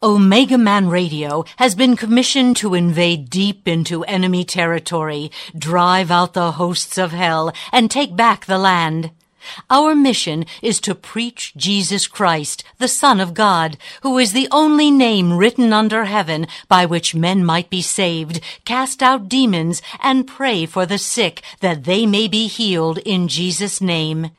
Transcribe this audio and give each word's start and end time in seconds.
Omega 0.00 0.56
Man 0.56 0.88
Radio 0.88 1.44
has 1.56 1.74
been 1.74 1.96
commissioned 1.96 2.56
to 2.58 2.74
invade 2.74 3.28
deep 3.28 3.66
into 3.66 4.04
enemy 4.04 4.44
territory, 4.44 5.28
drive 5.58 6.12
out 6.12 6.34
the 6.34 6.52
hosts 6.52 6.98
of 6.98 7.10
hell, 7.10 7.52
and 7.72 7.90
take 7.90 8.14
back 8.14 8.46
the 8.46 8.58
land. 8.58 9.10
Our 9.68 9.96
mission 9.96 10.46
is 10.62 10.78
to 10.82 10.94
preach 10.94 11.52
Jesus 11.56 12.06
Christ, 12.06 12.62
the 12.78 12.86
Son 12.86 13.18
of 13.18 13.34
God, 13.34 13.76
who 14.02 14.18
is 14.18 14.32
the 14.32 14.46
only 14.52 14.88
name 14.92 15.36
written 15.36 15.72
under 15.72 16.04
heaven 16.04 16.46
by 16.68 16.86
which 16.86 17.16
men 17.16 17.44
might 17.44 17.68
be 17.68 17.82
saved, 17.82 18.40
cast 18.64 19.02
out 19.02 19.28
demons, 19.28 19.82
and 20.00 20.28
pray 20.28 20.64
for 20.64 20.86
the 20.86 20.98
sick 20.98 21.42
that 21.58 21.82
they 21.82 22.06
may 22.06 22.28
be 22.28 22.46
healed 22.46 22.98
in 22.98 23.26
Jesus' 23.26 23.80
name. 23.80 24.30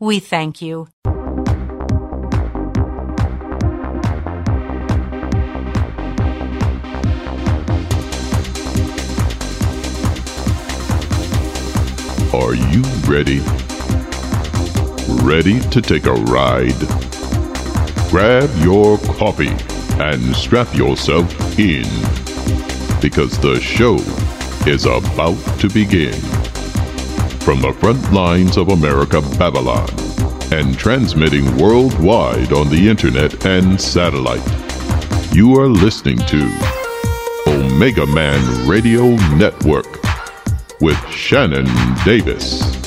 We 0.00 0.18
thank 0.18 0.60
you. 0.60 0.88
Are 12.34 12.54
you 12.54 12.82
ready? 13.06 13.40
Ready 15.22 15.60
to 15.70 15.80
take 15.80 16.06
a 16.06 16.12
ride? 16.12 16.74
Grab 18.10 18.50
your 18.58 18.98
coffee 18.98 19.54
and 20.00 20.34
strap 20.34 20.74
yourself 20.74 21.30
in 21.58 21.84
because 23.00 23.38
the 23.38 23.60
show 23.60 23.94
is 24.68 24.86
about 24.86 25.38
to 25.60 25.68
begin. 25.68 26.43
From 27.44 27.60
the 27.60 27.74
front 27.74 28.10
lines 28.10 28.56
of 28.56 28.70
America, 28.70 29.20
Babylon, 29.38 29.86
and 30.50 30.78
transmitting 30.78 31.44
worldwide 31.58 32.54
on 32.54 32.70
the 32.70 32.88
internet 32.88 33.44
and 33.44 33.78
satellite, 33.78 34.40
you 35.30 35.54
are 35.60 35.68
listening 35.68 36.16
to 36.20 36.40
Omega 37.46 38.06
Man 38.06 38.66
Radio 38.66 39.10
Network 39.36 40.02
with 40.80 40.98
Shannon 41.10 41.66
Davis. 42.06 42.83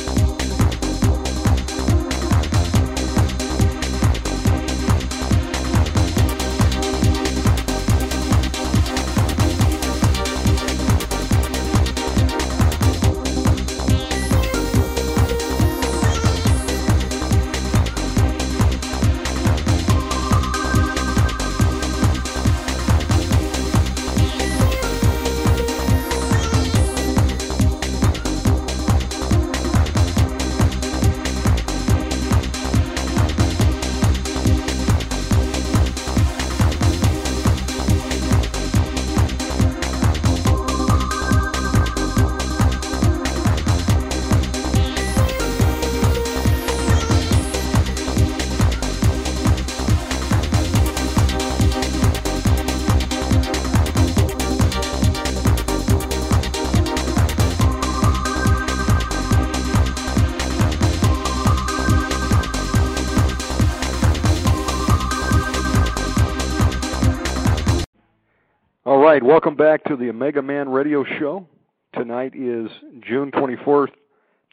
Back 69.57 69.83
to 69.85 69.95
the 69.95 70.09
Omega 70.09 70.39
Man 70.39 70.69
Radio 70.69 71.03
Show. 71.17 71.47
Tonight 71.95 72.33
is 72.35 72.69
June 73.01 73.31
24th, 73.31 73.89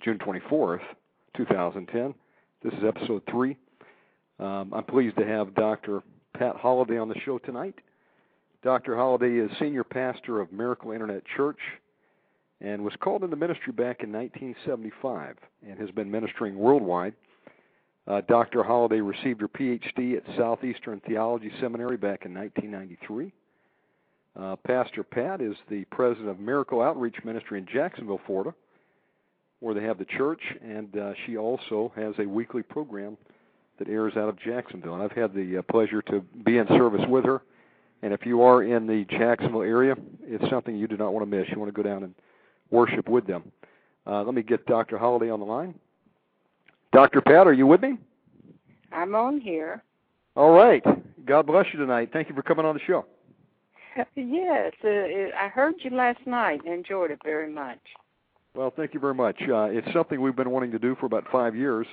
June 0.02 0.18
24th, 0.18 0.80
2010. 1.36 2.14
This 2.62 2.72
is 2.72 2.84
episode 2.88 3.20
three. 3.30 3.58
Um, 4.40 4.72
I'm 4.72 4.84
pleased 4.84 5.18
to 5.18 5.26
have 5.26 5.54
Dr. 5.54 6.02
Pat 6.32 6.56
Holliday 6.56 6.96
on 6.96 7.10
the 7.10 7.20
show 7.22 7.36
tonight. 7.36 7.74
Dr. 8.62 8.96
Holliday 8.96 9.36
is 9.36 9.50
senior 9.58 9.84
pastor 9.84 10.40
of 10.40 10.50
Miracle 10.52 10.92
Internet 10.92 11.22
Church 11.36 11.60
and 12.62 12.82
was 12.82 12.94
called 12.98 13.24
into 13.24 13.36
ministry 13.36 13.74
back 13.74 14.02
in 14.02 14.10
1975 14.10 15.36
and 15.68 15.78
has 15.78 15.90
been 15.90 16.10
ministering 16.10 16.56
worldwide. 16.56 17.12
Uh, 18.06 18.22
Dr. 18.26 18.62
Holliday 18.62 19.02
received 19.02 19.42
her 19.42 19.48
PhD 19.48 20.16
at 20.16 20.22
Southeastern 20.38 21.02
Theology 21.06 21.52
Seminary 21.60 21.98
back 21.98 22.24
in 22.24 22.32
1993. 22.32 23.34
Uh, 24.38 24.56
Pastor 24.66 25.02
Pat 25.02 25.40
is 25.40 25.54
the 25.70 25.84
president 25.86 26.28
of 26.28 26.40
Miracle 26.40 26.82
Outreach 26.82 27.16
Ministry 27.24 27.58
in 27.58 27.66
Jacksonville, 27.72 28.20
Florida, 28.26 28.52
where 29.60 29.74
they 29.74 29.84
have 29.84 29.98
the 29.98 30.04
church, 30.04 30.40
and 30.62 30.96
uh, 30.96 31.12
she 31.24 31.36
also 31.36 31.92
has 31.94 32.14
a 32.18 32.26
weekly 32.26 32.62
program 32.62 33.16
that 33.78 33.88
airs 33.88 34.16
out 34.16 34.28
of 34.28 34.38
Jacksonville. 34.38 34.94
And 34.94 35.02
I've 35.02 35.12
had 35.12 35.34
the 35.34 35.58
uh, 35.58 35.62
pleasure 35.62 36.02
to 36.02 36.20
be 36.44 36.58
in 36.58 36.66
service 36.68 37.04
with 37.08 37.24
her. 37.24 37.42
And 38.02 38.12
if 38.12 38.26
you 38.26 38.42
are 38.42 38.62
in 38.62 38.86
the 38.86 39.04
Jacksonville 39.08 39.62
area, 39.62 39.94
it's 40.22 40.48
something 40.50 40.76
you 40.76 40.86
do 40.86 40.96
not 40.96 41.12
want 41.12 41.28
to 41.28 41.36
miss. 41.36 41.48
You 41.50 41.58
want 41.58 41.74
to 41.74 41.82
go 41.82 41.88
down 41.88 42.02
and 42.02 42.14
worship 42.70 43.08
with 43.08 43.26
them. 43.26 43.50
Uh, 44.06 44.22
let 44.22 44.34
me 44.34 44.42
get 44.42 44.66
Dr. 44.66 44.98
Holliday 44.98 45.30
on 45.30 45.40
the 45.40 45.46
line. 45.46 45.74
Dr. 46.92 47.20
Pat, 47.20 47.46
are 47.46 47.52
you 47.52 47.66
with 47.66 47.80
me? 47.80 47.96
I'm 48.92 49.14
on 49.14 49.40
here. 49.40 49.82
All 50.36 50.50
right. 50.50 50.84
God 51.24 51.46
bless 51.46 51.66
you 51.72 51.78
tonight. 51.78 52.10
Thank 52.12 52.28
you 52.28 52.34
for 52.34 52.42
coming 52.42 52.66
on 52.66 52.74
the 52.74 52.80
show. 52.86 53.06
Yes, 54.16 54.72
uh, 54.84 54.88
I 54.88 55.48
heard 55.48 55.74
you 55.82 55.90
last 55.90 56.26
night 56.26 56.60
and 56.64 56.74
enjoyed 56.74 57.10
it 57.10 57.20
very 57.24 57.50
much. 57.50 57.78
Well, 58.54 58.72
thank 58.74 58.94
you 58.94 59.00
very 59.00 59.14
much. 59.14 59.36
Uh, 59.42 59.64
it's 59.64 59.92
something 59.92 60.20
we've 60.20 60.36
been 60.36 60.50
wanting 60.50 60.70
to 60.72 60.78
do 60.78 60.94
for 61.00 61.06
about 61.06 61.24
five 61.30 61.56
years, 61.56 61.86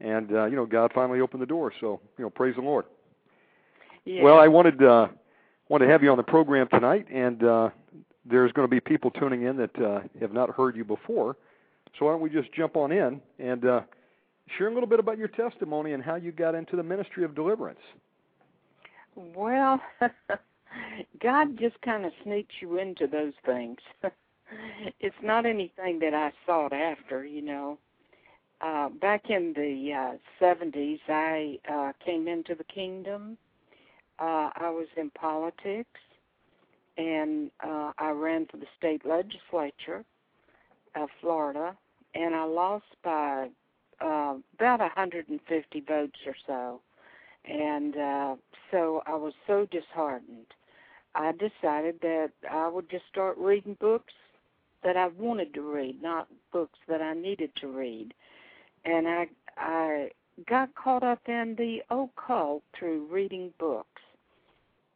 and 0.00 0.30
uh, 0.32 0.44
you 0.46 0.56
know, 0.56 0.66
God 0.66 0.92
finally 0.94 1.20
opened 1.20 1.42
the 1.42 1.46
door. 1.46 1.72
So, 1.80 2.00
you 2.18 2.24
know, 2.24 2.30
praise 2.30 2.54
the 2.56 2.62
Lord. 2.62 2.84
Yes. 4.04 4.22
Well, 4.22 4.38
I 4.38 4.48
wanted 4.48 4.82
uh, 4.82 5.08
wanted 5.68 5.86
to 5.86 5.92
have 5.92 6.02
you 6.02 6.10
on 6.10 6.16
the 6.16 6.22
program 6.22 6.68
tonight, 6.68 7.06
and 7.10 7.42
uh, 7.42 7.70
there's 8.24 8.52
going 8.52 8.68
to 8.68 8.70
be 8.70 8.80
people 8.80 9.10
tuning 9.10 9.42
in 9.42 9.56
that 9.56 9.78
uh, 9.78 10.00
have 10.20 10.32
not 10.32 10.50
heard 10.50 10.76
you 10.76 10.84
before. 10.84 11.36
So 11.98 12.04
why 12.04 12.12
don't 12.12 12.20
we 12.20 12.30
just 12.30 12.52
jump 12.52 12.76
on 12.76 12.92
in 12.92 13.20
and 13.38 13.64
uh, 13.64 13.80
share 14.56 14.68
a 14.68 14.74
little 14.74 14.88
bit 14.88 15.00
about 15.00 15.18
your 15.18 15.28
testimony 15.28 15.92
and 15.92 16.02
how 16.02 16.16
you 16.16 16.32
got 16.32 16.54
into 16.54 16.76
the 16.76 16.82
ministry 16.82 17.24
of 17.24 17.34
deliverance? 17.34 17.80
Well, 19.14 19.80
God 21.20 21.58
just 21.58 21.80
kind 21.82 22.04
of 22.04 22.12
sneaks 22.22 22.54
you 22.60 22.78
into 22.78 23.06
those 23.06 23.34
things. 23.44 23.78
it's 25.00 25.16
not 25.22 25.46
anything 25.46 25.98
that 26.00 26.14
I 26.14 26.32
sought 26.46 26.72
after, 26.72 27.24
you 27.24 27.42
know. 27.42 27.78
Uh, 28.60 28.88
back 28.88 29.30
in 29.30 29.52
the 29.54 29.92
uh, 29.92 30.44
70s, 30.44 30.98
I 31.08 31.58
uh, 31.70 31.92
came 32.04 32.26
into 32.26 32.54
the 32.54 32.64
kingdom. 32.64 33.38
Uh, 34.18 34.50
I 34.56 34.70
was 34.70 34.88
in 34.96 35.10
politics, 35.10 36.00
and 36.96 37.50
uh, 37.64 37.92
I 37.98 38.10
ran 38.10 38.46
for 38.46 38.56
the 38.56 38.66
state 38.76 39.06
legislature 39.06 40.04
of 40.96 41.08
Florida, 41.20 41.76
and 42.14 42.34
I 42.34 42.44
lost 42.44 42.86
by 43.04 43.48
uh, 44.00 44.34
about 44.54 44.80
150 44.80 45.80
votes 45.80 46.18
or 46.26 46.34
so. 46.46 46.80
And 47.44 47.96
uh, 47.96 48.34
so 48.70 49.02
I 49.06 49.14
was 49.14 49.34
so 49.46 49.66
disheartened. 49.70 50.46
I 51.14 51.32
decided 51.32 52.00
that 52.02 52.30
I 52.50 52.68
would 52.68 52.90
just 52.90 53.06
start 53.08 53.36
reading 53.38 53.76
books 53.80 54.12
that 54.82 54.96
I 54.96 55.08
wanted 55.08 55.54
to 55.54 55.62
read, 55.62 56.02
not 56.02 56.28
books 56.52 56.78
that 56.88 57.02
I 57.02 57.14
needed 57.14 57.54
to 57.56 57.68
read. 57.68 58.14
And 58.84 59.08
I 59.08 59.28
I 59.56 60.10
got 60.46 60.74
caught 60.74 61.02
up 61.02 61.20
in 61.26 61.56
the 61.56 61.82
occult 61.90 62.62
through 62.78 63.08
reading 63.10 63.52
books. 63.58 64.02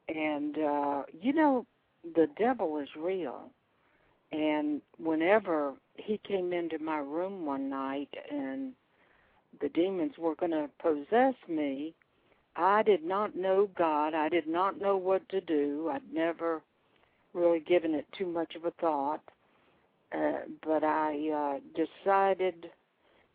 And 0.09 0.59
uh, 0.59 1.03
you 1.21 1.33
know, 1.33 1.67
the 2.15 2.29
devil 2.39 2.79
is 2.79 2.89
real. 2.97 3.51
And 4.31 4.81
whenever 4.99 5.75
he 5.97 6.19
came 6.27 6.53
into 6.53 6.79
my 6.79 6.99
room 6.99 7.45
one 7.45 7.69
night 7.69 8.09
and 8.31 8.73
the 9.61 9.69
demons 9.69 10.17
were 10.17 10.35
going 10.35 10.53
to 10.53 10.71
possess 10.81 11.35
me, 11.49 11.95
I 12.57 12.83
did 12.83 13.05
not 13.05 13.37
know 13.37 13.69
God. 13.77 14.15
I 14.15 14.29
did 14.29 14.47
not 14.47 14.81
know 14.81 14.97
what 14.97 15.29
to 15.31 15.41
do. 15.41 15.91
I'd 15.93 16.13
never 16.13 16.63
really 17.33 17.61
given 17.61 17.95
it 17.95 18.07
too 18.17 18.27
much 18.27 18.55
of 18.55 18.65
a 18.65 18.71
thought. 18.73 19.23
Uh, 20.13 20.41
but 20.65 20.85
I 20.85 21.59
uh, 21.59 21.61
decided 21.75 22.71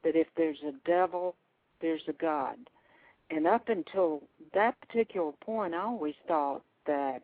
that 0.03 0.15
if 0.15 0.27
there's 0.37 0.61
a 0.63 0.73
devil, 0.85 1.35
there's 1.81 2.03
a 2.07 2.13
God. 2.13 2.57
And 3.29 3.47
up 3.47 3.67
until 3.67 4.21
that 4.53 4.79
particular 4.81 5.31
point, 5.41 5.73
I 5.73 5.81
always 5.81 6.15
thought 6.27 6.61
that 6.85 7.23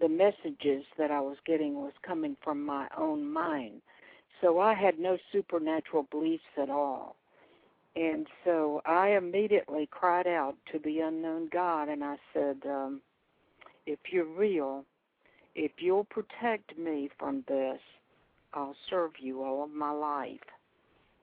the 0.00 0.08
messages 0.08 0.84
that 0.98 1.10
I 1.10 1.20
was 1.20 1.36
getting 1.44 1.74
was 1.74 1.92
coming 2.06 2.36
from 2.42 2.64
my 2.64 2.86
own 2.96 3.30
mind. 3.30 3.82
So 4.40 4.60
I 4.60 4.74
had 4.74 4.98
no 4.98 5.18
supernatural 5.32 6.06
beliefs 6.10 6.44
at 6.60 6.70
all. 6.70 7.16
And 7.96 8.26
so 8.44 8.82
I 8.84 9.10
immediately 9.10 9.88
cried 9.90 10.26
out 10.26 10.56
to 10.72 10.78
the 10.80 11.00
unknown 11.00 11.48
God 11.52 11.88
and 11.88 12.02
I 12.02 12.16
said, 12.32 12.56
um, 12.66 13.00
If 13.86 13.98
you're 14.10 14.24
real, 14.24 14.84
if 15.54 15.72
you'll 15.78 16.04
protect 16.04 16.76
me 16.76 17.08
from 17.18 17.44
this, 17.46 17.78
I'll 18.52 18.76
serve 18.90 19.12
you 19.18 19.44
all 19.44 19.64
of 19.64 19.70
my 19.70 19.92
life. 19.92 20.40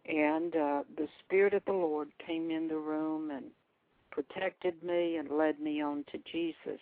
And 0.05 0.55
uh, 0.55 0.83
the 0.97 1.07
Spirit 1.19 1.53
of 1.53 1.63
the 1.65 1.73
Lord 1.73 2.09
came 2.25 2.49
in 2.49 2.67
the 2.67 2.77
room 2.77 3.31
and 3.31 3.45
protected 4.09 4.81
me 4.83 5.17
and 5.17 5.29
led 5.29 5.59
me 5.59 5.81
on 5.81 6.05
to 6.11 6.17
Jesus. 6.31 6.79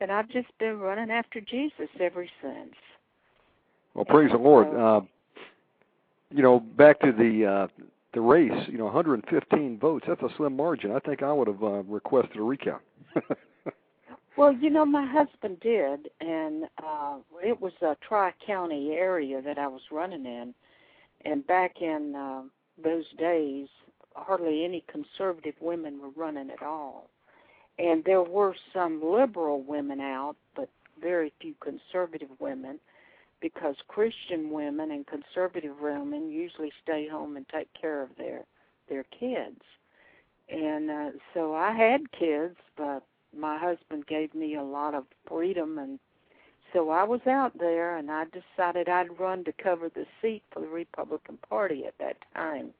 And 0.00 0.12
I've 0.12 0.28
just 0.28 0.48
been 0.58 0.78
running 0.78 1.10
after 1.10 1.40
Jesus 1.40 1.88
ever 1.98 2.26
since. 2.42 2.74
Well, 3.94 4.04
praise 4.04 4.30
the 4.30 4.38
Lord. 4.38 4.68
Uh, 4.74 5.00
you 6.30 6.42
know, 6.42 6.60
back 6.60 7.00
to 7.00 7.12
the 7.12 7.46
uh, 7.46 7.84
the 8.16 8.20
race. 8.20 8.68
You 8.68 8.78
know, 8.78 8.86
115 8.86 9.78
votes. 9.78 10.04
That's 10.08 10.22
a 10.22 10.28
slim 10.36 10.56
margin. 10.56 10.92
I 10.92 10.98
think 11.00 11.22
I 11.22 11.32
would 11.32 11.48
have 11.48 11.62
uh, 11.62 11.82
requested 11.84 12.36
a 12.36 12.42
recount. 12.42 12.82
well, 14.36 14.52
you 14.52 14.70
know, 14.70 14.84
my 14.84 15.06
husband 15.06 15.60
did, 15.60 16.08
and 16.20 16.64
uh, 16.84 17.18
it 17.44 17.60
was 17.60 17.72
a 17.82 17.96
tri-county 18.06 18.92
area 18.92 19.40
that 19.42 19.58
I 19.58 19.68
was 19.68 19.82
running 19.92 20.26
in. 20.26 20.54
And 21.24 21.46
back 21.46 21.80
in 21.80 22.14
uh, 22.14 22.42
those 22.82 23.06
days, 23.18 23.68
hardly 24.14 24.64
any 24.64 24.84
conservative 24.90 25.54
women 25.60 26.00
were 26.00 26.10
running 26.16 26.50
at 26.50 26.62
all 26.62 27.10
and 27.78 28.04
there 28.04 28.22
were 28.22 28.54
some 28.72 29.02
liberal 29.02 29.62
women 29.62 30.00
out, 30.00 30.36
but 30.54 30.68
very 31.00 31.32
few 31.40 31.54
conservative 31.60 32.30
women, 32.38 32.78
because 33.40 33.76
Christian 33.88 34.50
women 34.50 34.90
and 34.90 35.06
conservative 35.06 35.76
women 35.80 36.30
usually 36.30 36.72
stay 36.82 37.08
home 37.08 37.36
and 37.36 37.46
take 37.48 37.68
care 37.80 38.02
of 38.02 38.10
their 38.16 38.44
their 38.88 39.04
kids. 39.04 39.60
And 40.48 40.90
uh, 40.90 41.10
so 41.34 41.54
I 41.54 41.72
had 41.72 42.12
kids, 42.12 42.56
but 42.76 43.02
my 43.36 43.58
husband 43.58 44.06
gave 44.06 44.34
me 44.34 44.54
a 44.54 44.62
lot 44.62 44.94
of 44.94 45.04
freedom 45.26 45.78
and 45.78 45.98
so 46.72 46.90
I 46.90 47.04
was 47.04 47.20
out 47.26 47.56
there 47.58 47.96
and 47.96 48.10
I 48.10 48.24
decided 48.24 48.88
I'd 48.88 49.18
run 49.18 49.44
to 49.44 49.52
cover 49.52 49.88
the 49.88 50.04
seat 50.20 50.42
for 50.50 50.60
the 50.60 50.66
Republican 50.66 51.38
Party 51.48 51.84
at 51.86 51.96
that 51.98 52.16
time. 52.34 52.70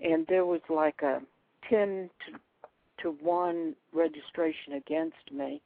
And 0.00 0.26
there 0.26 0.44
was 0.44 0.60
like 0.68 1.00
a 1.02 1.22
10 1.70 2.10
to 2.26 2.38
to 3.02 3.10
one 3.20 3.74
registration 3.92 4.74
against 4.74 5.32
me, 5.32 5.60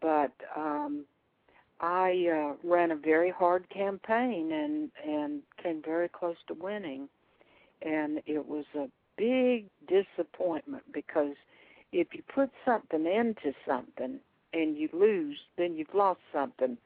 but 0.00 0.32
um, 0.56 1.04
I 1.80 2.26
uh, 2.28 2.68
ran 2.68 2.90
a 2.90 2.96
very 2.96 3.30
hard 3.30 3.68
campaign 3.70 4.52
and 4.52 4.90
and 5.06 5.42
came 5.62 5.82
very 5.82 6.08
close 6.08 6.36
to 6.48 6.54
winning, 6.54 7.08
and 7.82 8.20
it 8.26 8.46
was 8.46 8.66
a 8.74 8.88
big 9.16 9.66
disappointment 9.88 10.82
because 10.92 11.34
if 11.92 12.08
you 12.12 12.22
put 12.34 12.50
something 12.64 13.06
into 13.06 13.54
something 13.66 14.20
and 14.52 14.76
you 14.76 14.88
lose, 14.92 15.38
then 15.56 15.76
you've 15.76 15.94
lost 15.94 16.20
something. 16.32 16.76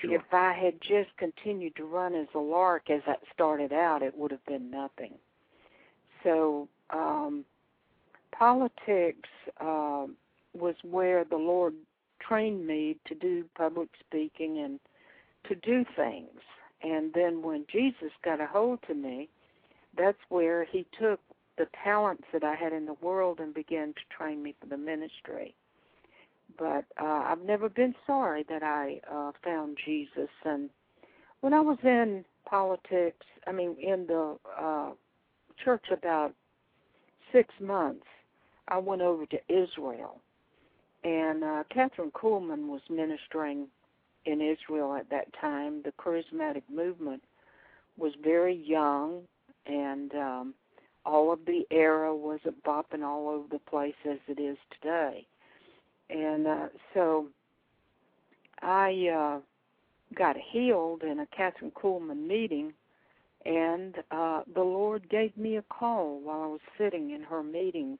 Sure. 0.00 0.14
If 0.14 0.22
I 0.32 0.52
had 0.52 0.80
just 0.80 1.16
continued 1.16 1.74
to 1.76 1.84
run 1.84 2.14
as 2.14 2.28
a 2.34 2.38
lark 2.38 2.90
as 2.90 3.02
I 3.06 3.14
started 3.34 3.72
out, 3.72 4.02
it 4.02 4.16
would 4.16 4.30
have 4.30 4.44
been 4.46 4.70
nothing. 4.70 5.14
So 6.22 6.68
um, 6.90 7.44
politics 8.30 9.28
uh, 9.60 10.06
was 10.54 10.76
where 10.82 11.24
the 11.24 11.36
Lord 11.36 11.74
trained 12.20 12.66
me 12.66 12.96
to 13.06 13.14
do 13.14 13.44
public 13.56 13.88
speaking 14.00 14.58
and 14.58 14.80
to 15.48 15.54
do 15.54 15.84
things. 15.96 16.40
And 16.82 17.12
then 17.12 17.42
when 17.42 17.64
Jesus 17.70 18.12
got 18.24 18.40
a 18.40 18.46
hold 18.46 18.80
to 18.86 18.94
me, 18.94 19.28
that's 19.96 20.18
where 20.28 20.64
he 20.64 20.86
took 20.98 21.20
the 21.56 21.66
talents 21.82 22.24
that 22.32 22.44
I 22.44 22.54
had 22.54 22.72
in 22.72 22.86
the 22.86 22.94
world 22.94 23.40
and 23.40 23.52
began 23.52 23.88
to 23.88 24.16
train 24.16 24.42
me 24.42 24.54
for 24.60 24.66
the 24.66 24.76
ministry. 24.76 25.54
But 26.56 26.84
uh, 27.00 27.24
I've 27.26 27.42
never 27.42 27.68
been 27.68 27.94
sorry 28.06 28.44
that 28.48 28.62
I 28.62 29.00
uh, 29.12 29.32
found 29.44 29.76
Jesus. 29.84 30.30
And 30.44 30.70
when 31.40 31.52
I 31.52 31.60
was 31.60 31.78
in 31.82 32.24
politics, 32.48 33.26
I 33.46 33.52
mean, 33.52 33.76
in 33.80 34.06
the 34.06 34.36
uh, 34.58 34.90
church 35.62 35.86
about 35.92 36.32
six 37.32 37.52
months, 37.60 38.06
I 38.68 38.78
went 38.78 39.02
over 39.02 39.26
to 39.26 39.38
Israel, 39.48 40.20
and 41.04 41.44
uh, 41.44 41.64
Kathryn 41.74 42.12
Kuhlman 42.12 42.66
was 42.68 42.80
ministering 42.90 43.68
in 44.24 44.40
Israel 44.40 44.94
at 44.94 45.10
that 45.10 45.32
time. 45.40 45.82
The 45.82 45.92
charismatic 45.92 46.62
movement 46.72 47.22
was 47.96 48.12
very 48.22 48.54
young, 48.54 49.22
and 49.66 50.14
um, 50.14 50.54
all 51.06 51.32
of 51.32 51.40
the 51.46 51.66
era 51.70 52.14
was 52.14 52.40
a 52.44 52.68
bopping 52.68 53.02
all 53.02 53.28
over 53.28 53.46
the 53.50 53.58
place 53.58 53.94
as 54.08 54.18
it 54.26 54.40
is 54.40 54.58
today. 54.80 55.26
And 56.10 56.46
uh, 56.46 56.68
so 56.94 57.26
I 58.62 59.08
uh, 59.08 59.40
got 60.14 60.36
healed 60.36 61.02
in 61.02 61.20
a 61.20 61.26
Kathryn 61.26 61.72
Kuhlman 61.72 62.26
meeting, 62.26 62.72
and 63.44 63.94
uh, 64.10 64.42
the 64.52 64.62
Lord 64.62 65.08
gave 65.08 65.36
me 65.36 65.56
a 65.56 65.62
call 65.62 66.20
while 66.20 66.42
I 66.42 66.46
was 66.46 66.60
sitting 66.76 67.10
in 67.10 67.22
her 67.22 67.42
meeting 67.42 67.98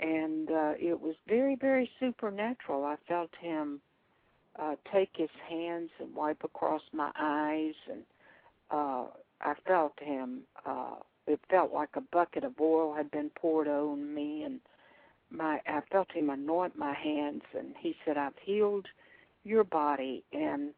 and 0.00 0.50
uh, 0.50 0.72
it 0.78 1.00
was 1.00 1.14
very, 1.28 1.56
very 1.56 1.90
supernatural. 2.00 2.84
I 2.84 2.96
felt 3.08 3.30
him 3.40 3.80
uh, 4.58 4.76
take 4.92 5.10
his 5.16 5.30
hands 5.48 5.90
and 5.98 6.14
wipe 6.14 6.44
across 6.44 6.82
my 6.92 7.10
eyes, 7.18 7.74
and 7.90 8.02
uh, 8.70 9.04
I 9.40 9.54
felt 9.66 9.94
him. 10.00 10.40
Uh, 10.64 10.96
it 11.26 11.40
felt 11.48 11.72
like 11.72 11.90
a 11.94 12.00
bucket 12.00 12.44
of 12.44 12.60
oil 12.60 12.94
had 12.94 13.10
been 13.10 13.30
poured 13.30 13.68
on 13.68 14.14
me, 14.14 14.42
and 14.42 14.60
my 15.30 15.60
I 15.66 15.80
felt 15.90 16.12
him 16.12 16.30
anoint 16.30 16.76
my 16.76 16.94
hands, 16.94 17.42
and 17.56 17.74
he 17.78 17.96
said, 18.04 18.16
"I've 18.16 18.38
healed 18.42 18.86
your 19.44 19.64
body, 19.64 20.22
and 20.32 20.70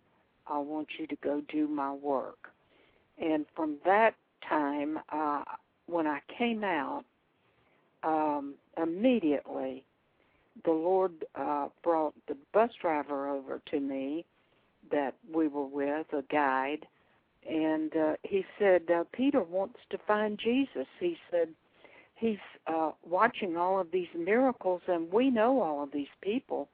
I 0.47 0.59
want 0.59 0.89
you 0.99 1.07
to 1.09 1.17
go 1.17 1.43
do 1.49 1.67
my 1.67 1.93
work." 1.93 2.51
And 3.19 3.47
from 3.55 3.77
that 3.85 4.15
time, 4.49 4.99
uh, 5.11 5.43
when 5.87 6.07
I 6.07 6.21
came 6.39 6.65
out, 6.65 7.05
um, 8.03 8.55
immediately 8.81 9.85
the 10.65 10.73
Lord 10.73 11.13
uh, 11.35 11.69
brought 11.83 12.15
the 12.29 12.37
bus 12.53 12.71
driver 12.81 13.29
over 13.29 13.61
to 13.71 13.81
me 13.81 14.25
that 14.91 15.15
we 15.33 15.49
were 15.49 15.67
with, 15.67 16.07
a 16.13 16.23
guide, 16.31 16.87
and 17.49 17.95
uh, 17.97 18.15
he 18.23 18.45
said, 18.59 18.83
uh, 18.91 19.05
Peter 19.13 19.43
wants 19.43 19.79
to 19.91 19.99
find 20.07 20.39
Jesus. 20.39 20.87
He 20.99 21.17
said, 21.31 21.49
he's 22.15 22.39
uh, 22.67 22.93
watching 23.05 23.57
all 23.57 23.81
of 23.81 23.91
these 23.93 24.09
miracles, 24.17 24.83
and 24.89 25.13
we 25.13 25.31
know 25.31 25.61
all 25.61 25.83
of 25.83 25.93
these 25.93 26.09
people 26.21 26.69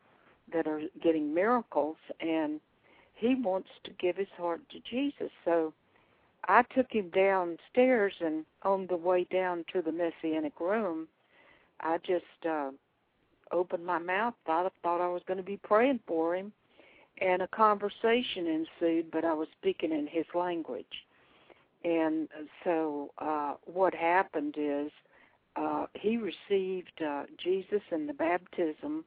that 0.52 0.66
are 0.66 0.82
getting 1.02 1.34
miracles, 1.34 1.96
and 2.20 2.60
he 3.14 3.34
wants 3.34 3.68
to 3.84 3.90
give 3.98 4.16
his 4.16 4.28
heart 4.36 4.60
to 4.70 4.78
Jesus. 4.80 5.30
So 5.44 5.72
I 6.48 6.62
took 6.74 6.90
him 6.90 7.10
downstairs, 7.10 8.14
and 8.20 8.44
on 8.62 8.86
the 8.88 8.96
way 8.96 9.24
down 9.24 9.64
to 9.72 9.82
the 9.82 9.92
messianic 9.92 10.58
room, 10.60 11.06
I 11.80 11.98
just 11.98 12.24
uh, 12.48 12.70
opened 13.52 13.86
my 13.86 13.98
mouth. 13.98 14.34
Thought 14.46 14.72
thought 14.82 15.00
I 15.00 15.08
was 15.08 15.22
going 15.26 15.36
to 15.38 15.44
be 15.44 15.58
praying 15.58 16.00
for 16.06 16.34
him, 16.34 16.52
and 17.20 17.42
a 17.42 17.48
conversation 17.48 18.46
ensued. 18.80 19.10
But 19.10 19.24
I 19.24 19.34
was 19.34 19.48
speaking 19.60 19.92
in 19.92 20.06
his 20.06 20.26
language, 20.34 21.06
and 21.84 22.28
so 22.64 23.12
uh, 23.18 23.54
what 23.64 23.94
happened 23.94 24.56
is 24.58 24.90
uh, 25.56 25.86
he 25.94 26.16
received 26.16 27.02
uh, 27.06 27.24
Jesus 27.42 27.82
and 27.90 28.08
the 28.08 28.14
baptism 28.14 29.04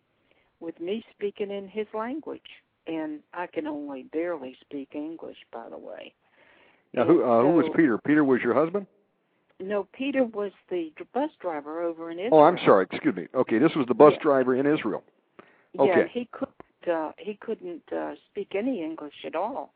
with 0.59 0.79
me 0.79 1.03
speaking 1.15 1.51
in 1.51 1.67
his 1.67 1.87
language, 1.93 2.41
and 2.87 3.19
I 3.33 3.47
can 3.47 3.67
only 3.67 4.03
barely 4.03 4.55
speak 4.61 4.89
English, 4.93 5.37
by 5.51 5.69
the 5.69 5.77
way. 5.77 6.13
Now, 6.95 7.05
who 7.05 7.23
uh, 7.23 7.41
who 7.41 7.49
was 7.49 7.65
Peter? 7.75 7.97
Peter 7.97 8.23
was 8.23 8.41
your 8.41 8.53
husband? 8.53 8.87
No, 9.59 9.87
Peter 9.93 10.23
was 10.23 10.51
the 10.69 10.91
bus 11.13 11.29
driver 11.41 11.81
over 11.81 12.11
in 12.11 12.19
Israel. 12.19 12.39
Oh, 12.39 12.43
I'm 12.43 12.57
sorry. 12.65 12.87
Excuse 12.91 13.15
me. 13.15 13.27
Okay, 13.33 13.57
this 13.57 13.71
was 13.75 13.85
the 13.87 13.93
bus 13.93 14.13
yeah. 14.17 14.23
driver 14.23 14.55
in 14.55 14.65
Israel. 14.65 15.03
Okay. 15.79 16.01
Yeah, 16.01 16.07
he 16.11 16.27
couldn't 16.31 16.93
uh, 16.93 17.11
he 17.17 17.35
couldn't 17.35 17.91
uh, 17.91 18.13
speak 18.29 18.53
any 18.55 18.83
English 18.83 19.25
at 19.25 19.35
all. 19.35 19.73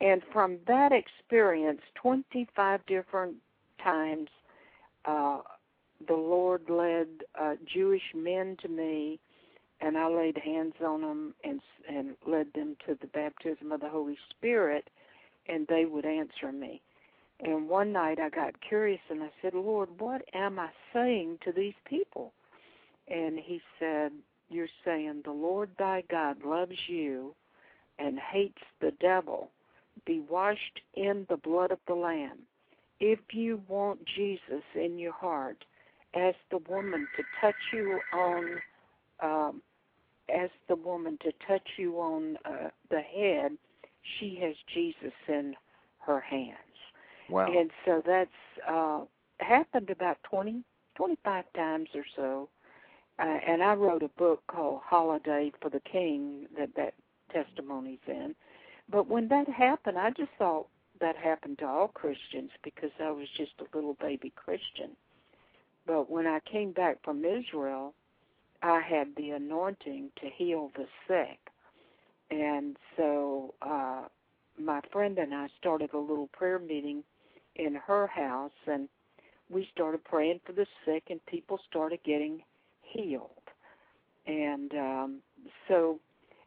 And 0.00 0.22
from 0.32 0.58
that 0.66 0.90
experience, 0.92 1.80
25 1.94 2.84
different 2.86 3.36
times, 3.82 4.28
uh, 5.04 5.38
the 6.08 6.14
Lord 6.14 6.68
led 6.68 7.06
uh, 7.40 7.54
Jewish 7.72 8.02
men 8.14 8.56
to 8.62 8.68
me, 8.68 9.20
and 9.80 9.96
I 9.96 10.08
laid 10.08 10.36
hands 10.38 10.74
on 10.84 11.02
them 11.02 11.34
and 11.44 11.60
and 11.88 12.14
led 12.26 12.48
them 12.54 12.76
to 12.86 12.96
the 13.00 13.06
baptism 13.08 13.72
of 13.72 13.80
the 13.80 13.88
Holy 13.88 14.18
Spirit, 14.30 14.88
and 15.48 15.66
they 15.66 15.84
would 15.84 16.06
answer 16.06 16.52
me. 16.52 16.80
And 17.40 17.68
one 17.68 17.92
night 17.92 18.20
I 18.20 18.28
got 18.28 18.60
curious 18.60 19.00
and 19.10 19.22
I 19.22 19.30
said, 19.40 19.54
Lord, 19.54 19.88
what 19.98 20.22
am 20.32 20.58
I 20.58 20.68
saying 20.92 21.38
to 21.44 21.52
these 21.52 21.74
people? 21.88 22.32
And 23.08 23.38
he 23.38 23.60
said, 23.78 24.12
You're 24.48 24.68
saying, 24.84 25.22
The 25.24 25.32
Lord 25.32 25.70
thy 25.78 26.04
God 26.08 26.44
loves 26.44 26.88
you 26.88 27.34
and 27.98 28.18
hates 28.18 28.62
the 28.80 28.92
devil. 29.00 29.50
Be 30.06 30.20
washed 30.20 30.80
in 30.94 31.26
the 31.28 31.36
blood 31.36 31.70
of 31.70 31.78
the 31.86 31.94
Lamb. 31.94 32.38
If 33.00 33.18
you 33.32 33.60
want 33.68 34.00
Jesus 34.16 34.62
in 34.74 34.98
your 34.98 35.12
heart, 35.12 35.64
ask 36.14 36.36
the 36.50 36.58
woman 36.68 37.08
to 37.16 37.22
touch 37.40 37.56
you 37.72 37.98
on, 38.12 38.60
um, 39.20 39.62
ask 40.32 40.52
the 40.68 40.76
woman 40.76 41.18
to 41.22 41.32
touch 41.46 41.68
you 41.76 41.96
on 41.96 42.36
uh, 42.44 42.68
the 42.90 43.00
head. 43.00 43.52
She 44.18 44.38
has 44.42 44.54
Jesus 44.74 45.12
in 45.28 45.54
her 45.98 46.20
hands. 46.20 46.56
Wow. 47.30 47.46
And 47.46 47.70
so 47.84 48.02
that's 48.04 48.30
uh, 48.68 49.00
happened 49.38 49.90
about 49.90 50.18
twenty, 50.24 50.64
twenty-five 50.96 51.44
times 51.54 51.88
or 51.94 52.04
so. 52.16 52.48
Uh, 53.18 53.38
and 53.46 53.62
I 53.62 53.74
wrote 53.74 54.02
a 54.02 54.08
book 54.08 54.42
called 54.48 54.80
Holliday 54.84 55.52
for 55.60 55.70
the 55.70 55.80
King 55.80 56.46
that 56.58 56.70
that 56.76 56.94
testimony's 57.32 57.98
in. 58.06 58.34
But 58.90 59.08
when 59.08 59.28
that 59.28 59.48
happened, 59.48 59.98
I 59.98 60.10
just 60.10 60.32
thought 60.38 60.66
that 61.00 61.16
happened 61.16 61.58
to 61.58 61.66
all 61.66 61.88
Christians 61.88 62.50
because 62.62 62.90
I 63.02 63.10
was 63.10 63.28
just 63.36 63.52
a 63.60 63.76
little 63.76 63.96
baby 64.00 64.32
Christian. 64.34 64.96
But 65.86 66.10
when 66.10 66.26
I 66.26 66.40
came 66.50 66.72
back 66.72 66.98
from 67.04 67.24
Israel, 67.24 67.94
I 68.62 68.80
had 68.80 69.08
the 69.16 69.30
anointing 69.30 70.10
to 70.20 70.28
heal 70.28 70.70
the 70.76 70.86
sick. 71.08 71.38
And 72.32 72.78
so 72.96 73.54
uh 73.60 74.04
my 74.58 74.80
friend 74.90 75.18
and 75.18 75.34
I 75.34 75.48
started 75.58 75.90
a 75.92 75.98
little 75.98 76.28
prayer 76.28 76.58
meeting 76.58 77.04
in 77.56 77.74
her 77.74 78.06
house 78.06 78.52
and 78.66 78.88
we 79.50 79.68
started 79.72 80.02
praying 80.04 80.40
for 80.46 80.52
the 80.52 80.66
sick 80.86 81.04
and 81.10 81.24
people 81.26 81.58
started 81.68 81.98
getting 82.04 82.42
healed. 82.80 83.30
And 84.26 84.72
um 84.72 85.18
so 85.68 86.00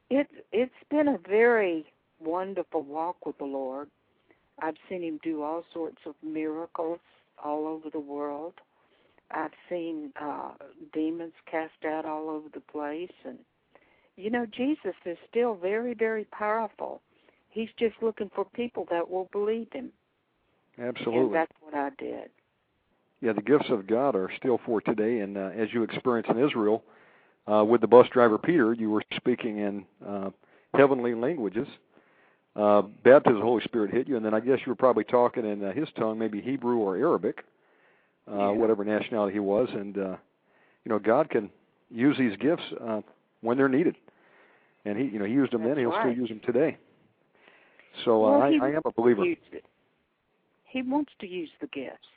it 0.10 0.28
it's 0.52 0.72
been 0.90 1.08
a 1.08 1.20
very 1.30 1.86
wonderful 2.20 2.82
walk 2.82 3.24
with 3.26 3.38
the 3.38 3.46
Lord. 3.46 3.90
I've 4.60 4.78
seen 4.90 5.04
him 5.04 5.20
do 5.22 5.44
all 5.44 5.64
sorts 5.72 6.02
of 6.08 6.16
miracles 6.24 7.00
all 7.44 7.68
over 7.68 7.92
the 7.92 8.00
world. 8.00 8.56
I've 9.30 9.52
seen 9.70 10.14
uh 10.20 10.54
demons 10.94 11.34
cast 11.46 11.86
out 11.86 12.06
all 12.06 12.28
over 12.32 12.48
the 12.52 12.62
place 12.62 13.14
and 13.24 13.38
you 14.18 14.30
know 14.30 14.46
Jesus 14.46 14.96
is 15.06 15.18
still 15.30 15.56
very 15.56 15.94
very 15.94 16.26
powerful. 16.26 17.02
He's 17.50 17.70
just 17.80 17.96
looking 18.02 18.30
for 18.36 18.46
people 18.46 18.86
that 18.92 19.10
will 19.10 19.30
believe 19.32 19.68
him. 19.72 19.92
Absolutely. 20.78 21.22
And 21.22 21.36
that's 21.36 21.52
what 21.62 21.74
I 21.74 21.90
did. 21.98 22.30
Yeah, 23.22 23.32
the 23.34 23.42
gifts 23.42 23.70
of 23.70 23.88
God 23.88 24.16
are 24.16 24.30
still 24.38 24.60
for 24.66 24.82
today, 24.82 25.20
and 25.20 25.38
uh, 25.38 25.52
as 25.58 25.70
you 25.74 25.84
experienced 25.84 26.30
in 26.30 26.38
Israel 26.38 26.84
uh, 27.52 27.64
with 27.64 27.82
the 27.82 27.88
bus 27.88 28.08
driver 28.12 28.38
Peter, 28.38 28.74
you 28.74 28.90
were 28.90 29.04
speaking 29.16 29.60
in 29.60 29.86
uh, 30.06 30.30
heavenly 30.74 31.16
languages. 31.16 31.68
Uh, 32.56 32.84
baptism 33.04 33.36
of 33.36 33.42
the 33.42 33.46
Holy 33.46 33.64
Spirit 33.64 33.92
hit 33.94 34.08
you, 34.08 34.16
and 34.16 34.26
then 34.26 34.34
I 34.34 34.40
guess 34.40 34.60
you 34.66 34.72
were 34.72 34.76
probably 34.76 35.04
talking 35.04 35.46
in 35.46 35.64
uh, 35.64 35.72
his 35.74 35.88
tongue, 35.98 36.18
maybe 36.18 36.42
Hebrew 36.42 36.78
or 36.78 36.98
Arabic, 36.98 37.44
uh, 38.32 38.36
Yeah. 38.36 38.50
whatever 38.52 38.84
nationality 38.84 39.34
he 39.34 39.40
was, 39.40 39.70
and 39.72 39.98
uh, 39.98 40.16
you 40.84 40.90
know 40.90 41.00
God 41.00 41.30
can 41.30 41.50
use 41.90 42.18
these 42.18 42.36
gifts 42.38 42.64
uh, 42.82 43.02
when 43.42 43.58
they're 43.58 43.70
needed, 43.70 43.96
and 44.86 44.98
he 44.98 45.06
you 45.06 45.20
know 45.20 45.26
he 45.26 45.34
used 45.34 45.52
them 45.52 45.62
That's 45.62 45.76
then, 45.76 45.80
he'll 45.80 45.92
right. 45.92 46.14
still 46.14 46.18
use 46.18 46.30
them 46.30 46.42
today. 46.46 46.78
So 48.04 48.26
uh, 48.26 48.32
Well, 48.32 48.42
I, 48.42 48.52
he 48.52 48.60
I 48.62 48.68
am 48.70 48.82
a 48.86 48.92
believer. 48.92 49.24
He 50.66 50.82
wants 50.82 51.12
to 51.20 51.28
use 51.28 51.50
the 51.62 51.68
gifts. 51.68 52.08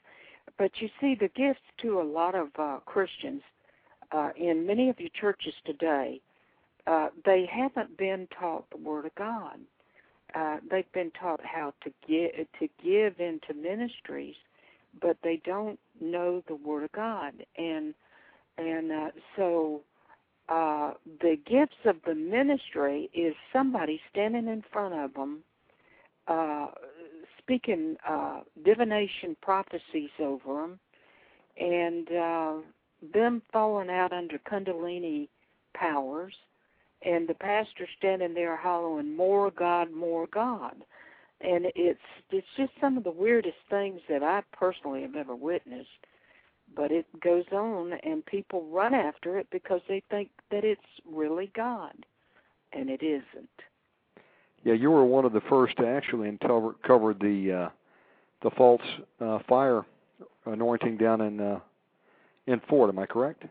But 0.58 0.72
you 0.80 0.88
see, 1.00 1.14
the 1.14 1.28
gifts 1.28 1.60
to 1.82 2.00
a 2.00 2.02
lot 2.02 2.34
of 2.34 2.48
uh, 2.58 2.78
Christians 2.84 3.42
uh, 4.12 4.30
in 4.37 4.66
many 4.66 4.88
of 4.88 4.98
your 4.98 5.10
churches 5.10 5.54
today, 5.64 6.20
uh, 6.87 7.08
they 7.25 7.48
haven't 7.50 7.96
been 7.96 8.26
taught 8.38 8.68
the 8.70 8.78
Word 8.78 9.04
of 9.06 9.14
God. 9.14 9.58
Uh, 10.34 10.56
they've 10.70 10.90
been 10.92 11.10
taught 11.12 11.40
how 11.44 11.72
to 11.82 11.90
give 12.06 12.46
to 12.58 12.68
give 12.82 13.20
into 13.20 13.54
ministries, 13.54 14.34
but 15.00 15.16
they 15.22 15.40
don't 15.44 15.78
know 16.00 16.42
the 16.48 16.54
Word 16.54 16.84
of 16.84 16.92
God, 16.92 17.32
and 17.56 17.94
and 18.56 18.92
uh, 18.92 19.10
so 19.37 19.82
uh, 20.48 20.94
the 21.20 21.36
gifts 21.46 21.76
of 21.84 21.96
the 22.06 22.14
ministry 22.14 23.10
is 23.12 23.34
somebody 23.52 24.00
standing 24.10 24.48
in 24.48 24.62
front 24.72 24.94
of 24.94 25.12
them, 25.14 25.42
uh, 26.26 26.68
speaking 27.38 27.96
uh, 28.08 28.40
divination 28.64 29.36
prophecies 29.42 30.10
over 30.18 30.62
them, 30.62 30.80
and 31.60 32.10
uh, 32.12 32.54
them 33.12 33.42
falling 33.52 33.90
out 33.90 34.12
under 34.12 34.38
Kundalini 34.38 35.28
powers, 35.74 36.34
and 37.02 37.28
the 37.28 37.34
pastor 37.34 37.86
standing 37.98 38.34
there 38.34 38.56
hollering, 38.56 39.14
"More 39.14 39.50
God, 39.50 39.90
more 39.92 40.26
God." 40.28 40.76
And 41.40 41.66
it's 41.76 42.00
it's 42.30 42.46
just 42.56 42.72
some 42.80 42.96
of 42.96 43.04
the 43.04 43.10
weirdest 43.10 43.58
things 43.70 44.00
that 44.08 44.22
I 44.22 44.42
personally 44.52 45.02
have 45.02 45.14
ever 45.14 45.36
witnessed. 45.36 45.88
But 46.76 46.92
it 46.92 47.06
goes 47.20 47.44
on, 47.52 47.94
and 48.04 48.25
people 48.26 48.66
run 48.70 48.94
after 48.94 49.38
it 49.38 49.48
because 49.50 49.80
they 49.88 50.02
think 50.10 50.30
that 50.50 50.64
it's 50.64 50.80
really 51.10 51.50
God, 51.56 51.94
and 52.72 52.88
it 52.88 53.02
isn't. 53.02 53.48
Yeah, 54.64 54.75
you 54.75 54.90
were 54.90 55.04
one 55.04 55.25
of 55.25 55.32
the 55.32 55.40
first 55.48 55.76
to 55.78 55.87
actually 55.87 56.28
uncover 56.28 56.75
covered 56.87 57.20
the 57.20 57.52
uh, 57.52 57.68
the 58.42 58.50
false 58.56 58.82
uh, 59.20 59.38
fire 59.48 59.84
anointing 60.46 60.96
down 60.96 61.20
in 61.20 61.40
uh, 61.40 61.60
in 62.46 62.60
Ford. 62.68 62.90
Am 62.90 62.98
I 62.98 63.06
correct? 63.06 63.44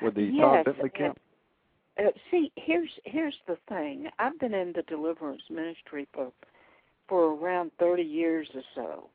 With 0.00 0.14
the 0.14 0.30
Todd 0.38 0.54
yes, 0.54 0.64
Bentley 0.64 0.90
camp. 0.90 1.18
Uh, 1.98 2.10
see, 2.30 2.50
here's 2.56 2.90
here's 3.04 3.36
the 3.46 3.58
thing. 3.68 4.08
I've 4.18 4.38
been 4.40 4.54
in 4.54 4.72
the 4.74 4.82
deliverance 4.82 5.42
ministry 5.50 6.08
for 6.12 6.32
for 7.08 7.34
around 7.34 7.70
thirty 7.78 8.02
years 8.02 8.48
or 8.54 8.62
so, 8.74 9.10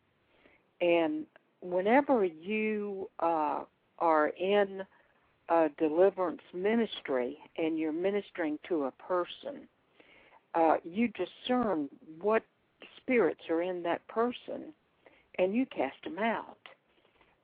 and 0.82 1.26
whenever 1.62 2.24
you 2.24 3.10
uh, 3.20 3.64
are 4.00 4.28
in 4.28 4.84
a 5.50 5.70
deliverance 5.78 6.42
ministry 6.54 7.38
and 7.58 7.78
you're 7.78 7.92
ministering 7.94 8.60
to 8.68 8.86
a 8.86 8.92
person, 8.92 9.68
uh, 10.56 10.78
you 10.84 11.10
discern 11.10 11.90
what 12.22 12.44
spirits 12.98 13.42
are 13.50 13.62
in 13.62 13.84
that 13.84 14.06
person, 14.08 14.74
and 15.40 15.56
you 15.56 15.66
cast 15.66 15.96
them 16.04 16.20
out. 16.20 16.58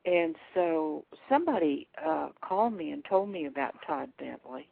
And 0.05 0.35
so 0.53 1.05
somebody 1.29 1.87
uh, 2.05 2.29
called 2.41 2.73
me 2.73 2.91
and 2.91 3.05
told 3.05 3.29
me 3.29 3.45
about 3.45 3.75
Todd 3.87 4.09
Bentley. 4.19 4.67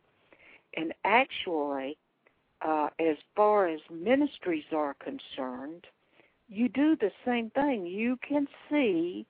And 0.76 0.94
actually, 1.06 1.98
uh, 2.62 2.90
as 3.00 3.18
far 3.36 3.68
as 3.68 3.80
ministries 3.90 4.66
are 4.76 4.96
concerned, 4.96 5.86
you 6.50 6.68
do 6.68 6.96
the 6.98 7.12
same 7.26 7.50
thing. 7.52 7.86
You 7.86 8.18
can 8.28 8.48
see 8.70 9.26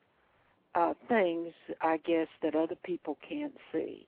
uh, 0.76 0.94
things, 1.08 1.54
I 1.82 1.98
guess, 1.98 2.28
that 2.42 2.56
other 2.56 2.76
people 2.84 3.18
can't 3.28 3.56
see. 3.72 4.08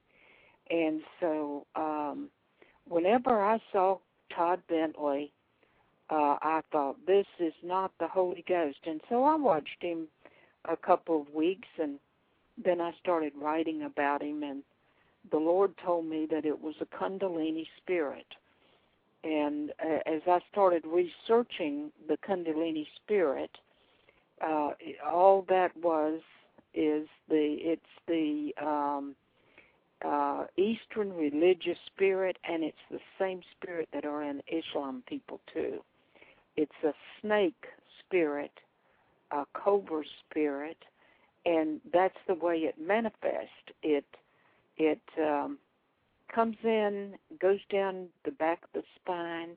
And 0.70 1.02
so, 1.20 1.66
um, 1.76 2.30
whenever 2.88 3.42
I 3.42 3.60
saw 3.72 4.00
Todd 4.36 4.62
Bentley, 4.68 5.32
uh, 6.10 6.38
I 6.42 6.62
thought, 6.72 7.06
this 7.06 7.26
is 7.40 7.54
not 7.64 7.92
the 8.00 8.08
Holy 8.08 8.44
Ghost. 8.48 8.80
And 8.86 9.02
so 9.10 9.24
I 9.24 9.36
watched 9.36 9.82
him 9.82 10.08
a 10.66 10.78
couple 10.78 11.22
of 11.22 11.34
weeks, 11.34 11.68
and 11.82 12.00
then 12.64 12.80
I 12.80 12.94
started 13.02 13.34
writing 13.40 13.84
about 13.84 14.22
him, 14.22 14.44
and 14.44 14.64
the 15.32 15.38
Lord 15.38 15.74
told 15.84 16.06
me 16.06 16.28
that 16.32 16.46
it 16.46 16.62
was 16.62 16.76
a 16.82 16.86
Kundalini 16.86 17.66
spirit. 17.78 18.28
And 19.24 19.72
uh, 19.84 20.00
as 20.06 20.22
I 20.28 20.40
started 20.52 20.84
researching 20.86 21.92
the 22.08 22.18
Kundalini 22.18 22.86
spirit, 23.04 23.52
uh, 24.46 24.72
all 25.10 25.46
that 25.48 25.76
was 25.78 26.20
is 26.74 27.08
the 27.30 27.58
it's 27.60 27.82
the 28.08 28.54
um, 28.64 29.16
uh, 30.04 30.46
Eastern 30.58 31.14
religious 31.14 31.78
spirit, 31.86 32.38
and 32.48 32.64
it's 32.64 32.78
the 32.92 33.00
same 33.20 33.42
spirit 33.58 33.90
that 33.94 34.06
are 34.06 34.24
in 34.24 34.42
Islam 34.48 35.04
people 35.08 35.40
too. 35.54 35.84
It's 36.56 36.72
a 36.84 36.94
snake 37.22 37.66
spirit, 38.00 38.52
a 39.32 39.46
cobra 39.54 40.04
spirit, 40.30 40.78
and 41.46 41.80
that's 41.92 42.18
the 42.28 42.36
way 42.36 42.58
it 42.58 42.76
manifests. 42.80 43.72
It 43.82 44.06
it 44.78 45.02
um, 45.20 45.58
comes 46.34 46.58
in, 46.64 47.14
goes 47.40 47.60
down 47.72 48.08
the 48.26 48.32
back 48.32 48.64
of 48.64 48.70
the 48.74 48.84
spine, 48.96 49.56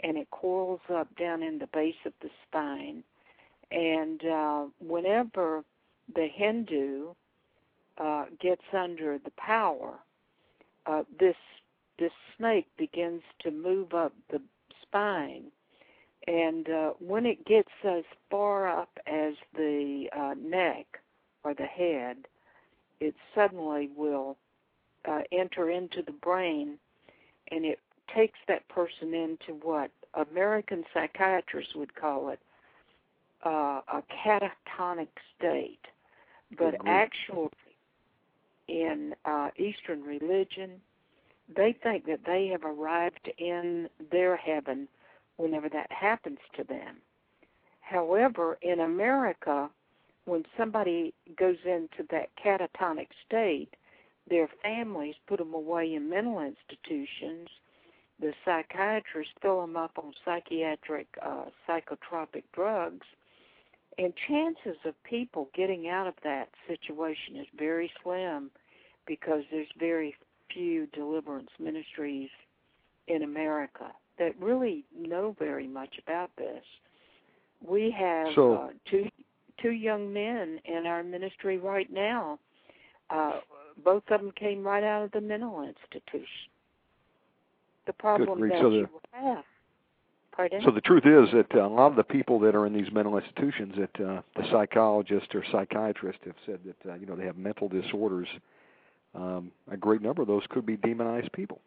and 0.00 0.16
it 0.16 0.30
coils 0.30 0.80
up 0.92 1.14
down 1.16 1.42
in 1.42 1.58
the 1.58 1.68
base 1.68 1.94
of 2.04 2.12
the 2.20 2.30
spine. 2.46 3.02
And 3.70 4.24
uh, 4.24 4.64
whenever 4.80 5.64
the 6.14 6.28
Hindu 6.32 7.14
uh, 7.98 8.26
gets 8.40 8.62
under 8.72 9.18
the 9.18 9.32
power, 9.36 9.94
uh, 10.86 11.02
this 11.18 11.36
this 11.98 12.12
snake 12.36 12.66
begins 12.76 13.22
to 13.40 13.50
move 13.50 13.94
up 13.94 14.12
the 14.30 14.40
spine, 14.82 15.44
and 16.26 16.68
uh, 16.68 16.90
when 16.98 17.24
it 17.24 17.46
gets 17.46 17.70
as 17.84 18.04
far 18.30 18.68
up 18.68 18.90
as 19.06 19.34
the 19.54 20.08
uh, 20.16 20.34
neck 20.38 20.86
or 21.42 21.54
the 21.54 21.64
head, 21.64 22.16
it 23.00 23.14
suddenly 23.34 23.88
will 23.96 24.36
uh, 25.06 25.20
enter 25.32 25.70
into 25.70 26.02
the 26.02 26.12
brain, 26.12 26.78
and 27.50 27.64
it 27.64 27.78
takes 28.14 28.38
that 28.46 28.68
person 28.68 29.14
into 29.14 29.54
what 29.62 29.90
American 30.14 30.84
psychiatrists 30.92 31.74
would 31.74 31.94
call 31.94 32.28
it 32.28 32.40
uh, 33.44 33.80
a 33.92 34.02
catatonic 34.24 35.08
state. 35.36 35.86
But 36.50 36.74
mm-hmm. 36.74 36.88
actually, 36.88 37.50
in 38.68 39.14
uh, 39.24 39.50
Eastern 39.56 40.02
religion, 40.02 40.80
they 41.54 41.72
think 41.82 42.06
that 42.06 42.20
they 42.26 42.48
have 42.48 42.64
arrived 42.64 43.30
in 43.38 43.88
their 44.10 44.36
heaven 44.36 44.88
whenever 45.36 45.68
that 45.68 45.90
happens 45.90 46.38
to 46.56 46.64
them. 46.64 46.96
However, 47.80 48.58
in 48.62 48.80
America, 48.80 49.70
when 50.24 50.44
somebody 50.56 51.14
goes 51.38 51.58
into 51.64 52.04
that 52.10 52.30
catatonic 52.42 53.08
state, 53.24 53.74
their 54.28 54.48
families 54.62 55.14
put 55.28 55.38
them 55.38 55.54
away 55.54 55.94
in 55.94 56.10
mental 56.10 56.40
institutions. 56.40 57.48
The 58.18 58.32
psychiatrists 58.44 59.34
fill 59.40 59.60
them 59.60 59.76
up 59.76 59.92
on 59.98 60.12
psychiatric 60.24 61.06
uh, 61.22 61.44
psychotropic 61.68 62.42
drugs, 62.52 63.06
and 63.98 64.12
chances 64.28 64.76
of 64.84 64.94
people 65.04 65.48
getting 65.54 65.88
out 65.88 66.06
of 66.06 66.14
that 66.22 66.48
situation 66.68 67.36
is 67.36 67.46
very 67.58 67.90
slim 68.02 68.50
because 69.06 69.42
there's 69.50 69.68
very 69.78 70.14
few 70.52 70.86
deliverance 70.88 71.50
ministries 71.58 72.28
in 73.08 73.22
America 73.22 73.90
that 74.18 74.38
really 74.40 74.84
know 74.96 75.34
very 75.38 75.66
much 75.66 75.94
about 76.04 76.30
this. 76.36 76.62
We 77.66 77.94
have 77.98 78.28
so, 78.34 78.54
uh, 78.54 78.68
two 78.90 79.08
two 79.62 79.70
young 79.70 80.12
men 80.12 80.60
in 80.64 80.86
our 80.86 81.02
ministry 81.02 81.58
right 81.58 81.90
now. 81.90 82.38
Uh, 83.08 83.40
both 83.84 84.02
of 84.10 84.20
them 84.20 84.32
came 84.38 84.62
right 84.62 84.84
out 84.84 85.04
of 85.04 85.12
the 85.12 85.20
mental 85.20 85.62
institution. 85.62 86.50
The 87.86 87.92
problem 87.92 88.48
that 88.48 88.60
you 88.60 88.88
have. 89.12 89.44
Pardon? 90.36 90.60
So 90.64 90.70
the 90.70 90.82
truth 90.82 91.04
is 91.06 91.32
that 91.32 91.54
uh, 91.54 91.66
a 91.66 91.68
lot 91.68 91.86
of 91.88 91.96
the 91.96 92.04
people 92.04 92.38
that 92.40 92.54
are 92.54 92.66
in 92.66 92.74
these 92.74 92.92
mental 92.92 93.16
institutions, 93.16 93.74
that 93.78 94.04
uh, 94.04 94.22
the 94.36 94.44
psychologists 94.50 95.34
or 95.34 95.42
psychiatrists 95.50 96.20
have 96.26 96.34
said 96.44 96.60
that 96.66 96.90
uh, 96.90 96.94
you 96.94 97.06
know 97.06 97.16
they 97.16 97.24
have 97.24 97.36
mental 97.36 97.68
disorders. 97.68 98.28
Um, 99.14 99.50
a 99.70 99.76
great 99.78 100.02
number 100.02 100.22
of 100.22 100.28
those 100.28 100.42
could 100.50 100.66
be 100.66 100.76
demonized 100.76 101.32
people. 101.32 101.60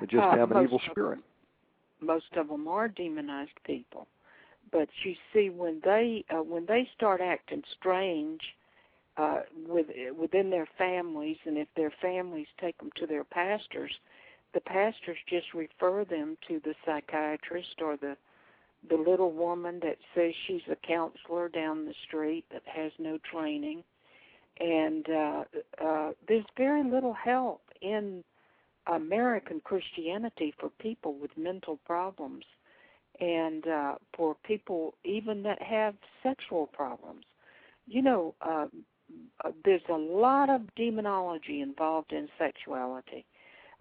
They 0.00 0.06
just 0.06 0.22
uh, 0.22 0.36
have 0.36 0.50
an 0.50 0.62
evil 0.62 0.80
spirit. 0.90 1.20
Most 2.00 2.26
of 2.36 2.48
them 2.48 2.68
are 2.68 2.88
demonized 2.88 3.52
people 3.64 4.06
but 4.74 4.88
you 5.04 5.14
see 5.32 5.50
when 5.50 5.80
they 5.84 6.24
uh, 6.30 6.42
when 6.42 6.66
they 6.66 6.88
start 6.96 7.20
acting 7.20 7.62
strange 7.78 8.40
uh, 9.16 9.40
with 9.68 9.86
within 10.18 10.50
their 10.50 10.66
families, 10.76 11.36
and 11.44 11.56
if 11.56 11.68
their 11.76 11.92
families 12.02 12.48
take 12.60 12.76
them 12.78 12.90
to 12.96 13.06
their 13.06 13.24
pastors, 13.24 13.92
the 14.54 14.60
pastors 14.60 15.18
just 15.28 15.52
refer 15.52 16.04
them 16.04 16.38
to 16.48 16.60
the 16.64 16.74
psychiatrist 16.84 17.80
or 17.82 17.96
the 17.96 18.16
the 18.88 18.96
little 18.96 19.32
woman 19.32 19.80
that 19.82 19.96
says 20.14 20.34
she's 20.46 20.60
a 20.70 20.76
counselor 20.86 21.48
down 21.48 21.86
the 21.86 21.94
street 22.06 22.44
that 22.52 22.62
has 22.66 22.92
no 22.98 23.18
training, 23.32 23.82
and 24.60 25.08
uh, 25.08 25.44
uh, 25.82 26.10
there's 26.28 26.44
very 26.56 26.84
little 26.84 27.14
help 27.14 27.62
in 27.80 28.22
American 28.86 29.60
Christianity 29.64 30.52
for 30.60 30.68
people 30.68 31.14
with 31.14 31.30
mental 31.36 31.78
problems 31.86 32.44
and 33.20 33.66
uh, 33.66 33.94
for 34.14 34.36
people 34.44 34.94
even 35.04 35.42
that 35.44 35.62
have 35.62 35.94
sexual 36.22 36.66
problems. 36.66 37.24
You 37.86 38.02
know, 38.02 38.34
uh, 38.40 38.66
there's 39.64 39.82
a 39.88 39.94
lot 39.94 40.50
of 40.50 40.62
demonology 40.74 41.60
involved 41.60 42.12
in 42.12 42.28
sexuality. 42.38 43.24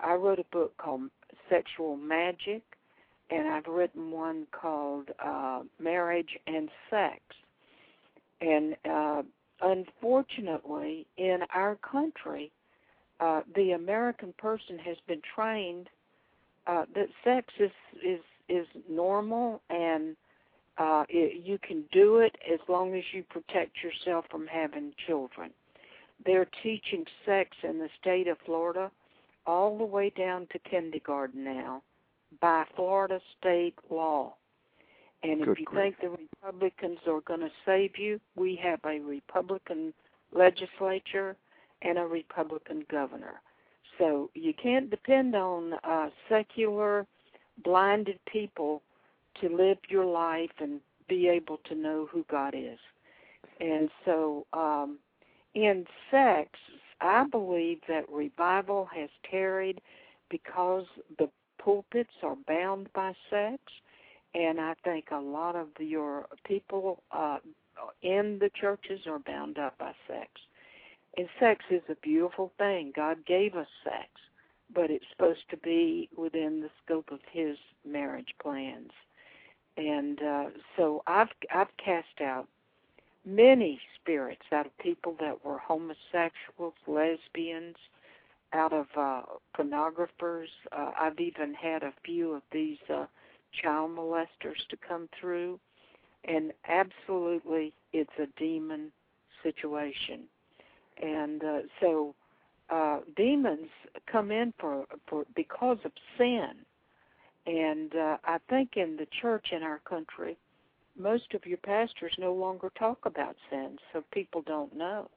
I 0.04 0.16
wrote 0.16 0.40
a 0.40 0.46
book 0.52 0.76
called 0.78 1.10
Sexual 1.50 1.98
Magic, 1.98 2.62
and 3.30 3.48
I've 3.48 3.68
written 3.68 4.12
one 4.12 4.46
called 4.52 5.10
uh, 5.24 5.62
Marriage 5.80 6.38
and 6.46 6.70
Sex. 6.90 7.20
And 8.42 8.76
uh, 8.90 9.24
unfortunately, 9.62 11.08
in 11.18 11.40
our 11.54 11.76
country, 11.78 12.52
uh, 13.20 13.42
the 13.56 13.72
American 13.72 14.34
person 14.38 14.78
has 14.80 14.98
been 15.08 15.22
trained 15.36 15.90
uh, 16.68 16.86
that 16.96 17.08
sex 17.24 17.54
is 17.60 17.72
is 18.04 18.20
is 18.50 18.68
normal 18.90 19.62
and 19.70 20.16
uh, 20.78 21.04
it, 21.08 21.46
you 21.46 21.58
can 21.60 21.84
do 21.92 22.18
it 22.18 22.36
as 22.52 22.60
long 22.68 22.96
as 22.96 23.04
you 23.14 23.24
protect 23.24 23.78
yourself 23.84 24.26
from 24.30 24.48
having 24.48 24.92
children. 25.06 25.52
They're 26.26 26.50
teaching 26.64 27.06
sex 27.26 27.52
in 27.64 27.80
the 27.80 27.90
state 28.00 28.28
of 28.28 28.38
Florida 28.46 28.92
all 29.46 29.78
the 29.78 29.84
way 29.84 30.10
down 30.10 30.48
to 30.52 30.60
kindergarten 30.60 31.44
now 31.44 31.82
by 32.42 32.66
Florida 32.76 33.20
state 33.38 33.76
law. 33.90 34.36
And 35.24 35.40
Good 35.44 35.54
if 35.54 35.60
you 35.60 35.66
grief. 35.66 35.96
think 36.00 36.02
the 36.02 36.18
Republicans 36.42 37.00
are 37.08 37.22
going 37.22 37.40
to 37.42 37.52
save 37.66 37.98
you, 37.98 38.20
we 38.36 38.60
have 38.62 38.80
a 38.86 39.00
Republican 39.00 39.94
legislature 40.34 41.36
and 41.82 41.98
a 41.98 42.06
Republican 42.06 42.84
governor. 42.90 43.42
So 43.98 44.30
you 44.34 44.54
can't 44.54 44.90
depend 44.90 45.36
on 45.36 45.74
uh, 45.84 46.10
secular 46.28 47.06
blinded 47.64 48.20
people 48.32 48.82
to 49.42 49.50
live 49.50 49.78
your 49.90 50.06
life 50.06 50.52
and 50.60 50.80
be 51.08 51.28
able 51.28 51.58
to 51.70 51.76
know 51.76 52.08
who 52.12 52.26
God 52.30 52.56
is. 52.56 52.80
And 53.60 53.90
so, 54.06 54.46
um, 54.54 54.98
in 55.54 55.86
sex, 56.10 56.50
I 57.04 57.26
believe 57.26 57.80
that 57.88 58.10
revival 58.10 58.88
has 58.96 59.10
tarried 59.30 59.82
because 60.30 60.86
the 61.20 61.30
pulpits 61.60 62.14
are 62.24 62.38
bound 62.48 62.92
by 62.94 63.14
sex, 63.30 63.62
and 64.34 64.60
I 64.60 64.74
think 64.84 65.06
a 65.12 65.20
lot 65.20 65.56
of 65.56 65.68
your 65.80 66.26
people 66.46 67.04
uh, 67.12 67.38
in 68.02 68.40
the 68.40 68.50
churches 68.60 69.02
are 69.06 69.20
bound 69.20 69.60
up 69.60 69.78
by 69.78 69.94
sex. 70.08 70.30
And 71.18 71.28
sex 71.40 71.64
is 71.70 71.84
a 71.90 71.96
beautiful 72.02 72.52
thing. 72.58 72.92
God 72.96 73.24
gave 73.28 73.56
us 73.56 73.68
sex 73.84 74.10
but 74.74 74.90
it's 74.90 75.06
supposed 75.12 75.50
to 75.50 75.58
be 75.58 76.10
within 76.16 76.62
the 76.62 76.70
scope 76.84 77.12
of 77.12 77.20
his 77.32 77.58
marriage 77.86 78.34
plans. 78.42 78.92
And 79.78 80.22
uh, 80.22 80.46
so 80.78 81.04
I've 81.08 81.30
I've 81.54 81.76
cast 81.84 82.22
out 82.22 82.48
many 83.26 83.80
spirits 83.96 84.44
out 84.52 84.66
of 84.66 84.78
people 84.78 85.16
that 85.20 85.44
were 85.46 85.58
homosexuals, 85.58 86.74
lesbians, 86.88 87.76
out 88.54 88.74
of 88.74 88.88
uh, 88.96 89.22
pornographers. 89.58 90.48
Uh, 90.72 90.92
I've 91.00 91.20
even 91.20 91.54
had 91.54 91.84
a 91.84 91.94
few 92.06 92.34
of 92.34 92.42
these 92.52 92.78
uh, 92.90 93.06
child 93.62 93.92
molesters 93.92 94.66
to 94.70 94.78
come 94.88 95.10
through, 95.20 95.60
and 96.26 96.52
absolutely, 96.68 97.74
it's 97.92 98.14
a 98.20 98.28
demon 98.40 98.92
situation. 99.42 100.22
And 101.02 101.44
uh, 101.44 101.60
so 101.80 102.16
uh, 102.70 103.00
demons 103.16 103.70
come 104.12 104.32
in 104.32 104.54
for 104.60 104.86
for 105.08 105.26
because 105.36 105.80
of 105.84 105.92
sin, 106.18 106.52
and 107.46 107.96
uh, 107.96 108.18
I 108.24 108.38
think 108.50 108.72
in 108.76 108.98
the 108.98 109.08
church 109.22 109.48
in 109.52 109.64
our 109.64 109.80
country, 109.80 110.38
most 110.98 111.34
of 111.34 111.46
your 111.46 111.58
pastors 111.60 112.14
no 112.18 112.34
longer 112.34 112.72
talk 112.78 113.00
about 113.06 113.36
sin, 113.50 113.78
so 113.92 114.04
people 114.12 114.42
don't 114.46 114.76
know. 114.76 115.10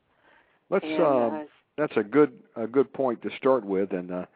Let's. 0.70 0.84
And, 0.84 1.02
um, 1.02 1.34
uh, 1.34 1.38
that's 1.78 1.96
a 1.96 2.02
good 2.02 2.32
a 2.56 2.66
good 2.66 2.92
point 2.92 3.20
to 3.22 3.30
start 3.36 3.64
with. 3.64 3.92
And 3.92 4.10
uh, 4.10 4.26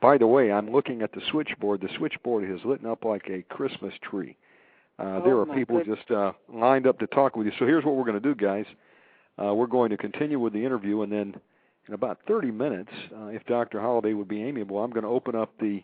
by 0.00 0.18
the 0.18 0.26
way, 0.26 0.52
I'm 0.52 0.70
looking 0.70 1.02
at 1.02 1.12
the 1.12 1.20
switchboard. 1.30 1.80
The 1.80 1.88
switchboard 1.98 2.48
is 2.48 2.60
lit 2.64 2.84
up 2.86 3.04
like 3.04 3.28
a 3.28 3.42
Christmas 3.52 3.92
tree. 4.08 4.36
Uh, 4.98 5.02
Oh, 5.18 5.22
there 5.24 5.38
are 5.38 5.46
people 5.46 5.78
goodness. 5.78 5.98
just 5.98 6.10
uh, 6.10 6.32
lined 6.52 6.86
up 6.86 6.98
to 7.00 7.06
talk 7.08 7.36
with 7.36 7.46
you. 7.46 7.52
So 7.58 7.66
here's 7.66 7.84
what 7.84 7.96
we're 7.96 8.04
going 8.04 8.20
to 8.22 8.34
do, 8.34 8.34
guys. 8.34 8.64
Uh, 9.38 9.52
we're 9.52 9.66
going 9.66 9.90
to 9.90 9.96
continue 9.98 10.40
with 10.40 10.54
the 10.54 10.64
interview, 10.64 11.02
and 11.02 11.12
then 11.12 11.34
in 11.86 11.92
about 11.94 12.18
30 12.26 12.50
minutes, 12.50 12.90
uh, 13.14 13.26
if 13.26 13.44
Dr. 13.44 13.80
Holliday 13.80 14.14
would 14.14 14.28
be 14.28 14.42
amiable, 14.42 14.78
I'm 14.82 14.90
going 14.90 15.02
to 15.04 15.10
open 15.10 15.34
up 15.34 15.52
the 15.60 15.82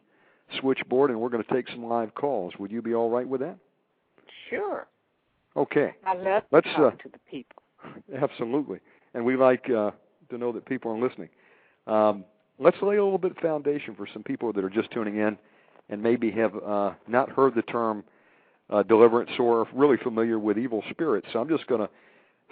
switchboard, 0.61 1.11
and 1.11 1.21
we're 1.21 1.29
going 1.29 1.45
to 1.45 1.53
take 1.53 1.69
some 1.69 1.85
live 1.85 2.15
calls. 2.15 2.55
Would 2.59 2.71
you 2.73 2.81
be 2.81 2.95
all 2.95 3.11
right 3.11 3.29
with 3.29 3.41
that? 3.43 3.57
sure, 4.49 4.87
Okay. 5.57 5.95
I 6.05 6.15
love 6.15 6.43
Let's, 6.51 6.67
to 6.69 6.73
talk 6.75 6.95
uh, 6.95 7.03
to 7.03 7.09
the 7.11 7.19
people. 7.31 7.63
Absolutely. 8.23 8.81
And 9.15 9.25
we 9.25 9.37
like 9.37 9.69
uh, 9.71 9.91
to 10.31 10.39
know 10.39 10.53
that 10.53 10.65
people 10.65 10.91
are 10.93 10.99
listening. 10.99 11.29
Um, 11.87 12.25
let's 12.59 12.77
lay 12.81 12.97
a 12.97 13.05
little 13.05 13.19
bit 13.19 13.33
of 13.33 13.37
foundation 13.39 13.95
for 13.95 14.07
some 14.13 14.23
people 14.23 14.53
that 14.53 14.65
are 14.65 14.71
just 14.71 14.91
tuning 14.91 15.19
in 15.19 15.37
and 15.89 16.03
maybe 16.03 16.31
have 16.31 16.53
uh, 16.65 16.93
not 17.09 17.29
heard 17.31 17.55
the 17.55 17.63
term 17.63 18.05
uh, 18.71 18.83
deliverance 18.83 19.31
or 19.39 19.67
really 19.75 19.97
familiar 19.99 20.39
with 20.39 20.59
evil 20.59 20.83
spirits. 20.91 21.27
So 21.33 21.41
I'm 21.41 21.49
just 21.49 21.67
going 21.67 21.81
to 21.81 21.89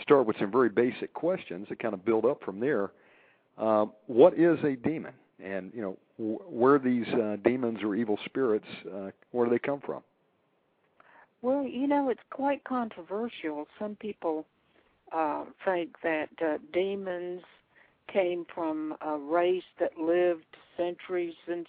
start 0.03 0.27
with 0.27 0.37
some 0.39 0.51
very 0.51 0.69
basic 0.69 1.15
questions 1.15 1.67
that 1.69 1.79
kind 1.79 1.95
of 1.95 2.05
build 2.05 2.25
up 2.25 2.43
from 2.45 2.61
there. 2.61 2.91
Uh, 3.57 3.87
what 4.07 4.39
is 4.39 4.59
a 4.65 4.77
demon? 4.77 5.13
And 5.43 5.73
you 5.75 5.81
know 5.81 5.97
wh- 6.17 6.53
where 6.53 6.79
these 6.79 7.07
uh, 7.09 7.37
demons 7.43 7.79
or 7.83 7.95
evil 7.95 8.19
spirits, 8.27 8.67
uh, 8.95 9.11
where 9.31 9.47
do 9.47 9.51
they 9.51 9.59
come 9.59 9.81
from? 9.81 10.03
Well, 11.43 11.65
you 11.65 11.87
know, 11.87 12.09
it's 12.11 12.21
quite 12.31 12.65
controversial. 12.65 13.67
Some 13.79 13.97
people 13.97 14.47
uh, 15.13 15.45
think 15.65 15.97
that 16.03 16.29
uh, 16.45 16.59
demons 16.73 17.43
came 18.13 18.45
from 18.55 18.95
a 19.01 19.17
race 19.17 19.63
that 19.79 19.97
lived 19.99 20.45
centuries 20.77 21.35
and 21.47 21.67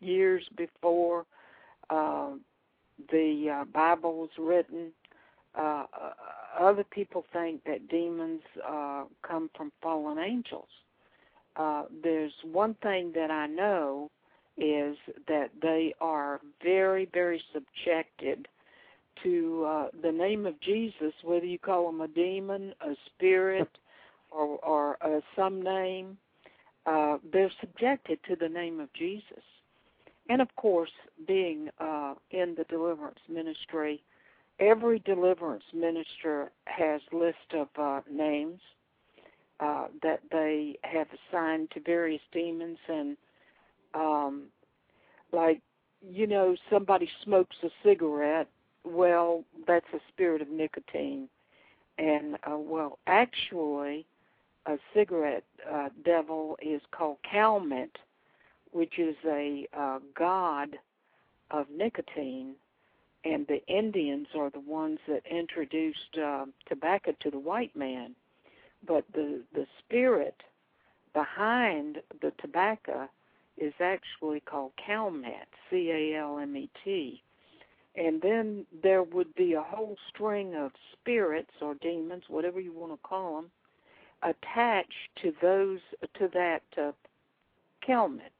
years 0.00 0.44
before 0.56 1.24
uh, 1.88 2.30
the 3.10 3.60
uh, 3.60 3.64
Bible 3.64 4.16
was 4.16 4.30
written. 4.38 4.92
Uh, 5.56 5.84
uh, 6.00 6.12
other 6.58 6.84
people 6.84 7.24
think 7.32 7.64
that 7.64 7.88
demons 7.88 8.42
uh, 8.66 9.04
come 9.22 9.50
from 9.56 9.72
fallen 9.82 10.18
angels. 10.18 10.68
Uh, 11.56 11.84
there's 12.02 12.32
one 12.44 12.74
thing 12.82 13.12
that 13.14 13.30
I 13.30 13.46
know 13.46 14.10
is 14.60 14.96
that 15.26 15.50
they 15.60 15.94
are 16.00 16.40
very, 16.62 17.08
very 17.12 17.42
subjected 17.52 18.46
to 19.22 19.64
uh, 19.66 19.88
the 20.02 20.12
name 20.12 20.46
of 20.46 20.60
Jesus, 20.60 21.12
whether 21.22 21.46
you 21.46 21.58
call 21.58 21.86
them 21.86 22.00
a 22.00 22.08
demon, 22.08 22.74
a 22.80 22.94
spirit, 23.06 23.68
or, 24.30 24.58
or 24.58 24.96
uh, 25.02 25.20
some 25.36 25.62
name. 25.62 26.16
Uh, 26.86 27.18
they're 27.32 27.52
subjected 27.60 28.18
to 28.28 28.36
the 28.36 28.48
name 28.48 28.80
of 28.80 28.92
Jesus. 28.94 29.42
And 30.28 30.40
of 30.40 30.54
course, 30.56 30.92
being 31.26 31.70
uh, 31.80 32.14
in 32.30 32.54
the 32.56 32.64
deliverance 32.64 33.18
ministry, 33.28 34.02
every 34.58 35.00
deliverance 35.00 35.64
minister 35.74 36.52
has 36.66 37.00
list 37.12 37.54
of 37.54 37.68
uh, 37.78 38.00
names 38.10 38.60
uh, 39.58 39.88
that 40.02 40.20
they 40.30 40.78
have 40.84 41.08
assigned 41.30 41.70
to 41.72 41.80
various 41.80 42.22
demons, 42.32 42.78
and 42.88 43.16
um, 43.94 44.44
like 45.32 45.60
you 46.02 46.26
know, 46.26 46.56
somebody 46.70 47.08
smokes 47.24 47.56
a 47.62 47.68
cigarette. 47.84 48.48
Well, 48.84 49.44
that's 49.66 49.86
a 49.92 50.00
spirit 50.08 50.40
of 50.40 50.48
nicotine, 50.48 51.28
and 51.98 52.36
uh, 52.50 52.56
well, 52.56 52.98
actually, 53.06 54.06
a 54.66 54.76
cigarette 54.94 55.44
uh, 55.70 55.90
devil 56.04 56.56
is 56.62 56.80
called 56.90 57.18
Calmet, 57.30 57.98
which 58.72 58.98
is 58.98 59.16
a 59.26 59.66
uh, 59.76 59.98
god 60.16 60.78
of 61.50 61.66
nicotine, 61.68 62.54
and 63.24 63.46
the 63.48 63.64
Indians 63.66 64.28
are 64.34 64.50
the 64.50 64.60
ones 64.60 64.98
that 65.08 65.22
introduced 65.30 66.16
uh, 66.22 66.46
tobacco 66.66 67.14
to 67.20 67.30
the 67.30 67.38
white 67.38 67.76
man. 67.76 68.14
But 68.86 69.04
the 69.12 69.42
the 69.52 69.66
spirit 69.78 70.40
behind 71.12 71.98
the 72.22 72.32
tobacco 72.40 73.08
is 73.60 73.74
actually 73.80 74.40
called 74.40 74.72
Calmet, 74.84 75.48
C 75.70 75.90
A 75.90 76.18
L 76.18 76.38
M 76.38 76.56
E 76.56 76.68
T. 76.84 77.22
And 77.96 78.22
then 78.22 78.66
there 78.82 79.02
would 79.02 79.34
be 79.34 79.54
a 79.54 79.62
whole 79.62 79.96
string 80.08 80.54
of 80.54 80.70
spirits 80.92 81.50
or 81.60 81.74
demons, 81.74 82.24
whatever 82.28 82.60
you 82.60 82.72
want 82.72 82.92
to 82.92 82.98
call 83.06 83.36
them, 83.36 83.50
attached 84.22 85.10
to 85.22 85.32
those 85.42 85.80
to 86.18 86.28
that 86.32 86.62
uh, 86.80 86.92
Calmet 87.84 88.32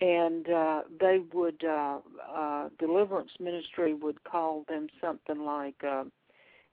and 0.00 0.48
uh, 0.48 0.82
they 0.98 1.20
would 1.32 1.62
uh, 1.64 1.98
uh, 2.34 2.68
deliverance 2.78 3.30
ministry 3.38 3.94
would 3.94 4.22
call 4.24 4.64
them 4.68 4.88
something 5.00 5.44
like 5.44 5.82
uh, 5.86 6.04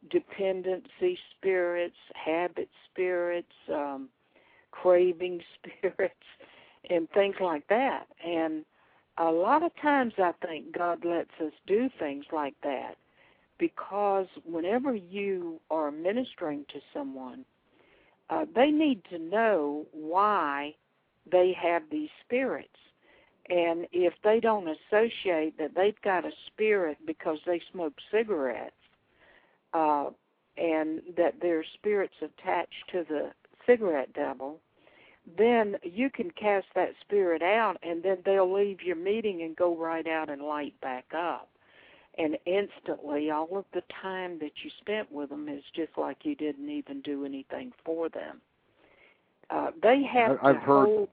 dependency 0.09 1.17
spirits, 1.35 1.97
habit 2.13 2.69
spirits, 2.89 3.51
um, 3.73 4.07
craving 4.71 5.41
spirits, 5.55 6.13
and 6.89 7.09
things 7.11 7.35
like 7.39 7.67
that. 7.67 8.05
And 8.25 8.65
a 9.17 9.31
lot 9.31 9.63
of 9.63 9.71
times, 9.81 10.13
I 10.17 10.33
think 10.45 10.75
God 10.77 11.03
lets 11.03 11.31
us 11.43 11.53
do 11.65 11.89
things 11.99 12.25
like 12.31 12.55
that 12.63 12.95
because 13.57 14.27
whenever 14.45 14.95
you 14.95 15.59
are 15.71 15.91
ministering 15.91 16.65
to 16.73 16.79
someone, 16.93 17.43
uh, 18.29 18.45
they 18.55 18.69
need 18.69 19.01
to 19.09 19.17
know 19.17 19.85
why 19.91 20.75
they 21.31 21.55
have 21.59 21.83
these 21.89 22.09
spirits 22.23 22.69
and 23.49 23.87
if 23.93 24.13
they 24.23 24.39
don't 24.39 24.67
associate 24.67 25.57
that 25.57 25.71
they've 25.75 25.99
got 26.03 26.25
a 26.25 26.31
spirit 26.47 26.97
because 27.05 27.37
they 27.45 27.61
smoke 27.71 27.93
cigarettes, 28.11 28.73
uh, 29.73 30.09
and 30.57 31.01
that 31.15 31.39
their 31.41 31.63
spirit's 31.75 32.15
attached 32.21 32.89
to 32.91 33.05
the 33.07 33.31
cigarette 33.65 34.11
devil, 34.13 34.59
then 35.35 35.75
you 35.83 36.09
can 36.09 36.31
cast 36.31 36.67
that 36.75 36.93
spirit 37.01 37.41
out, 37.41 37.77
and 37.83 38.01
then 38.01 38.17
they'll 38.25 38.51
leave 38.51 38.81
your 38.81 38.95
meeting 38.95 39.41
and 39.41 39.55
go 39.55 39.75
right 39.75 40.07
out 40.07 40.29
and 40.29 40.41
light 40.41 40.79
back 40.81 41.05
up. 41.15 41.49
And 42.17 42.37
instantly, 42.45 43.29
all 43.29 43.57
of 43.57 43.65
the 43.73 43.83
time 44.01 44.39
that 44.39 44.51
you 44.63 44.71
spent 44.79 45.11
with 45.11 45.29
them 45.29 45.49
is 45.49 45.63
just 45.75 45.91
like 45.97 46.17
you 46.23 46.35
didn't 46.35 46.69
even 46.69 47.01
do 47.01 47.25
anything 47.25 47.71
for 47.83 48.09
them. 48.09 48.41
Uh, 49.49 49.71
they 49.83 50.03
have 50.03 50.37
I've 50.41 50.55
to 50.55 50.61
heard. 50.61 50.85
hold. 50.85 51.09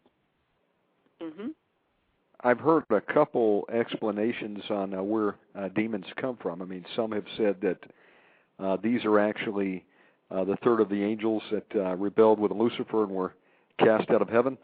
Mm-hmm. 1.22 1.48
I've 2.40 2.60
heard 2.60 2.84
a 2.90 3.00
couple 3.00 3.66
explanations 3.72 4.62
on 4.70 4.94
uh, 4.94 5.02
where 5.02 5.36
uh, 5.58 5.68
demons 5.74 6.06
come 6.20 6.38
from. 6.40 6.62
I 6.62 6.64
mean, 6.64 6.84
some 6.94 7.12
have 7.12 7.24
said 7.36 7.56
that 7.62 7.78
uh, 8.58 8.76
these 8.82 9.04
are 9.04 9.18
actually 9.18 9.84
uh, 10.30 10.44
the 10.44 10.56
third 10.64 10.80
of 10.80 10.88
the 10.88 11.02
angels 11.02 11.42
that 11.50 11.66
uh, 11.76 11.96
rebelled 11.96 12.38
with 12.38 12.52
Lucifer 12.52 13.04
and 13.04 13.12
were 13.12 13.34
cast 13.78 14.10
out 14.10 14.22
of 14.22 14.28
heaven. 14.28 14.56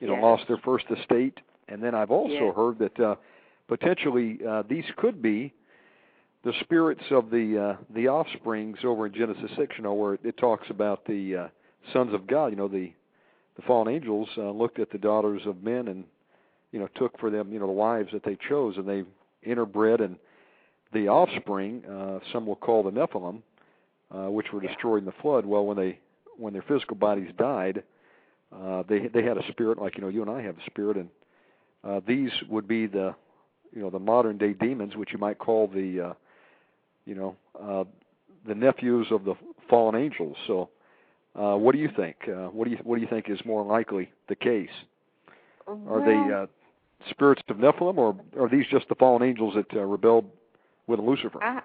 You 0.00 0.08
know, 0.08 0.14
Yes. 0.14 0.22
lost 0.22 0.48
their 0.48 0.56
first 0.58 0.86
estate. 0.90 1.38
And 1.68 1.82
then 1.82 1.94
I've 1.94 2.10
also 2.10 2.46
Yes. 2.46 2.56
heard 2.56 2.78
that 2.80 3.00
uh, 3.00 3.16
potentially 3.68 4.38
uh, 4.46 4.62
these 4.68 4.84
could 4.96 5.22
be 5.22 5.52
the 6.44 6.52
spirits 6.60 7.04
of 7.10 7.30
the 7.30 7.58
uh, 7.58 7.76
the 7.94 8.08
offsprings 8.08 8.78
over 8.84 9.06
in 9.06 9.12
Genesis 9.14 9.50
six. 9.56 9.76
You 9.78 9.84
know, 9.84 9.94
where 9.94 10.14
it 10.24 10.36
talks 10.38 10.68
about 10.70 11.04
the 11.04 11.36
uh, 11.36 11.48
sons 11.92 12.12
of 12.12 12.26
God. 12.26 12.46
You 12.48 12.56
know, 12.56 12.68
the 12.68 12.92
the 13.56 13.62
fallen 13.62 13.94
angels 13.94 14.28
uh, 14.36 14.50
looked 14.50 14.78
at 14.80 14.90
the 14.90 14.98
daughters 14.98 15.42
of 15.46 15.62
men 15.62 15.88
and 15.88 16.04
you 16.72 16.80
know 16.80 16.88
took 16.96 17.18
for 17.20 17.28
them 17.30 17.52
you 17.52 17.58
know 17.60 17.66
the 17.66 17.72
wives 17.72 18.10
that 18.12 18.24
they 18.24 18.36
chose 18.48 18.76
and 18.78 18.88
they 18.88 19.04
interbred 19.46 20.00
and 20.02 20.16
the 20.94 21.06
offspring 21.06 21.84
uh 21.84 22.18
some 22.32 22.46
will 22.46 22.56
call 22.56 22.82
the 22.82 22.90
nephilim 22.90 23.42
uh 24.10 24.30
which 24.30 24.50
were 24.54 24.62
Yeah. 24.62 24.70
destroyed 24.70 25.00
in 25.00 25.04
the 25.04 25.12
flood 25.20 25.44
well 25.44 25.66
when 25.66 25.76
they 25.76 25.98
when 26.38 26.54
their 26.54 26.62
physical 26.62 26.96
bodies 26.96 27.30
died 27.36 27.82
uh 28.54 28.82
they 28.88 29.08
they 29.08 29.22
had 29.22 29.36
a 29.38 29.46
spirit 29.50 29.78
like 29.78 29.96
you 29.96 30.02
know 30.02 30.08
you 30.08 30.22
and 30.22 30.30
I 30.30 30.42
have 30.42 30.56
a 30.56 30.64
spirit 30.66 30.96
and 30.96 31.08
uh 31.84 32.00
these 32.06 32.30
would 32.48 32.66
be 32.68 32.86
the 32.86 33.14
you 33.74 33.82
know 33.82 33.90
the 33.90 33.98
modern 33.98 34.38
day 34.38 34.52
demons 34.52 34.96
which 34.96 35.12
you 35.12 35.18
might 35.18 35.38
call 35.38 35.66
the 35.68 36.00
uh 36.08 36.14
you 37.06 37.14
know 37.14 37.36
uh 37.60 37.84
the 38.46 38.54
nephews 38.54 39.06
of 39.10 39.24
the 39.24 39.34
fallen 39.68 39.94
angels. 39.94 40.36
So 40.46 40.70
uh 41.34 41.54
what 41.56 41.74
do 41.74 41.78
you 41.80 41.90
think? 41.96 42.16
Uh 42.28 42.48
what 42.48 42.64
do 42.64 42.70
you 42.70 42.78
what 42.84 42.96
do 42.96 43.02
you 43.02 43.08
think 43.08 43.28
is 43.28 43.40
more 43.44 43.64
likely 43.64 44.10
the 44.28 44.36
case? 44.36 44.68
Are 45.66 46.04
they 46.04 46.34
uh, 46.34 46.46
spirits 47.10 47.42
of 47.48 47.56
Nephilim, 47.56 47.96
or 47.96 48.16
are 48.38 48.48
these 48.48 48.66
just 48.70 48.88
the 48.88 48.94
fallen 48.96 49.22
angels 49.22 49.54
that 49.54 49.66
uh, 49.76 49.80
rebelled 49.80 50.24
with 50.86 51.00
Lucifer? 51.00 51.42
I, 51.42 51.60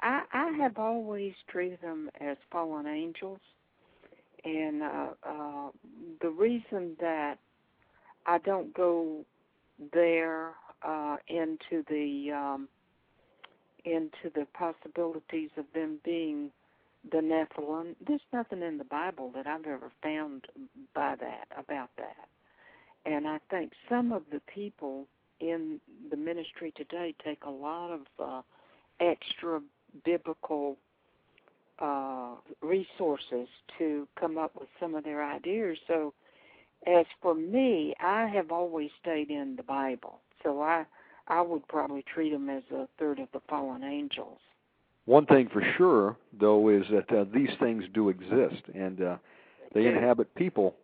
I 0.00 0.22
I 0.32 0.50
have 0.58 0.78
always 0.78 1.34
treated 1.48 1.80
them 1.80 2.10
as 2.20 2.36
fallen 2.50 2.86
angels, 2.86 3.38
and 4.44 4.82
uh, 4.82 5.06
uh, 5.26 5.68
the 6.20 6.30
reason 6.30 6.96
that 7.00 7.38
I 8.26 8.38
don't 8.38 8.74
go 8.74 9.24
there 9.92 10.50
uh, 10.82 11.16
into 11.28 11.84
the 11.88 12.32
um, 12.32 12.68
into 13.84 14.30
the 14.34 14.46
possibilities 14.54 15.50
of 15.56 15.64
them 15.74 15.98
being 16.04 16.50
the 17.10 17.18
Nephilim. 17.18 17.94
There's 18.06 18.20
nothing 18.32 18.62
in 18.62 18.78
the 18.78 18.84
Bible 18.84 19.30
that 19.34 19.46
I've 19.46 19.66
ever 19.66 19.92
found 20.02 20.46
by 20.94 21.16
that 21.20 21.46
about 21.58 21.90
that. 21.98 22.28
And 23.04 23.28
I 23.28 23.38
think 23.50 23.72
some 23.88 24.12
of 24.12 24.22
the 24.32 24.40
people 24.52 25.06
in 25.40 25.80
the 26.10 26.16
ministry 26.16 26.72
today 26.74 27.14
take 27.22 27.44
a 27.44 27.50
lot 27.50 27.90
of 27.92 28.00
uh, 28.18 28.42
extra 29.00 29.60
biblical 30.04 30.78
uh, 31.78 32.34
resources 32.62 33.48
to 33.78 34.06
come 34.18 34.38
up 34.38 34.52
with 34.58 34.68
some 34.80 34.94
of 34.94 35.04
their 35.04 35.24
ideas. 35.24 35.78
So, 35.86 36.14
as 36.86 37.06
for 37.22 37.34
me, 37.34 37.94
I 38.00 38.26
have 38.26 38.50
always 38.52 38.90
stayed 39.00 39.30
in 39.30 39.56
the 39.56 39.62
Bible. 39.62 40.20
So 40.42 40.60
I 40.60 40.84
I 41.26 41.40
would 41.40 41.66
probably 41.68 42.02
treat 42.02 42.30
them 42.30 42.50
as 42.50 42.62
a 42.70 42.86
third 42.98 43.18
of 43.18 43.28
the 43.32 43.40
fallen 43.48 43.82
angels. 43.82 44.38
One 45.06 45.26
thing 45.26 45.48
for 45.52 45.62
sure, 45.76 46.16
though, 46.38 46.68
is 46.68 46.84
that 46.90 47.10
uh, 47.10 47.24
these 47.32 47.50
things 47.60 47.84
do 47.92 48.08
exist, 48.08 48.62
and 48.74 49.02
uh, 49.02 49.16
they 49.74 49.86
inhabit 49.86 50.34
people. 50.34 50.76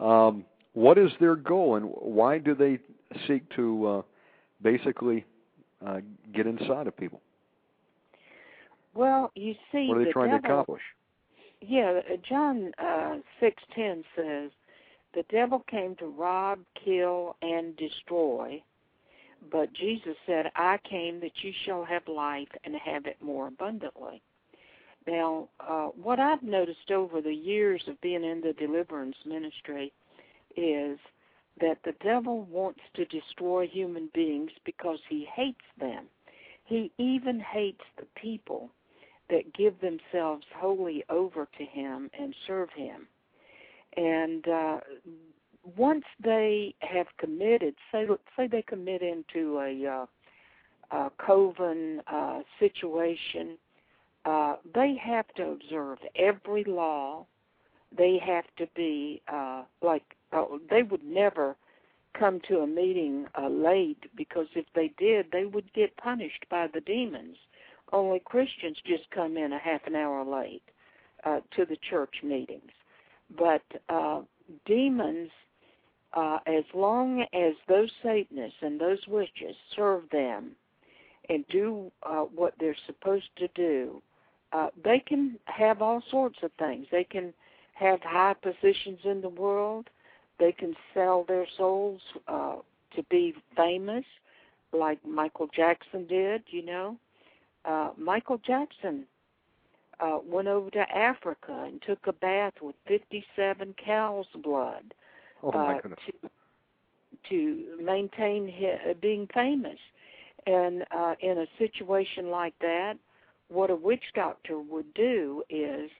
Um, 0.00 0.44
what 0.72 0.98
is 0.98 1.10
their 1.20 1.36
goal, 1.36 1.76
and 1.76 1.86
why 1.86 2.38
do 2.38 2.54
they 2.54 2.78
seek 3.26 3.48
to 3.56 3.86
uh, 3.86 4.02
basically 4.62 5.24
uh, 5.86 6.00
get 6.34 6.46
inside 6.46 6.86
of 6.86 6.96
people? 6.96 7.20
Well, 8.96 9.30
you 9.34 9.54
see, 9.70 9.88
what 9.88 9.98
are 9.98 10.00
they 10.00 10.06
the 10.06 10.12
trying 10.12 10.30
devil, 10.30 10.40
to 10.40 10.46
accomplish? 10.46 10.82
Yeah, 11.60 12.00
uh, 12.10 12.16
John 12.28 12.72
uh, 12.78 13.16
six 13.40 13.62
ten 13.74 14.04
says, 14.16 14.50
"The 15.14 15.24
devil 15.30 15.64
came 15.70 15.96
to 15.96 16.06
rob, 16.06 16.60
kill, 16.84 17.36
and 17.42 17.76
destroy." 17.76 18.62
But 19.50 19.72
Jesus 19.72 20.16
said, 20.26 20.50
I 20.56 20.78
came 20.78 21.20
that 21.20 21.44
you 21.44 21.52
shall 21.64 21.84
have 21.84 22.08
life 22.08 22.48
and 22.64 22.74
have 22.74 23.06
it 23.06 23.20
more 23.20 23.46
abundantly. 23.48 24.22
Now, 25.06 25.48
uh, 25.60 25.86
what 25.88 26.18
I've 26.18 26.42
noticed 26.42 26.90
over 26.90 27.20
the 27.20 27.34
years 27.34 27.82
of 27.86 28.00
being 28.00 28.24
in 28.24 28.40
the 28.40 28.54
deliverance 28.54 29.16
ministry 29.24 29.92
is 30.56 30.98
that 31.60 31.78
the 31.84 31.94
devil 32.02 32.42
wants 32.50 32.80
to 32.94 33.04
destroy 33.04 33.68
human 33.68 34.08
beings 34.14 34.50
because 34.64 34.98
he 35.08 35.28
hates 35.32 35.64
them. 35.78 36.06
He 36.64 36.90
even 36.98 37.38
hates 37.38 37.84
the 37.98 38.06
people 38.20 38.70
that 39.28 39.52
give 39.54 39.74
themselves 39.80 40.44
wholly 40.54 41.04
over 41.10 41.48
to 41.58 41.64
him 41.64 42.10
and 42.18 42.34
serve 42.46 42.70
him. 42.70 43.06
And 43.96 44.46
uh, 44.46 44.78
once 45.76 46.04
they 46.22 46.74
have 46.80 47.06
committed, 47.18 47.74
say 47.90 48.06
say 48.36 48.46
they 48.46 48.62
commit 48.62 49.02
into 49.02 49.58
a, 49.58 50.06
uh, 50.92 50.96
a 50.96 51.10
coven 51.18 52.02
uh, 52.06 52.40
situation, 52.60 53.56
uh, 54.24 54.56
they 54.74 54.96
have 55.02 55.26
to 55.36 55.50
observe 55.50 55.98
every 56.16 56.64
law. 56.64 57.26
They 57.96 58.18
have 58.24 58.44
to 58.58 58.66
be 58.74 59.22
uh, 59.32 59.62
like 59.80 60.04
uh, 60.32 60.44
they 60.68 60.82
would 60.82 61.04
never 61.04 61.56
come 62.18 62.40
to 62.48 62.58
a 62.58 62.66
meeting 62.66 63.26
uh, 63.40 63.48
late 63.48 64.04
because 64.16 64.46
if 64.54 64.66
they 64.74 64.92
did, 64.98 65.26
they 65.32 65.44
would 65.44 65.72
get 65.72 65.96
punished 65.96 66.44
by 66.50 66.66
the 66.72 66.80
demons. 66.80 67.36
Only 67.92 68.20
Christians 68.24 68.76
just 68.84 69.10
come 69.10 69.36
in 69.36 69.52
a 69.52 69.58
half 69.58 69.86
an 69.86 69.94
hour 69.94 70.24
late 70.24 70.62
uh, 71.24 71.40
to 71.56 71.64
the 71.64 71.76
church 71.88 72.16
meetings, 72.22 72.72
but 73.38 73.62
uh, 73.88 74.22
demons 74.64 75.30
uh, 76.16 76.38
as 76.46 76.64
long 76.74 77.26
as 77.34 77.52
those 77.68 77.90
Satanists 78.02 78.58
and 78.62 78.80
those 78.80 79.06
witches 79.06 79.54
serve 79.74 80.02
them 80.10 80.52
and 81.28 81.44
do 81.48 81.90
uh, 82.04 82.22
what 82.22 82.54
they're 82.58 82.76
supposed 82.86 83.28
to 83.36 83.48
do, 83.48 84.00
uh, 84.52 84.68
they 84.82 84.98
can 84.98 85.38
have 85.44 85.82
all 85.82 86.02
sorts 86.10 86.38
of 86.42 86.50
things. 86.58 86.86
They 86.90 87.04
can 87.04 87.34
have 87.74 88.00
high 88.02 88.34
positions 88.34 89.00
in 89.04 89.20
the 89.20 89.28
world. 89.28 89.90
They 90.38 90.52
can 90.52 90.74
sell 90.94 91.24
their 91.28 91.46
souls 91.56 92.00
uh, 92.28 92.56
to 92.94 93.02
be 93.10 93.34
famous, 93.56 94.04
like 94.72 94.98
Michael 95.04 95.48
Jackson 95.54 96.06
did. 96.06 96.42
You 96.48 96.64
know, 96.64 96.96
uh, 97.66 97.90
Michael 97.96 98.38
Jackson 98.38 99.06
uh, 100.00 100.18
went 100.24 100.48
over 100.48 100.70
to 100.70 100.96
Africa 100.96 101.64
and 101.66 101.80
took 101.82 102.06
a 102.06 102.12
bath 102.12 102.54
with 102.60 102.76
57 102.86 103.74
cows' 103.82 104.26
blood 104.42 104.94
Oh 105.42 105.50
uh, 105.50 105.80
to 105.80 106.30
to 107.28 107.78
maintain 107.82 108.46
his, 108.46 108.96
being 109.00 109.28
famous. 109.34 109.78
And 110.46 110.84
uh, 110.96 111.14
in 111.20 111.38
a 111.38 111.46
situation 111.58 112.30
like 112.30 112.54
that, 112.60 112.94
what 113.48 113.70
a 113.70 113.74
witch 113.74 114.04
doctor 114.14 114.58
would 114.60 114.92
do 114.94 115.42
is 115.50 115.90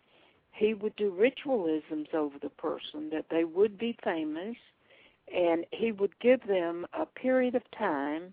he 0.53 0.75
would 0.75 0.95
do 0.97 1.11
ritualisms 1.11 2.09
over 2.15 2.39
the 2.41 2.51
person 2.51 3.11
that 3.11 3.27
they 3.31 3.45
would 3.45 3.77
be 3.77 3.97
famous, 4.05 4.57
and 5.35 5.65
he 5.73 5.93
would 5.93 6.19
give 6.21 6.47
them 6.47 6.87
a 6.93 7.07
period 7.07 7.55
of 7.55 7.63
time 7.77 8.33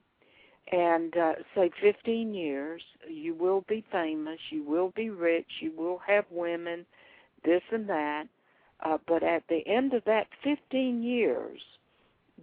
and 0.71 1.15
uh, 1.17 1.33
say 1.55 1.71
15 1.81 2.33
years, 2.33 2.81
you 3.09 3.33
will 3.33 3.63
be 3.67 3.83
famous, 3.91 4.39
you 4.49 4.63
will 4.63 4.91
be 4.95 5.09
rich, 5.09 5.47
you 5.59 5.71
will 5.75 5.99
have 6.05 6.25
women, 6.31 6.85
this 7.43 7.61
and 7.71 7.87
that. 7.89 8.25
Uh, 8.83 8.97
but 9.07 9.23
at 9.23 9.43
the 9.47 9.65
end 9.67 9.93
of 9.93 10.03
that 10.05 10.27
15 10.43 11.03
years, 11.03 11.61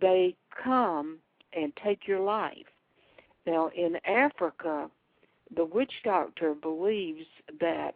they 0.01 0.35
come 0.63 1.19
and 1.53 1.73
take 1.83 2.07
your 2.07 2.21
life. 2.21 2.67
Now, 3.47 3.71
in 3.75 3.97
Africa, 4.07 4.91
the 5.55 5.65
witch 5.65 5.93
doctor 6.05 6.55
believes 6.55 7.27
that 7.61 7.95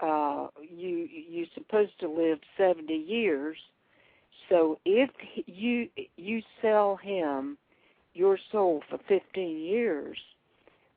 uh, 0.00 0.48
you 0.60 1.08
you're 1.28 1.46
supposed 1.54 1.98
to 2.00 2.08
live 2.08 2.40
70 2.58 2.92
years. 2.92 3.56
So 4.48 4.78
if 4.84 5.10
you 5.46 5.88
you 6.16 6.42
sell 6.60 6.96
him 6.96 7.56
your 8.14 8.38
soul 8.50 8.82
for 8.88 8.98
15 9.08 9.58
years, 9.58 10.18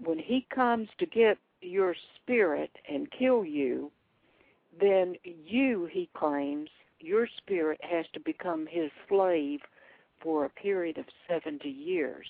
when 0.03 0.19
he 0.19 0.45
comes 0.53 0.89
to 0.99 1.05
get 1.05 1.37
your 1.61 1.95
spirit 2.21 2.71
and 2.89 3.11
kill 3.11 3.45
you, 3.45 3.91
then 4.79 5.15
you, 5.23 5.87
he 5.91 6.09
claims, 6.15 6.69
your 6.99 7.27
spirit 7.37 7.79
has 7.81 8.05
to 8.13 8.19
become 8.19 8.67
his 8.69 8.91
slave 9.07 9.61
for 10.21 10.45
a 10.45 10.49
period 10.49 10.97
of 10.97 11.05
70 11.29 11.69
years. 11.69 12.27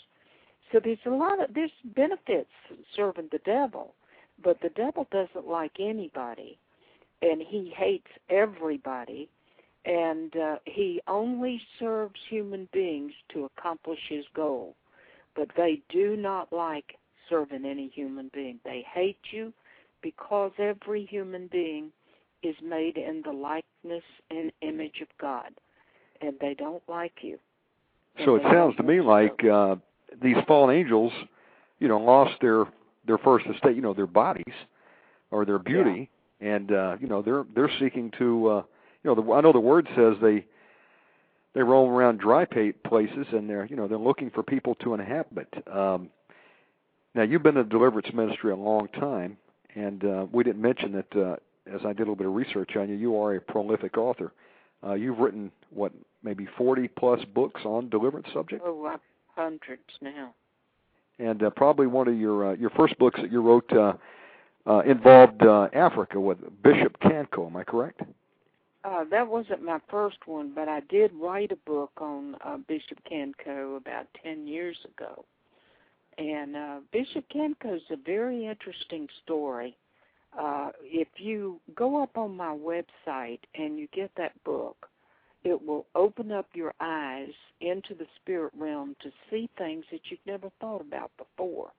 So 0.71 0.79
there's 0.83 0.97
a 1.05 1.09
lot 1.09 1.41
of 1.41 1.53
there's 1.53 1.71
benefits 1.95 2.49
serving 2.95 3.29
the 3.31 3.39
devil, 3.39 3.93
but 4.43 4.59
the 4.61 4.69
devil 4.69 5.07
doesn't 5.11 5.47
like 5.47 5.73
anybody, 5.79 6.57
and 7.21 7.41
he 7.41 7.73
hates 7.75 8.07
everybody, 8.29 9.29
and 9.85 10.35
uh, 10.35 10.55
he 10.65 11.01
only 11.07 11.61
serves 11.79 12.19
human 12.29 12.67
beings 12.73 13.13
to 13.33 13.45
accomplish 13.45 13.99
his 14.09 14.25
goal. 14.35 14.75
But 15.35 15.49
they 15.55 15.81
do 15.89 16.15
not 16.15 16.51
like 16.51 16.97
serving 17.29 17.65
any 17.65 17.89
human 17.89 18.31
being. 18.33 18.59
They 18.63 18.85
hate 18.93 19.19
you 19.31 19.53
because 20.01 20.51
every 20.59 21.05
human 21.05 21.47
being 21.51 21.91
is 22.43 22.55
made 22.63 22.97
in 22.97 23.21
the 23.25 23.31
likeness 23.31 24.03
and 24.29 24.51
image 24.61 25.01
of 25.01 25.07
God, 25.19 25.51
and 26.21 26.35
they 26.39 26.53
don't 26.53 26.83
like 26.87 27.13
you. 27.21 27.37
So 28.23 28.35
it 28.35 28.43
sounds 28.43 28.75
to 28.77 28.83
me 28.83 29.01
like 29.01 29.43
uh, 29.43 29.75
these 30.21 30.37
fallen 30.47 30.75
angels, 30.75 31.11
you 31.79 31.87
know, 31.87 31.99
lost 31.99 32.33
their 32.41 32.65
their 33.05 33.17
first 33.17 33.45
estate, 33.47 33.75
you 33.75 33.81
know, 33.81 33.93
their 33.93 34.07
bodies 34.07 34.53
or 35.31 35.45
their 35.45 35.59
beauty, 35.59 36.09
yeah. 36.39 36.55
and 36.55 36.71
uh, 36.71 36.97
you 36.99 37.07
know 37.07 37.21
they're 37.21 37.45
they're 37.55 37.71
seeking 37.79 38.11
to, 38.17 38.47
uh, 38.47 38.63
know, 39.05 39.15
the, 39.15 39.31
I 39.33 39.41
know 39.41 39.51
the 39.51 39.59
word 39.59 39.87
says 39.95 40.15
they 40.21 40.45
they 41.53 41.61
roam 41.61 41.89
around 41.89 42.19
dry 42.19 42.45
places 42.45 43.27
and 43.31 43.49
they're 43.49 43.65
you 43.65 43.75
know 43.75 43.87
they're 43.87 43.97
looking 43.97 44.29
for 44.29 44.43
people 44.43 44.75
to 44.75 44.93
inhabit. 44.93 45.53
Um, 45.71 46.09
now 47.13 47.23
you've 47.23 47.43
been 47.43 47.57
in 47.57 47.63
the 47.63 47.69
deliverance 47.69 48.07
ministry 48.13 48.51
a 48.51 48.55
long 48.55 48.87
time, 48.89 49.37
and 49.73 50.03
uh, 50.03 50.25
we 50.31 50.43
didn't 50.43 50.61
mention 50.61 50.91
that 50.91 51.15
uh, 51.15 51.35
as 51.73 51.81
I 51.85 51.93
did 51.93 51.99
a 51.99 52.11
little 52.11 52.15
bit 52.15 52.27
of 52.27 52.33
research 52.33 52.75
on 52.75 52.89
you, 52.89 52.95
you 52.95 53.19
are 53.19 53.35
a 53.35 53.41
prolific 53.41 53.97
author. 53.97 54.33
Uh, 54.85 54.93
you've 54.93 55.17
written 55.17 55.51
what 55.71 55.91
maybe 56.23 56.47
40 56.57 56.87
plus 56.89 57.19
books 57.33 57.61
on 57.65 57.89
deliverance 57.89 58.27
subject. 58.33 58.61
Oh, 58.65 58.85
uh, 58.85 58.97
hundreds 59.35 59.81
now. 60.01 60.33
And 61.17 61.41
uh, 61.41 61.49
probably 61.49 61.87
one 61.87 62.07
of 62.07 62.17
your 62.17 62.51
uh, 62.51 62.55
your 62.55 62.69
first 62.71 62.97
books 62.99 63.19
that 63.21 63.31
you 63.31 63.41
wrote 63.41 63.71
uh, 63.71 63.93
uh, 64.67 64.79
involved 64.79 65.41
uh, 65.41 65.69
Africa 65.73 66.19
with 66.19 66.37
Bishop 66.61 66.99
Kanko. 66.99 67.47
Am 67.47 67.55
I 67.55 67.63
correct? 67.63 68.01
Uh, 68.85 69.03
that 69.09 69.27
wasn't 69.27 69.63
my 69.63 69.79
first 69.89 70.17
one, 70.27 70.51
but 70.53 70.69
I 70.69 70.81
did 70.81 71.11
write 71.13 71.51
a 71.51 71.69
book 71.69 71.91
on 71.97 72.35
uh, 72.45 72.57
Bishop 72.67 72.99
Kanko 73.11 73.77
about 73.77 74.05
ten 74.23 74.45
years 74.45 74.77
ago. 74.85 75.25
And 76.19 76.55
uh, 76.55 76.79
Bishop 76.91 77.25
Kanko 77.33 77.75
is 77.75 77.81
a 77.89 77.97
very 78.05 78.45
interesting 78.45 79.07
story 79.23 79.75
uh, 80.37 80.69
if 80.83 81.07
you 81.17 81.59
go 81.75 82.01
up 82.01 82.17
on 82.17 82.35
my 82.35 82.55
website 82.55 83.39
and 83.55 83.79
you 83.79 83.87
get 83.93 84.11
that 84.17 84.31
book, 84.43 84.89
it 85.43 85.65
will 85.65 85.85
open 85.95 86.31
up 86.31 86.47
your 86.53 86.73
eyes 86.79 87.31
into 87.61 87.93
the 87.93 88.07
spirit 88.21 88.51
realm 88.57 88.95
to 89.01 89.11
see 89.29 89.49
things 89.57 89.85
that 89.91 90.01
you've 90.09 90.19
never 90.25 90.49
thought 90.59 90.81
about 90.81 91.11
before. 91.17 91.71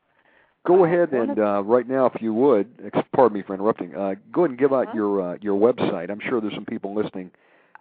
Go 0.66 0.82
uh, 0.82 0.86
ahead 0.86 1.12
and 1.12 1.38
uh, 1.38 1.62
right 1.62 1.88
now, 1.88 2.06
if 2.06 2.20
you 2.20 2.34
would, 2.34 2.92
pardon 3.14 3.38
me 3.38 3.44
for 3.46 3.54
interrupting. 3.54 3.94
Uh, 3.94 4.16
go 4.32 4.40
ahead 4.42 4.50
and 4.50 4.58
give 4.58 4.72
out 4.72 4.88
huh? 4.88 4.94
your 4.94 5.22
uh, 5.22 5.36
your 5.40 5.56
website. 5.58 6.10
I'm 6.10 6.18
sure 6.28 6.40
there's 6.40 6.54
some 6.54 6.64
people 6.64 6.92
listening 6.94 7.30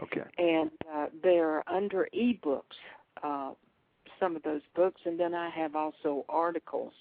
Okay. 0.02 0.24
And 0.38 0.72
uh, 0.94 1.08
they're 1.22 1.70
under 1.70 2.10
ebooks, 2.14 2.62
uh, 3.24 3.54
some 4.20 4.36
of 4.36 4.44
those 4.44 4.60
books, 4.76 5.00
and 5.06 5.18
then 5.20 5.34
I 5.34 5.50
have 5.50 5.76
also 5.76 6.26
articles 6.30 6.94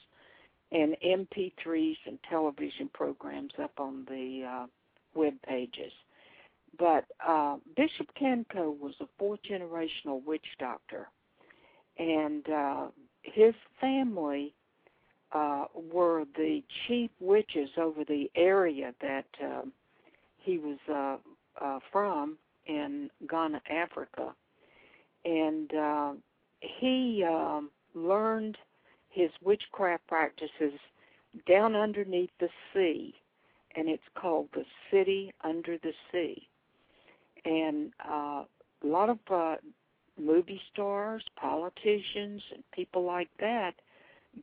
and 0.70 0.96
MP3s 1.04 1.96
and 2.06 2.18
television 2.28 2.88
programs 2.92 3.52
up 3.60 3.72
on 3.78 4.04
the 4.08 4.44
uh, 4.48 4.66
web 5.14 5.34
pages. 5.46 5.92
But 6.78 7.04
uh, 7.26 7.56
Bishop 7.76 8.08
Kenko 8.20 8.78
was 8.78 8.94
a 9.00 9.06
fourth 9.18 9.40
generational 9.48 10.24
witch 10.24 10.46
doctor, 10.58 11.08
and 11.98 12.48
uh, 12.48 12.86
his 13.22 13.54
family 13.80 14.54
uh, 15.32 15.64
were 15.92 16.24
the 16.36 16.62
chief 16.86 17.10
witches 17.20 17.70
over 17.76 18.04
the 18.04 18.30
area 18.34 18.94
that 19.00 19.26
uh, 19.42 19.62
he 20.38 20.58
was 20.58 20.78
uh, 20.90 21.16
uh, 21.62 21.78
from 21.90 22.38
in 22.66 23.10
Ghana, 23.28 23.60
Africa, 23.70 24.34
and 25.24 25.74
uh, 25.74 26.12
he 26.60 27.24
um, 27.28 27.70
learned 27.94 28.56
his 29.10 29.30
witchcraft 29.42 30.06
practices 30.06 30.72
down 31.46 31.74
underneath 31.74 32.30
the 32.40 32.48
sea, 32.72 33.14
and 33.74 33.88
it's 33.88 34.02
called 34.14 34.48
the 34.54 34.64
City 34.90 35.32
Under 35.42 35.78
the 35.78 35.92
Sea. 36.10 36.48
And 37.44 37.92
uh, 38.08 38.44
a 38.82 38.86
lot 38.86 39.10
of 39.10 39.18
uh, 39.30 39.56
movie 40.20 40.60
stars, 40.72 41.22
politicians, 41.36 42.42
and 42.52 42.62
people 42.72 43.04
like 43.04 43.30
that 43.40 43.72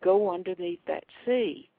go 0.04 0.34
underneath 0.34 0.80
that 0.88 1.04
sea. 1.26 1.70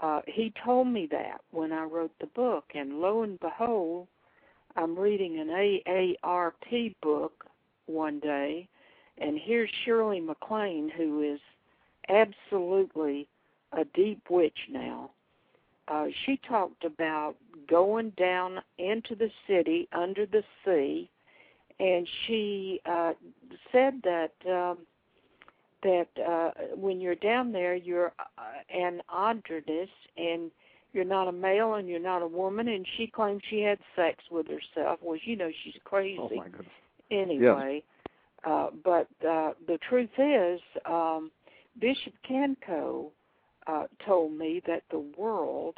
Uh, 0.00 0.20
he 0.26 0.52
told 0.64 0.88
me 0.88 1.06
that 1.10 1.40
when 1.50 1.72
I 1.72 1.84
wrote 1.84 2.12
the 2.20 2.26
book, 2.26 2.64
and 2.74 3.00
lo 3.00 3.22
and 3.22 3.38
behold, 3.38 4.08
I'm 4.76 4.98
reading 4.98 5.38
an 5.38 5.48
AARP 5.86 6.94
book 7.00 7.46
one 7.86 8.18
day, 8.18 8.68
and 9.18 9.38
here's 9.40 9.70
Shirley 9.84 10.20
MacLaine, 10.20 10.90
who 10.96 11.22
is 11.22 11.40
absolutely 12.08 13.28
a 13.72 13.84
deep 13.94 14.20
witch 14.28 14.58
now. 14.70 15.10
Uh, 15.86 16.06
she 16.24 16.40
talked 16.48 16.84
about 16.84 17.34
going 17.68 18.10
down 18.10 18.60
into 18.78 19.14
the 19.14 19.30
city 19.46 19.88
under 19.92 20.24
the 20.26 20.42
sea, 20.64 21.10
and 21.78 22.08
she 22.26 22.80
uh, 22.86 23.12
said 23.70 24.00
that 24.02 24.32
um, 24.50 24.78
that 25.82 26.08
uh, 26.26 26.50
when 26.74 27.00
you're 27.00 27.14
down 27.16 27.52
there, 27.52 27.74
you're 27.74 28.12
uh, 28.18 28.74
an 28.74 29.02
androgynous, 29.14 29.90
and 30.16 30.50
you're 30.94 31.04
not 31.04 31.28
a 31.28 31.32
male 31.32 31.74
and 31.74 31.88
you're 31.88 32.00
not 32.00 32.22
a 32.22 32.26
woman. 32.26 32.68
And 32.68 32.86
she 32.96 33.06
claimed 33.06 33.42
she 33.50 33.60
had 33.60 33.78
sex 33.94 34.24
with 34.30 34.46
herself. 34.46 35.00
Well, 35.02 35.18
you 35.22 35.36
know 35.36 35.50
she's 35.62 35.74
crazy. 35.84 36.18
Oh 36.18 36.30
my 36.34 36.48
goodness. 36.48 36.66
Anyway, 37.10 37.82
yes. 37.84 38.12
uh, 38.50 38.68
but 38.82 39.08
uh, 39.28 39.52
the 39.66 39.78
truth 39.88 40.08
is, 40.16 40.60
um, 40.86 41.30
Bishop 41.78 42.14
Kanko 42.28 43.10
uh, 43.66 43.84
told 44.04 44.32
me 44.32 44.62
that 44.66 44.82
the 44.90 45.04
world 45.16 45.76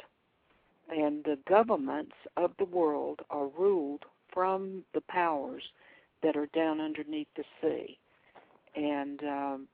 and 0.89 1.23
the 1.23 1.37
governments 1.47 2.15
of 2.37 2.51
the 2.59 2.65
world 2.65 3.21
are 3.29 3.47
ruled 3.57 4.03
from 4.33 4.83
the 4.93 5.01
powers 5.01 5.63
that 6.23 6.35
are 6.35 6.47
down 6.47 6.79
underneath 6.79 7.27
the 7.35 7.43
sea. 7.61 7.97
And 8.75 9.23
um, 9.23 9.67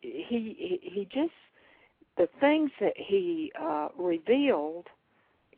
he, 0.00 0.80
he 0.82 1.08
just 1.12 1.32
the 2.16 2.28
things 2.40 2.70
that 2.80 2.94
he 2.96 3.50
uh, 3.60 3.88
revealed 3.98 4.86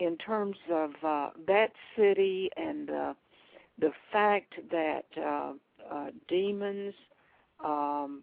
in 0.00 0.16
terms 0.16 0.56
of 0.70 0.90
uh, 1.02 1.30
that 1.46 1.72
city 1.96 2.50
and 2.56 2.90
uh, 2.90 3.14
the 3.78 3.92
fact 4.12 4.54
that 4.70 5.04
uh, 5.18 5.52
uh, 5.92 6.06
demons 6.28 6.94
um, 7.64 8.22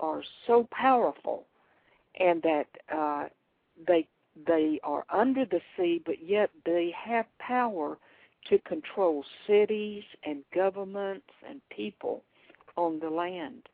are 0.00 0.22
so 0.46 0.68
powerful 0.70 1.46
and 2.18 2.42
that 2.42 2.66
uh, 2.94 3.28
they 3.86 4.06
they 4.46 4.80
are 4.84 5.04
under 5.10 5.44
the 5.44 5.60
sea, 5.76 6.02
but 6.04 6.22
yet 6.22 6.50
they 6.64 6.92
have 6.96 7.26
power 7.38 7.98
to 8.50 8.58
control 8.60 9.24
cities 9.46 10.04
and 10.24 10.42
governments 10.54 11.28
and 11.48 11.60
people 11.70 12.22
on 12.76 12.98
the 13.00 13.08
land. 13.08 13.68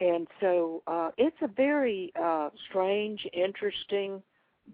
And 0.00 0.28
so 0.40 0.82
uh, 0.86 1.10
it's 1.18 1.36
a 1.42 1.48
very 1.48 2.12
uh, 2.20 2.50
strange, 2.68 3.26
interesting 3.32 4.22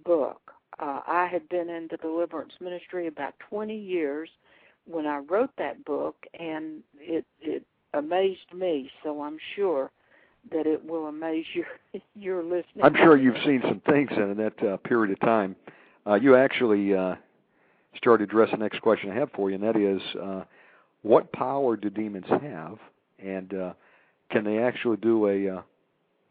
book. 0.04 0.52
Uh, 0.78 1.00
I 1.06 1.26
had 1.30 1.48
been 1.48 1.68
in 1.68 1.88
the 1.90 1.96
deliverance 1.96 2.52
ministry 2.60 3.06
about 3.06 3.34
20 3.48 3.76
years 3.76 4.28
when 4.86 5.06
I 5.06 5.18
wrote 5.18 5.50
that 5.58 5.84
book, 5.84 6.16
and 6.38 6.82
it 6.98 7.24
it 7.40 7.64
amazed 7.94 8.52
me. 8.54 8.90
So 9.02 9.22
I'm 9.22 9.38
sure 9.56 9.90
that 10.50 10.66
it 10.66 10.84
will 10.84 11.06
amaze 11.06 11.46
your 11.54 11.66
your 12.14 12.42
listening. 12.42 12.84
I'm 12.84 12.94
sure 12.94 13.16
you've 13.16 13.42
seen 13.44 13.62
some 13.62 13.80
things 13.90 14.10
in 14.16 14.36
that 14.36 14.62
uh, 14.66 14.76
period 14.78 15.12
of 15.12 15.20
time. 15.20 15.56
Uh, 16.06 16.14
you 16.14 16.36
actually 16.36 16.94
uh, 16.94 17.16
started 17.96 18.28
to 18.28 18.32
address 18.32 18.50
the 18.52 18.58
next 18.58 18.80
question 18.80 19.10
I 19.10 19.14
have 19.14 19.30
for 19.32 19.50
you, 19.50 19.56
and 19.56 19.64
that 19.64 19.76
is, 19.76 20.00
uh, 20.20 20.44
what 21.02 21.32
power 21.32 21.76
do 21.76 21.90
demons 21.90 22.26
have, 22.28 22.78
and 23.18 23.54
uh, 23.54 23.72
can 24.30 24.44
they 24.44 24.58
actually 24.58 24.96
do 24.98 25.26
a 25.28 25.56
uh, 25.58 25.62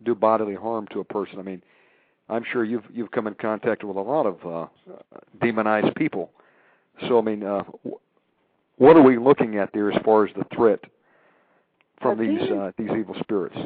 do 0.03 0.15
bodily 0.15 0.55
harm 0.55 0.87
to 0.91 0.99
a 0.99 1.03
person? 1.03 1.39
I 1.39 1.43
mean, 1.43 1.61
I'm 2.29 2.43
sure 2.51 2.63
you've 2.63 2.85
you've 2.93 3.11
come 3.11 3.27
in 3.27 3.35
contact 3.35 3.83
with 3.83 3.97
a 3.97 4.01
lot 4.01 4.25
of 4.25 4.45
uh, 4.45 4.67
demonized 5.41 5.95
people. 5.95 6.31
So 7.07 7.17
I 7.17 7.21
mean, 7.21 7.43
uh, 7.43 7.63
what 8.77 8.97
are 8.97 9.03
we 9.03 9.17
looking 9.17 9.57
at 9.57 9.71
there 9.73 9.91
as 9.91 10.01
far 10.03 10.25
as 10.25 10.33
the 10.35 10.45
threat 10.55 10.79
from 12.01 12.19
uh, 12.19 12.21
these 12.21 12.39
demons, 12.39 12.51
uh, 12.51 12.71
these 12.77 12.91
evil 12.97 13.15
spirits? 13.19 13.57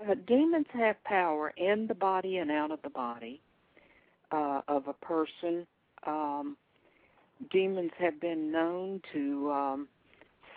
Uh, 0.00 0.14
demons 0.26 0.66
have 0.72 1.02
power 1.04 1.52
in 1.56 1.86
the 1.86 1.94
body 1.94 2.38
and 2.38 2.50
out 2.50 2.70
of 2.70 2.80
the 2.82 2.90
body 2.90 3.40
uh, 4.32 4.62
of 4.68 4.88
a 4.88 4.92
person. 4.94 5.66
Um, 6.06 6.56
demons 7.50 7.90
have 7.98 8.20
been 8.20 8.50
known 8.50 9.02
to 9.12 9.50
um, 9.50 9.88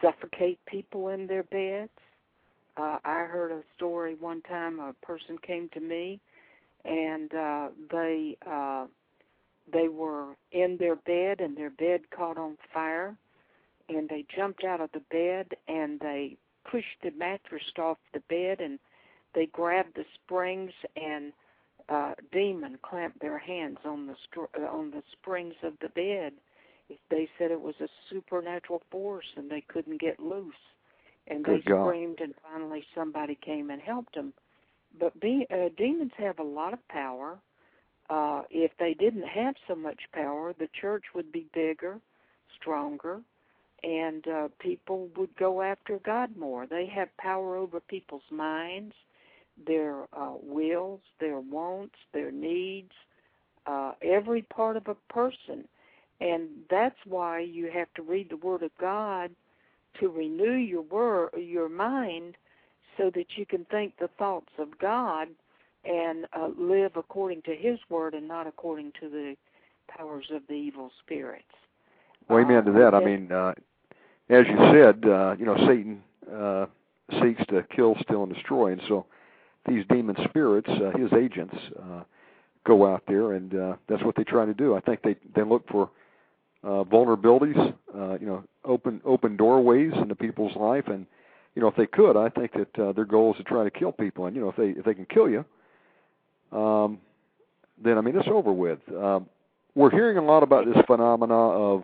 suffocate 0.01 0.59
people 0.65 1.09
in 1.09 1.27
their 1.27 1.43
beds. 1.43 1.91
Uh, 2.77 2.97
I 3.03 3.25
heard 3.25 3.51
a 3.51 3.61
story 3.75 4.15
one 4.15 4.41
time. 4.43 4.79
A 4.79 4.93
person 5.05 5.37
came 5.45 5.69
to 5.73 5.79
me, 5.79 6.19
and 6.85 7.33
uh, 7.33 7.67
they 7.91 8.37
uh, 8.49 8.85
they 9.71 9.87
were 9.87 10.35
in 10.51 10.77
their 10.77 10.95
bed, 10.95 11.39
and 11.39 11.55
their 11.55 11.69
bed 11.69 12.01
caught 12.11 12.37
on 12.37 12.57
fire, 12.73 13.15
and 13.89 14.09
they 14.09 14.25
jumped 14.35 14.63
out 14.63 14.81
of 14.81 14.91
the 14.93 15.01
bed 15.11 15.47
and 15.67 15.99
they 15.99 16.37
pushed 16.69 17.01
the 17.03 17.11
mattress 17.11 17.63
off 17.77 17.97
the 18.13 18.21
bed 18.29 18.59
and 18.59 18.79
they 19.35 19.45
grabbed 19.47 19.95
the 19.95 20.05
springs 20.15 20.71
and 20.95 21.33
uh 21.89 22.13
demon 22.31 22.77
clamped 22.81 23.19
their 23.19 23.37
hands 23.39 23.79
on 23.85 24.07
the 24.07 24.15
str- 24.25 24.57
on 24.67 24.91
the 24.91 25.03
springs 25.11 25.55
of 25.63 25.73
the 25.81 25.89
bed. 25.89 26.33
They 27.09 27.29
said 27.37 27.51
it 27.51 27.61
was 27.61 27.75
a 27.81 27.87
supernatural 28.09 28.81
force 28.91 29.25
and 29.35 29.49
they 29.49 29.61
couldn't 29.61 29.99
get 30.01 30.19
loose. 30.19 30.55
And 31.27 31.45
Good 31.45 31.63
they 31.63 31.63
God. 31.65 31.95
screamed 31.95 32.19
and 32.21 32.33
finally 32.43 32.85
somebody 32.95 33.35
came 33.35 33.69
and 33.69 33.81
helped 33.81 34.15
them 34.15 34.33
but 34.99 35.19
be, 35.19 35.47
uh, 35.51 35.69
demons 35.77 36.11
have 36.17 36.39
a 36.39 36.43
lot 36.43 36.73
of 36.73 36.87
power. 36.89 37.39
Uh 38.09 38.43
if 38.49 38.71
they 38.77 38.93
didn't 38.93 39.27
have 39.27 39.55
so 39.67 39.75
much 39.75 40.01
power 40.13 40.53
the 40.53 40.69
church 40.81 41.05
would 41.15 41.31
be 41.31 41.45
bigger 41.53 41.99
stronger 42.59 43.21
and 43.83 44.27
uh 44.27 44.47
people 44.59 45.09
would 45.17 45.35
go 45.35 45.61
after 45.61 45.99
god 45.99 46.35
more. 46.37 46.65
They 46.67 46.85
have 46.87 47.09
power 47.17 47.55
over 47.57 47.79
people's 47.79 48.29
minds 48.31 48.93
their 49.67 50.03
uh 50.13 50.33
wills 50.41 51.01
their 51.19 51.39
wants 51.39 51.95
their 52.13 52.31
needs 52.31 52.91
uh 53.67 53.93
every 54.01 54.41
part 54.41 54.77
of 54.77 54.87
a 54.87 54.95
person. 55.13 55.67
And 56.21 56.47
that's 56.69 56.95
why 57.05 57.39
you 57.39 57.69
have 57.71 57.93
to 57.95 58.01
read 58.01 58.29
the 58.29 58.37
word 58.37 58.63
of 58.63 58.71
god 58.79 59.31
to 59.99 60.09
renew 60.09 60.53
your 60.53 60.81
word 60.81 61.29
your 61.37 61.69
mind 61.69 62.35
so 62.97 63.11
that 63.13 63.37
you 63.37 63.45
can 63.45 63.65
think 63.65 63.93
the 63.99 64.09
thoughts 64.17 64.51
of 64.57 64.77
god 64.79 65.27
and 65.85 66.25
uh, 66.33 66.49
live 66.57 66.93
according 66.95 67.41
to 67.43 67.55
his 67.55 67.77
word 67.89 68.13
and 68.13 68.27
not 68.27 68.47
according 68.47 68.91
to 69.01 69.09
the 69.09 69.35
powers 69.87 70.25
of 70.31 70.41
the 70.47 70.53
evil 70.53 70.91
spirits. 71.03 71.43
Well, 72.29 72.39
amen 72.39 72.63
to 72.65 72.71
Uh, 72.71 72.79
that. 72.79 72.93
I 72.95 73.03
mean, 73.03 73.31
uh, 73.31 73.53
as 74.29 74.45
you 74.47 74.57
said, 74.71 75.03
uh, 75.05 75.35
you 75.37 75.45
know, 75.45 75.57
Satan 75.67 76.01
uh, 76.31 76.67
seeks 77.21 77.45
to 77.47 77.63
kill, 77.75 77.95
steal, 78.01 78.23
and 78.23 78.33
destroy, 78.33 78.71
and 78.71 78.81
so 78.87 79.05
these 79.67 79.83
demon 79.89 80.15
spirits, 80.29 80.69
uh, 80.69 80.97
his 80.97 81.11
agents, 81.13 81.55
uh, 81.79 82.03
go 82.65 82.91
out 82.91 83.03
there, 83.07 83.33
and 83.33 83.55
uh, 83.55 83.75
that's 83.87 84.03
what 84.03 84.15
they 84.15 84.23
try 84.23 84.45
to 84.45 84.53
do. 84.53 84.75
I 84.75 84.79
think 84.79 85.01
they 85.01 85.15
they 85.35 85.43
look 85.43 85.67
for 85.69 85.89
uh, 86.63 86.83
vulnerabilities, 86.83 87.73
uh, 87.95 88.17
you 88.19 88.25
know, 88.25 88.43
open 88.65 89.01
open 89.05 89.35
doorways 89.37 89.91
into 89.95 90.15
people's 90.15 90.55
life, 90.55 90.87
and 90.87 91.05
you 91.55 91.61
know, 91.61 91.67
if 91.67 91.75
they 91.75 91.85
could, 91.85 92.17
I 92.17 92.29
think 92.29 92.51
that 92.53 92.79
uh, 92.79 92.91
their 92.93 93.05
goal 93.05 93.31
is 93.31 93.37
to 93.37 93.43
try 93.43 93.63
to 93.63 93.71
kill 93.71 93.91
people, 93.91 94.25
and 94.25 94.35
you 94.35 94.41
know, 94.41 94.49
if 94.49 94.55
they 94.55 94.79
if 94.79 94.85
they 94.85 94.93
can 94.93 95.05
kill 95.05 95.29
you, 95.29 95.45
um, 96.57 96.99
then 97.83 97.97
I 97.97 98.01
mean, 98.01 98.15
it's 98.17 98.27
over 98.27 98.51
with. 98.51 98.79
Um, 98.95 99.27
we're 99.75 99.91
hearing 99.91 100.17
a 100.17 100.23
lot 100.23 100.43
about 100.43 100.65
this 100.65 100.77
phenomena 100.85 101.35
of 101.35 101.83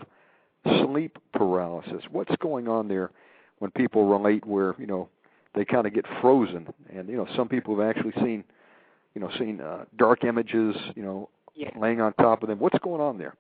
sleep 0.85 1.17
paralysis. 1.33 2.03
What's 2.11 2.35
going 2.37 2.67
on 2.67 2.87
there 2.87 3.11
when 3.59 3.71
people 3.71 4.07
relate 4.07 4.45
where 4.45 4.75
you 4.77 4.87
know 4.87 5.09
they 5.55 5.65
kind 5.65 5.87
of 5.87 5.93
get 5.93 6.05
frozen, 6.21 6.67
and 6.93 7.09
you 7.09 7.17
know 7.17 7.27
some 7.35 7.47
people 7.47 7.77
have 7.79 7.89
actually 7.89 8.13
seen 8.23 8.43
you 9.15 9.21
know 9.21 9.29
seen 9.39 9.59
uh, 9.61 9.85
dark 9.97 10.23
images, 10.23 10.75
you 10.95 11.03
know, 11.03 11.29
yeah 11.55 11.69
laying 11.79 12.01
on 12.01 12.13
top 12.13 12.43
of 12.43 12.49
them. 12.49 12.59
What's 12.59 12.79
going 12.79 13.01
on 13.01 13.17
there? 13.17 13.35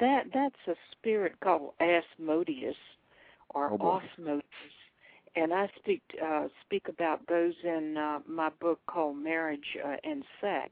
That 0.00 0.24
that's 0.32 0.54
a 0.68 0.74
spirit 0.92 1.34
called 1.40 1.72
Asmodeus 1.80 2.76
or 3.54 3.70
Oh. 3.72 4.00
Osmodeus, 4.00 4.42
and 5.36 5.52
I 5.52 5.68
speak 5.80 6.02
uh, 6.24 6.48
speak 6.64 6.88
about 6.88 7.20
those 7.28 7.54
in 7.62 7.96
uh, 7.96 8.18
my 8.28 8.50
book 8.60 8.80
called 8.86 9.16
Marriage 9.16 9.76
uh, 9.84 9.96
and 10.02 10.24
Sex. 10.40 10.70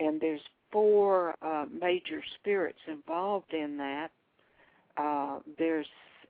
and 0.00 0.20
there's 0.20 0.40
four 0.70 1.34
uh, 1.42 1.64
major 1.80 2.22
spirits 2.38 2.78
involved 2.86 3.52
in 3.54 3.78
that. 3.78 4.10
Uh, 4.98 5.38
there's 5.58 5.86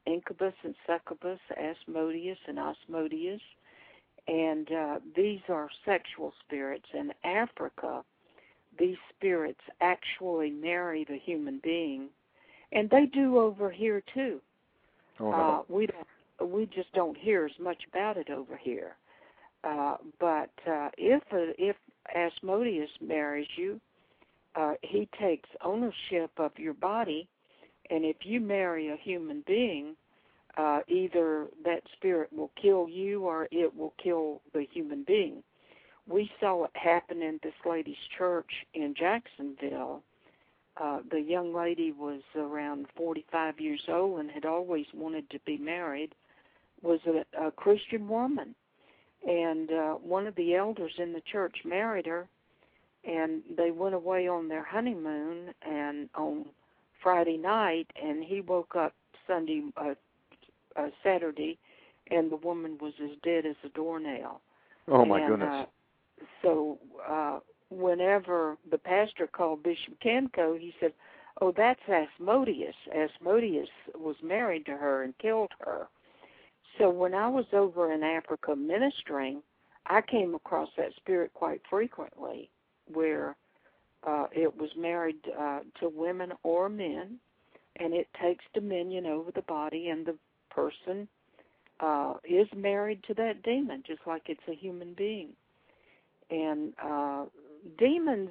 incubus 0.09 0.55
and 0.65 0.75
succubus, 0.87 1.39
Asmodeus 1.57 2.39
and 2.47 2.59
Osmodeus, 2.59 3.41
and 4.27 4.71
uh, 4.73 4.99
these 5.17 5.41
are 5.49 5.69
sexual 5.85 6.33
spirits. 6.45 6.87
In 6.95 7.13
Africa, 7.25 8.05
these 8.79 8.97
spirits 9.15 9.61
actually 9.81 10.51
marry 10.51 11.05
the 11.05 11.19
human 11.19 11.61
being, 11.63 12.09
and 12.73 12.89
they 12.91 13.07
do 13.07 13.39
over 13.39 13.71
here 13.71 14.03
too. 14.15 14.41
Oh, 15.21 15.33
uh, 15.33 15.63
we 15.69 15.87
don't, 15.87 16.53
we 16.53 16.67
just 16.67 16.93
don't 16.93 17.17
hear 17.17 17.45
as 17.47 17.59
much 17.59 17.83
about 17.93 18.17
it 18.17 18.31
over 18.31 18.57
here. 18.57 18.97
Uh, 19.65 19.97
but 20.21 20.51
uh, 20.71 20.89
if 20.97 21.23
a, 21.33 21.53
if 21.59 21.77
Asmodeus 22.15 22.91
marries 23.01 23.49
you, 23.57 23.81
uh, 24.55 24.75
he 24.83 25.09
takes 25.21 25.49
ownership 25.65 26.31
of 26.37 26.53
your 26.57 26.75
body, 26.75 27.29
and 27.91 28.05
if 28.05 28.17
you 28.23 28.41
marry 28.41 28.89
a 28.89 28.97
human 28.97 29.43
being, 29.47 29.97
uh, 30.57 30.81
either 30.89 31.47
that 31.65 31.83
spirit 31.97 32.33
will 32.33 32.51
kill 32.61 32.89
you 32.89 33.23
or 33.23 33.49
it 33.51 33.75
will 33.77 33.95
kill 34.03 34.41
the 34.53 34.67
human 34.73 35.05
being. 35.05 35.43
We 36.09 36.31
saw 36.41 36.65
it 36.65 36.71
happen 36.75 37.23
in 37.23 37.39
this 37.43 37.55
lady's 37.65 37.97
church 38.17 38.51
in 38.75 38.95
Jacksonville. 38.99 40.03
Uh, 40.81 41.01
the 41.11 41.21
young 41.21 41.55
lady 41.55 41.93
was 41.93 42.23
around 42.37 42.87
45 42.97 43.61
years 43.61 43.83
old 43.89 44.21
and 44.21 44.31
had 44.31 44.45
always 44.45 44.87
wanted 44.95 45.29
to 45.31 45.39
be 45.45 45.59
married. 45.59 46.15
Was 46.83 47.01
a, 47.07 47.47
a 47.47 47.51
Christian 47.51 48.07
woman, 48.07 48.55
and 49.27 49.73
uh, 49.73 49.95
one 49.95 50.29
of 50.29 50.37
the 50.37 50.55
elders 50.55 50.93
in 50.97 51.13
the 51.13 51.21
church 51.21 51.57
married 51.65 52.07
her, 52.07 52.29
and 53.05 53.43
they 53.57 53.73
went 53.73 53.97
away 53.97 54.29
on 54.29 54.47
their 54.47 54.63
honeymoon. 54.63 55.53
And 55.63 56.09
on 56.15 56.45
Friday 57.03 57.37
night, 57.37 57.87
and 58.03 58.23
he 58.23 58.41
woke 58.41 58.75
up 58.77 58.95
Sunday, 59.27 59.63
uh, 59.77 59.95
uh, 60.77 60.89
Saturday, 61.03 61.59
and 62.11 62.31
the 62.31 62.37
woman 62.37 62.79
was 62.81 62.95
as 63.03 63.11
dead 63.23 63.47
as 63.47 63.57
a 63.65 63.69
doornail. 63.71 64.41
Oh 64.89 65.05
my 65.05 65.21
and, 65.21 65.29
goodness. 65.29 65.49
Uh, 65.49 66.25
so 66.43 66.79
uh, 67.09 67.39
whenever 67.71 68.57
the 68.71 68.79
pastor 68.79 69.27
called 69.27 69.63
Bishop 69.63 69.95
Kenko, 70.05 70.59
he 70.59 70.75
said, 70.81 70.93
"Oh, 71.41 71.53
that's 71.53 71.81
Asmodeus. 71.89 72.75
Asmodeus 72.95 73.69
was 73.95 74.17
married 74.23 74.67
to 74.67 74.77
her 74.77 75.03
and 75.03 75.17
killed 75.19 75.53
her." 75.61 75.89
So 76.79 76.91
when 76.91 77.15
I 77.15 77.29
was 77.29 77.47
over 77.53 77.93
in 77.93 78.03
Africa 78.03 78.55
ministering, 78.55 79.43
I 79.87 80.01
came 80.01 80.35
across 80.35 80.69
that 80.77 80.95
spirit 80.97 81.33
quite 81.35 81.61
frequently, 81.69 82.51
where 82.93 83.37
uh, 84.07 84.27
it 84.33 84.57
was 84.57 84.71
married 84.77 85.17
uh, 85.39 85.61
to 85.81 85.89
women 85.89 86.33
or 86.43 86.69
men, 86.69 87.19
and 87.77 87.95
it 87.95 88.09
takes 88.21 88.45
dominion 88.55 89.07
over 89.07 89.31
the 89.31 89.43
body, 89.43 89.89
and 89.89 90.07
the 90.07 90.17
person 90.51 91.09
uh, 91.81 92.15
is 92.25 92.49
married 92.57 93.03
to 93.05 93.15
that 93.15 93.43
demon, 93.43 93.83
just 93.87 94.01
like 94.07 94.23
it's 94.27 94.41
a 94.49 94.55
human 94.55 94.95
being. 94.95 95.31
And 96.31 96.75
uh, 96.83 97.25
demons, 97.79 98.31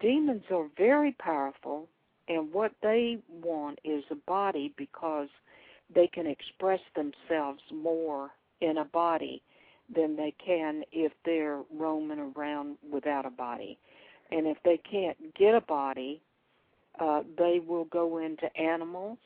demons 0.00 0.42
are 0.50 0.68
very 0.76 1.12
powerful, 1.18 1.88
and 2.28 2.52
what 2.52 2.72
they 2.82 3.18
want 3.42 3.78
is 3.84 4.04
a 4.10 4.16
body 4.26 4.72
because 4.76 5.28
they 5.94 6.06
can 6.06 6.26
express 6.26 6.80
themselves 6.94 7.60
more 7.72 8.30
in 8.60 8.78
a 8.78 8.84
body 8.84 9.42
than 9.94 10.16
they 10.16 10.34
can 10.44 10.82
if 10.92 11.12
they're 11.24 11.62
roaming 11.76 12.32
around 12.36 12.76
without 12.90 13.26
a 13.26 13.30
body. 13.30 13.78
And 14.32 14.46
if 14.46 14.56
they 14.64 14.78
can't 14.78 15.34
get 15.34 15.54
a 15.54 15.60
body, 15.60 16.22
uh, 16.98 17.22
they 17.36 17.60
will 17.66 17.84
go 17.84 18.18
into 18.18 18.54
animals. 18.56 19.18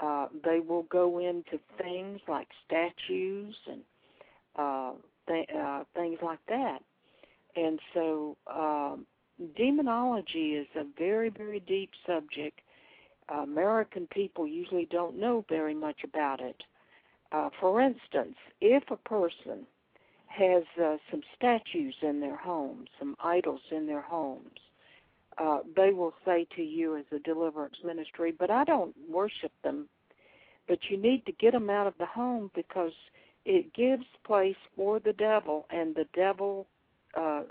Uh, 0.00 0.28
they 0.44 0.60
will 0.60 0.84
go 0.84 1.18
into 1.18 1.58
things 1.80 2.20
like 2.28 2.48
statues 2.66 3.56
and 3.66 3.80
uh, 4.56 4.92
th- 5.26 5.48
uh, 5.56 5.84
things 5.94 6.18
like 6.22 6.38
that. 6.48 6.80
And 7.56 7.80
so, 7.94 8.36
um, 8.46 9.06
demonology 9.56 10.54
is 10.54 10.66
a 10.76 10.84
very, 10.98 11.30
very 11.30 11.60
deep 11.60 11.90
subject 12.06 12.60
uh, 13.32 13.42
American 13.42 14.06
people 14.08 14.46
usually 14.46 14.86
don't 14.90 15.18
know 15.18 15.44
very 15.48 15.74
much 15.74 16.00
about 16.04 16.40
it. 16.40 16.62
Uh, 17.32 17.50
for 17.60 17.80
instance, 17.80 18.36
if 18.60 18.82
a 18.90 18.96
person 18.96 19.66
has 20.28 20.62
uh, 20.82 20.96
some 21.10 21.22
statues 21.36 21.94
in 22.02 22.20
their 22.20 22.36
homes, 22.36 22.88
some 22.98 23.16
idols 23.22 23.60
in 23.70 23.86
their 23.86 24.02
homes, 24.02 24.58
uh, 25.38 25.60
they 25.76 25.90
will 25.90 26.14
say 26.24 26.46
to 26.56 26.62
you 26.62 26.96
as 26.96 27.04
a 27.12 27.18
deliverance 27.20 27.76
ministry, 27.84 28.32
but 28.36 28.50
I 28.50 28.64
don't 28.64 28.94
worship 29.08 29.52
them. 29.62 29.88
But 30.66 30.78
you 30.90 30.96
need 30.96 31.24
to 31.26 31.32
get 31.32 31.52
them 31.52 31.70
out 31.70 31.86
of 31.86 31.94
the 31.98 32.06
home 32.06 32.50
because 32.54 32.92
it 33.44 33.72
gives 33.72 34.04
place 34.24 34.56
for 34.76 35.00
the 35.00 35.12
devil, 35.12 35.66
and 35.70 35.94
the 35.94 36.06
devil 36.14 36.66
uh, 37.16 37.44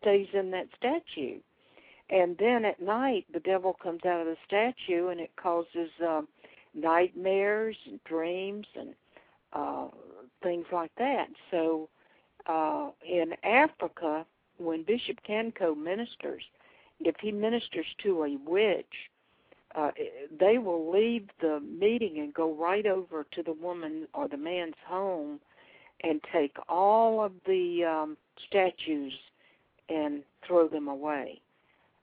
stays 0.00 0.28
in 0.32 0.50
that 0.52 0.68
statue 0.76 1.40
and 2.10 2.36
then 2.38 2.64
at 2.64 2.82
night 2.82 3.24
the 3.32 3.40
devil 3.40 3.76
comes 3.82 4.04
out 4.04 4.20
of 4.20 4.26
the 4.26 4.36
statue 4.46 5.08
and 5.08 5.20
it 5.20 5.30
causes 5.36 5.90
um 6.06 6.28
nightmares 6.74 7.76
and 7.86 8.02
dreams 8.04 8.66
and 8.74 8.94
uh 9.52 9.86
things 10.42 10.66
like 10.72 10.92
that. 10.98 11.28
So 11.50 11.88
uh 12.46 12.88
in 13.06 13.34
africa 13.44 14.24
when 14.56 14.82
bishop 14.82 15.18
kanko 15.28 15.76
ministers 15.76 16.42
if 17.00 17.14
he 17.20 17.30
ministers 17.30 17.86
to 18.02 18.24
a 18.24 18.38
witch 18.46 19.10
uh 19.74 19.90
they 20.38 20.56
will 20.56 20.90
leave 20.90 21.28
the 21.40 21.60
meeting 21.60 22.18
and 22.18 22.32
go 22.32 22.54
right 22.54 22.86
over 22.86 23.26
to 23.30 23.42
the 23.42 23.52
woman 23.52 24.08
or 24.14 24.26
the 24.26 24.38
man's 24.38 24.74
home 24.86 25.38
and 26.02 26.20
take 26.32 26.56
all 26.68 27.22
of 27.22 27.32
the 27.46 27.84
um 27.84 28.16
statues 28.48 29.12
and 29.90 30.22
throw 30.46 30.68
them 30.68 30.88
away. 30.88 31.40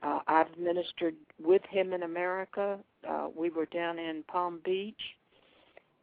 Uh, 0.03 0.19
I've 0.27 0.55
ministered 0.57 1.15
with 1.43 1.63
him 1.69 1.93
in 1.93 2.03
America. 2.03 2.77
Uh, 3.07 3.29
we 3.35 3.49
were 3.49 3.65
down 3.65 3.97
in 3.97 4.23
Palm 4.27 4.59
Beach, 4.63 5.16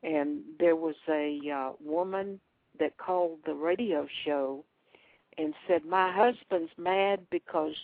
and 0.05 0.43
there 0.59 0.77
was 0.77 0.97
a 1.09 1.41
uh, 1.51 1.73
woman 1.83 2.39
that 2.79 2.97
called 2.99 3.39
the 3.47 3.55
radio 3.55 4.07
show 4.25 4.65
and 5.39 5.55
said, 5.67 5.85
My 5.85 6.13
husband's 6.13 6.73
mad 6.77 7.21
because 7.31 7.75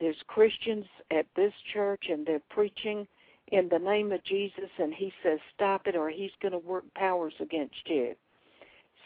there's 0.00 0.16
Christians 0.26 0.86
at 1.10 1.26
this 1.36 1.52
church 1.72 2.04
and 2.10 2.26
they're 2.26 2.42
preaching 2.50 3.06
in 3.52 3.68
the 3.68 3.78
name 3.78 4.12
of 4.12 4.22
Jesus, 4.24 4.70
and 4.78 4.94
he 4.94 5.12
says, 5.22 5.38
Stop 5.54 5.86
it, 5.86 5.96
or 5.96 6.08
he's 6.08 6.30
going 6.40 6.52
to 6.52 6.58
work 6.58 6.84
powers 6.94 7.34
against 7.40 7.82
you. 7.86 8.14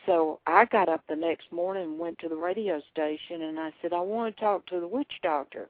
So 0.06 0.40
I 0.46 0.66
got 0.66 0.88
up 0.88 1.02
the 1.08 1.16
next 1.16 1.50
morning 1.50 1.84
and 1.84 1.98
went 1.98 2.18
to 2.18 2.28
the 2.28 2.36
radio 2.36 2.80
station, 2.92 3.42
and 3.42 3.58
I 3.58 3.72
said, 3.80 3.92
I 3.92 4.00
want 4.00 4.36
to 4.36 4.40
talk 4.40 4.66
to 4.66 4.80
the 4.80 4.88
witch 4.88 5.12
doctor. 5.22 5.68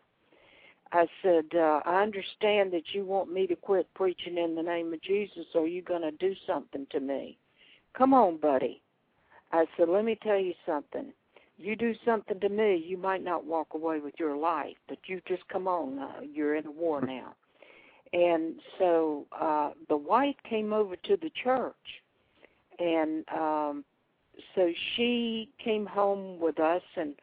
I 0.94 1.06
said, 1.22 1.46
uh, 1.54 1.80
I 1.84 2.02
understand 2.02 2.72
that 2.72 2.94
you 2.94 3.04
want 3.04 3.32
me 3.32 3.48
to 3.48 3.56
quit 3.56 3.92
preaching 3.94 4.38
in 4.38 4.54
the 4.54 4.62
name 4.62 4.92
of 4.92 5.02
Jesus, 5.02 5.46
or 5.54 5.66
you 5.66 5.82
going 5.82 6.02
to 6.02 6.12
do 6.12 6.34
something 6.46 6.86
to 6.90 7.00
me. 7.00 7.36
Come 7.98 8.14
on, 8.14 8.36
buddy. 8.36 8.80
I 9.52 9.66
said, 9.76 9.88
let 9.88 10.04
me 10.04 10.16
tell 10.22 10.38
you 10.38 10.54
something. 10.64 11.12
You 11.56 11.76
do 11.76 11.94
something 12.04 12.38
to 12.40 12.48
me, 12.48 12.76
you 12.76 12.96
might 12.96 13.22
not 13.22 13.44
walk 13.44 13.68
away 13.74 14.00
with 14.00 14.14
your 14.18 14.36
life, 14.36 14.76
but 14.88 14.98
you 15.06 15.20
just 15.26 15.46
come 15.48 15.68
on. 15.68 15.98
Uh, 15.98 16.20
you're 16.22 16.54
in 16.54 16.66
a 16.66 16.70
war 16.70 17.00
now. 17.06 17.34
And 18.12 18.60
so 18.78 19.26
uh, 19.40 19.70
the 19.88 19.96
wife 19.96 20.36
came 20.48 20.72
over 20.72 20.94
to 20.94 21.16
the 21.16 21.30
church, 21.42 21.74
and 22.78 23.24
um, 23.36 23.84
so 24.54 24.70
she 24.94 25.48
came 25.62 25.86
home 25.86 26.38
with 26.38 26.60
us, 26.60 26.82
and 26.96 27.14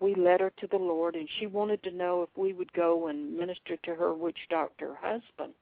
we 0.00 0.14
led 0.14 0.40
her 0.40 0.52
to 0.58 0.66
the 0.66 0.76
Lord, 0.76 1.16
and 1.16 1.28
she 1.38 1.46
wanted 1.46 1.82
to 1.82 1.90
know 1.90 2.22
if 2.22 2.28
we 2.36 2.52
would 2.52 2.72
go 2.72 3.08
and 3.08 3.36
minister 3.36 3.76
to 3.84 3.94
her 3.94 4.14
witch 4.14 4.38
doctor 4.48 4.94
husband. 5.00 5.54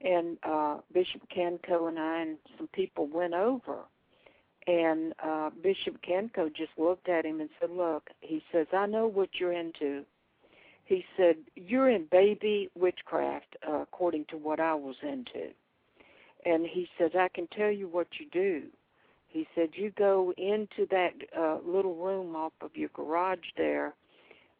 And 0.00 0.38
uh, 0.44 0.78
Bishop 0.92 1.22
Kanko 1.34 1.88
and 1.88 1.98
I 1.98 2.20
and 2.22 2.38
some 2.56 2.68
people 2.68 3.06
went 3.06 3.34
over, 3.34 3.78
and 4.68 5.12
uh, 5.24 5.50
Bishop 5.60 5.96
Kanko 6.08 6.54
just 6.54 6.70
looked 6.76 7.08
at 7.08 7.24
him 7.24 7.40
and 7.40 7.50
said, 7.58 7.70
"Look," 7.70 8.10
he 8.20 8.42
says, 8.52 8.68
"I 8.72 8.86
know 8.86 9.08
what 9.08 9.28
you're 9.40 9.52
into." 9.52 10.04
He 10.84 11.04
said, 11.16 11.36
"You're 11.56 11.90
in 11.90 12.04
baby 12.12 12.70
witchcraft, 12.76 13.56
uh, 13.68 13.80
according 13.80 14.26
to 14.26 14.36
what 14.36 14.60
I 14.60 14.74
was 14.74 14.96
into." 15.02 15.50
And 16.46 16.64
he 16.64 16.88
says, 16.96 17.10
"I 17.18 17.28
can 17.34 17.48
tell 17.48 17.72
you 17.72 17.88
what 17.88 18.06
you 18.20 18.26
do." 18.30 18.68
He 19.28 19.46
said, 19.54 19.70
You 19.74 19.92
go 19.96 20.32
into 20.36 20.86
that 20.90 21.12
uh, 21.38 21.58
little 21.64 21.94
room 21.94 22.34
off 22.34 22.52
of 22.60 22.70
your 22.74 22.88
garage 22.94 23.46
there, 23.56 23.94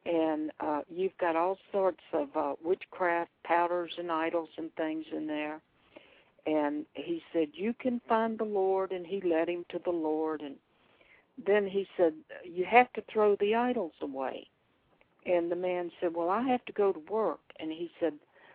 and 0.06 0.50
uh, 0.60 0.82
you've 0.88 1.16
got 1.18 1.36
all 1.36 1.58
sorts 1.72 2.02
of 2.12 2.28
uh, 2.36 2.54
witchcraft 2.62 3.30
powders 3.44 3.92
and 3.98 4.12
idols 4.12 4.50
and 4.56 4.72
things 4.74 5.06
in 5.14 5.26
there. 5.26 5.60
And 6.46 6.86
he 6.94 7.22
said, 7.32 7.48
You 7.52 7.74
can 7.74 8.00
find 8.08 8.38
the 8.38 8.44
Lord, 8.44 8.92
and 8.92 9.06
he 9.06 9.20
led 9.20 9.48
him 9.48 9.64
to 9.70 9.80
the 9.84 9.90
Lord. 9.90 10.42
And 10.42 10.56
then 11.46 11.66
he 11.66 11.86
said, 11.96 12.14
You 12.44 12.64
have 12.64 12.92
to 12.94 13.02
throw 13.10 13.36
the 13.36 13.54
idols 13.54 13.94
away. 14.00 14.46
And 15.26 15.50
the 15.50 15.56
man 15.56 15.90
said, 16.00 16.14
"Well, 16.14 16.30
I 16.30 16.42
have 16.42 16.64
to 16.66 16.72
go 16.72 16.92
to 16.92 17.12
work." 17.12 17.40
And 17.60 17.70
he 17.70 17.90
said, 18.00 18.14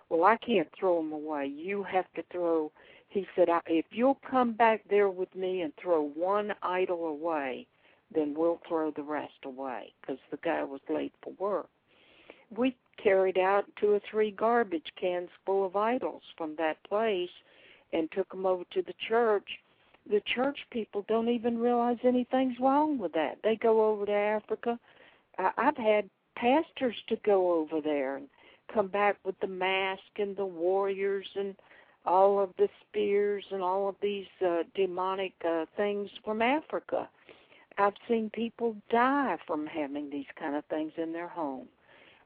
"Well, 0.10 0.24
I 0.24 0.38
can't 0.38 0.72
throw 0.74 0.98
them 0.98 1.12
away. 1.12 1.48
You 1.48 1.84
have 1.84 2.12
to 2.14 2.24
throw." 2.24 2.72
He 3.14 3.28
said, 3.36 3.48
"If 3.68 3.86
you'll 3.92 4.20
come 4.30 4.54
back 4.54 4.84
there 4.90 5.10
with 5.10 5.34
me 5.36 5.62
and 5.62 5.76
throw 5.76 6.02
one 6.02 6.54
idol 6.62 7.06
away, 7.06 7.68
then 8.12 8.34
we'll 8.34 8.62
throw 8.68 8.92
the 8.92 9.04
rest 9.04 9.46
away." 9.46 9.94
Because 10.02 10.20
the 10.32 10.38
guy 10.38 10.64
was 10.64 10.82
late 10.90 11.14
for 11.22 11.32
work. 11.34 11.70
We 12.50 12.76
carried 12.98 13.38
out 13.38 13.66
two 13.76 13.94
or 13.94 14.00
three 14.00 14.32
garbage 14.32 14.92
cans 14.96 15.30
full 15.46 15.66
of 15.66 15.76
idols 15.76 16.24
from 16.38 16.56
that 16.56 16.82
place 16.84 17.32
and 17.92 18.12
took 18.12 18.30
them 18.30 18.46
over 18.46 18.64
to 18.72 18.82
the 18.82 18.94
church 18.94 19.60
the 20.10 20.22
church 20.22 20.60
people 20.70 21.06
don't 21.08 21.30
even 21.30 21.58
realize 21.58 21.98
anything's 22.04 22.60
wrong 22.60 22.98
with 22.98 23.14
that. 23.14 23.38
They 23.44 23.56
go 23.56 23.86
over 23.86 24.06
to 24.06 24.12
Africa. 24.12 24.80
I've 25.38 25.78
had 25.78 26.10
pastors 26.36 26.96
to 27.08 27.16
go 27.26 27.54
over 27.54 27.82
there 27.82 28.18
and 28.18 28.28
come 28.74 28.88
back 28.88 29.18
with 29.24 29.40
the 29.40 29.48
mask 29.48 30.02
and 30.18 30.36
the 30.36 30.46
warriors 30.46 31.28
and 31.36 31.56
all 32.06 32.42
of 32.42 32.50
the 32.58 32.68
spears 32.82 33.44
and 33.52 33.62
all 33.62 33.88
of 33.88 33.96
these 34.02 34.26
uh, 34.46 34.64
demonic 34.76 35.34
uh, 35.48 35.66
things 35.78 36.10
from 36.24 36.42
Africa. 36.42 37.10
I've 37.78 37.94
seen 38.08 38.30
people 38.30 38.76
die 38.90 39.38
from 39.48 39.66
having 39.66 40.10
these 40.10 40.26
kind 40.40 40.56
of 40.56 40.66
things 40.66 40.92
in 40.98 41.12
their 41.12 41.28
home. 41.28 41.68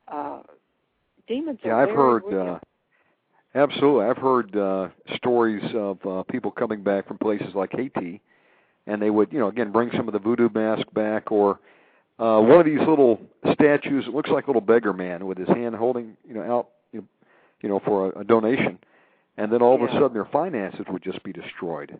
Uh, 0.08 0.42
demons 1.28 1.60
yeah, 1.64 1.72
are 1.72 1.88
I've 1.88 1.96
heard 1.96 2.24
real. 2.26 2.56
uh, 2.56 2.60
Absolutely, 3.56 4.06
I've 4.06 4.18
heard 4.18 4.56
uh, 4.56 4.90
stories 5.16 5.64
of 5.74 6.06
uh, 6.06 6.24
people 6.24 6.52
coming 6.52 6.84
back 6.84 7.08
from 7.08 7.18
places 7.18 7.56
like 7.56 7.72
Haiti, 7.72 8.22
and 8.86 9.02
they 9.02 9.10
would, 9.10 9.34
you 9.34 9.40
know, 9.40 9.48
again 9.48 9.72
bring 9.72 9.90
some 9.96 10.08
of 10.08 10.14
the 10.14 10.20
voodoo 10.20 10.50
mask 10.54 10.86
back, 10.94 11.32
or 11.32 11.60
uh, 12.20 12.40
one 12.40 12.60
of 12.60 12.66
these 12.66 12.80
little 12.80 13.20
statues. 13.54 14.06
It 14.06 14.14
looks 14.14 14.30
like 14.30 14.46
a 14.46 14.50
little 14.50 14.62
beggar 14.62 14.94
man 14.94 15.26
with 15.26 15.40
his 15.40 15.48
hand 15.48 15.76
holding, 15.76 16.16
you 16.28 16.36
know, 16.36 16.44
out, 16.44 16.68
you 16.92 17.00
know, 17.00 17.08
you 17.62 17.70
know 17.70 17.82
for 17.84 18.12
a, 18.12 18.20
a 18.20 18.24
donation, 18.24 18.78
and 19.38 19.52
then 19.52 19.62
all 19.62 19.76
of 19.76 19.82
a 19.82 19.92
sudden 19.94 20.14
their 20.14 20.26
finances 20.26 20.86
would 20.90 21.04
just 21.04 21.22
be 21.24 21.32
destroyed. 21.32 22.00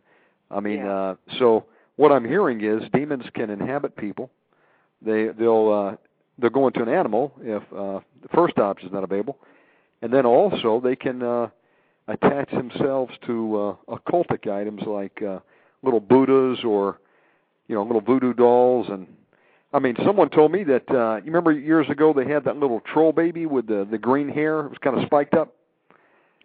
I 0.50 0.60
mean, 0.60 0.78
Yeah. 0.80 0.94
uh, 0.94 1.16
so 1.40 1.66
what 1.96 2.12
I'm 2.12 2.26
hearing 2.26 2.62
is 2.62 2.84
demons 2.94 3.26
can 3.34 3.50
inhabit 3.50 3.96
people. 3.96 4.30
They 5.02 5.28
they'll 5.28 5.70
uh, 5.72 5.96
they'll 6.40 6.50
go 6.52 6.68
into 6.68 6.82
an 6.82 6.90
animal 6.90 7.34
if 7.42 7.64
uh, 7.74 8.00
the 8.22 8.30
first 8.34 8.58
option 8.60 8.88
is 8.88 8.94
not 8.94 9.04
available 9.04 9.38
and 10.02 10.14
then 10.14 10.26
also 10.26 10.80
they 10.80 10.96
can 10.96 11.24
uh, 11.24 11.48
attach 12.08 12.50
themselves 12.52 13.14
to 13.26 13.76
uh, 13.90 13.96
occultic 13.96 14.50
items 14.52 14.82
like 14.86 15.22
uh, 15.22 15.40
little 15.84 16.00
Buddhas 16.00 16.64
or 16.64 17.00
you 17.68 17.76
know 17.76 17.84
little 17.84 18.02
voodoo 18.02 18.34
dolls 18.34 18.88
and 18.90 19.08
I 19.74 19.80
mean 19.80 19.96
someone 20.06 20.30
told 20.30 20.52
me 20.52 20.64
that 20.66 20.90
uh, 20.90 21.18
you 21.18 21.26
remember 21.26 21.52
years 21.52 21.90
ago 21.90 22.14
they 22.14 22.26
had 22.28 22.44
that 22.46 22.58
little 22.58 22.82
troll 22.82 23.12
baby 23.12 23.46
with 23.46 23.68
the 23.68 23.88
the 23.90 23.98
green 23.98 24.30
hair 24.30 24.62
it 24.62 24.70
was 24.70 24.78
kind 24.82 24.98
of 24.98 25.06
spiked 25.06 25.34
up 25.34 25.54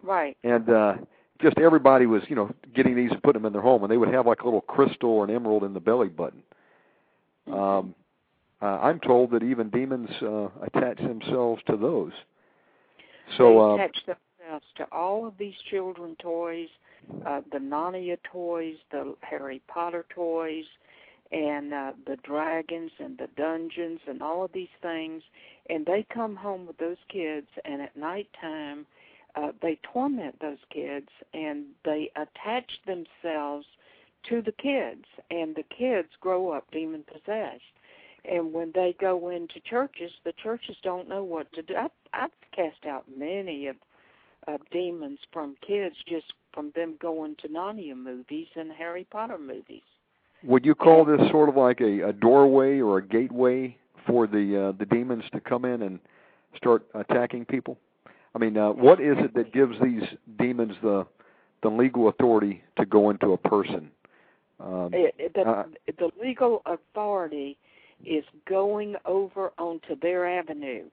Right. 0.03 0.37
and 0.43 0.69
uh 0.69 0.93
just 1.41 1.57
everybody 1.57 2.05
was 2.05 2.21
you 2.27 2.35
know 2.35 2.51
getting 2.75 2.95
these 2.95 3.11
and 3.11 3.23
putting 3.23 3.41
them 3.41 3.47
in 3.47 3.53
their 3.53 3.61
home 3.61 3.83
and 3.83 3.91
they 3.91 3.97
would 3.97 4.13
have 4.13 4.27
like 4.27 4.41
a 4.41 4.45
little 4.45 4.61
crystal 4.61 5.09
or 5.09 5.23
an 5.23 5.29
emerald 5.29 5.63
in 5.63 5.73
the 5.73 5.79
belly 5.79 6.09
button 6.09 6.43
um 7.51 7.95
uh, 8.63 8.79
I'm 8.81 9.01
told 9.01 9.31
that 9.31 9.43
even 9.43 9.69
demons 9.69 10.09
uh, 10.21 10.47
attach 10.61 10.97
themselves 10.97 11.61
to 11.67 11.75
those. 11.75 12.13
So 13.37 13.49
they 13.49 13.57
uh, 13.57 13.73
attach 13.75 13.97
themselves 14.05 14.65
to 14.77 14.85
all 14.89 15.27
of 15.27 15.33
these 15.37 15.55
children 15.69 16.15
toys, 16.21 16.69
uh, 17.25 17.41
the 17.51 17.57
Narnia 17.57 18.17
toys, 18.31 18.75
the 18.89 19.15
Harry 19.19 19.61
Potter 19.67 20.05
toys, 20.15 20.63
and 21.33 21.73
uh, 21.73 21.91
the 22.07 22.15
dragons 22.23 22.91
and 22.99 23.17
the 23.17 23.27
dungeons 23.35 23.99
and 24.07 24.21
all 24.21 24.45
of 24.45 24.51
these 24.53 24.73
things. 24.81 25.21
And 25.69 25.85
they 25.85 26.05
come 26.13 26.37
home 26.37 26.65
with 26.65 26.77
those 26.77 26.97
kids, 27.11 27.47
and 27.65 27.81
at 27.81 27.97
nighttime, 27.97 28.85
uh, 29.35 29.51
they 29.61 29.79
torment 29.91 30.39
those 30.39 30.59
kids, 30.71 31.09
and 31.33 31.65
they 31.83 32.11
attach 32.15 32.71
themselves 32.85 33.65
to 34.29 34.41
the 34.41 34.51
kids, 34.51 35.05
and 35.31 35.55
the 35.55 35.63
kids 35.63 36.09
grow 36.21 36.51
up 36.51 36.69
demon 36.71 37.03
possessed. 37.11 37.63
And 38.25 38.53
when 38.53 38.71
they 38.73 38.95
go 38.99 39.29
into 39.29 39.59
churches, 39.59 40.11
the 40.23 40.33
churches 40.41 40.77
don't 40.81 41.09
know 41.09 41.23
what 41.23 41.51
to 41.53 41.61
do. 41.61 41.75
I've, 41.75 41.91
I've 42.13 42.31
cast 42.55 42.85
out 42.87 43.03
many 43.17 43.67
of, 43.67 43.75
of 44.47 44.61
demons 44.71 45.19
from 45.33 45.55
kids 45.65 45.95
just 46.07 46.27
from 46.53 46.71
them 46.75 46.95
going 47.01 47.35
to 47.41 47.49
Narnia 47.49 47.97
movies 47.97 48.47
and 48.55 48.71
Harry 48.71 49.05
Potter 49.11 49.37
movies. 49.37 49.81
Would 50.43 50.65
you 50.65 50.75
call 50.75 51.05
this 51.05 51.19
sort 51.31 51.49
of 51.49 51.57
like 51.57 51.81
a, 51.81 52.09
a 52.09 52.13
doorway 52.13 52.79
or 52.79 52.97
a 52.97 53.05
gateway 53.05 53.77
for 54.05 54.27
the 54.27 54.69
uh, 54.69 54.77
the 54.77 54.85
demons 54.85 55.23
to 55.33 55.39
come 55.39 55.65
in 55.65 55.81
and 55.81 55.99
start 56.55 56.85
attacking 56.93 57.45
people? 57.45 57.77
I 58.35 58.39
mean, 58.39 58.57
uh, 58.57 58.71
what 58.71 58.99
is 58.99 59.17
it 59.19 59.33
that 59.35 59.53
gives 59.53 59.75
these 59.81 60.03
demons 60.39 60.73
the 60.81 61.05
the 61.61 61.69
legal 61.69 62.09
authority 62.09 62.61
to 62.77 62.85
go 62.85 63.09
into 63.09 63.31
a 63.31 63.37
person? 63.37 63.89
Um, 64.59 64.89
It, 64.93 65.15
it, 65.17 65.33
the, 65.33 65.41
uh, 65.41 65.63
the 65.97 66.11
legal 66.21 66.61
authority 66.65 67.57
is 68.05 68.25
going 68.47 68.95
over 69.05 69.51
onto 69.57 69.95
their 70.01 70.27
avenue. 70.27 70.83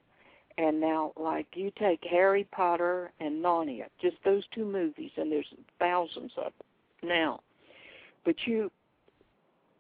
And 0.59 0.81
now, 0.81 1.13
like 1.17 1.47
you 1.55 1.73
take 1.79 2.01
Harry 2.09 2.47
Potter 2.53 3.11
and 3.19 3.43
Narnia, 3.43 3.87
just 4.01 4.17
those 4.25 4.45
two 4.55 4.65
movies, 4.65 5.11
and 5.17 5.33
there's 5.33 5.47
thousands 5.79 6.33
of 6.37 6.53
them 7.01 7.09
now. 7.09 7.41
But 8.25 8.37
you 8.47 8.71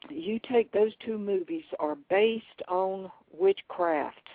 you 0.09 0.41
take 0.51 0.73
those 0.73 0.93
two 1.05 1.19
movies 1.19 1.65
are 1.79 1.97
based 2.09 2.63
on 2.69 3.11
witchcraft, 3.39 4.30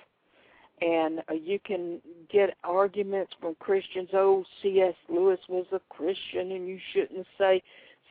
and 0.82 1.20
uh, 1.30 1.34
you 1.34 1.60
can 1.60 2.02
get 2.32 2.56
arguments 2.64 3.34
from 3.40 3.56
Christians. 3.60 4.10
Oh, 4.14 4.44
C.S. 4.62 4.96
Lewis 5.10 5.40
was 5.48 5.66
a 5.72 5.80
Christian, 5.90 6.52
and 6.52 6.68
you 6.68 6.80
shouldn't 6.94 7.26
say 7.38 7.62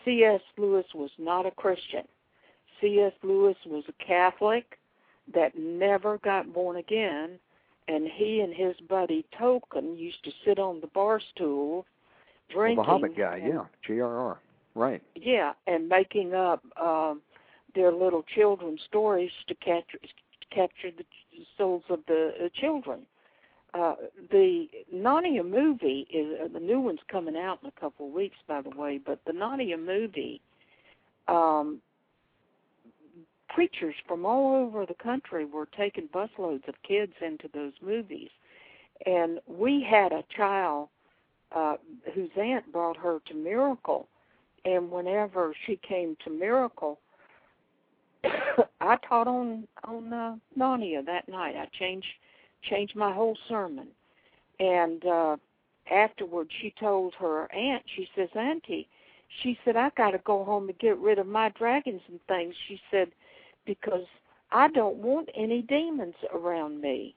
C.S. 0.05 0.41
Lewis 0.57 0.87
was 0.95 1.11
not 1.19 1.47
a 1.47 1.51
Christian. 1.51 2.05
C.S. 2.81 3.13
Lewis 3.23 3.57
was 3.67 3.85
a 3.89 4.05
Catholic 4.05 4.79
that 5.33 5.57
never 5.59 6.19
got 6.19 6.53
born 6.53 6.77
again, 6.77 7.39
and 7.89 8.09
he 8.15 8.41
and 8.41 8.53
his 8.53 8.75
buddy 8.89 9.25
Tolkien 9.39 9.99
used 9.99 10.23
to 10.25 10.31
sit 10.45 10.59
on 10.59 10.81
the 10.81 10.87
bar 10.89 11.21
stool 11.35 11.87
well, 12.55 12.57
drinking. 12.57 12.77
the 12.77 12.83
Hobbit 12.83 13.17
guy, 13.17 13.37
and- 13.39 13.55
yeah, 13.55 13.65
J.R.R. 13.87 14.39
Right. 14.77 15.01
yeah, 15.15 15.53
and 15.69 15.89
making 15.89 16.35
up 16.35 16.61
um, 16.83 17.23
their 17.77 17.93
little 17.93 18.25
children's 18.35 18.81
stories 18.89 19.31
to 19.47 19.55
capture 19.55 19.99
capture 20.51 20.91
the 20.97 21.05
souls 21.57 21.83
of 21.89 22.01
the 22.07 22.33
uh, 22.45 22.49
children. 22.61 23.01
Uh, 23.73 23.95
the 24.31 24.69
Narnia 24.95 25.49
movie 25.49 26.07
is 26.13 26.39
uh, 26.41 26.49
the 26.53 26.61
new 26.61 26.81
one's 26.81 27.01
coming 27.11 27.37
out 27.37 27.59
in 27.63 27.69
a 27.69 27.81
couple 27.81 28.07
of 28.07 28.13
weeks, 28.13 28.37
by 28.47 28.63
the 28.63 28.71
way. 28.71 29.01
But 29.05 29.21
the 29.27 29.33
Narnia 29.33 29.85
movie, 29.85 30.41
um, 31.27 31.81
preachers 33.49 33.95
from 34.07 34.25
all 34.25 34.55
over 34.55 34.87
the 34.87 34.95
country 34.95 35.45
were 35.45 35.67
taking 35.77 36.09
busloads 36.09 36.67
of 36.69 36.75
kids 36.87 37.13
into 37.21 37.49
those 37.53 37.73
movies, 37.83 38.31
and 39.07 39.41
we 39.47 39.83
had 39.89 40.13
a 40.13 40.25
child 40.37 40.89
uh, 41.51 41.77
whose 42.15 42.31
aunt 42.37 42.71
brought 42.73 42.97
her 42.97 43.19
to 43.27 43.35
Miracle, 43.35 44.09
and 44.65 44.91
whenever 44.91 45.55
she 45.67 45.77
came 45.77 46.17
to 46.25 46.31
Miracle, 46.31 46.99
I 48.81 48.97
taught 49.09 49.27
on 49.27 49.67
on 49.85 50.13
uh, 50.13 50.37
Narnia 50.59 51.05
that 51.07 51.29
night. 51.29 51.57
I 51.57 51.67
changed 51.79 52.07
changed 52.63 52.97
my 52.97 53.13
whole 53.13 53.37
sermon, 53.49 53.89
and 54.61 55.05
uh, 55.05 55.37
afterwards 55.91 56.51
she 56.61 56.75
told 56.79 57.15
her 57.15 57.53
aunt. 57.53 57.83
She 57.97 58.09
says, 58.15 58.29
"Auntie," 58.35 58.89
she 59.43 59.59
said, 59.65 59.77
"I 59.77 59.91
got 59.97 60.13
to 60.13 60.19
go 60.19 60.45
home 60.45 60.69
and 60.69 60.79
get 60.79 60.99
rid 60.99 61.19
of 61.19 61.27
my 61.27 61.51
dragons 61.51 62.03
and 62.09 62.21
things." 62.29 62.55
She 62.69 62.81
said, 62.91 63.11
"Because 63.67 64.07
I 64.51 64.69
don't 64.69 64.97
want 64.97 65.29
any 65.35 65.63
demons 65.63 66.17
around 66.33 66.81
me." 66.81 67.15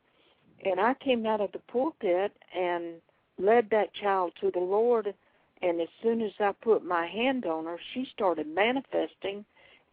And 0.65 0.79
I 0.79 0.95
came 0.95 1.25
out 1.25 1.41
of 1.41 1.51
the 1.51 1.59
pulpit 1.59 2.31
and 2.55 2.95
led 3.37 3.69
that 3.69 3.93
child 3.93 4.33
to 4.41 4.51
the 4.51 4.59
Lord. 4.59 5.13
And 5.61 5.81
as 5.81 5.87
soon 6.01 6.21
as 6.21 6.31
I 6.39 6.51
put 6.61 6.83
my 6.83 7.07
hand 7.07 7.45
on 7.45 7.65
her, 7.65 7.79
she 7.93 8.07
started 8.13 8.47
manifesting 8.47 9.45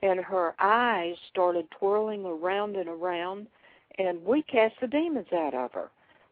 and 0.05 0.21
her 0.21 0.55
eyes 0.59 1.17
started 1.31 1.67
twirling 1.71 2.27
around 2.27 2.77
and 2.77 2.91
around, 2.91 3.47
and 3.99 4.23
we 4.23 4.43
cast 4.43 4.75
the 4.81 4.87
demons 4.87 5.33
out 5.33 5.55
of 5.55 5.73
her. 5.73 5.91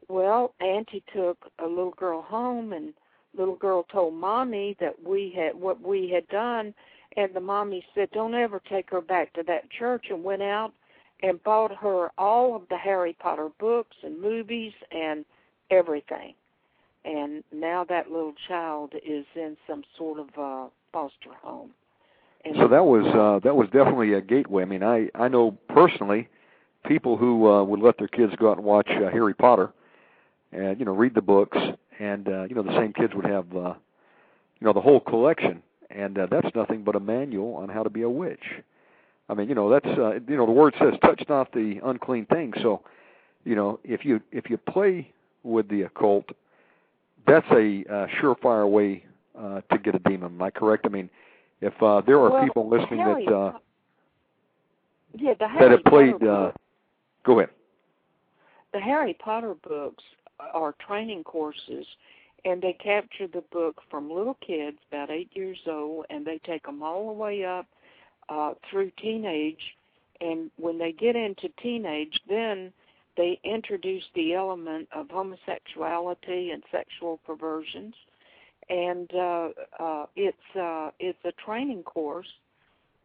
Well, 0.09 0.53
Auntie 0.61 1.03
took 1.15 1.39
a 1.59 1.67
little 1.67 1.93
girl 1.93 2.21
home, 2.21 2.75
and 2.75 2.93
little 3.35 3.57
girl 3.57 3.85
told 3.85 4.13
mommy 4.13 4.77
that 4.79 5.03
we 5.03 5.33
had 5.35 5.55
what 5.59 5.81
we 5.81 6.11
had 6.11 6.29
done, 6.29 6.75
and 7.17 7.33
the 7.33 7.41
mommy 7.41 7.83
said, 7.95 8.11
"Don't 8.11 8.35
ever 8.35 8.61
take 8.61 8.91
her 8.91 9.01
back 9.01 9.33
to 9.33 9.43
that 9.45 9.71
church," 9.71 10.11
and 10.11 10.23
went 10.23 10.43
out 10.43 10.75
and 11.23 11.43
bought 11.43 11.75
her 11.77 12.11
all 12.19 12.55
of 12.55 12.69
the 12.69 12.77
Harry 12.77 13.15
Potter 13.15 13.49
books 13.59 13.97
and 14.03 14.21
movies 14.21 14.75
and 14.91 15.25
everything. 15.71 16.35
And 17.07 17.43
now 17.51 17.85
that 17.85 18.13
little 18.13 18.35
child 18.49 18.95
is 19.03 19.25
in 19.35 19.57
some 19.67 19.83
sort 19.97 20.19
of 20.19 20.29
a 20.37 20.71
foster 20.93 21.33
home. 21.33 21.73
And 22.45 22.57
So 22.57 22.69
that 22.69 22.85
was 22.85 23.07
uh, 23.07 23.41
that 23.45 23.55
was 23.55 23.69
definitely 23.73 24.15
a 24.15 24.21
gateway. 24.21 24.63
I 24.63 24.67
mean, 24.67 24.83
I 24.83 25.09
I 25.15 25.29
know 25.29 25.53
personally 25.69 26.29
people 26.87 27.17
who 27.17 27.49
uh, 27.49 27.63
would 27.63 27.81
let 27.81 27.99
their 27.99 28.09
kids 28.09 28.33
go 28.39 28.51
out 28.51 28.57
and 28.57 28.67
watch 28.67 28.89
uh, 28.91 29.11
Harry 29.11 29.35
Potter, 29.35 29.73
and 30.53 30.79
you 30.79 30.85
know 30.85 30.95
read 30.95 31.15
the 31.15 31.23
books, 31.23 31.59
and 32.01 32.29
uh, 32.29 32.45
you 32.45 32.55
know 32.55 32.63
the 32.63 32.77
same 32.79 32.93
kids 32.93 33.15
would 33.15 33.27
have 33.27 33.47
uh, 33.55 33.75
you 34.61 34.67
know 34.67 34.73
the 34.73 34.81
whole 34.81 35.01
collection, 35.01 35.63
and 35.91 36.19
uh, 36.19 36.27
that's 36.31 36.49
nothing 36.55 36.83
but 36.83 36.97
a 36.97 37.01
manual 37.01 37.55
on 37.55 37.69
how 37.69 37.83
to 37.83 37.91
be 37.91 38.03
a 38.03 38.11
witch. 38.11 38.45
I 39.29 39.35
mean, 39.35 39.49
you 39.49 39.55
know 39.55 39.71
that's 39.71 39.87
uh, 39.87 40.15
you 40.15 40.37
know 40.37 40.47
the 40.47 40.53
word 40.53 40.75
says 40.81 40.95
touch 41.03 41.23
not 41.29 41.53
the 41.53 41.81
unclean 41.85 42.27
thing. 42.27 42.53
So, 42.61 42.83
you 43.45 43.55
know 43.55 43.79
if 43.85 44.05
you 44.05 44.21
if 44.33 44.51
you 44.51 44.59
play 44.59 45.13
with 45.45 45.69
the 45.69 45.83
occult, 45.83 46.25
that's 47.27 47.47
a 47.53 47.85
uh, 47.89 48.07
surefire 48.21 48.69
way 48.69 49.05
uh, 49.39 49.61
to 49.71 49.79
get 49.79 49.95
a 49.95 50.01
demon. 50.01 50.35
Am 50.35 50.43
I 50.43 50.51
correct? 50.51 50.87
I 50.87 50.89
mean, 50.89 51.09
if 51.63 51.73
uh, 51.83 52.03
there 52.05 52.19
are 52.19 52.31
well, 52.31 52.45
people 52.45 52.69
listening 52.69 53.01
Harry, 53.01 53.25
that 53.25 53.33
uh, 53.35 53.53
yeah, 55.15 55.35
the 55.35 55.47
that 55.59 55.71
have 55.71 55.85
played, 55.85 56.23
uh, 56.23 56.51
go 57.25 57.39
ahead. 57.39 57.51
the 58.75 58.81
Harry 58.81 59.15
Potter 59.15 59.55
books 59.67 60.03
are 60.53 60.75
training 60.87 61.23
courses, 61.23 61.87
and 62.45 62.61
they 62.61 62.73
capture 62.73 63.29
the 63.29 63.45
book 63.53 63.81
from 63.91 64.11
little 64.11 64.37
kids 64.47 64.79
about 64.91 65.11
eight 65.11 65.31
years 65.35 65.59
old, 65.67 66.05
and 66.11 66.27
they 66.27 66.39
take 66.39 66.65
them 66.65 66.83
all 66.83 67.07
the 67.07 67.13
way 67.13 67.45
up 67.45 67.67
uh, 68.29 68.55
through 68.69 68.91
teenage. 69.01 69.77
And 70.21 70.51
when 70.57 70.79
they 70.79 70.93
get 70.93 71.17
into 71.17 71.49
teenage, 71.63 72.21
then 72.29 72.73
they 73.17 73.39
introduce 73.45 74.05
the 74.15 74.35
element 74.35 74.89
of 74.95 75.09
homosexuality 75.11 76.51
and 76.51 76.63
sexual 76.73 77.19
perversions, 77.27 77.95
and 78.69 79.11
uh, 79.15 79.49
uh, 79.79 80.07
it's 80.17 80.57
uh, 80.59 80.91
it's 80.99 81.19
a 81.25 81.33
training 81.33 81.83
course. 81.83 82.29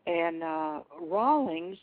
And 0.05 0.41
uh, 0.41 0.81
Rawlings 1.01 1.77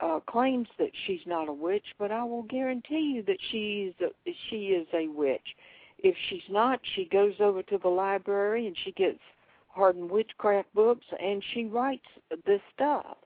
uh, 0.00 0.20
claims 0.26 0.68
that 0.78 0.90
she's 1.06 1.22
not 1.26 1.48
a 1.48 1.52
witch, 1.52 1.86
but 1.98 2.10
I 2.10 2.22
will 2.24 2.42
guarantee 2.42 3.14
you 3.14 3.22
that 3.22 3.38
she's 3.50 3.92
a, 4.00 4.10
she 4.50 4.66
is 4.66 4.86
a 4.92 5.08
witch. 5.08 5.56
If 5.98 6.14
she's 6.28 6.42
not, 6.50 6.80
she 6.94 7.06
goes 7.06 7.34
over 7.40 7.62
to 7.62 7.78
the 7.78 7.88
library 7.88 8.66
and 8.66 8.76
she 8.84 8.92
gets 8.92 9.20
hardened 9.68 10.10
witchcraft 10.10 10.72
books 10.74 11.06
and 11.22 11.42
she 11.54 11.64
writes 11.64 12.04
this 12.46 12.60
stuff. 12.74 13.16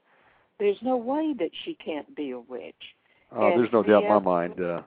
There's 0.60 0.78
no 0.82 0.96
way 0.96 1.34
that 1.38 1.50
she 1.64 1.74
can't 1.74 2.14
be 2.14 2.30
a 2.30 2.38
witch. 2.40 2.74
Uh, 3.34 3.46
And 3.46 3.60
there's 3.60 3.72
no 3.72 3.82
doubt 3.82 4.04
in 4.04 4.08
my 4.08 4.18
mind. 4.18 4.60
Uh, 4.60 4.82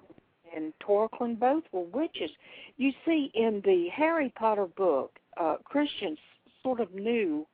And 0.55 0.73
Tolkien 0.79 1.39
both 1.39 1.63
were 1.71 1.83
witches. 1.83 2.31
You 2.77 2.91
see, 3.05 3.31
in 3.33 3.61
the 3.63 3.87
Harry 3.89 4.33
Potter 4.35 4.67
book, 4.67 5.17
uh, 5.37 5.55
Christians 5.63 6.19
sort 6.63 6.79
of 6.79 6.93
knew 6.93 7.45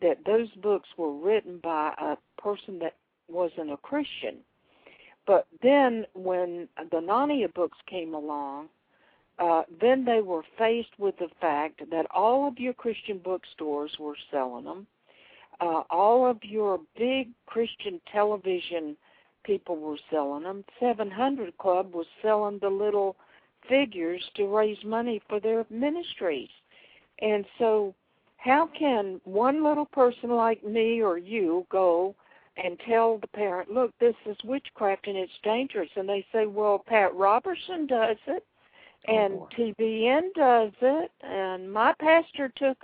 that 0.00 0.24
those 0.24 0.48
books 0.62 0.88
were 0.96 1.12
written 1.12 1.58
by 1.62 1.94
a 1.98 2.16
person 2.40 2.78
that 2.80 2.96
wasn't 3.28 3.70
a 3.70 3.76
Christian. 3.76 4.38
But 5.26 5.46
then 5.62 6.06
when 6.14 6.68
the 6.90 6.98
Narnia 6.98 7.52
books 7.54 7.78
came 7.86 8.14
along, 8.14 8.68
uh, 9.38 9.62
then 9.80 10.04
they 10.04 10.20
were 10.20 10.42
faced 10.58 10.98
with 10.98 11.16
the 11.18 11.28
fact 11.40 11.80
that 11.90 12.06
all 12.10 12.48
of 12.48 12.58
your 12.58 12.74
Christian 12.74 13.18
bookstores 13.18 13.96
were 13.98 14.16
selling 14.30 14.64
them. 14.64 14.86
Uh, 15.60 15.82
all 15.90 16.28
of 16.28 16.38
your 16.42 16.80
big 16.96 17.28
Christian 17.46 18.00
television 18.10 18.96
people 19.44 19.76
were 19.76 19.98
selling 20.10 20.44
them. 20.44 20.64
700 20.80 21.56
Club 21.58 21.94
was 21.94 22.06
selling 22.20 22.58
the 22.60 22.68
little 22.68 23.16
figures 23.68 24.22
to 24.36 24.46
raise 24.46 24.82
money 24.84 25.20
for 25.28 25.40
their 25.40 25.64
ministries. 25.70 26.50
And 27.20 27.44
so, 27.58 27.94
how 28.38 28.68
can 28.76 29.20
one 29.24 29.62
little 29.62 29.86
person 29.86 30.30
like 30.30 30.64
me 30.64 31.00
or 31.00 31.16
you 31.18 31.64
go 31.70 32.14
and 32.62 32.78
tell 32.86 33.18
the 33.18 33.28
parent, 33.28 33.70
look, 33.70 33.92
this 34.00 34.16
is 34.26 34.36
witchcraft 34.44 35.06
and 35.06 35.16
it's 35.16 35.32
dangerous? 35.44 35.90
And 35.96 36.08
they 36.08 36.26
say, 36.32 36.46
well, 36.46 36.82
Pat 36.84 37.14
Robertson 37.14 37.86
does 37.86 38.16
it, 38.26 38.44
Oh, 39.08 39.12
and 39.16 39.38
boy. 39.38 39.48
TBN 39.56 40.32
does 40.34 40.72
it, 40.80 41.10
and 41.22 41.72
my 41.72 41.92
pastor 41.98 42.52
took. 42.56 42.78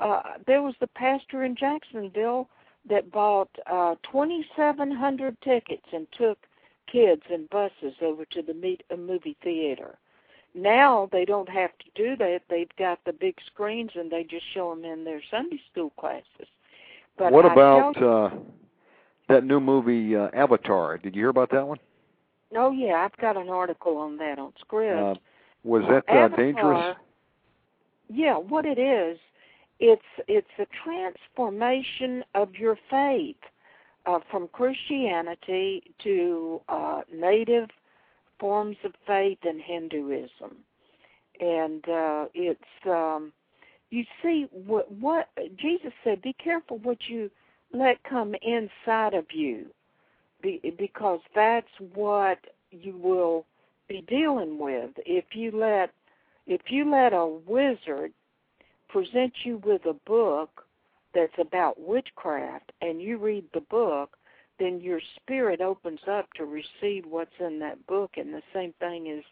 Uh, 0.00 0.22
there 0.46 0.62
was 0.62 0.74
the 0.80 0.86
pastor 0.88 1.44
in 1.44 1.54
Jacksonville 1.56 2.48
that 2.88 3.10
bought 3.10 3.50
uh, 3.70 3.94
2,700 4.10 5.36
tickets 5.42 5.86
and 5.92 6.06
took 6.16 6.38
kids 6.90 7.22
and 7.30 7.48
buses 7.50 7.94
over 8.02 8.24
to 8.26 8.42
the 8.42 8.54
meet, 8.54 8.82
uh, 8.90 8.96
movie 8.96 9.36
theater. 9.42 9.96
Now 10.54 11.08
they 11.12 11.24
don't 11.24 11.48
have 11.48 11.70
to 11.78 11.86
do 11.94 12.16
that. 12.16 12.42
They've 12.50 12.76
got 12.78 12.98
the 13.04 13.12
big 13.12 13.36
screens 13.46 13.92
and 13.94 14.10
they 14.10 14.24
just 14.24 14.44
show 14.52 14.74
them 14.74 14.84
in 14.84 15.04
their 15.04 15.22
Sunday 15.30 15.60
school 15.70 15.90
classes. 15.98 16.48
But 17.16 17.32
what 17.32 17.46
I 17.46 17.52
about 17.52 18.02
uh, 18.02 18.30
that 19.28 19.44
new 19.44 19.60
movie 19.60 20.14
uh, 20.16 20.28
Avatar? 20.34 20.98
Did 20.98 21.14
you 21.14 21.22
hear 21.22 21.28
about 21.30 21.50
that 21.52 21.66
one? 21.66 21.78
Oh 22.54 22.70
yeah, 22.70 22.94
I've 22.94 23.16
got 23.16 23.36
an 23.36 23.48
article 23.48 23.96
on 23.96 24.18
that 24.18 24.38
on 24.38 24.52
Script. 24.60 24.98
Uh, 24.98 25.14
was 25.64 25.82
that 25.88 26.04
uh, 26.08 26.18
Avatar, 26.18 26.36
dangerous? 26.36 26.96
Yeah, 28.10 28.36
what 28.36 28.66
it 28.66 28.78
is, 28.78 29.18
it's 29.80 30.02
it's 30.28 30.46
a 30.58 30.66
transformation 30.84 32.24
of 32.34 32.54
your 32.54 32.76
faith 32.90 33.36
uh, 34.06 34.18
from 34.30 34.48
Christianity 34.48 35.82
to 36.02 36.60
uh, 36.68 37.02
native 37.12 37.68
forms 38.38 38.76
of 38.84 38.92
faith 39.06 39.38
and 39.44 39.60
Hinduism, 39.60 40.56
and 41.40 41.88
uh, 41.88 42.24
it's 42.34 42.86
um, 42.86 43.32
you 43.90 44.04
see 44.22 44.46
what 44.52 44.90
what 44.92 45.28
Jesus 45.56 45.92
said. 46.04 46.22
Be 46.22 46.34
careful 46.34 46.78
what 46.78 46.98
you 47.08 47.30
let 47.72 48.02
come 48.04 48.34
inside 48.42 49.14
of 49.14 49.26
you, 49.32 49.66
be, 50.42 50.60
because 50.78 51.20
that's 51.34 51.66
what 51.94 52.38
you 52.70 52.96
will 52.96 53.46
be 53.88 54.02
dealing 54.08 54.58
with 54.58 54.90
if 55.06 55.24
you 55.34 55.50
let 55.54 55.90
if 56.46 56.62
you 56.68 56.90
let 56.90 57.12
a 57.12 57.26
wizard 57.46 58.12
present 58.92 59.32
you 59.44 59.56
with 59.64 59.84
a 59.86 59.94
book 60.06 60.64
that's 61.14 61.32
about 61.38 61.80
witchcraft 61.80 62.72
and 62.80 63.00
you 63.00 63.16
read 63.18 63.44
the 63.54 63.60
book 63.62 64.16
then 64.58 64.80
your 64.80 65.00
spirit 65.16 65.60
opens 65.60 66.00
up 66.08 66.26
to 66.34 66.44
receive 66.44 67.04
what's 67.08 67.38
in 67.40 67.58
that 67.58 67.84
book 67.86 68.12
and 68.16 68.32
the 68.32 68.42
same 68.54 68.72
thing 68.80 69.06
is 69.06 69.24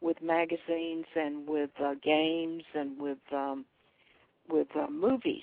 with 0.00 0.20
magazines 0.22 1.06
and 1.16 1.48
with 1.48 1.70
uh, 1.82 1.94
games 2.02 2.62
and 2.74 2.98
with 3.00 3.18
um 3.32 3.64
with 4.48 4.68
uh, 4.76 4.86
movies 4.90 5.42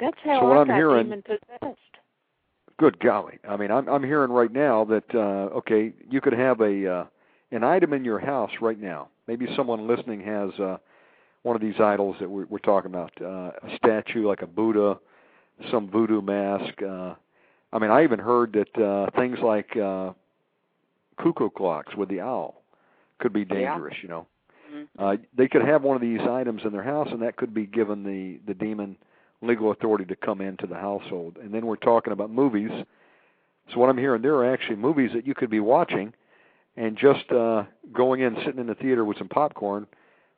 that's 0.00 0.18
how 0.24 0.40
So 0.40 0.52
I 0.52 0.56
I'm 0.60 0.66
got 0.68 0.76
hearing- 0.76 1.04
demon 1.04 1.22
possessed 1.22 1.78
Good 2.76 2.98
golly! 2.98 3.38
I 3.48 3.56
mean, 3.56 3.70
I'm 3.70 3.88
I'm 3.88 4.02
hearing 4.02 4.32
right 4.32 4.50
now 4.52 4.84
that 4.86 5.04
uh, 5.14 5.58
okay, 5.58 5.92
you 6.10 6.20
could 6.20 6.32
have 6.32 6.60
a 6.60 6.90
uh, 6.92 7.04
an 7.52 7.62
item 7.62 7.92
in 7.92 8.04
your 8.04 8.18
house 8.18 8.50
right 8.60 8.80
now. 8.80 9.10
Maybe 9.28 9.46
someone 9.54 9.86
listening 9.86 10.20
has 10.22 10.50
uh, 10.58 10.78
one 11.44 11.54
of 11.54 11.62
these 11.62 11.78
idols 11.78 12.16
that 12.20 12.28
we're, 12.28 12.46
we're 12.46 12.58
talking 12.58 12.90
about, 12.90 13.12
uh, 13.20 13.52
a 13.62 13.76
statue 13.76 14.26
like 14.26 14.42
a 14.42 14.46
Buddha, 14.46 14.98
some 15.70 15.88
voodoo 15.88 16.20
mask. 16.20 16.82
Uh, 16.82 17.14
I 17.72 17.78
mean, 17.78 17.90
I 17.90 18.02
even 18.02 18.18
heard 18.18 18.52
that 18.54 18.82
uh, 18.82 19.10
things 19.16 19.38
like 19.40 19.76
uh, 19.76 20.12
cuckoo 21.22 21.50
clocks 21.50 21.94
with 21.96 22.08
the 22.08 22.20
owl 22.20 22.62
could 23.18 23.32
be 23.32 23.40
Yeah. 23.40 23.74
dangerous. 23.74 23.94
You 24.02 24.08
know, 24.08 24.26
Mhm. 24.72 24.88
uh, 24.98 25.16
they 25.34 25.46
could 25.46 25.62
have 25.62 25.82
one 25.82 25.96
of 25.96 26.02
these 26.02 26.20
items 26.20 26.64
in 26.64 26.72
their 26.72 26.82
house, 26.82 27.08
and 27.12 27.20
that 27.22 27.36
could 27.36 27.52
be 27.52 27.66
given 27.66 28.02
the 28.02 28.40
the 28.46 28.54
demon 28.54 28.96
legal 29.42 29.70
authority 29.70 30.06
to 30.06 30.16
come 30.16 30.40
into 30.40 30.66
the 30.66 30.76
household. 30.76 31.36
And 31.36 31.52
then 31.52 31.66
we're 31.66 31.76
talking 31.76 32.12
about 32.14 32.30
movies. 32.30 32.70
So 33.70 33.78
what 33.78 33.90
I'm 33.90 33.98
hearing, 33.98 34.22
there 34.22 34.36
are 34.36 34.50
actually 34.50 34.76
movies 34.76 35.12
that 35.12 35.26
you 35.26 35.34
could 35.34 35.50
be 35.50 35.60
watching, 35.60 36.14
and 36.76 36.96
just 36.96 37.30
uh, 37.30 37.64
going 37.92 38.20
in, 38.20 38.34
sitting 38.36 38.58
in 38.58 38.66
the 38.66 38.74
theater 38.74 39.04
with 39.04 39.18
some 39.18 39.28
popcorn 39.28 39.86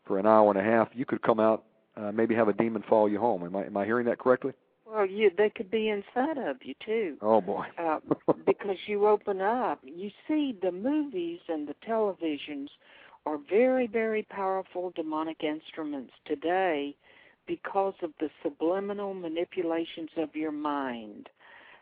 for 0.07 0.19
an 0.19 0.27
hour 0.27 0.51
and 0.51 0.59
a 0.59 0.63
half, 0.63 0.89
you 0.95 1.05
could 1.05 1.23
come 1.23 1.41
out, 1.41 1.65
uh, 1.97 2.13
maybe 2.13 2.35
have 2.35 2.49
a 2.49 2.53
demon 2.53 2.83
follow 2.89 3.07
you 3.07 3.19
home. 3.19 3.43
Am 3.45 3.57
I 3.57 3.65
am 3.65 3.77
I 3.77 3.85
hearing 3.85 4.07
that 4.07 4.19
correctly? 4.19 4.53
well 4.89 5.05
you 5.05 5.31
they 5.37 5.51
could 5.51 5.69
be 5.71 5.89
inside 5.89 6.39
of 6.39 6.57
you 6.63 6.75
too 6.85 7.17
Oh 7.21 7.41
boy. 7.41 7.67
uh, 7.77 7.99
because 8.47 8.77
you 8.87 9.09
open 9.09 9.41
up. 9.41 9.81
You 9.83 10.11
see, 10.29 10.57
the 10.63 10.71
movies 10.71 11.41
and 11.49 11.67
the 11.69 11.75
televisions 11.87 12.69
are 13.27 13.39
very, 13.51 13.89
very 13.89 14.23
powerful 14.23 14.93
demonic 14.95 15.43
instruments 15.43 16.13
today 16.25 16.95
because 17.49 17.95
of 18.03 18.11
the 18.21 18.31
subliminal 18.43 19.15
manipulations 19.15 20.11
of 20.17 20.35
your 20.37 20.53
mind. 20.53 21.29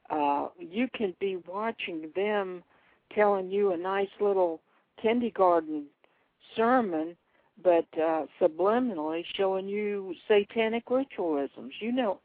Uh, 0.08 0.48
you 0.58 0.88
can 0.94 1.14
be 1.20 1.36
watching 1.46 2.10
them 2.16 2.62
telling 3.14 3.50
you 3.50 3.72
a 3.72 3.76
nice 3.76 4.08
little 4.20 4.60
kindergarten 5.00 5.84
sermon, 6.56 7.16
but 7.62 7.86
uh, 8.00 8.26
subliminally 8.40 9.24
showing 9.36 9.68
you 9.68 10.14
satanic 10.28 10.84
ritualisms. 10.90 11.72
You 11.80 11.92
know, 11.92 12.20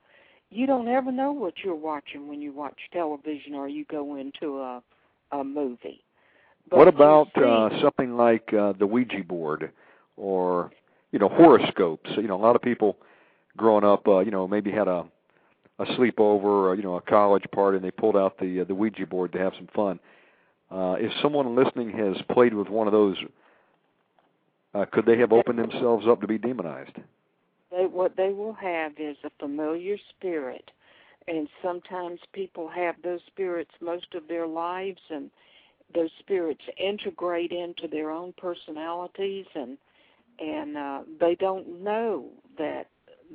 you 0.50 0.66
don't 0.66 0.88
ever 0.88 1.12
know 1.12 1.32
what 1.32 1.54
you're 1.64 1.76
watching 1.76 2.28
when 2.28 2.42
you 2.42 2.52
watch 2.52 2.78
television 2.92 3.54
or 3.54 3.68
you 3.68 3.86
go 3.86 4.16
into 4.16 4.60
a 4.60 4.82
a 5.32 5.44
movie. 5.44 6.04
But 6.70 6.78
what 6.78 6.88
about 6.88 7.28
see- 7.36 7.44
uh, 7.44 7.70
something 7.82 8.18
like 8.18 8.52
uh, 8.54 8.74
the 8.78 8.88
Ouija 8.88 9.24
board, 9.24 9.72
or 10.18 10.72
you 11.12 11.20
know 11.20 11.30
horoscopes? 11.30 12.10
You 12.16 12.28
know, 12.28 12.36
a 12.36 12.42
lot 12.44 12.56
of 12.56 12.62
people 12.62 12.98
growing 13.58 13.84
up, 13.84 14.08
uh, 14.08 14.20
you 14.20 14.32
know, 14.32 14.48
maybe 14.48 14.72
had 14.72 14.88
a 14.88 15.06
a 15.80 15.86
sleepover 15.86 16.44
or 16.44 16.76
you 16.76 16.84
know 16.84 16.96
a 16.96 17.02
college 17.02 17.46
party, 17.54 17.78
and 17.78 17.86
they 17.86 17.92
pulled 17.92 18.18
out 18.18 18.38
the 18.40 18.62
uh, 18.62 18.64
the 18.64 18.76
Ouija 18.76 19.06
board 19.06 19.32
to 19.34 19.40
have 19.40 19.54
some 19.56 19.68
fun. 19.76 20.00
Uh, 20.72 20.96
if 21.00 21.12
someone 21.22 21.56
listening 21.56 21.90
has 21.90 22.16
played 22.32 22.54
with 22.54 22.70
one 22.70 22.86
of 22.86 22.94
those, 22.94 23.18
uh, 24.74 24.86
could 24.92 25.06
they 25.06 25.18
have 25.18 25.32
opened 25.32 25.60
themselves 25.60 26.06
up 26.08 26.22
to 26.22 26.28
be 26.28 26.38
demonized? 26.38 26.96
They, 27.72 27.86
what 27.86 28.16
they 28.16 28.30
will 28.30 28.54
have 28.54 28.94
is 28.98 29.18
a 29.24 29.32
familiar 29.40 29.98
spirit, 30.10 30.72
and 31.28 31.48
sometimes 31.64 32.20
people 32.34 32.68
have 32.68 32.96
those 33.04 33.22
spirits 33.28 33.72
most 33.82 34.14
of 34.16 34.28
their 34.28 34.48
lives, 34.48 35.02
and 35.10 35.30
those 35.94 36.12
spirits 36.20 36.62
integrate 36.78 37.52
into 37.52 37.88
their 37.88 38.12
own 38.12 38.34
personalities, 38.38 39.46
and 39.56 39.78
and 40.40 40.78
uh, 40.78 41.02
they 41.20 41.36
don't 41.36 41.84
know 41.84 42.30
that 42.58 42.88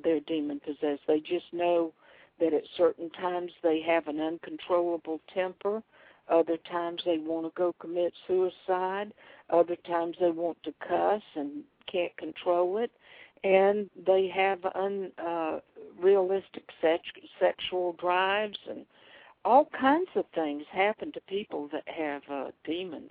they're 0.02 0.20
demon 0.20 0.60
possessed. 0.60 1.02
They 1.06 1.20
just 1.20 1.52
know 1.52 1.92
that 2.40 2.54
at 2.54 2.64
certain 2.76 3.10
times 3.10 3.52
they 3.62 3.82
have 3.82 4.08
an 4.08 4.20
uncontrollable 4.20 5.20
temper. 5.32 5.82
Other 6.28 6.56
times 6.56 7.02
they 7.04 7.18
want 7.18 7.46
to 7.46 7.52
go 7.54 7.74
commit 7.78 8.14
suicide. 8.26 9.12
Other 9.50 9.76
times 9.76 10.16
they 10.20 10.30
want 10.30 10.62
to 10.64 10.74
cuss 10.86 11.22
and 11.34 11.64
can't 11.90 12.16
control 12.16 12.78
it. 12.78 12.90
And 13.42 13.90
they 14.06 14.28
have 14.34 14.60
unrealistic 14.74 16.64
uh, 16.68 16.80
sex, 16.80 17.02
sexual 17.38 17.92
drives 17.94 18.58
and 18.68 18.86
all 19.44 19.68
kinds 19.78 20.08
of 20.16 20.24
things 20.34 20.64
happen 20.72 21.12
to 21.12 21.20
people 21.28 21.68
that 21.72 21.84
have 21.86 22.22
uh, 22.30 22.50
demons. 22.64 23.10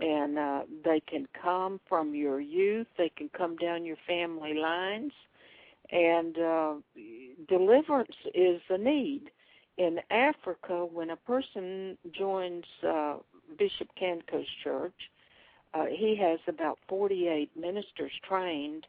And 0.00 0.38
uh, 0.38 0.62
they 0.84 1.00
can 1.00 1.26
come 1.40 1.80
from 1.88 2.14
your 2.14 2.40
youth, 2.40 2.86
they 2.96 3.10
can 3.10 3.28
come 3.36 3.56
down 3.56 3.84
your 3.84 3.96
family 4.06 4.54
lines, 4.54 5.12
and 5.90 6.38
uh, 6.38 6.74
deliverance 7.48 8.14
is 8.32 8.60
a 8.70 8.78
need. 8.78 9.30
In 9.76 9.98
Africa, 10.10 10.86
when 10.86 11.10
a 11.10 11.16
person 11.16 11.98
joins 12.12 12.64
uh, 12.86 13.16
Bishop 13.58 13.88
Kanko's 14.00 14.46
church, 14.62 14.94
uh, 15.74 15.86
he 15.86 16.16
has 16.16 16.40
about 16.46 16.78
48 16.88 17.50
ministers 17.56 18.12
trained, 18.26 18.86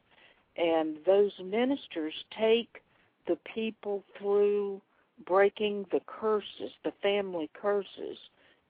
and 0.57 0.97
those 1.05 1.31
ministers 1.43 2.13
take 2.37 2.81
the 3.27 3.37
people 3.53 4.03
through 4.17 4.81
breaking 5.25 5.85
the 5.91 6.01
curses, 6.07 6.71
the 6.83 6.93
family 7.01 7.49
curses, 7.53 8.17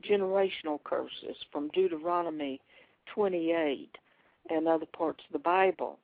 generational 0.04 0.82
curses 0.84 1.36
from 1.52 1.70
Deuteronomy 1.70 2.60
28 3.14 3.98
and 4.50 4.68
other 4.68 4.86
parts 4.86 5.24
of 5.28 5.34
the 5.34 5.40
Bible. 5.40 6.00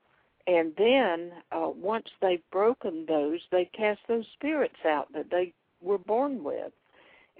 And 0.47 0.73
then, 0.77 1.31
uh, 1.51 1.69
once 1.69 2.07
they've 2.21 2.43
broken 2.51 3.05
those, 3.07 3.39
they 3.51 3.65
cast 3.65 4.01
those 4.07 4.25
spirits 4.33 4.85
out 4.85 5.11
that 5.13 5.31
they 5.31 5.53
were 5.81 5.97
born 5.97 6.43
with. 6.43 6.71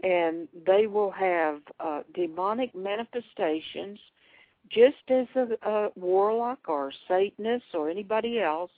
And 0.03 0.47
they 0.65 0.87
will 0.87 1.11
have 1.11 1.61
uh, 1.79 2.01
demonic 2.13 2.75
manifestations, 2.75 3.99
just 4.69 4.95
as 5.09 5.27
a, 5.35 5.69
a 5.69 5.89
warlock 5.95 6.59
or 6.67 6.91
Satanist 7.07 7.65
or 7.73 7.89
anybody 7.89 8.39
else. 8.39 8.71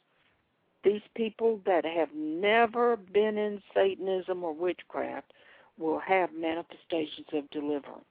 These 0.83 1.01
people 1.15 1.59
that 1.65 1.83
have 1.85 2.09
never 2.15 2.95
been 2.95 3.38
in 3.38 3.61
Satanism 3.73 4.43
or 4.43 4.53
witchcraft 4.53 5.33
will 5.77 5.99
have 5.99 6.29
manifestations 6.33 7.27
of 7.33 7.49
deliverance. 7.49 8.05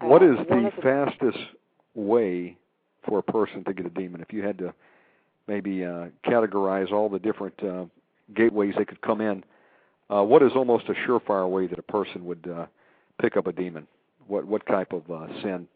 What 0.00 0.22
uh, 0.22 0.32
is 0.32 0.38
the, 0.48 0.70
the 0.76 0.82
fastest 0.82 1.38
way 1.94 2.56
for 3.06 3.18
a 3.18 3.22
person 3.22 3.64
to 3.64 3.72
get 3.72 3.86
a 3.86 3.90
demon? 3.90 4.20
If 4.20 4.32
you 4.32 4.42
had 4.42 4.58
to 4.58 4.72
maybe 5.48 5.84
uh, 5.84 6.06
categorize 6.24 6.92
all 6.92 7.08
the 7.08 7.18
different 7.18 7.54
uh, 7.64 7.86
gateways 8.36 8.74
they 8.76 8.84
could 8.84 9.00
come 9.00 9.20
in. 9.20 9.42
Uh, 10.10 10.22
what 10.22 10.42
is 10.42 10.52
almost 10.54 10.84
a 10.88 10.94
surefire 11.08 11.48
way 11.50 11.66
that 11.66 11.78
a 11.78 11.82
person 11.82 12.24
would 12.24 12.48
uh, 12.54 12.66
pick 13.20 13.36
up 13.36 13.46
a 13.46 13.52
demon? 13.52 13.86
What 14.26 14.44
what 14.46 14.64
type 14.66 14.92
of 14.92 15.10
uh, 15.10 15.26
sin 15.42 15.66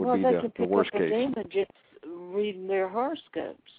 would 0.00 0.06
well, 0.06 0.16
be 0.16 0.22
they 0.22 0.32
the, 0.32 0.40
can 0.40 0.52
the 0.56 0.62
pick 0.64 0.68
worst 0.68 0.90
up 0.94 1.00
case? 1.00 1.12
A 1.12 1.16
demon 1.16 1.44
just 1.50 1.70
reading 2.06 2.66
their 2.66 2.88
horoscopes. 2.88 3.72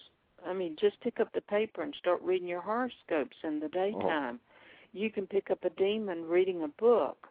I 0.46 0.52
mean, 0.52 0.76
just 0.80 1.00
pick 1.00 1.20
up 1.20 1.32
the 1.32 1.40
paper 1.42 1.82
and 1.82 1.94
start 1.98 2.20
reading 2.22 2.48
your 2.48 2.62
horoscopes 2.62 3.36
in 3.44 3.60
the 3.60 3.68
daytime. 3.68 4.40
Oh. 4.42 4.48
You 4.92 5.10
can 5.10 5.26
pick 5.26 5.50
up 5.50 5.64
a 5.64 5.70
demon 5.70 6.24
reading 6.26 6.62
a 6.62 6.68
book, 6.68 7.28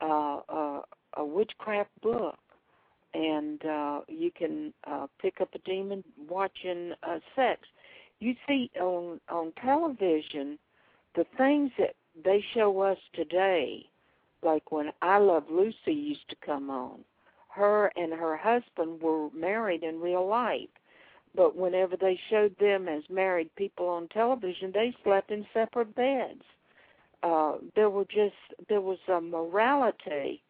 uh, 0.00 0.40
uh, 0.48 0.80
a 1.16 1.24
witchcraft 1.24 1.90
book 2.02 2.38
and 3.14 3.64
uh, 3.64 4.00
you 4.08 4.30
can 4.30 4.72
uh, 4.86 5.06
pick 5.20 5.40
up 5.40 5.48
a 5.54 5.58
demon 5.58 6.04
watching 6.28 6.92
uh, 7.02 7.18
sex. 7.34 7.62
You 8.20 8.34
see 8.46 8.70
on 8.80 9.20
on 9.28 9.52
television 9.62 10.58
the 11.14 11.24
things 11.36 11.70
that 11.78 11.94
they 12.24 12.44
show 12.54 12.80
us 12.80 12.98
today, 13.14 13.86
like 14.42 14.70
when 14.70 14.92
I 15.02 15.18
Love 15.18 15.44
Lucy 15.50 15.92
used 15.92 16.28
to 16.28 16.36
come 16.44 16.70
on. 16.70 17.00
Her 17.48 17.90
and 17.96 18.12
her 18.12 18.36
husband 18.36 19.00
were 19.00 19.30
married 19.30 19.82
in 19.82 20.00
real 20.00 20.26
life, 20.26 20.68
but 21.34 21.56
whenever 21.56 21.96
they 21.96 22.18
showed 22.30 22.56
them 22.58 22.88
as 22.88 23.02
married 23.10 23.54
people 23.56 23.88
on 23.88 24.08
television, 24.08 24.72
they 24.72 24.94
slept 25.02 25.30
in 25.30 25.46
separate 25.52 25.94
beds. 25.94 26.42
Uh, 27.22 27.56
there 27.74 27.90
were 27.90 28.04
just 28.04 28.36
there 28.68 28.80
was 28.80 28.98
a 29.08 29.20
morality 29.20 30.42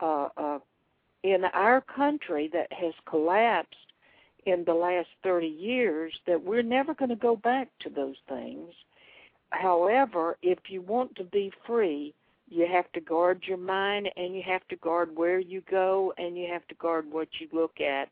uh, 0.00 0.28
uh, 0.36 0.58
in 1.22 1.44
our 1.44 1.80
country 1.80 2.48
that 2.52 2.70
has 2.72 2.92
collapsed 3.08 3.74
in 4.44 4.64
the 4.64 4.74
last 4.74 5.08
30 5.22 5.46
years 5.46 6.12
that 6.26 6.42
we're 6.42 6.62
never 6.62 6.94
going 6.94 7.08
to 7.08 7.16
go 7.16 7.34
back 7.36 7.68
to 7.80 7.90
those 7.90 8.16
things. 8.28 8.72
However, 9.50 10.36
if 10.42 10.58
you 10.68 10.82
want 10.82 11.16
to 11.16 11.24
be 11.24 11.52
free, 11.66 12.14
you 12.48 12.66
have 12.70 12.90
to 12.92 13.00
guard 13.00 13.42
your 13.46 13.56
mind 13.56 14.08
and 14.16 14.34
you 14.34 14.42
have 14.46 14.66
to 14.68 14.76
guard 14.76 15.14
where 15.14 15.38
you 15.38 15.62
go 15.70 16.12
and 16.18 16.36
you 16.36 16.48
have 16.52 16.66
to 16.68 16.74
guard 16.76 17.10
what 17.10 17.28
you 17.40 17.48
look 17.52 17.80
at. 17.80 18.08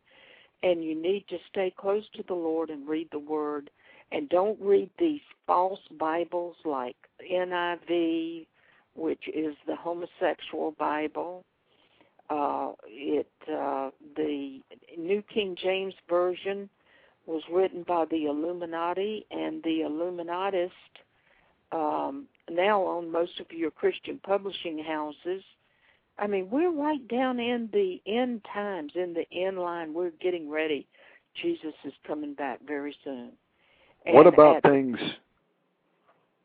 And 0.62 0.82
you 0.82 0.94
need 0.94 1.26
to 1.28 1.36
stay 1.50 1.72
close 1.76 2.04
to 2.14 2.24
the 2.26 2.34
Lord 2.34 2.70
and 2.70 2.88
read 2.88 3.08
the 3.12 3.18
Word. 3.18 3.70
And 4.12 4.28
don't 4.28 4.60
read 4.60 4.90
these 4.98 5.20
false 5.46 5.80
Bibles 5.98 6.56
like 6.64 6.96
NIV, 7.30 8.46
which 8.94 9.28
is 9.32 9.56
the 9.66 9.76
homosexual 9.76 10.72
Bible, 10.78 11.44
uh, 12.30 12.72
it 12.86 13.28
uh, 13.52 13.90
the 14.16 14.60
New 14.96 15.22
King 15.22 15.56
James 15.60 15.94
Version 16.08 16.68
was 17.26 17.42
written 17.52 17.84
by 17.86 18.04
the 18.10 18.26
Illuminati, 18.26 19.26
and 19.30 19.62
the 19.62 19.82
Illuminatists 19.82 20.74
um, 21.74 22.26
now 22.50 22.86
own 22.86 23.10
most 23.10 23.40
of 23.40 23.46
your 23.50 23.70
Christian 23.70 24.20
publishing 24.22 24.78
houses. 24.78 25.42
I 26.18 26.28
mean, 26.28 26.48
we're 26.50 26.72
right 26.72 27.06
down 27.08 27.40
in 27.40 27.68
the 27.72 28.00
end 28.06 28.42
times, 28.52 28.92
in 28.94 29.14
the 29.14 29.26
end 29.36 29.58
line. 29.58 29.92
We're 29.92 30.12
getting 30.20 30.48
ready. 30.48 30.86
Jesus 31.42 31.74
is 31.84 31.92
coming 32.06 32.34
back 32.34 32.60
very 32.64 32.96
soon. 33.02 33.32
And 34.06 34.14
what 34.14 34.26
about 34.28 34.58
at, 34.58 34.62
things 34.62 34.98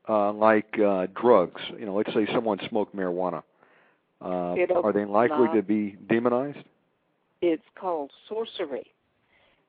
uh, 0.08 0.34
like 0.34 0.80
uh, 0.80 1.08
drugs? 1.16 1.62
You 1.78 1.86
know, 1.86 1.94
let's 1.94 2.14
say 2.14 2.28
someone 2.34 2.60
smoked 2.68 2.96
marijuana. 2.96 3.44
Uh, 4.22 4.56
are 4.84 4.92
they 4.92 5.06
likely 5.06 5.48
to 5.54 5.62
be 5.62 5.96
demonized? 6.10 6.66
It's 7.42 7.64
called 7.80 8.12
sorcery. 8.28 8.92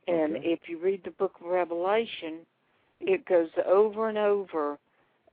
And 0.09 0.37
okay. 0.37 0.47
if 0.47 0.61
you 0.67 0.79
read 0.79 1.05
the 1.05 1.11
book 1.11 1.35
of 1.41 1.47
Revelation, 1.47 2.39
it 3.01 3.27
goes 3.27 3.51
over 3.67 4.09
and 4.09 4.19
over. 4.19 4.79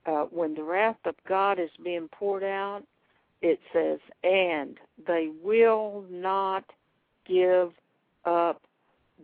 Uh, 0.06 0.24
when 0.30 0.54
the 0.54 0.62
wrath 0.62 0.96
of 1.04 1.14
God 1.28 1.58
is 1.58 1.70
being 1.84 2.08
poured 2.08 2.44
out, 2.44 2.82
it 3.42 3.60
says, 3.72 3.98
and 4.24 4.78
they 5.06 5.28
will 5.42 6.04
not 6.10 6.64
give 7.26 7.72
up 8.24 8.62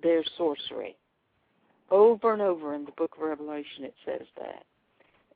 their 0.03 0.23
sorcery. 0.37 0.97
Over 1.91 2.33
and 2.33 2.43
over 2.43 2.75
in 2.75 2.85
the 2.85 2.93
book 2.93 3.15
of 3.17 3.23
Revelation, 3.23 3.85
it 3.85 3.95
says 4.05 4.27
that. 4.37 4.65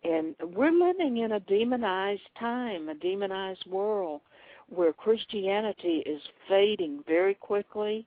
And 0.05 0.35
we're 0.55 0.71
living 0.71 1.19
in 1.19 1.33
a 1.33 1.41
demonized 1.41 2.29
time, 2.39 2.89
a 2.89 2.95
demonized 2.95 3.65
world 3.67 4.21
where 4.69 4.93
Christianity 4.93 6.03
is 6.07 6.23
fading 6.49 7.03
very 7.07 7.35
quickly 7.35 8.07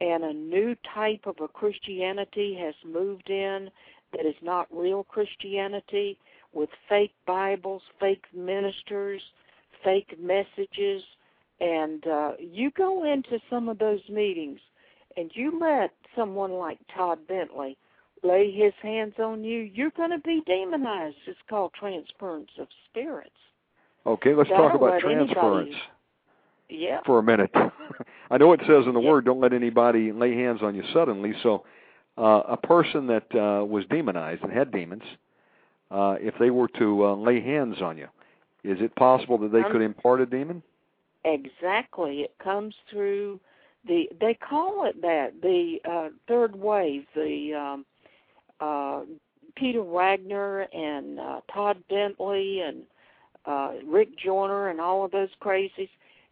and 0.00 0.24
a 0.24 0.32
new 0.32 0.74
type 0.94 1.26
of 1.26 1.36
a 1.40 1.48
Christianity 1.48 2.58
has 2.60 2.74
moved 2.84 3.30
in 3.30 3.70
that 4.12 4.26
is 4.26 4.34
not 4.42 4.66
real 4.72 5.04
Christianity 5.04 6.18
with 6.52 6.70
fake 6.88 7.14
Bibles, 7.26 7.82
fake 8.00 8.24
ministers, 8.34 9.22
fake 9.84 10.16
messages. 10.20 11.02
And 11.60 12.06
uh, 12.06 12.32
you 12.38 12.70
go 12.72 13.04
into 13.10 13.38
some 13.48 13.68
of 13.68 13.78
those 13.78 14.00
meetings 14.08 14.58
and 15.16 15.30
you 15.34 15.58
let 15.60 15.92
someone 16.16 16.52
like 16.52 16.78
Todd 16.94 17.18
Bentley 17.28 17.76
lay 18.22 18.50
his 18.50 18.72
hands 18.82 19.14
on 19.18 19.42
you, 19.44 19.60
you're 19.60 19.90
going 19.90 20.10
to 20.10 20.18
be 20.18 20.42
demonized. 20.46 21.16
It's 21.26 21.38
called 21.48 21.72
transference 21.78 22.50
of 22.58 22.68
spirits. 22.88 23.30
Okay, 24.06 24.34
let's 24.34 24.48
That'll 24.50 24.68
talk 24.68 24.76
about 24.76 25.00
transference 25.00 25.74
yeah. 26.68 27.00
for 27.04 27.18
a 27.18 27.22
minute. 27.22 27.50
I 28.30 28.38
know 28.38 28.52
it 28.52 28.60
says 28.60 28.84
in 28.86 28.94
the 28.94 29.00
yeah. 29.00 29.10
Word, 29.10 29.24
don't 29.24 29.40
let 29.40 29.52
anybody 29.52 30.12
lay 30.12 30.34
hands 30.34 30.60
on 30.62 30.74
you 30.74 30.82
suddenly. 30.92 31.32
So, 31.42 31.64
uh, 32.18 32.42
a 32.48 32.56
person 32.56 33.06
that 33.06 33.26
uh, 33.34 33.64
was 33.64 33.84
demonized 33.90 34.42
and 34.42 34.52
had 34.52 34.70
demons, 34.70 35.02
uh, 35.92 36.16
if 36.20 36.34
they 36.38 36.50
were 36.50 36.68
to 36.78 37.06
uh, 37.06 37.14
lay 37.14 37.40
hands 37.40 37.76
on 37.82 37.98
you, 37.98 38.08
is 38.64 38.78
it 38.80 38.94
possible 38.96 39.36
that 39.38 39.52
they 39.52 39.62
um, 39.62 39.72
could 39.72 39.82
impart 39.82 40.20
a 40.20 40.26
demon? 40.26 40.62
Exactly. 41.24 42.20
It 42.20 42.34
comes 42.42 42.74
through 42.90 43.38
the 43.86 44.08
they 44.20 44.34
call 44.34 44.86
it 44.86 45.00
that 45.02 45.34
the 45.42 45.78
uh, 45.88 46.08
third 46.28 46.56
wave. 46.56 47.04
The 47.14 47.54
um, 47.54 47.84
uh, 48.60 49.02
Peter 49.56 49.82
Wagner 49.82 50.60
and 50.72 51.20
uh, 51.20 51.40
Todd 51.52 51.82
Bentley 51.88 52.60
and 52.60 52.82
uh, 53.44 53.72
Rick 53.86 54.16
Joyner 54.18 54.68
and 54.68 54.80
all 54.80 55.04
of 55.04 55.10
those 55.10 55.28
crazies. 55.42 55.90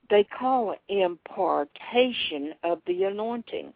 They 0.09 0.25
call 0.25 0.73
it 0.73 0.81
impartation 0.89 2.55
of 2.65 2.81
the 2.87 3.05
anointing. 3.05 3.73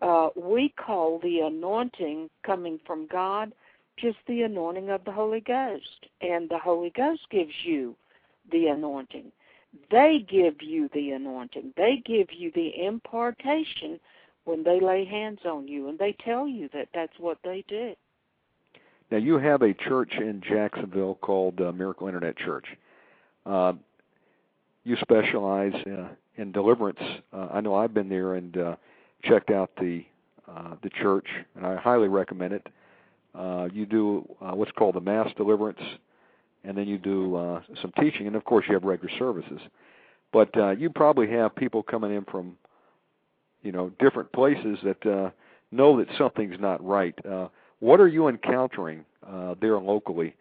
Uh, 0.00 0.30
we 0.34 0.70
call 0.70 1.20
the 1.20 1.40
anointing 1.40 2.28
coming 2.44 2.80
from 2.84 3.06
God 3.06 3.52
just 3.96 4.18
the 4.26 4.42
anointing 4.42 4.90
of 4.90 5.04
the 5.04 5.12
Holy 5.12 5.40
Ghost, 5.40 6.06
and 6.20 6.48
the 6.48 6.58
Holy 6.58 6.90
Ghost 6.90 7.22
gives 7.30 7.52
you 7.64 7.96
the 8.50 8.66
anointing. 8.66 9.32
They 9.90 10.24
give 10.28 10.60
you 10.60 10.90
the 10.92 11.10
anointing. 11.12 11.72
They 11.76 12.02
give 12.04 12.32
you 12.32 12.50
the 12.54 12.84
impartation 12.84 13.98
when 14.44 14.64
they 14.64 14.80
lay 14.80 15.04
hands 15.04 15.40
on 15.44 15.68
you, 15.68 15.88
and 15.88 15.98
they 15.98 16.12
tell 16.24 16.48
you 16.48 16.68
that 16.72 16.88
that's 16.92 17.18
what 17.18 17.38
they 17.44 17.64
do. 17.68 17.94
Now, 19.10 19.18
you 19.18 19.38
have 19.38 19.62
a 19.62 19.74
church 19.74 20.14
in 20.16 20.40
Jacksonville 20.40 21.16
called 21.16 21.60
uh, 21.60 21.70
Miracle 21.72 22.06
Internet 22.06 22.38
Church. 22.38 22.66
Uh, 23.44 23.74
you 24.84 24.96
specialize 24.96 25.74
uh, 25.86 26.08
in 26.36 26.50
deliverance. 26.50 27.00
Uh, 27.32 27.48
I 27.52 27.60
know 27.60 27.74
I've 27.74 27.94
been 27.94 28.08
there 28.08 28.34
and 28.34 28.56
uh, 28.56 28.76
checked 29.22 29.50
out 29.50 29.70
the 29.76 30.04
uh, 30.48 30.74
the 30.82 30.90
church, 30.90 31.26
and 31.54 31.64
I 31.64 31.76
highly 31.76 32.08
recommend 32.08 32.52
it. 32.52 32.66
Uh, 33.34 33.68
you 33.72 33.86
do 33.86 34.28
uh, 34.40 34.52
what's 34.54 34.72
called 34.72 34.94
the 34.94 35.00
mass 35.00 35.28
deliverance, 35.36 35.80
and 36.64 36.76
then 36.76 36.86
you 36.86 36.98
do 36.98 37.36
uh, 37.36 37.62
some 37.80 37.92
teaching, 37.98 38.26
and 38.26 38.36
of 38.36 38.44
course 38.44 38.66
you 38.68 38.74
have 38.74 38.84
regular 38.84 39.12
services. 39.18 39.60
But 40.32 40.56
uh, 40.56 40.70
you 40.70 40.90
probably 40.90 41.30
have 41.30 41.54
people 41.54 41.82
coming 41.82 42.14
in 42.14 42.24
from, 42.24 42.56
you 43.62 43.72
know, 43.72 43.90
different 43.98 44.32
places 44.32 44.78
that 44.82 45.06
uh, 45.06 45.30
know 45.70 45.98
that 45.98 46.08
something's 46.16 46.58
not 46.58 46.84
right. 46.84 47.14
Uh, 47.24 47.48
what 47.80 48.00
are 48.00 48.08
you 48.08 48.28
encountering 48.28 49.04
uh, 49.26 49.54
there 49.60 49.78
locally 49.78 50.34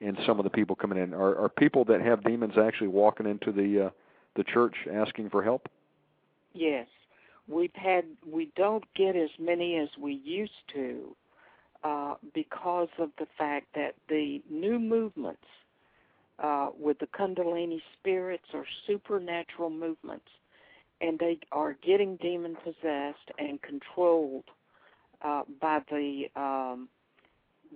in 0.00 0.16
some 0.26 0.38
of 0.38 0.44
the 0.44 0.50
people 0.50 0.76
coming 0.76 0.98
in? 0.98 1.14
Are, 1.14 1.36
are 1.36 1.48
people 1.48 1.84
that 1.86 2.00
have 2.02 2.24
demons 2.24 2.54
actually 2.58 2.88
walking 2.88 3.26
into 3.26 3.52
the 3.52 3.86
uh, 3.86 3.90
the 4.34 4.44
church 4.44 4.74
asking 4.92 5.30
for 5.30 5.42
help? 5.42 5.68
Yes, 6.54 6.86
we've 7.48 7.74
had. 7.74 8.04
We 8.26 8.50
don't 8.56 8.84
get 8.94 9.16
as 9.16 9.30
many 9.38 9.76
as 9.78 9.88
we 9.98 10.20
used 10.24 10.52
to 10.74 11.16
uh, 11.84 12.14
because 12.34 12.88
of 12.98 13.10
the 13.18 13.26
fact 13.36 13.66
that 13.74 13.94
the 14.08 14.40
new 14.50 14.78
movements 14.78 15.42
uh, 16.42 16.68
with 16.78 16.98
the 16.98 17.06
Kundalini 17.06 17.80
spirits 17.98 18.46
are 18.54 18.66
supernatural 18.86 19.70
movements, 19.70 20.28
and 21.00 21.18
they 21.18 21.38
are 21.50 21.76
getting 21.84 22.16
demon 22.16 22.56
possessed 22.62 23.30
and 23.38 23.60
controlled 23.62 24.44
uh, 25.22 25.42
by 25.60 25.80
the 25.90 26.24
um, 26.36 26.88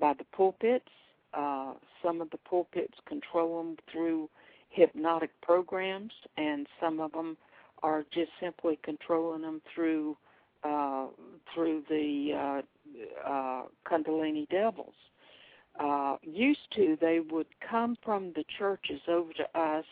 by 0.00 0.12
the 0.14 0.24
pulpits. 0.36 0.88
Uh, 1.34 1.74
some 2.02 2.20
of 2.20 2.30
the 2.30 2.38
pulpits 2.38 2.94
control 3.06 3.58
them 3.62 3.76
through 3.92 4.28
hypnotic 4.70 5.30
programs, 5.42 6.12
and 6.36 6.66
some 6.80 7.00
of 7.00 7.12
them 7.12 7.36
are 7.82 8.04
just 8.12 8.30
simply 8.40 8.78
controlling 8.82 9.42
them 9.42 9.60
through 9.74 10.16
uh, 10.64 11.06
through 11.54 11.82
the 11.88 12.62
uh, 13.26 13.62
Kundalini 13.86 14.48
devils. 14.48 14.94
Uh, 15.78 16.16
used 16.22 16.70
to, 16.74 16.96
they 17.00 17.20
would 17.20 17.46
come 17.68 17.96
from 18.02 18.32
the 18.34 18.44
churches 18.58 19.00
over 19.08 19.32
to 19.34 19.58
us, 19.58 19.84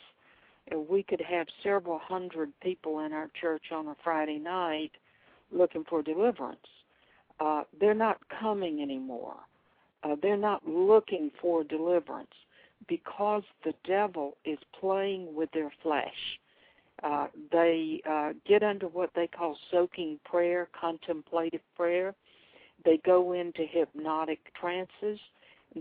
and 0.69 0.89
we 0.89 1.03
could 1.03 1.21
have 1.21 1.47
several 1.63 1.99
hundred 1.99 2.51
people 2.61 3.01
in 3.01 3.13
our 3.13 3.29
church 3.39 3.65
on 3.71 3.89
a 3.89 3.97
Friday 4.03 4.39
night 4.39 4.93
looking 5.53 5.85
for 5.89 6.03
deliverance. 6.03 6.59
Uh, 7.39 7.63
they're 7.79 7.95
not 7.95 8.19
coming 8.41 8.81
anymore. 8.81 9.37
Uh, 10.03 10.17
they're 10.23 10.37
not 10.37 10.67
looking 10.67 11.31
for 11.41 11.65
deliverance 11.65 12.33
because 12.89 13.43
the 13.65 13.75
devil 13.87 14.37
is 14.45 14.59
playing 14.79 15.35
with 15.35 15.51
their 15.53 15.73
flesh. 15.83 16.39
Uh, 17.03 17.27
they 17.51 18.01
uh, 18.09 18.33
get 18.47 18.63
under 18.63 18.87
what 18.89 19.11
they 19.15 19.27
call 19.27 19.57
soaking 19.71 20.19
prayer, 20.25 20.69
contemplative 20.79 21.61
prayer. 21.77 22.15
They 22.85 22.99
go 22.99 23.32
into 23.32 23.64
hypnotic 23.64 24.41
trances. 24.59 25.18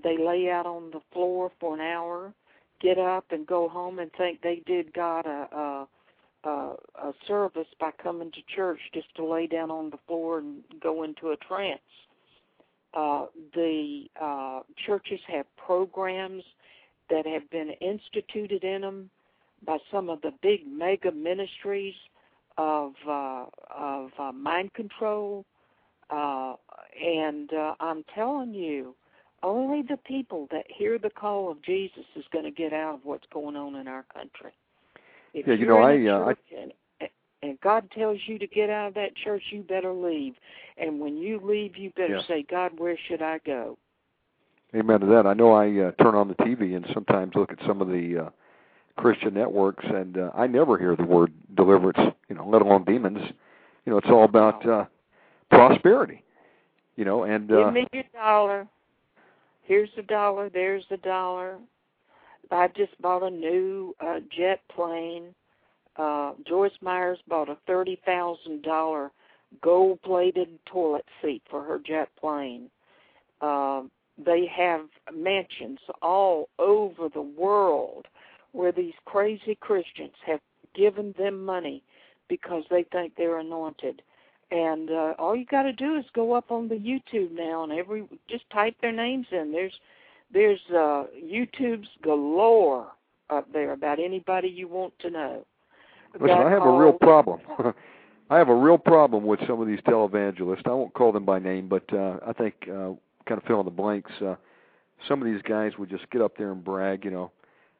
They 0.03 0.17
lay 0.17 0.49
out 0.49 0.65
on 0.65 0.91
the 0.91 1.01
floor 1.11 1.51
for 1.59 1.75
an 1.75 1.81
hour, 1.81 2.33
get 2.81 2.97
up 2.97 3.25
and 3.31 3.45
go 3.45 3.69
home 3.69 3.99
and 3.99 4.11
think 4.13 4.41
they 4.41 4.61
did 4.65 4.93
God 4.93 5.25
a, 5.25 5.47
a, 5.55 5.87
a, 6.49 6.49
a 6.49 7.13
service 7.27 7.67
by 7.79 7.91
coming 8.01 8.31
to 8.31 8.55
church 8.55 8.79
just 8.93 9.13
to 9.15 9.25
lay 9.25 9.47
down 9.47 9.69
on 9.69 9.89
the 9.89 9.99
floor 10.07 10.39
and 10.39 10.63
go 10.81 11.03
into 11.03 11.29
a 11.29 11.37
trance. 11.37 11.79
Uh, 12.93 13.25
the 13.55 14.05
uh, 14.21 14.61
churches 14.85 15.19
have 15.27 15.45
programs 15.57 16.43
that 17.09 17.25
have 17.25 17.49
been 17.49 17.71
instituted 17.81 18.63
in 18.63 18.81
them 18.81 19.09
by 19.65 19.77
some 19.91 20.09
of 20.09 20.21
the 20.21 20.31
big 20.41 20.61
mega 20.67 21.11
ministries 21.11 21.95
of 22.57 22.93
uh, 23.07 23.45
of 23.75 24.11
uh, 24.19 24.31
mind 24.31 24.73
control, 24.73 25.45
uh, 26.09 26.55
and 27.01 27.51
uh, 27.53 27.75
I'm 27.79 28.03
telling 28.13 28.53
you, 28.53 28.95
only 29.41 29.81
the 29.81 29.97
people 29.97 30.47
that 30.51 30.65
hear 30.69 30.97
the 30.97 31.09
call 31.09 31.51
of 31.51 31.61
Jesus 31.63 32.05
is 32.15 32.23
going 32.31 32.45
to 32.45 32.51
get 32.51 32.73
out 32.73 32.95
of 32.95 32.99
what's 33.03 33.25
going 33.33 33.55
on 33.55 33.75
in 33.75 33.87
our 33.87 34.05
country. 34.13 34.51
If 35.33 35.47
yeah, 35.47 35.55
you 35.55 35.65
know, 35.65 35.79
I, 35.79 36.07
uh, 36.07 36.31
I 36.31 36.61
and, 36.61 36.71
and 37.41 37.59
God 37.61 37.89
tells 37.91 38.19
you 38.25 38.39
to 38.39 38.47
get 38.47 38.69
out 38.69 38.89
of 38.89 38.93
that 38.93 39.15
church, 39.15 39.43
you 39.51 39.63
better 39.63 39.91
leave. 39.91 40.35
And 40.77 40.99
when 40.99 41.17
you 41.17 41.41
leave, 41.43 41.75
you 41.75 41.91
better 41.95 42.17
yeah. 42.17 42.27
say, 42.27 42.45
God, 42.49 42.71
where 42.77 42.97
should 43.07 43.21
I 43.21 43.39
go? 43.45 43.77
Amen 44.75 45.01
to 45.01 45.05
that. 45.07 45.27
I 45.27 45.33
know 45.33 45.51
I 45.51 45.67
uh, 45.87 45.91
turn 46.03 46.15
on 46.15 46.27
the 46.27 46.35
TV 46.35 46.75
and 46.75 46.85
sometimes 46.93 47.33
look 47.35 47.51
at 47.51 47.59
some 47.67 47.81
of 47.81 47.89
the 47.89 48.25
uh, 48.25 48.29
Christian 48.97 49.33
networks, 49.33 49.85
and 49.85 50.17
uh, 50.17 50.31
I 50.35 50.47
never 50.47 50.77
hear 50.77 50.95
the 50.95 51.03
word 51.03 51.31
deliverance, 51.55 52.15
you 52.29 52.35
know, 52.35 52.47
let 52.47 52.61
alone 52.61 52.83
demons. 52.85 53.19
You 53.85 53.91
know, 53.91 53.97
it's 53.97 54.09
all 54.09 54.23
about 54.23 54.67
uh, 54.67 54.85
prosperity. 55.49 56.23
You 56.95 57.05
know, 57.05 57.23
and 57.23 57.51
uh, 57.51 57.65
give 57.65 57.73
me 57.73 57.87
your 57.91 58.03
dollar. 58.13 58.67
Here's 59.63 59.89
the 59.95 60.03
dollar. 60.03 60.49
There's 60.49 60.83
the 60.89 60.97
dollar. 60.97 61.57
I 62.51 62.67
just 62.75 62.99
bought 63.01 63.23
a 63.23 63.29
new 63.29 63.95
uh, 63.99 64.19
jet 64.35 64.61
plane. 64.73 65.33
Uh, 65.95 66.33
Joyce 66.47 66.71
Myers 66.81 67.19
bought 67.27 67.49
a 67.49 67.57
thirty 67.65 67.99
thousand 68.05 68.63
dollar 68.63 69.11
gold-plated 69.61 70.47
toilet 70.65 71.05
seat 71.21 71.41
for 71.49 71.63
her 71.63 71.79
jet 71.79 72.09
plane. 72.19 72.69
Uh, 73.41 73.83
they 74.23 74.45
have 74.45 74.81
mansions 75.13 75.79
all 76.01 76.49
over 76.59 77.09
the 77.09 77.21
world 77.21 78.07
where 78.51 78.71
these 78.71 78.93
crazy 79.05 79.55
Christians 79.59 80.13
have 80.25 80.39
given 80.75 81.13
them 81.17 81.43
money 81.43 81.83
because 82.29 82.63
they 82.69 82.83
think 82.91 83.13
they're 83.15 83.39
anointed. 83.39 84.01
And 84.53 84.91
uh, 84.91 85.13
all 85.17 85.35
you 85.35 85.45
got 85.45 85.63
to 85.63 85.73
do 85.73 85.95
is 85.95 86.05
go 86.13 86.33
up 86.33 86.51
on 86.51 86.67
the 86.67 86.75
YouTube 86.75 87.31
now, 87.31 87.63
and 87.63 87.71
every 87.71 88.03
just 88.29 88.47
type 88.51 88.75
their 88.81 88.91
names 88.91 89.25
in. 89.31 89.51
There's 89.51 89.73
there's 90.31 90.59
uh, 90.69 91.05
YouTube's 91.25 91.87
galore 92.03 92.85
up 93.31 93.51
there 93.51 93.71
about 93.71 93.99
anybody 93.99 94.49
you 94.49 94.67
want 94.67 94.93
to 94.99 95.09
know. 95.09 95.45
Listen, 96.13 96.37
I 96.37 96.51
have 96.51 96.61
a 96.61 96.71
real 96.71 96.93
problem. 97.01 97.39
I 98.29 98.37
have 98.37 98.49
a 98.49 98.55
real 98.55 98.77
problem 98.77 99.25
with 99.25 99.39
some 99.47 99.59
of 99.59 99.67
these 99.67 99.79
televangelists. 99.79 100.67
I 100.67 100.69
won't 100.69 100.93
call 100.93 101.11
them 101.11 101.25
by 101.25 101.39
name, 101.39 101.67
but 101.67 101.91
uh, 101.91 102.19
I 102.25 102.33
think 102.33 102.53
uh, 102.63 102.93
kind 103.27 103.41
of 103.41 103.43
fill 103.47 103.59
in 103.59 103.65
the 103.65 103.71
blanks. 103.71 104.11
Uh, 104.21 104.35
some 105.07 105.19
of 105.19 105.25
these 105.25 105.41
guys 105.41 105.71
would 105.79 105.89
just 105.89 106.07
get 106.11 106.21
up 106.21 106.37
there 106.37 106.51
and 106.51 106.63
brag, 106.63 107.05
you 107.05 107.11
know, 107.11 107.31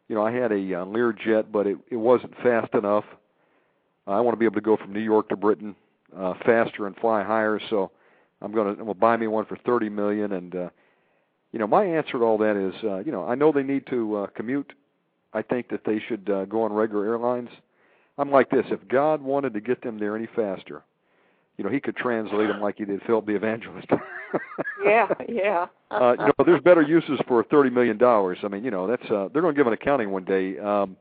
you 0.09 0.15
know, 0.15 0.25
I 0.25 0.31
had 0.31 0.51
a 0.51 0.55
uh, 0.55 0.85
Learjet, 0.85 1.51
but 1.51 1.67
it 1.67 1.77
it 1.91 1.97
wasn't 1.97 2.35
fast 2.41 2.73
enough. 2.73 3.05
I 4.07 4.19
want 4.21 4.33
to 4.35 4.39
be 4.39 4.45
able 4.45 4.55
to 4.55 4.61
go 4.61 4.75
from 4.75 4.91
New 4.91 4.99
York 4.99 5.29
to 5.29 5.35
Britain 5.35 5.75
uh, 6.17 6.33
faster 6.45 6.87
and 6.87 6.95
fly 6.97 7.23
higher, 7.23 7.59
so 7.69 7.91
I'm 8.41 8.51
going 8.51 8.75
to 8.75 8.83
will 8.83 8.93
buy 8.93 9.17
me 9.17 9.27
one 9.27 9.45
for 9.45 9.57
30 9.57 9.89
million. 9.89 10.33
And 10.33 10.55
uh, 10.55 10.69
you 11.51 11.59
know, 11.59 11.67
my 11.67 11.85
answer 11.85 12.13
to 12.13 12.23
all 12.23 12.37
that 12.39 12.57
is, 12.57 12.73
uh, 12.83 12.99
you 12.99 13.11
know, 13.11 13.25
I 13.25 13.35
know 13.35 13.51
they 13.51 13.63
need 13.63 13.87
to 13.87 14.17
uh, 14.17 14.27
commute. 14.35 14.73
I 15.33 15.41
think 15.41 15.69
that 15.69 15.81
they 15.85 15.99
should 16.07 16.29
uh, 16.29 16.45
go 16.45 16.63
on 16.63 16.73
regular 16.73 17.05
airlines. 17.05 17.49
I'm 18.17 18.31
like 18.31 18.49
this: 18.49 18.65
if 18.69 18.87
God 18.87 19.21
wanted 19.21 19.53
to 19.53 19.61
get 19.61 19.81
them 19.81 19.97
there 19.97 20.15
any 20.15 20.27
faster, 20.35 20.83
you 21.57 21.63
know, 21.63 21.69
He 21.69 21.79
could 21.79 21.95
translate 21.95 22.47
them 22.47 22.61
like 22.61 22.77
He 22.77 22.85
did 22.85 23.01
Philip 23.07 23.25
the 23.25 23.35
Evangelist. 23.35 23.87
yeah, 24.85 25.07
yeah. 25.27 25.67
uh, 25.89 26.15
you 26.19 26.25
know, 26.25 26.45
there's 26.45 26.61
better 26.61 26.83
uses 26.83 27.19
for 27.27 27.43
thirty 27.45 27.69
million 27.69 27.97
dollars. 27.97 28.37
I 28.43 28.47
mean, 28.47 28.63
you 28.63 28.71
know, 28.71 28.87
that's 28.87 29.09
uh, 29.09 29.29
they're 29.33 29.41
going 29.41 29.55
to 29.55 29.59
give 29.59 29.67
an 29.67 29.73
accounting 29.73 30.11
one 30.11 30.25
day. 30.25 30.59
Um, 30.59 30.97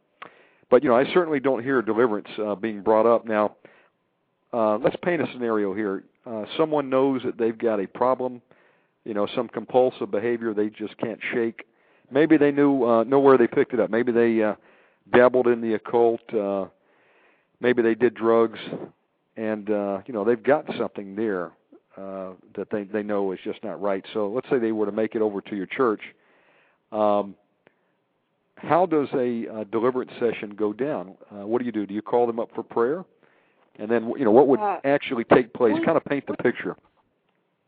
but 0.70 0.82
you 0.82 0.88
know, 0.88 0.96
I 0.96 1.04
certainly 1.12 1.38
don't 1.38 1.62
hear 1.62 1.82
deliverance 1.82 2.28
uh, 2.42 2.54
being 2.54 2.80
brought 2.80 3.04
up 3.04 3.26
now. 3.26 3.56
Uh, 4.52 4.76
let's 4.78 4.96
paint 5.02 5.22
a 5.22 5.26
scenario 5.32 5.74
here. 5.74 6.04
Uh, 6.26 6.44
someone 6.56 6.90
knows 6.90 7.22
that 7.24 7.38
they've 7.38 7.56
got 7.56 7.80
a 7.80 7.86
problem, 7.86 8.42
you 9.04 9.14
know, 9.14 9.26
some 9.34 9.48
compulsive 9.48 10.10
behavior 10.10 10.54
they 10.54 10.68
just 10.68 10.96
can't 10.98 11.20
shake. 11.32 11.66
Maybe 12.10 12.36
they 12.36 12.50
knew 12.50 12.84
uh, 12.84 13.04
know 13.04 13.18
where 13.18 13.38
they 13.38 13.46
picked 13.46 13.72
it 13.72 13.80
up. 13.80 13.90
Maybe 13.90 14.12
they 14.12 14.42
uh, 14.42 14.54
dabbled 15.12 15.46
in 15.46 15.60
the 15.60 15.74
occult. 15.74 16.20
Uh, 16.32 16.66
maybe 17.60 17.82
they 17.82 17.94
did 17.94 18.14
drugs, 18.14 18.58
and 19.36 19.70
uh, 19.70 20.02
you 20.06 20.12
know 20.12 20.24
they've 20.24 20.42
got 20.42 20.66
something 20.78 21.16
there 21.16 21.52
uh, 21.96 22.32
that 22.54 22.68
they 22.70 22.84
they 22.84 23.02
know 23.02 23.32
is 23.32 23.38
just 23.42 23.64
not 23.64 23.80
right. 23.80 24.04
So 24.12 24.28
let's 24.28 24.48
say 24.50 24.58
they 24.58 24.72
were 24.72 24.86
to 24.86 24.92
make 24.92 25.14
it 25.14 25.22
over 25.22 25.40
to 25.40 25.56
your 25.56 25.66
church. 25.66 26.02
Um, 26.92 27.34
how 28.56 28.86
does 28.86 29.08
a 29.14 29.46
uh, 29.48 29.64
deliverance 29.64 30.12
session 30.20 30.54
go 30.54 30.72
down? 30.72 31.14
Uh, 31.30 31.46
what 31.46 31.58
do 31.58 31.64
you 31.64 31.72
do? 31.72 31.86
Do 31.86 31.94
you 31.94 32.02
call 32.02 32.26
them 32.26 32.38
up 32.38 32.50
for 32.54 32.62
prayer? 32.62 33.04
And 33.78 33.90
then, 33.90 34.12
you 34.18 34.24
know, 34.24 34.30
what 34.30 34.48
would 34.48 34.60
Uh, 34.60 34.80
actually 34.84 35.24
take 35.24 35.52
place? 35.52 35.74
we- 35.74 35.84
kind 35.84 35.96
of 35.96 36.04
paint 36.04 36.26
the 36.26 36.36
picture. 36.36 36.76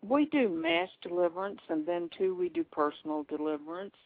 We 0.07 0.27
do 0.27 0.49
mass 0.51 0.91
deliverance, 1.01 1.61
and 1.69 1.87
then 1.87 2.11
too 2.11 2.35
we 2.35 2.51
do 2.51 2.63
personal 2.65 3.23
deliverance. 3.25 3.97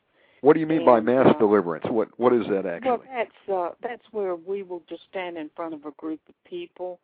What 0.43 0.55
do 0.55 0.61
you 0.61 0.67
mean 0.67 0.85
by 0.85 1.01
mass 1.01 1.27
uh, 1.27 1.39
deliverance? 1.39 1.85
What 1.87 2.17
What 2.19 2.33
is 2.33 2.47
that 2.47 2.65
actually? 2.67 2.91
Well, 2.91 3.03
that's 3.13 3.49
uh, 3.49 3.71
that's 3.81 4.05
where 4.13 4.37
we 4.37 4.63
will 4.63 4.83
just 4.89 5.03
stand 5.11 5.37
in 5.37 5.49
front 5.57 5.75
of 5.75 5.85
a 5.85 5.91
group 5.93 6.21
of 6.29 6.35
people 6.45 7.01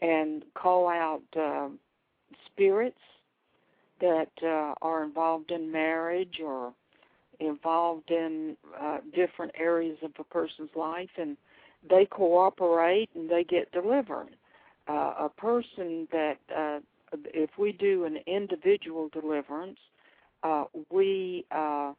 and 0.00 0.42
call 0.54 0.88
out 0.88 1.22
uh, 1.36 1.68
spirits 2.46 3.00
that 4.00 4.30
uh, 4.42 4.74
are 4.80 5.04
involved 5.04 5.50
in 5.50 5.70
marriage 5.70 6.40
or 6.42 6.72
involved 7.38 8.10
in 8.10 8.56
uh, 8.80 8.98
different 9.14 9.52
areas 9.58 9.98
of 10.02 10.12
a 10.18 10.24
person's 10.24 10.74
life, 10.74 11.10
and 11.18 11.36
they 11.88 12.06
cooperate 12.06 13.10
and 13.14 13.28
they 13.28 13.44
get 13.44 13.72
delivered. 13.72 14.36
Uh, 14.88 15.14
a 15.20 15.30
person 15.36 16.08
that 16.10 16.38
uh, 16.56 16.80
if 17.32 17.50
we 17.58 17.72
do 17.72 18.04
an 18.04 18.18
individual 18.26 19.08
deliverance, 19.12 19.78
uh, 20.42 20.64
we 20.90 21.44
uh, 21.52 21.92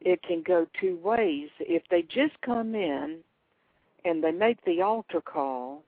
it 0.00 0.22
can 0.22 0.42
go 0.42 0.66
two 0.80 0.96
ways. 1.02 1.50
If 1.60 1.82
they 1.90 2.02
just 2.02 2.40
come 2.42 2.74
in 2.74 3.18
and 4.04 4.22
they 4.22 4.32
make 4.32 4.64
the 4.64 4.82
altar 4.82 5.20
call, 5.20 5.82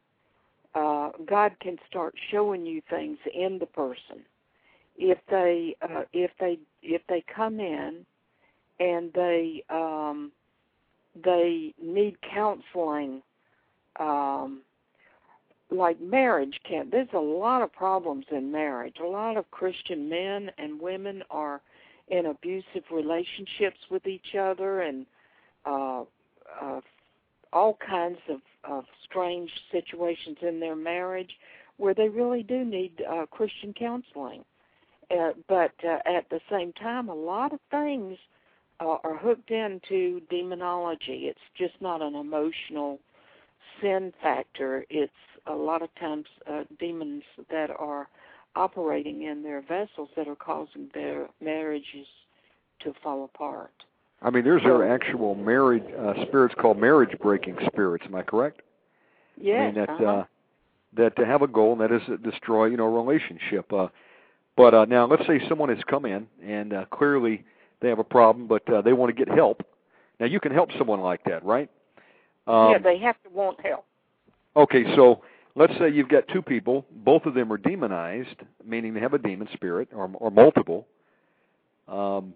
uh, 0.74 1.10
God 1.24 1.52
can 1.60 1.78
start 1.88 2.14
showing 2.30 2.66
you 2.66 2.82
things 2.90 3.18
in 3.32 3.58
the 3.58 3.66
person. 3.66 4.24
If 4.98 5.18
they 5.30 5.76
uh, 5.82 6.02
if 6.12 6.30
they 6.38 6.58
if 6.82 7.02
they 7.08 7.24
come 7.34 7.60
in 7.60 8.04
and 8.78 9.12
they 9.14 9.64
um, 9.70 10.32
they 11.24 11.74
need 11.82 12.16
counseling, 12.20 13.22
um, 13.98 14.62
like 15.70 16.00
marriage 16.00 16.60
can. 16.68 16.88
There's 16.90 17.08
a 17.14 17.18
lot 17.18 17.62
of 17.62 17.72
problems 17.72 18.26
in 18.30 18.52
marriage. 18.52 18.96
A 19.02 19.06
lot 19.06 19.36
of 19.36 19.50
Christian 19.50 20.08
men 20.08 20.50
and 20.58 20.80
women 20.80 21.22
are 21.30 21.60
in 22.08 22.26
abusive 22.26 22.84
relationships 22.92 23.78
with 23.90 24.06
each 24.06 24.34
other 24.38 24.82
and 24.82 25.06
uh, 25.64 26.02
uh, 26.62 26.80
all 27.52 27.76
kinds 27.86 28.18
of, 28.28 28.40
of 28.64 28.84
strange 29.08 29.50
situations 29.72 30.38
in 30.42 30.60
their 30.60 30.76
marriage 30.76 31.30
where 31.78 31.94
they 31.94 32.08
really 32.08 32.42
do 32.42 32.64
need 32.64 33.02
uh, 33.10 33.26
Christian 33.26 33.74
counseling. 33.76 34.44
Uh, 35.10 35.30
but 35.48 35.72
uh, 35.84 35.98
at 36.06 36.28
the 36.30 36.40
same 36.50 36.72
time, 36.72 37.08
a 37.08 37.14
lot 37.14 37.52
of 37.52 37.60
things 37.70 38.16
uh, 38.80 38.96
are 39.04 39.16
hooked 39.16 39.50
into 39.50 40.20
demonology. 40.30 41.28
It's 41.28 41.38
just 41.56 41.74
not 41.80 42.02
an 42.02 42.14
emotional 42.14 42.98
sin 43.80 44.12
factor. 44.22 44.84
It's 44.90 45.12
a 45.46 45.54
lot 45.54 45.82
of 45.82 45.88
times 45.98 46.26
uh, 46.50 46.64
demons 46.78 47.22
that 47.50 47.70
are 47.70 48.08
operating 48.54 49.22
in 49.22 49.42
their 49.42 49.60
vessels 49.60 50.08
that 50.16 50.28
are 50.28 50.36
causing 50.36 50.88
their 50.94 51.28
marriages 51.42 52.06
to 52.80 52.92
fall 53.02 53.24
apart. 53.24 53.72
I 54.22 54.30
mean, 54.30 54.44
there's 54.44 54.62
there 54.62 54.92
actual 54.92 55.34
marriage 55.34 55.84
uh, 55.98 56.14
spirits 56.26 56.54
called 56.58 56.78
marriage 56.78 57.16
breaking 57.20 57.56
spirits. 57.66 58.04
Am 58.06 58.14
I 58.14 58.22
correct? 58.22 58.62
Yes. 59.36 59.60
I 59.60 59.66
mean 59.66 59.74
that 59.74 59.90
uh-huh. 59.90 60.04
uh, 60.04 60.24
that 60.96 61.16
to 61.16 61.26
have 61.26 61.42
a 61.42 61.46
goal, 61.46 61.72
and 61.72 61.80
that 61.82 61.92
is 61.92 62.00
to 62.06 62.16
destroy, 62.16 62.66
you 62.66 62.76
know, 62.78 62.86
a 62.86 62.90
relationship. 62.90 63.70
Uh, 63.72 63.88
but 64.56 64.72
uh, 64.74 64.84
now, 64.86 65.06
let's 65.06 65.26
say 65.26 65.40
someone 65.48 65.68
has 65.68 65.78
come 65.86 66.06
in 66.06 66.26
and 66.42 66.72
uh, 66.72 66.86
clearly 66.86 67.44
they 67.80 67.88
have 67.88 67.98
a 67.98 68.04
problem, 68.04 68.46
but 68.46 68.68
uh, 68.72 68.80
they 68.80 68.94
want 68.94 69.14
to 69.14 69.24
get 69.24 69.32
help. 69.32 69.62
Now, 70.18 70.26
you 70.26 70.40
can 70.40 70.52
help 70.52 70.70
someone 70.78 71.00
like 71.00 71.22
that, 71.24 71.44
right? 71.44 71.70
Um, 72.46 72.72
yeah, 72.72 72.78
they 72.78 72.98
have 72.98 73.16
to 73.24 73.30
want 73.30 73.60
help. 73.64 73.84
Okay, 74.56 74.84
so 74.94 75.22
let's 75.54 75.72
say 75.78 75.90
you've 75.90 76.08
got 76.08 76.28
two 76.28 76.42
people, 76.42 76.86
both 76.90 77.26
of 77.26 77.34
them 77.34 77.52
are 77.52 77.58
demonized, 77.58 78.36
meaning 78.64 78.94
they 78.94 79.00
have 79.00 79.14
a 79.14 79.18
demon 79.18 79.48
spirit 79.52 79.88
or 79.94 80.10
or 80.14 80.30
multiple. 80.30 80.86
Um, 81.88 82.34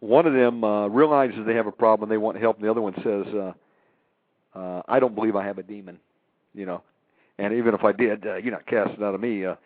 one 0.00 0.26
of 0.26 0.32
them 0.32 0.64
uh, 0.64 0.88
realizes 0.88 1.40
they 1.46 1.54
have 1.54 1.66
a 1.66 1.72
problem, 1.72 2.08
and 2.08 2.12
they 2.12 2.18
want 2.18 2.38
help, 2.38 2.56
and 2.56 2.64
the 2.64 2.70
other 2.70 2.80
one 2.80 2.94
says, 3.02 3.26
uh, 3.34 4.58
uh, 4.58 4.82
"I 4.88 4.98
don't 4.98 5.14
believe 5.14 5.36
I 5.36 5.44
have 5.44 5.58
a 5.58 5.62
demon," 5.62 5.98
you 6.54 6.66
know. 6.66 6.82
And 7.38 7.54
even 7.54 7.74
if 7.74 7.84
I 7.84 7.92
did, 7.92 8.26
uh, 8.26 8.36
you're 8.36 8.52
not 8.52 8.66
casting 8.66 9.02
out 9.02 9.14
of 9.14 9.20
me. 9.20 9.44
Uh, 9.44 9.56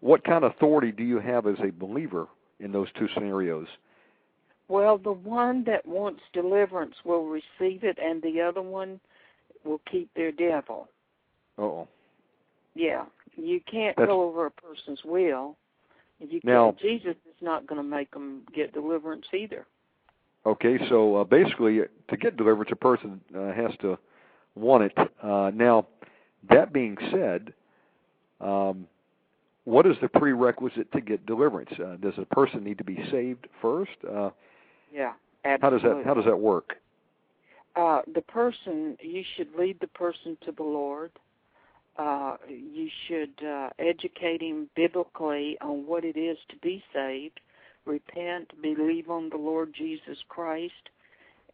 what 0.00 0.24
kind 0.24 0.44
of 0.44 0.52
authority 0.52 0.92
do 0.92 1.02
you 1.02 1.18
have 1.18 1.46
as 1.46 1.56
a 1.60 1.70
believer 1.70 2.28
in 2.60 2.72
those 2.72 2.88
two 2.98 3.08
scenarios? 3.14 3.66
Well, 4.68 4.98
the 4.98 5.12
one 5.12 5.64
that 5.64 5.86
wants 5.86 6.20
deliverance 6.32 6.94
will 7.04 7.26
receive 7.26 7.84
it, 7.84 7.98
and 7.98 8.22
the 8.22 8.40
other 8.42 8.62
one 8.62 9.00
will 9.64 9.80
keep 9.90 10.12
their 10.14 10.32
devil. 10.32 10.88
Oh, 11.56 11.88
Yeah, 12.74 13.06
you 13.36 13.60
can't 13.60 13.96
That's- 13.96 14.08
go 14.08 14.22
over 14.22 14.46
a 14.46 14.50
person's 14.50 15.02
will. 15.04 15.56
You 16.20 16.40
Now-. 16.44 16.72
Jesus 16.80 17.16
is 17.26 17.40
not 17.42 17.66
going 17.66 17.80
to 17.80 17.88
make 17.88 18.10
them 18.12 18.42
get 18.54 18.72
deliverance 18.72 19.26
either. 19.32 19.66
Okay, 20.46 20.78
so 20.88 21.16
uh, 21.16 21.24
basically, 21.24 21.80
to 22.08 22.16
get 22.16 22.36
deliverance, 22.36 22.70
a 22.72 22.76
person 22.76 23.20
uh, 23.36 23.52
has 23.52 23.72
to 23.80 23.98
want 24.54 24.84
it. 24.84 24.92
Uh, 25.22 25.50
now, 25.54 25.86
that 26.48 26.72
being 26.72 26.96
said, 27.10 27.52
um, 28.40 28.86
what 29.64 29.86
is 29.86 29.96
the 30.00 30.08
prerequisite 30.08 30.90
to 30.92 31.00
get 31.00 31.26
deliverance? 31.26 31.70
Uh, 31.78 31.96
does 31.96 32.14
a 32.18 32.24
person 32.26 32.62
need 32.62 32.78
to 32.78 32.84
be 32.84 32.98
saved 33.10 33.46
first? 33.60 33.90
Yeah, 34.92 35.12
how 35.44 35.70
absolutely. 35.70 35.88
does 35.90 35.98
that 35.98 36.06
How 36.06 36.14
does 36.14 36.24
that 36.24 36.38
work? 36.38 36.76
uh, 37.78 38.02
the 38.12 38.22
person 38.22 38.96
you 39.00 39.22
should 39.36 39.48
lead 39.56 39.78
the 39.80 39.86
person 39.88 40.36
to 40.44 40.52
the 40.52 40.62
Lord. 40.62 41.12
Uh, 41.96 42.36
you 42.48 42.88
should 43.06 43.44
uh, 43.44 43.70
educate 43.78 44.40
him 44.40 44.68
biblically 44.76 45.56
on 45.60 45.86
what 45.86 46.04
it 46.04 46.16
is 46.16 46.36
to 46.48 46.56
be 46.58 46.82
saved. 46.92 47.40
Repent, 47.84 48.50
believe 48.62 49.10
on 49.10 49.30
the 49.30 49.36
Lord 49.36 49.72
Jesus 49.76 50.18
Christ, 50.28 50.72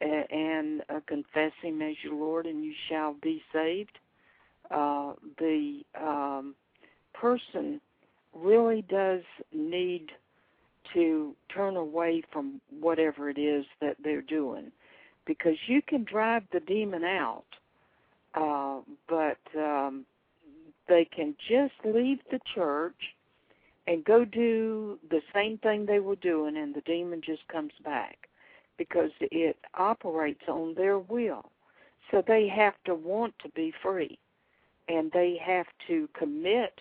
uh, 0.03 0.05
and 0.05 0.83
uh, 0.89 1.01
confess 1.07 1.53
Him 1.63 1.81
as 1.81 1.95
your 2.03 2.15
Lord, 2.15 2.47
and 2.47 2.65
you 2.65 2.73
shall 2.89 3.15
be 3.23 3.41
saved. 3.53 3.99
Uh, 4.71 5.13
the 5.39 5.83
um, 6.01 6.55
person 7.13 7.81
really 8.35 8.83
does 8.83 9.23
need 9.53 10.11
to 10.93 11.35
turn 11.49 11.77
away 11.77 12.23
from 12.33 12.61
whatever 12.81 13.31
it 13.31 13.39
is 13.39 13.65
that 13.81 13.97
they're 14.03 14.23
doing 14.23 14.71
because 15.27 15.57
you 15.67 15.81
can 15.83 16.05
drive 16.05 16.43
the 16.53 16.61
demon 16.61 17.05
out, 17.05 17.45
uh, 18.35 18.81
but 19.09 19.39
um, 19.59 20.05
they 20.89 21.05
can 21.05 21.35
just 21.49 21.73
leave 21.85 22.19
the 22.31 22.41
church 22.55 23.15
and 23.87 24.05
go 24.05 24.25
do 24.25 24.99
the 25.11 25.21
same 25.35 25.59
thing 25.59 25.85
they 25.87 26.01
were 26.01 26.17
doing, 26.17 26.57
and 26.57 26.75
the 26.75 26.81
demon 26.83 27.21
just 27.25 27.47
comes 27.49 27.73
back 27.85 28.29
because 28.79 29.11
it 29.21 29.57
operates 29.75 30.43
on 30.49 30.75
their 30.75 30.99
will. 30.99 31.51
So 32.11 32.23
they 32.27 32.49
have 32.49 32.75
to 32.87 32.95
want 32.95 33.35
to 33.43 33.49
be 33.51 33.73
free, 33.83 34.19
and 34.89 35.11
they 35.13 35.39
have 35.45 35.67
to 35.89 36.09
commit 36.19 36.81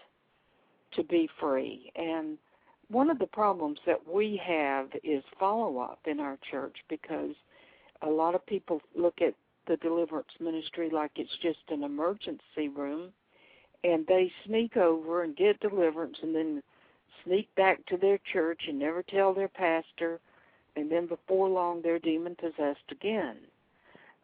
to 0.95 1.03
be 1.03 1.29
free. 1.39 1.91
And 1.95 2.37
one 2.93 3.09
of 3.09 3.19
the 3.19 3.27
problems 3.27 3.79
that 3.85 3.99
we 4.07 4.39
have 4.45 4.87
is 5.03 5.23
follow 5.39 5.79
up 5.79 5.99
in 6.05 6.19
our 6.19 6.37
church 6.49 6.77
because 6.89 7.35
a 8.03 8.09
lot 8.09 8.35
of 8.35 8.45
people 8.45 8.81
look 8.95 9.15
at 9.21 9.33
the 9.67 9.77
deliverance 9.77 10.27
ministry 10.39 10.89
like 10.91 11.11
it's 11.15 11.35
just 11.41 11.59
an 11.69 11.83
emergency 11.83 12.67
room 12.75 13.09
and 13.83 14.05
they 14.07 14.31
sneak 14.45 14.77
over 14.77 15.23
and 15.23 15.35
get 15.35 15.59
deliverance 15.59 16.17
and 16.21 16.35
then 16.35 16.61
sneak 17.25 17.53
back 17.55 17.83
to 17.87 17.97
their 17.97 18.19
church 18.31 18.61
and 18.67 18.77
never 18.77 19.01
tell 19.03 19.33
their 19.33 19.47
pastor 19.47 20.19
and 20.75 20.91
then 20.91 21.07
before 21.07 21.49
long 21.49 21.81
they're 21.81 21.99
demon 21.99 22.35
possessed 22.35 22.89
again. 22.91 23.37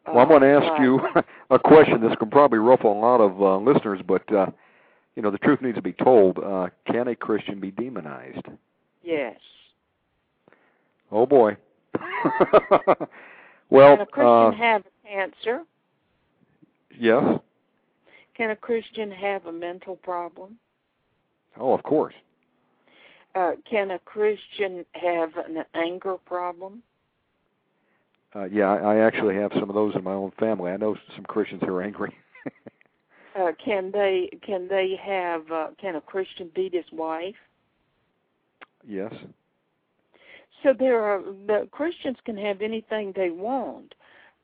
Well, 0.06 0.18
I'm 0.18 0.28
going 0.28 0.42
to 0.42 0.56
Uh, 0.56 0.60
ask 0.60 0.68
but- 0.76 0.82
you 0.82 1.00
a 1.50 1.58
question. 1.58 2.00
This 2.00 2.16
can 2.18 2.30
probably 2.30 2.58
ruffle 2.58 2.92
a 2.92 3.00
lot 3.00 3.20
of 3.20 3.40
uh, 3.42 3.56
listeners, 3.58 4.00
but 4.06 4.30
uh, 4.32 4.46
you 5.16 5.22
know 5.22 5.30
the 5.30 5.38
truth 5.38 5.60
needs 5.60 5.76
to 5.76 5.82
be 5.82 5.92
told. 5.92 6.38
Uh, 6.38 6.68
can 6.86 7.08
a 7.08 7.16
Christian 7.16 7.60
be 7.60 7.70
demonized? 7.70 8.46
Yes. 9.02 9.38
Oh 11.10 11.26
boy. 11.26 11.56
well, 13.70 13.96
Can 13.96 14.00
a 14.00 14.06
Christian 14.06 14.26
uh, 14.26 14.52
have 14.52 14.82
cancer? 15.04 15.62
yes. 16.98 17.40
Can 18.36 18.50
a 18.50 18.56
Christian 18.56 19.10
have 19.10 19.46
a 19.46 19.52
mental 19.52 19.96
problem? 19.96 20.56
Oh, 21.58 21.72
of 21.74 21.82
course. 21.82 22.14
Uh, 23.34 23.52
can 23.68 23.90
a 23.90 23.98
Christian 23.98 24.84
have 24.92 25.30
an 25.36 25.64
anger 25.74 26.16
problem? 26.24 26.82
Uh, 28.34 28.44
yeah, 28.44 28.70
I, 28.70 28.94
I 28.94 29.06
actually 29.06 29.34
have 29.34 29.50
some 29.54 29.68
of 29.68 29.74
those 29.74 29.94
in 29.96 30.04
my 30.04 30.12
own 30.12 30.32
family. 30.38 30.70
I 30.70 30.76
know 30.76 30.96
some 31.14 31.24
Christians 31.24 31.62
who 31.64 31.74
are 31.74 31.82
angry. 31.82 32.14
Uh, 33.38 33.52
can 33.64 33.90
they 33.92 34.28
can 34.44 34.66
they 34.68 34.98
have 35.00 35.50
uh, 35.50 35.68
can 35.80 35.96
a 35.96 36.00
Christian 36.00 36.50
beat 36.54 36.74
his 36.74 36.84
wife? 36.92 37.36
Yes. 38.86 39.12
So 40.62 40.74
there 40.78 41.00
are 41.00 41.22
the 41.22 41.68
Christians 41.70 42.16
can 42.24 42.36
have 42.36 42.60
anything 42.60 43.12
they 43.14 43.30
want. 43.30 43.94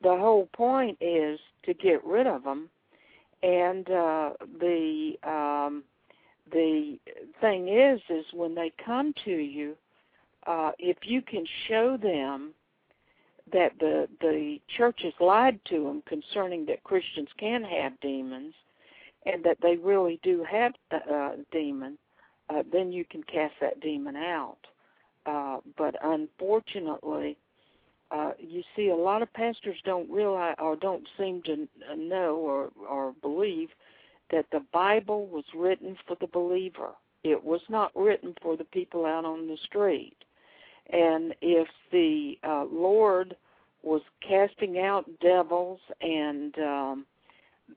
The 0.02 0.16
whole 0.16 0.48
point 0.54 0.98
is 1.00 1.40
to 1.64 1.74
get 1.74 2.04
rid 2.04 2.26
of 2.26 2.44
them, 2.44 2.68
and 3.42 3.90
uh, 3.90 4.30
the 4.60 5.14
um, 5.24 5.82
the 6.52 6.98
thing 7.40 7.68
is 7.68 8.00
is 8.08 8.24
when 8.32 8.54
they 8.54 8.72
come 8.84 9.14
to 9.24 9.32
you, 9.32 9.76
uh, 10.46 10.72
if 10.78 10.98
you 11.02 11.22
can 11.22 11.44
show 11.66 11.96
them 11.96 12.54
that 13.52 13.72
the 13.80 14.08
the 14.20 14.60
church 14.76 15.00
has 15.02 15.14
lied 15.20 15.58
to 15.66 15.84
them 15.84 16.02
concerning 16.06 16.66
that 16.66 16.84
Christians 16.84 17.28
can 17.38 17.64
have 17.64 17.98
demons, 18.00 18.54
and 19.26 19.44
that 19.44 19.58
they 19.60 19.76
really 19.76 20.18
do 20.22 20.44
have 20.48 20.72
a 20.92 21.14
uh, 21.14 21.32
demon, 21.52 21.98
uh, 22.48 22.62
then 22.72 22.92
you 22.92 23.04
can 23.04 23.22
cast 23.24 23.54
that 23.60 23.80
demon 23.80 24.16
out. 24.16 24.58
Uh, 25.26 25.58
but 25.76 25.96
unfortunately, 26.02 27.36
uh, 28.12 28.30
you 28.38 28.62
see, 28.76 28.88
a 28.88 28.94
lot 28.94 29.22
of 29.22 29.32
pastors 29.32 29.76
don't 29.84 30.08
realize 30.08 30.54
or 30.60 30.76
don't 30.76 31.08
seem 31.18 31.42
to 31.42 31.68
know 31.96 32.36
or 32.36 32.70
or 32.88 33.12
believe 33.20 33.70
that 34.30 34.46
the 34.52 34.62
Bible 34.72 35.26
was 35.26 35.44
written 35.54 35.96
for 36.06 36.16
the 36.20 36.28
believer. 36.28 36.90
It 37.24 37.42
was 37.42 37.60
not 37.68 37.90
written 37.96 38.34
for 38.40 38.56
the 38.56 38.64
people 38.64 39.04
out 39.04 39.24
on 39.24 39.48
the 39.48 39.56
street. 39.64 40.16
And 40.90 41.34
if 41.40 41.66
the 41.90 42.38
uh, 42.44 42.64
Lord 42.70 43.36
was 43.82 44.02
casting 44.26 44.78
out 44.78 45.06
devils 45.20 45.80
and 46.00 46.56
um, 46.58 47.06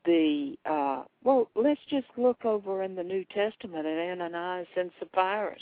the 0.06 0.56
uh, 0.66 1.04
well, 1.24 1.50
let's 1.56 1.82
just 1.90 2.08
look 2.18 2.46
over 2.46 2.84
in 2.84 2.96
the 2.96 3.04
New 3.04 3.26
Testament 3.26 3.86
at 3.86 3.98
Ananias 3.98 4.68
and 4.76 4.92
Sapphira. 5.00 5.56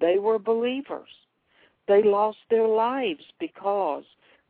They 0.00 0.18
were 0.18 0.38
believers. 0.38 1.08
They 1.88 2.02
lost 2.02 2.38
their 2.50 2.66
lives 2.66 3.24
because 3.38 4.04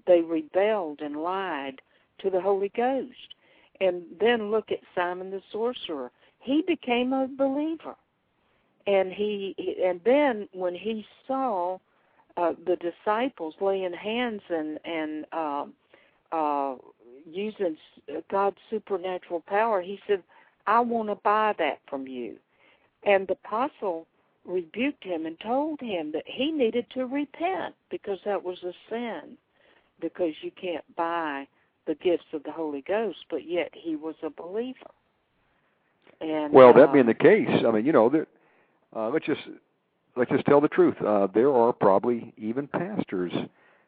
they 0.06 0.20
rebelled 0.20 1.00
and 1.00 1.16
lied 1.16 1.80
to 2.20 2.30
the 2.30 2.40
Holy 2.40 2.70
Ghost. 2.74 3.34
And 3.80 4.02
then 4.18 4.50
look 4.50 4.70
at 4.70 4.78
Simon 4.94 5.30
the 5.30 5.42
sorcerer. 5.52 6.10
He 6.40 6.62
became 6.66 7.12
a 7.12 7.28
believer. 7.28 7.96
And 8.86 9.12
he 9.12 9.54
and 9.84 10.00
then 10.04 10.48
when 10.52 10.74
he 10.74 11.04
saw 11.26 11.78
uh, 12.36 12.52
the 12.64 12.76
disciples 12.76 13.54
laying 13.60 13.92
hands 13.92 14.42
and 14.48 14.78
and 14.84 15.26
uh, 15.32 15.66
uh, 16.32 16.76
using 17.26 17.76
God's 18.30 18.58
supernatural 18.70 19.40
power, 19.40 19.82
he 19.82 20.00
said, 20.06 20.22
"I 20.66 20.80
want 20.80 21.08
to 21.08 21.16
buy 21.16 21.54
that 21.58 21.80
from 21.88 22.06
you." 22.06 22.38
And 23.02 23.26
the 23.26 23.34
apostle 23.34 24.06
rebuked 24.44 25.04
him 25.04 25.26
and 25.26 25.38
told 25.40 25.80
him 25.80 26.12
that 26.12 26.26
he 26.26 26.50
needed 26.50 26.88
to 26.90 27.06
repent 27.06 27.74
because 27.90 28.18
that 28.24 28.44
was 28.44 28.62
a 28.62 28.72
sin, 28.88 29.36
because 30.00 30.34
you 30.42 30.50
can't 30.52 30.84
buy 30.96 31.46
the 31.86 31.94
gifts 31.96 32.26
of 32.32 32.42
the 32.44 32.52
Holy 32.52 32.82
Ghost, 32.82 33.18
but 33.30 33.44
yet 33.44 33.70
he 33.72 33.96
was 33.96 34.14
a 34.22 34.30
believer. 34.30 34.90
And 36.20 36.52
well, 36.52 36.72
that 36.72 36.88
uh, 36.88 36.92
being 36.92 37.06
the 37.06 37.14
case, 37.14 37.48
I 37.66 37.70
mean, 37.70 37.84
you 37.84 37.92
know, 37.92 38.08
there, 38.08 38.26
uh, 38.94 39.08
let's 39.10 39.26
just 39.26 39.42
let's 40.16 40.30
just 40.30 40.46
tell 40.46 40.60
the 40.60 40.68
truth. 40.68 41.00
Uh, 41.02 41.28
there 41.32 41.52
are 41.52 41.72
probably 41.72 42.32
even 42.38 42.66
pastors 42.66 43.32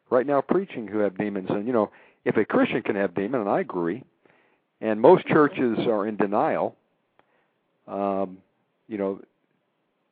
right 0.09 0.27
now 0.27 0.41
preaching 0.41 0.87
who 0.87 0.99
have 0.99 1.17
demons, 1.17 1.47
and 1.49 1.65
you 1.65 1.73
know, 1.73 1.91
if 2.25 2.37
a 2.37 2.45
Christian 2.45 2.81
can 2.81 2.95
have 2.95 3.15
demon, 3.15 3.41
and 3.41 3.49
I 3.49 3.59
agree, 3.61 4.03
and 4.81 4.99
most 4.99 5.25
churches 5.27 5.79
are 5.87 6.07
in 6.07 6.15
denial. 6.17 6.75
Um, 7.87 8.37
you 8.87 8.97
know, 8.97 9.21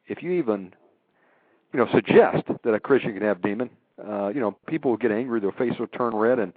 if 0.07 0.23
you 0.23 0.31
even, 0.31 0.73
you 1.73 1.79
know, 1.79 1.87
suggest 1.93 2.43
that 2.63 2.73
a 2.73 2.79
Christian 2.79 3.13
can 3.13 3.23
have 3.23 3.41
demon, 3.41 3.69
uh, 4.05 4.29
you 4.29 4.39
know, 4.39 4.55
people 4.67 4.91
will 4.91 4.97
get 4.97 5.11
angry, 5.11 5.39
their 5.39 5.51
face 5.51 5.73
will 5.79 5.87
turn 5.87 6.15
red, 6.15 6.39
and 6.39 6.53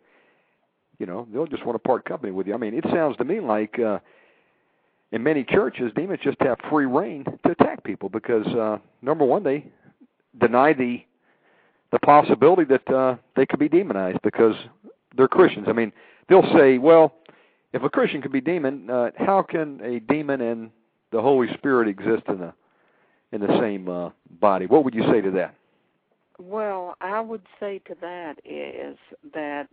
you 0.98 1.07
know, 1.07 1.26
they'll 1.32 1.46
just 1.46 1.64
want 1.64 1.74
to 1.76 1.88
part 1.88 2.05
company 2.05 2.30
with 2.30 2.46
you. 2.46 2.55
I 2.55 2.59
mean, 2.59 2.74
it 2.74 2.84
sounds 2.92 3.16
to 3.16 3.24
me 3.24 3.40
like 3.40 3.78
uh, 3.78 3.98
in 5.12 5.22
many 5.22 5.44
churches, 5.44 5.90
demons 5.96 6.20
just 6.22 6.36
have 6.40 6.59
free 6.68 6.86
rein 6.86 7.24
to 7.44 7.53
attack 7.53 7.82
people 7.84 8.09
because 8.09 8.46
uh, 8.48 8.78
number 9.03 9.24
one, 9.24 9.42
they 9.42 9.66
deny 10.38 10.72
the 10.72 11.03
the 11.90 11.98
possibility 12.01 12.64
that 12.64 12.88
uh, 12.94 13.16
they 13.34 13.44
could 13.44 13.59
be 13.59 13.68
demonized 13.68 14.20
because 14.22 14.55
they're 15.17 15.29
Christians. 15.29 15.67
I 15.69 15.73
mean, 15.73 15.93
they'll 16.29 16.51
say, 16.57 16.79
well, 16.79 17.15
if 17.73 17.83
a 17.83 17.91
Christian 17.91 18.23
could 18.23 18.33
be 18.33 18.41
demon, 18.41 18.89
uh, 18.91 19.11
how 19.17 19.43
can 19.43 19.81
a 19.83 20.01
demon 20.01 20.41
and 20.41 20.71
the 21.13 21.21
Holy 21.21 21.49
Spirit 21.55 21.89
exist 21.89 22.23
in 22.29 22.39
the 22.39 22.53
in 23.33 23.41
the 23.41 23.61
same 23.61 23.89
uh, 23.89 24.11
body? 24.41 24.67
What 24.67 24.85
would 24.85 24.95
you 24.95 25.05
say 25.11 25.21
to 25.21 25.31
that? 25.33 25.55
Well, 26.39 26.97
I 27.01 27.21
would 27.21 27.43
say 27.61 27.81
to 27.87 27.95
that 28.01 28.39
is 28.45 28.97
that 29.35 29.69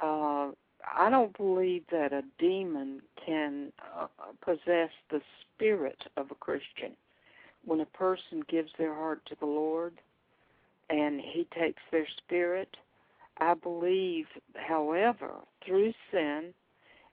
uh, 0.00 0.50
I 0.96 1.10
don't 1.10 1.36
believe 1.36 1.84
that 1.90 2.12
a 2.12 2.22
demon 2.38 3.00
can 3.24 3.72
uh, 3.98 4.06
possess 4.44 4.90
the 5.10 5.20
spirit 5.54 5.98
of 6.16 6.30
a 6.30 6.34
Christian. 6.34 6.92
When 7.64 7.80
a 7.80 7.86
person 7.86 8.44
gives 8.48 8.70
their 8.78 8.94
heart 8.94 9.22
to 9.26 9.36
the 9.40 9.46
Lord 9.46 9.94
and 10.90 11.20
He 11.20 11.48
takes 11.58 11.82
their 11.90 12.06
spirit, 12.18 12.76
I 13.38 13.54
believe, 13.54 14.26
however, 14.54 15.32
through 15.64 15.92
sin 16.10 16.54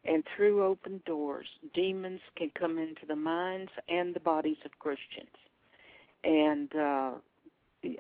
and 0.05 0.23
through 0.35 0.63
open 0.63 1.01
doors, 1.05 1.47
demons 1.73 2.21
can 2.37 2.51
come 2.57 2.77
into 2.77 3.05
the 3.07 3.15
minds 3.15 3.71
and 3.89 4.13
the 4.13 4.19
bodies 4.19 4.57
of 4.65 4.71
Christians. 4.79 5.35
And 6.23 6.73
uh, 6.75 7.11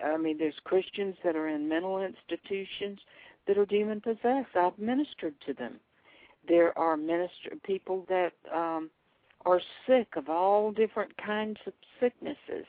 I 0.03 0.17
mean, 0.17 0.37
there's 0.37 0.59
Christians 0.63 1.15
that 1.23 1.35
are 1.35 1.47
in 1.47 1.67
mental 1.67 2.01
institutions 2.01 2.99
that 3.47 3.57
are 3.57 3.65
demon 3.65 4.01
possessed. 4.01 4.55
I've 4.55 4.77
ministered 4.79 5.35
to 5.45 5.53
them. 5.53 5.79
There 6.47 6.77
are 6.77 6.97
minister 6.97 7.51
people 7.63 8.05
that 8.09 8.33
um, 8.53 8.89
are 9.45 9.61
sick 9.87 10.07
of 10.15 10.29
all 10.29 10.71
different 10.71 11.15
kinds 11.17 11.57
of 11.67 11.73
sicknesses. 11.99 12.65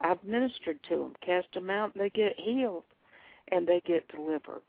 I've 0.00 0.22
ministered 0.24 0.78
to 0.88 0.96
them, 0.96 1.12
cast 1.24 1.46
them 1.54 1.70
out, 1.70 1.94
and 1.94 2.04
they 2.04 2.10
get 2.10 2.38
healed, 2.38 2.84
and 3.50 3.66
they 3.66 3.80
get 3.86 4.08
delivered. 4.08 4.62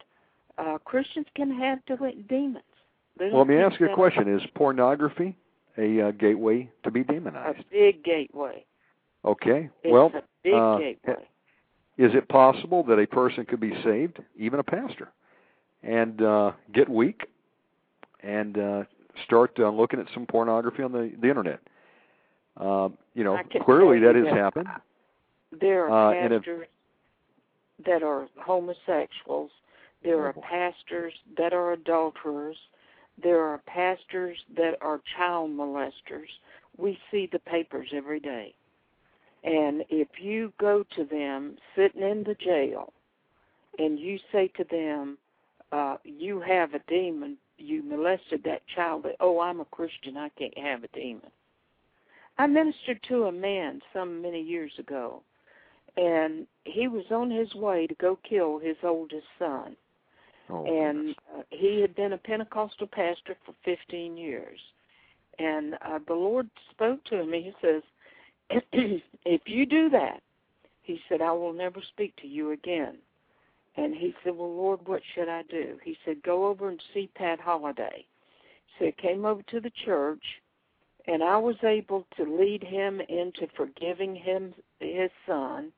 Uh, 0.57 0.77
Christians 0.79 1.27
can 1.35 1.51
have 1.57 1.79
demons. 2.27 2.63
Well, 3.19 3.39
let 3.39 3.47
me 3.47 3.57
ask 3.57 3.79
you 3.79 3.91
a 3.91 3.95
question: 3.95 4.34
Is 4.34 4.41
pornography 4.55 5.35
a 5.77 6.01
uh, 6.01 6.11
gateway 6.11 6.69
to 6.84 6.91
be 6.91 7.03
demonized? 7.03 7.59
A 7.59 7.63
big 7.71 8.03
gateway. 8.03 8.65
Okay. 9.25 9.69
It's 9.84 9.91
well, 9.91 10.11
a 10.15 10.21
big 10.43 10.53
uh, 10.53 10.77
gateway. 10.77 11.27
Is 11.97 12.11
it 12.13 12.27
possible 12.29 12.84
that 12.85 12.99
a 12.99 13.07
person 13.07 13.45
could 13.45 13.59
be 13.59 13.73
saved, 13.84 14.19
even 14.35 14.59
a 14.59 14.63
pastor, 14.63 15.09
and 15.81 16.21
uh, 16.21 16.51
get 16.73 16.88
weak 16.88 17.27
and 18.21 18.57
uh, 18.57 18.84
start 19.25 19.51
uh, 19.59 19.69
looking 19.69 19.99
at 19.99 20.07
some 20.13 20.25
pornography 20.25 20.84
on 20.84 20.91
the 20.91 21.11
the 21.21 21.29
internet. 21.29 21.59
Um, 22.57 22.97
you 23.13 23.23
know, 23.23 23.38
clearly 23.63 23.99
that 23.99 24.15
has 24.15 24.25
that 24.25 24.34
happened. 24.34 24.67
There 25.59 25.89
are 25.89 26.15
Uh, 26.15 26.25
if- 26.25 26.43
pastors 26.43 26.67
that 27.85 28.03
are 28.03 28.27
homosexuals. 28.39 29.51
There 30.07 30.25
are 30.25 30.31
pastors 30.31 31.13
that 31.35 31.51
are 31.51 31.73
adulterers. 31.73 32.55
There 33.21 33.43
are 33.43 33.57
pastors 33.67 34.38
that 34.55 34.77
are 34.79 35.01
child 35.17 35.51
molesters. 35.51 36.29
We 36.77 36.97
see 37.11 37.27
the 37.29 37.39
papers 37.39 37.89
every 37.93 38.21
day. 38.21 38.55
And 39.43 39.84
if 39.89 40.07
you 40.17 40.53
go 40.61 40.85
to 40.95 41.03
them 41.03 41.57
sitting 41.75 42.01
in 42.03 42.23
the 42.23 42.35
jail 42.35 42.93
and 43.79 43.99
you 43.99 44.17
say 44.31 44.47
to 44.55 44.63
them, 44.71 45.17
uh, 45.73 45.97
you 46.05 46.39
have 46.39 46.73
a 46.73 46.79
demon, 46.88 47.35
you 47.57 47.84
molested 47.84 48.45
that 48.45 48.61
child, 48.73 49.05
oh, 49.19 49.41
I'm 49.41 49.59
a 49.59 49.65
Christian, 49.65 50.15
I 50.15 50.29
can't 50.29 50.57
have 50.57 50.85
a 50.85 50.97
demon. 50.97 51.31
I 52.38 52.47
ministered 52.47 53.03
to 53.09 53.25
a 53.25 53.31
man 53.34 53.81
some 53.91 54.21
many 54.21 54.41
years 54.41 54.71
ago, 54.79 55.21
and 55.97 56.47
he 56.63 56.88
was 56.88 57.11
on 57.11 57.29
his 57.29 57.53
way 57.55 57.88
to 57.88 57.95
go 57.95 58.17
kill 58.23 58.57
his 58.57 58.77
oldest 58.84 59.27
son. 59.38 59.75
Oh, 60.49 60.65
and 60.65 61.15
uh, 61.36 61.41
he 61.49 61.82
had 61.82 61.95
been 61.95 62.14
a 62.14 62.18
Pentecostal 62.18 62.88
pastor 62.88 63.36
for 63.45 63.53
15 63.65 64.18
years. 64.18 64.60
And 65.40 65.76
uh, 65.76 65.99
the 66.07 66.14
Lord 66.14 66.49
spoke 66.72 67.03
to 67.06 67.19
him. 67.19 67.34
He 67.34 67.53
says, 67.61 67.84
If 69.26 69.41
you 69.45 69.65
do 69.65 69.90
that, 69.90 70.22
he 70.82 70.99
said, 71.10 71.22
I 71.22 71.32
will 71.32 71.53
never 71.53 71.82
speak 71.82 72.15
to 72.22 72.28
you 72.28 72.52
again. 72.52 72.95
And 73.76 73.94
he 73.94 74.15
said, 74.24 74.36
Well, 74.36 74.56
Lord, 74.56 74.80
what 74.86 75.02
should 75.14 75.30
I 75.30 75.44
do? 75.44 75.78
He 75.84 75.98
said, 76.03 76.24
Go 76.24 76.48
over 76.48 76.69
and 76.69 76.82
see 76.94 77.10
Pat 77.15 77.40
Holliday. 77.40 78.06
So 78.78 78.86
he 78.86 78.91
came 78.94 79.26
over 79.26 79.41
to 79.44 79.60
the 79.60 79.72
church, 79.86 80.24
and 81.07 81.24
I 81.24 81.38
was 81.38 81.56
able 81.64 82.06
to 82.15 82.24
lead 82.24 82.64
him 82.64 83.02
into 83.02 83.48
forgiving 83.56 84.15
him 84.15 84.53
his 84.80 85.11
son. 85.28 85.72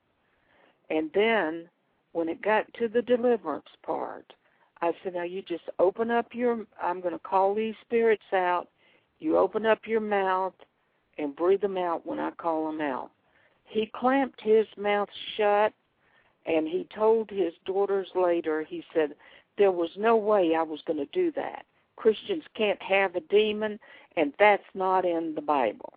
And 0.89 1.09
then, 1.13 1.69
when 2.13 2.29
it 2.29 2.41
got 2.41 2.73
to 2.75 2.87
the 2.87 3.01
deliverance 3.01 3.69
part, 3.83 4.33
I 4.81 4.93
said, 5.03 5.13
Now 5.13 5.23
you 5.23 5.41
just 5.41 5.63
open 5.79 6.11
up 6.11 6.27
your, 6.33 6.65
I'm 6.81 7.01
going 7.01 7.13
to 7.13 7.19
call 7.19 7.53
these 7.53 7.75
spirits 7.81 8.23
out. 8.33 8.67
You 9.19 9.37
open 9.37 9.65
up 9.65 9.79
your 9.85 9.99
mouth 9.99 10.53
and 11.17 11.35
breathe 11.35 11.61
them 11.61 11.77
out 11.77 12.05
when 12.05 12.19
I 12.19 12.31
call 12.31 12.65
them 12.65 12.81
out. 12.81 13.11
He 13.65 13.91
clamped 13.93 14.41
his 14.41 14.65
mouth 14.77 15.09
shut 15.35 15.73
and 16.45 16.67
he 16.67 16.87
told 16.95 17.29
his 17.29 17.53
daughters 17.65 18.07
later, 18.15 18.63
he 18.63 18.83
said, 18.93 19.13
there 19.57 19.71
was 19.71 19.89
no 19.97 20.15
way 20.15 20.55
I 20.55 20.63
was 20.63 20.79
going 20.87 20.97
to 20.97 21.05
do 21.07 21.31
that. 21.33 21.65
Christians 21.97 22.43
can't 22.55 22.81
have 22.81 23.15
a 23.15 23.19
demon, 23.19 23.77
and 24.15 24.33
that's 24.39 24.63
not 24.73 25.05
in 25.05 25.35
the 25.35 25.41
Bible. 25.41 25.93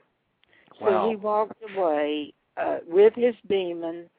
Wow. 0.80 1.04
So 1.04 1.10
he 1.10 1.16
walked 1.16 1.62
away 1.74 2.34
uh, 2.56 2.78
with 2.86 3.14
his 3.14 3.36
demon, 3.48 4.10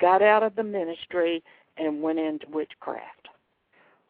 got 0.00 0.20
out 0.20 0.42
of 0.42 0.56
the 0.56 0.64
ministry, 0.64 1.42
and 1.76 2.02
went 2.02 2.18
into 2.18 2.46
witchcraft. 2.50 3.28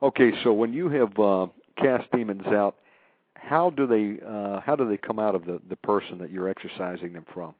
Okay, 0.02 0.32
so 0.44 0.52
when 0.52 0.72
you 0.72 0.88
have 0.88 1.18
uh, 1.18 1.46
cast 1.76 2.10
demons 2.12 2.46
out, 2.46 2.76
how 3.34 3.70
do 3.70 3.86
they 3.86 4.24
uh, 4.24 4.60
how 4.60 4.76
do 4.76 4.88
they 4.88 4.96
come 4.96 5.18
out 5.18 5.34
of 5.34 5.44
the 5.44 5.60
the 5.68 5.76
person 5.76 6.18
that 6.18 6.30
you're 6.30 6.48
exorcising 6.48 7.12
them 7.12 7.26
from? 7.32 7.54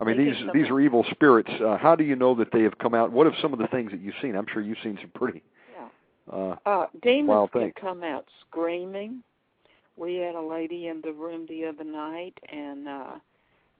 I 0.00 0.04
mean, 0.04 0.18
these 0.18 0.36
these 0.52 0.68
are 0.68 0.80
evil 0.80 1.04
spirits. 1.10 1.50
Uh, 1.64 1.76
how 1.76 1.94
do 1.96 2.04
you 2.04 2.16
know 2.16 2.34
that 2.34 2.48
they 2.52 2.62
have 2.62 2.78
come 2.78 2.94
out? 2.94 3.12
What 3.12 3.26
are 3.26 3.34
some 3.40 3.52
of 3.52 3.58
the 3.58 3.68
things 3.68 3.90
that 3.92 4.00
you've 4.00 4.14
seen? 4.20 4.36
I'm 4.36 4.46
sure 4.52 4.62
you've 4.62 4.78
seen 4.82 4.98
some 5.00 5.10
pretty. 5.14 5.42
Yeah. 5.76 5.88
Uh, 6.32 6.56
Uh, 6.66 6.86
demons 7.02 7.28
Wild 7.28 7.52
can 7.52 7.72
come 7.80 8.02
out 8.02 8.26
screaming. 8.48 9.22
We 9.96 10.16
had 10.16 10.34
a 10.34 10.42
lady 10.42 10.88
in 10.88 11.00
the 11.00 11.12
room 11.12 11.46
the 11.48 11.64
other 11.64 11.84
night, 11.84 12.38
and 12.52 12.86
uh, 12.86 13.12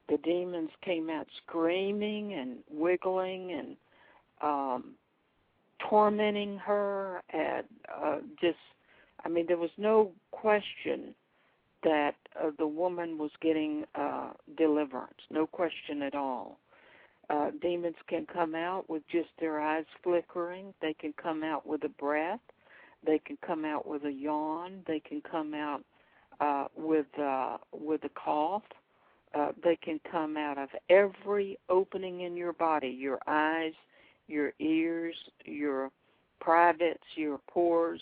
the 0.09 0.16
demons 0.19 0.70
came 0.82 1.11
out 1.11 1.27
screaming 1.44 2.32
and 2.32 2.59
wiggling 2.70 3.53
and 3.53 3.77
um, 4.43 4.94
tormenting 5.78 6.59
her. 6.59 7.23
And 7.31 7.65
uh, 7.94 8.19
just, 8.40 8.59
I 9.24 9.28
mean, 9.28 9.47
there 9.47 9.57
was 9.57 9.70
no 9.78 10.12
question 10.31 11.15
that 11.82 12.15
uh, 12.43 12.51
the 12.59 12.66
woman 12.66 13.19
was 13.19 13.31
getting 13.40 13.85
uh, 13.94 14.31
deliverance. 14.57 15.20
No 15.31 15.47
question 15.47 16.03
at 16.03 16.15
all. 16.15 16.59
Uh, 17.28 17.51
demons 17.61 17.97
can 18.09 18.27
come 18.27 18.55
out 18.55 18.89
with 18.89 19.03
just 19.11 19.28
their 19.40 19.61
eyes 19.61 19.85
flickering. 20.03 20.73
They 20.81 20.94
can 20.94 21.12
come 21.20 21.43
out 21.43 21.66
with 21.66 21.82
a 21.85 21.89
breath. 21.89 22.40
They 23.05 23.19
can 23.19 23.36
come 23.44 23.65
out 23.65 23.86
with 23.86 24.05
a 24.05 24.12
yawn. 24.12 24.82
They 24.86 25.01
can 25.01 25.20
come 25.20 25.55
out 25.55 25.82
uh, 26.40 26.66
with 26.77 27.07
uh, 27.20 27.59
with 27.73 28.05
a 28.05 28.11
cough. 28.11 28.62
Uh, 29.35 29.53
they 29.62 29.77
can 29.77 30.01
come 30.11 30.36
out 30.36 30.57
of 30.57 30.69
every 30.89 31.59
opening 31.69 32.20
in 32.23 32.36
your 32.36 32.53
body: 32.53 32.89
your 32.89 33.19
eyes, 33.27 33.74
your 34.28 34.53
ears, 34.59 35.15
your 35.44 35.90
privates, 36.40 37.05
your 37.16 37.39
pores. 37.48 38.01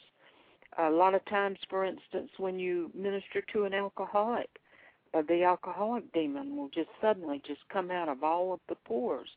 A 0.78 0.90
lot 0.90 1.14
of 1.14 1.24
times, 1.26 1.58
for 1.70 1.84
instance, 1.84 2.30
when 2.36 2.58
you 2.58 2.90
minister 2.94 3.42
to 3.52 3.64
an 3.64 3.74
alcoholic, 3.74 4.50
uh, 5.14 5.22
the 5.28 5.44
alcoholic 5.44 6.12
demon 6.12 6.56
will 6.56 6.68
just 6.68 6.88
suddenly 7.00 7.40
just 7.46 7.60
come 7.72 7.90
out 7.90 8.08
of 8.08 8.24
all 8.24 8.52
of 8.52 8.60
the 8.68 8.74
pores 8.74 9.28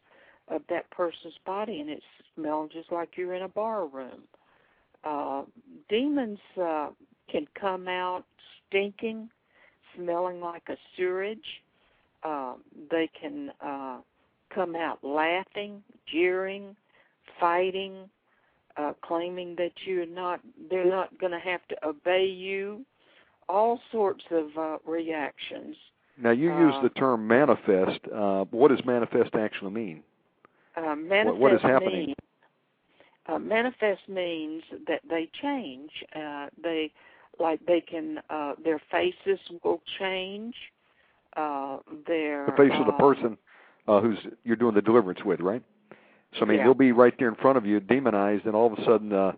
of 0.47 0.61
that 0.69 0.89
person's 0.91 1.37
body, 1.45 1.79
and 1.79 1.89
it 1.89 2.01
smells 2.35 2.71
just 2.73 2.91
like 2.91 3.09
you're 3.15 3.33
in 3.33 3.43
a 3.43 3.49
bar 3.49 3.85
room. 3.85 4.23
Uh, 5.03 5.43
demons 5.89 6.39
uh, 6.61 6.89
can 7.29 7.45
come 7.59 7.87
out 7.87 8.23
stinking, 8.67 9.29
smelling 9.95 10.39
like 10.39 10.63
a 10.69 10.77
sewage. 10.95 11.61
Uh, 12.23 12.55
they 12.89 13.09
can 13.19 13.51
uh, 13.63 13.99
come 14.53 14.75
out 14.75 15.03
laughing, 15.03 15.83
jeering, 16.11 16.75
fighting, 17.39 18.09
uh, 18.77 18.93
claiming 19.01 19.55
that 19.57 19.71
you're 19.85 20.05
not, 20.05 20.39
they're 20.69 20.85
not 20.89 21.17
going 21.19 21.31
to 21.31 21.39
have 21.39 21.65
to 21.69 21.87
obey 21.87 22.25
you. 22.25 22.85
All 23.49 23.79
sorts 23.91 24.23
of 24.31 24.57
uh, 24.57 24.77
reactions. 24.85 25.75
now 26.17 26.31
you 26.31 26.49
use 26.49 26.73
Uh, 26.75 26.81
the 26.81 26.89
term 26.89 27.25
manifest. 27.27 27.99
Uh, 28.13 28.43
what 28.51 28.69
does 28.69 28.83
manifest 28.85 29.35
actually 29.35 29.71
mean? 29.71 30.03
Uh, 30.75 30.95
manifest 30.95 31.39
what 31.39 31.53
is 31.53 31.61
happening? 31.61 32.07
Means, 32.07 32.15
uh, 33.27 33.39
manifest 33.39 34.07
means 34.09 34.63
that 34.87 35.01
they 35.09 35.29
change. 35.41 35.91
Uh, 36.15 36.47
they 36.61 36.91
like 37.39 37.65
they 37.65 37.81
can 37.81 38.19
uh, 38.29 38.53
their 38.63 38.79
faces 38.91 39.39
will 39.63 39.81
change. 39.99 40.55
Uh, 41.35 41.77
their 42.07 42.45
The 42.47 42.51
face 42.57 42.71
of 42.79 42.85
the 42.85 42.93
uh, 42.93 42.97
person 42.97 43.37
uh, 43.87 44.01
who's 44.01 44.17
you're 44.43 44.55
doing 44.55 44.75
the 44.75 44.81
deliverance 44.81 45.19
with, 45.23 45.39
right? 45.39 45.63
So 46.33 46.41
I 46.41 46.45
mean, 46.45 46.57
Yeah. 46.57 46.65
they'll 46.65 46.73
be 46.73 46.91
right 46.91 47.13
there 47.17 47.29
in 47.29 47.35
front 47.35 47.57
of 47.57 47.65
you, 47.65 47.79
demonized, 47.79 48.45
and 48.45 48.55
all 48.55 48.71
of 48.71 48.77
a 48.77 48.83
sudden, 48.83 49.13
uh, 49.13 49.31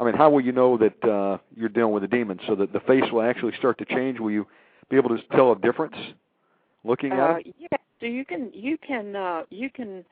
I 0.00 0.04
mean, 0.04 0.14
how 0.14 0.30
will 0.30 0.40
you 0.40 0.52
know 0.52 0.76
that 0.78 1.04
uh, 1.04 1.38
you're 1.56 1.68
dealing 1.68 1.92
with 1.92 2.04
a 2.04 2.08
demon? 2.08 2.38
So 2.46 2.54
that 2.56 2.72
the 2.72 2.80
face 2.80 3.10
will 3.10 3.22
actually 3.22 3.54
start 3.58 3.78
to 3.78 3.84
change. 3.84 4.20
Will 4.20 4.30
you 4.30 4.46
be 4.90 4.96
able 4.96 5.10
to 5.16 5.22
tell 5.34 5.52
a 5.52 5.58
difference 5.58 5.96
looking 6.84 7.12
at 7.12 7.18
Uh, 7.18 7.36
it? 7.38 7.54
yeah, 7.58 7.78
so 8.00 8.06
you 8.06 8.24
can 8.24 8.50
you 8.54 8.78
can 8.78 9.16
uh, 9.16 9.42
you 9.50 9.70
can 9.70 10.04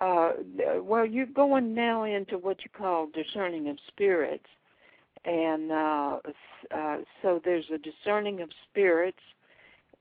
uh, 0.00 0.32
well 0.80 1.06
you're 1.06 1.26
going 1.26 1.74
now 1.74 2.04
into 2.04 2.38
what 2.38 2.64
you 2.64 2.70
call 2.76 3.08
discerning 3.08 3.68
of 3.68 3.78
spirits, 3.86 4.46
and 5.24 5.70
uh, 5.70 6.18
uh, 6.74 6.96
so 7.22 7.40
there's 7.44 7.66
a 7.72 7.78
discerning 7.78 8.40
of 8.40 8.50
spirits, 8.68 9.20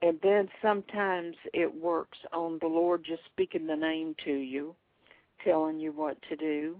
and 0.01 0.19
then 0.21 0.49
sometimes 0.61 1.35
it 1.53 1.73
works 1.73 2.17
on 2.31 2.59
the 2.61 2.67
Lord 2.67 3.03
just 3.03 3.23
speaking 3.25 3.67
the 3.67 3.75
name 3.75 4.15
to 4.25 4.31
you, 4.31 4.75
telling 5.43 5.79
you 5.79 5.91
what 5.91 6.17
to 6.29 6.35
do. 6.35 6.77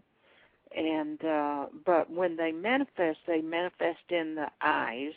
And 0.76 1.24
uh 1.24 1.68
but 1.86 2.12
when 2.12 2.36
they 2.36 2.52
manifest 2.52 3.20
they 3.26 3.42
manifest 3.42 4.00
in 4.10 4.36
the 4.36 4.48
eyes 4.62 5.14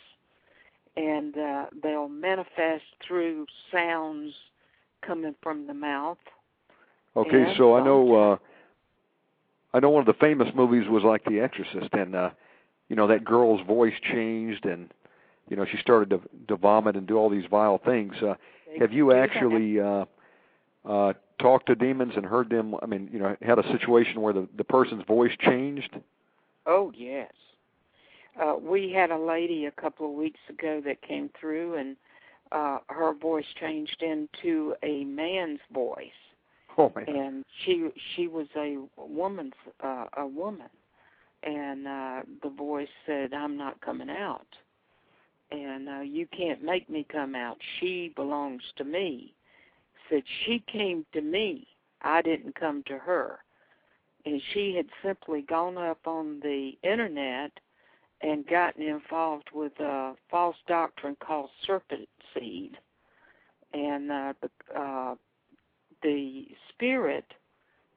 and 0.95 1.37
uh 1.37 1.65
they'll 1.83 2.07
manifest 2.07 2.83
through 3.05 3.45
sounds 3.71 4.33
coming 5.01 5.35
from 5.41 5.67
the 5.67 5.73
mouth. 5.73 6.17
Okay, 7.15 7.43
and 7.43 7.57
so 7.57 7.75
I 7.75 7.83
know 7.83 8.31
uh, 8.31 8.37
I 9.73 9.79
know 9.79 9.89
one 9.89 10.01
of 10.01 10.07
the 10.07 10.19
famous 10.19 10.47
movies 10.55 10.87
was 10.87 11.03
like 11.03 11.23
The 11.25 11.41
Exorcist, 11.41 11.93
and 11.93 12.15
uh, 12.15 12.29
you 12.87 12.95
know 12.95 13.07
that 13.07 13.25
girl's 13.25 13.65
voice 13.67 13.93
changed, 14.01 14.65
and 14.65 14.89
you 15.51 15.57
know 15.57 15.65
she 15.65 15.77
started 15.77 16.09
to 16.09 16.21
to 16.47 16.55
vomit 16.55 16.95
and 16.95 17.05
do 17.05 17.17
all 17.17 17.29
these 17.29 17.45
vile 17.51 17.77
things. 17.77 18.13
Uh, 18.23 18.33
have 18.79 18.91
you 18.93 19.13
actually 19.23 19.79
uh, 19.79 20.05
uh, 20.85 21.13
talked 21.39 21.67
to 21.67 21.75
demons 21.75 22.13
and 22.15 22.25
heard 22.25 22.49
them? 22.49 22.73
I 22.81 22.85
mean, 22.87 23.09
you 23.11 23.19
know, 23.19 23.35
had 23.43 23.59
a 23.59 23.71
situation 23.71 24.21
where 24.21 24.33
the 24.33 24.47
the 24.57 24.63
person's 24.63 25.03
voice 25.05 25.33
changed. 25.39 25.91
Oh 26.65 26.91
yes. 26.95 27.31
Uh 28.41 28.55
we 28.59 28.91
had 28.93 29.11
a 29.11 29.17
lady 29.17 29.65
a 29.65 29.71
couple 29.71 30.05
of 30.07 30.13
weeks 30.13 30.39
ago 30.49 30.81
that 30.85 31.01
came 31.01 31.29
through 31.39 31.75
and 31.75 31.97
uh 32.53 32.77
her 32.87 33.13
voice 33.13 33.45
changed 33.59 34.01
into 34.01 34.73
a 34.83 35.03
man's 35.03 35.59
voice 35.73 36.21
Oh 36.77 36.91
man. 36.95 37.09
and 37.09 37.45
she 37.65 37.89
she 38.15 38.27
was 38.27 38.47
a 38.55 38.77
woman's 38.97 39.53
uh 39.83 40.05
a 40.15 40.25
woman 40.25 40.69
and 41.43 41.87
uh 41.87 42.21
the 42.43 42.49
voice 42.49 42.93
said 43.05 43.33
I'm 43.33 43.57
not 43.57 43.81
coming 43.81 44.09
out 44.09 44.47
and 45.51 45.89
uh 45.89 45.99
you 46.01 46.27
can't 46.27 46.63
make 46.63 46.89
me 46.89 47.05
come 47.11 47.35
out. 47.35 47.57
She 47.79 48.13
belongs 48.15 48.63
to 48.77 48.83
me. 48.83 49.33
Said 50.09 50.23
she 50.45 50.63
came 50.71 51.05
to 51.13 51.21
me. 51.21 51.67
I 52.01 52.21
didn't 52.21 52.55
come 52.55 52.83
to 52.87 52.97
her. 52.97 53.39
And 54.25 54.41
she 54.53 54.75
had 54.75 54.87
simply 55.03 55.41
gone 55.41 55.77
up 55.77 55.99
on 56.05 56.39
the 56.41 56.77
internet 56.83 57.51
and 58.21 58.47
gotten 58.47 58.83
involved 58.83 59.49
with 59.53 59.73
a 59.79 60.13
false 60.29 60.57
doctrine 60.67 61.17
called 61.19 61.49
serpent 61.65 62.07
seed. 62.33 62.77
And 63.73 64.11
uh 64.11 64.33
the 64.41 64.79
uh 64.79 65.15
the 66.03 66.47
spirit 66.69 67.25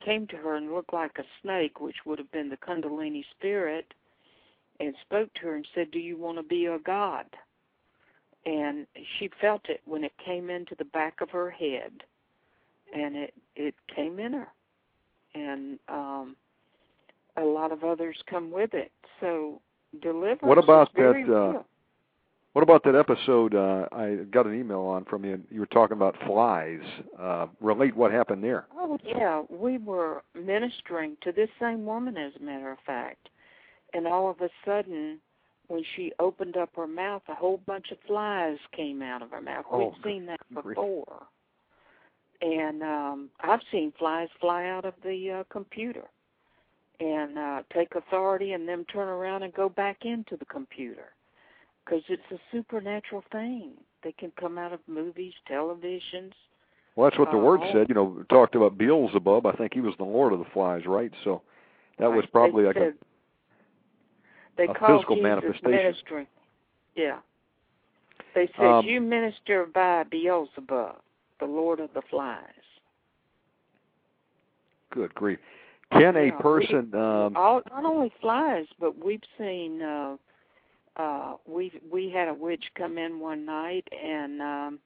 came 0.05 0.27
to 0.27 0.37
her 0.37 0.57
and 0.57 0.75
looked 0.75 0.93
like 0.93 1.19
a 1.19 1.25
snake 1.43 1.81
which 1.81 1.97
would 2.05 2.19
have 2.19 2.31
been 2.33 2.51
the 2.51 2.57
kundalini 2.57 3.25
spirit 3.37 3.95
and 4.81 4.95
spoke 5.03 5.33
to 5.35 5.47
her 5.47 5.57
and 5.57 5.67
said 5.75 5.91
do 5.91 5.99
you 5.99 6.17
want 6.17 6.37
to 6.37 6.43
be 6.43 6.67
a 6.67 6.79
god 6.81 7.25
and 8.47 8.87
she 9.19 9.31
felt 9.41 9.63
it 9.69 9.81
when 9.85 10.05
it 10.05 10.13
came 10.25 10.51
into 10.51 10.75
the 10.77 10.85
back 10.85 11.21
of 11.21 11.31
her 11.31 11.51
head 11.51 11.93
and 12.95 13.17
it 13.17 13.35
it 13.57 13.75
came 13.95 14.19
in 14.19 14.33
her 14.33 14.49
and 15.35 15.79
um 15.89 16.37
a 17.37 17.43
lot 17.43 17.73
of 17.73 17.83
others 17.83 18.17
come 18.29 18.51
with 18.51 18.75
it 18.75 18.93
so 19.21 19.61
deliverance 20.03 20.43
What 20.43 20.59
about 20.59 20.93
that, 20.95 21.57
uh. 21.59 21.63
What 22.55 22.63
about 22.63 22.85
that 22.85 22.95
episode 22.95 23.53
uh, 23.57 23.87
I 23.91 24.19
got 24.31 24.47
an 24.47 24.55
email 24.55 24.83
on 24.83 25.05
from 25.07 25.25
you? 25.25 25.43
You 25.51 25.59
were 25.59 25.67
talking 25.67 25.97
about 25.97 26.15
flies. 26.25 26.79
Uh, 27.19 27.47
relate 27.61 27.97
what 27.97 28.13
happened 28.13 28.45
there. 28.45 28.67
Oh 28.77 28.97
yeah, 29.05 29.43
we 29.51 29.79
were 29.79 30.23
ministering 30.41 31.17
to 31.23 31.33
this 31.33 31.49
same 31.61 31.85
woman, 31.85 32.17
as 32.17 32.33
a 32.39 32.43
matter 32.45 32.71
of 32.71 32.79
fact, 32.87 33.29
and 33.93 34.07
all 34.07 34.31
of 34.31 34.41
a 34.41 34.49
sudden, 34.65 35.19
when 35.69 35.83
she 35.97 36.13
opened 36.19 36.57
up 36.57 36.71
her 36.77 36.87
mouth, 36.87 37.23
a 37.29 37.35
whole 37.35 37.61
bunch 37.67 37.91
of 37.91 37.99
flies 38.07 38.59
came 38.77 39.03
out 39.03 39.23
of 39.23 39.31
her 39.31 39.41
mouth. 39.41 39.65
Oh, 39.71 39.79
We've 39.79 40.05
seen 40.05 40.27
that 40.27 40.41
before, 40.53 41.23
and 42.43 42.83
um, 42.83 43.31
I've 43.41 43.61
seen 43.73 43.93
flies 43.99 44.29
fly 44.41 44.67
out 44.67 44.85
of 44.85 44.95
the 45.03 45.31
uh, 45.41 45.45
computer 45.53 46.05
and 47.01 47.39
uh, 47.39 47.63
take 47.73 47.95
authority, 47.97 48.53
and 48.53 48.69
then 48.69 48.85
turn 48.85 49.09
around 49.09 49.43
and 49.43 49.53
go 49.53 49.69
back 49.69 49.99
into 50.05 50.37
the 50.37 50.45
computer. 50.45 51.07
because 51.85 52.03
it's 52.09 52.23
a 52.31 52.39
supernatural 52.53 53.25
thing. 53.33 53.73
They 54.05 54.13
can 54.13 54.31
come 54.39 54.59
out 54.59 54.73
of 54.73 54.81
movies, 54.87 55.33
televisions. 55.51 56.33
Well, 56.95 57.09
that's 57.11 57.19
what 57.19 57.33
the 57.33 57.39
uh, 57.39 57.41
word 57.41 57.61
said. 57.73 57.89
You 57.89 57.95
know, 57.97 58.25
talked 58.29 58.55
about 58.55 58.79
Beelzebub. 58.79 59.45
I 59.45 59.53
think 59.53 59.75
he 59.75 59.81
was 59.81 59.95
the 59.99 60.05
Lord 60.05 60.33
of 60.33 60.39
the 60.39 60.45
Flies, 60.53 60.83
right? 60.87 61.11
So 61.25 61.43
that 61.99 62.11
was 62.13 62.25
probably 62.31 62.63
they 62.63 62.69
like 62.69 62.77
a 62.77 62.81
said, 62.81 62.95
they 64.57 64.65
a 64.65 64.75
called 64.75 65.01
physical 65.01 65.17
Jesus 65.17 65.23
manifestation. 65.23 65.71
Ministering. 65.71 66.27
Yeah. 66.95 67.19
They 68.35 68.49
said 68.57 68.65
Um, 68.67 68.85
you 68.87 69.01
minister 69.01 69.67
by 69.67 70.05
Beelzebub, 70.05 70.97
the 71.41 71.47
Lord 71.47 71.81
of 71.81 71.93
the 71.95 72.03
Flies. 72.11 72.41
good 74.91 75.15
grief. 75.15 75.39
Can 75.93 76.17
a 76.17 76.27
Yeah, 76.27 76.37
we- 76.37 76.43
person? 76.43 76.95
Um, 76.95 77.37
all 77.37 77.63
not 77.71 77.85
only 77.85 78.11
flies, 78.21 78.67
but 78.79 78.97
we've 79.05 79.23
seen 79.39 79.83
uh 79.83 80.17
uh 80.97 81.37
we 81.47 81.73
we 81.91 82.09
had 82.11 82.29
a 82.29 82.35
witch 82.35 82.65
come 82.77 82.99
in 82.99 83.19
one 83.19 83.45
night 83.45 83.87
and 83.93 84.41
um 84.41 84.79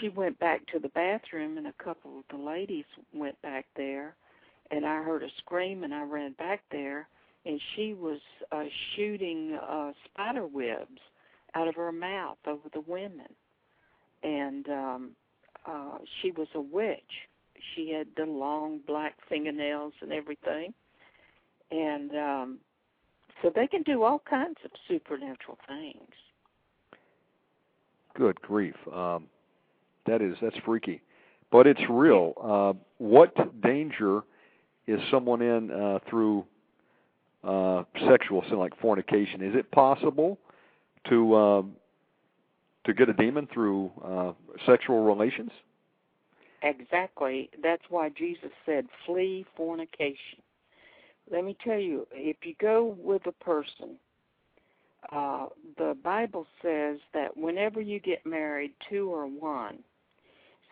she 0.00 0.08
went 0.08 0.36
back 0.40 0.66
to 0.66 0.80
the 0.80 0.88
bathroom 0.90 1.56
and 1.58 1.68
a 1.68 1.72
couple 1.74 2.18
of 2.18 2.24
the 2.36 2.36
ladies 2.44 2.84
went 3.14 3.40
back 3.42 3.66
there 3.76 4.16
and 4.72 4.84
I 4.84 5.02
heard 5.04 5.22
a 5.22 5.28
scream 5.38 5.84
and 5.84 5.94
I 5.94 6.02
ran 6.02 6.32
back 6.32 6.62
there 6.72 7.06
and 7.46 7.60
she 7.74 7.94
was 7.94 8.20
uh 8.52 8.64
shooting 8.94 9.58
uh 9.68 9.92
spider 10.04 10.46
webs 10.46 11.00
out 11.54 11.68
of 11.68 11.74
her 11.74 11.92
mouth 11.92 12.38
over 12.46 12.68
the 12.72 12.82
women. 12.86 13.28
And 14.22 14.68
um 14.68 15.10
uh 15.66 15.98
she 16.20 16.30
was 16.32 16.48
a 16.54 16.60
witch 16.60 17.28
she 17.74 17.90
had 17.90 18.08
the 18.16 18.30
long 18.30 18.80
black 18.86 19.14
fingernails 19.28 19.94
and 20.02 20.12
everything 20.12 20.74
and 21.70 22.10
um 22.12 22.58
so 23.42 23.50
they 23.54 23.66
can 23.66 23.82
do 23.82 24.02
all 24.02 24.22
kinds 24.28 24.58
of 24.64 24.70
supernatural 24.88 25.58
things 25.66 26.12
good 28.16 28.40
grief. 28.40 28.74
Um, 28.92 29.26
that 30.06 30.22
is 30.22 30.36
that's 30.40 30.56
freaky, 30.64 31.02
but 31.52 31.66
it's 31.66 31.80
real. 31.90 32.32
Uh, 32.42 32.72
what 32.98 33.34
danger 33.60 34.22
is 34.86 35.00
someone 35.10 35.42
in 35.42 35.70
uh, 35.70 35.98
through 36.08 36.44
uh, 37.46 37.84
sexual 38.08 38.42
sin, 38.48 38.58
like 38.58 38.78
fornication? 38.80 39.42
Is 39.42 39.54
it 39.54 39.70
possible 39.70 40.38
to 41.08 41.34
um, 41.36 41.72
to 42.84 42.94
get 42.94 43.08
a 43.08 43.12
demon 43.12 43.48
through 43.52 43.90
uh, 44.04 44.32
sexual 44.66 45.04
relations? 45.04 45.50
exactly 46.62 47.50
that's 47.62 47.82
why 47.90 48.08
jesus 48.08 48.50
said 48.64 48.86
flee 49.04 49.44
fornication 49.56 50.40
let 51.30 51.44
me 51.44 51.56
tell 51.62 51.78
you 51.78 52.06
if 52.12 52.36
you 52.44 52.54
go 52.60 52.96
with 52.98 53.22
a 53.26 53.44
person 53.44 53.96
uh 55.12 55.46
the 55.76 55.96
bible 56.02 56.46
says 56.62 56.98
that 57.12 57.36
whenever 57.36 57.80
you 57.80 58.00
get 58.00 58.24
married 58.24 58.72
two 58.88 59.10
or 59.10 59.26
one 59.26 59.78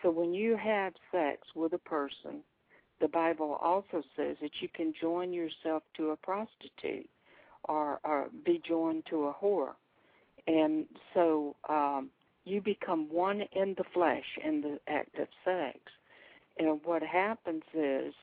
so 0.02 0.10
when 0.10 0.32
you 0.32 0.56
have 0.56 0.92
sex 1.12 1.42
with 1.55 1.72
a 1.74 1.78
person 1.78 2.40
the 3.05 3.09
bible 3.09 3.59
also 3.60 4.02
says 4.16 4.36
that 4.40 4.51
you 4.62 4.68
can 4.74 4.94
join 4.98 5.32
yourself 5.32 5.82
to 5.97 6.10
a 6.10 6.16
prostitute 6.16 7.09
or, 7.64 8.01
or 8.05 8.28
be 8.44 8.60
joined 8.66 9.02
to 9.10 9.26
a 9.26 9.35
whore 9.35 9.74
and 10.47 10.86
so 11.12 11.55
um 11.68 12.10
you 12.44 12.60
become 12.60 13.09
one 13.10 13.43
in 13.52 13.74
the 13.76 13.85
flesh 13.93 14.39
in 14.44 14.60
the 14.60 14.78
act 14.86 15.18
of 15.18 15.28
sex. 15.44 15.78
And 16.59 16.81
what 16.85 17.02
happens 17.02 17.62
is 17.72 18.14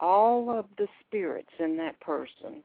all 0.00 0.50
of 0.50 0.66
the 0.78 0.86
spirits 1.00 1.50
in 1.58 1.76
that 1.78 1.98
person 2.00 2.62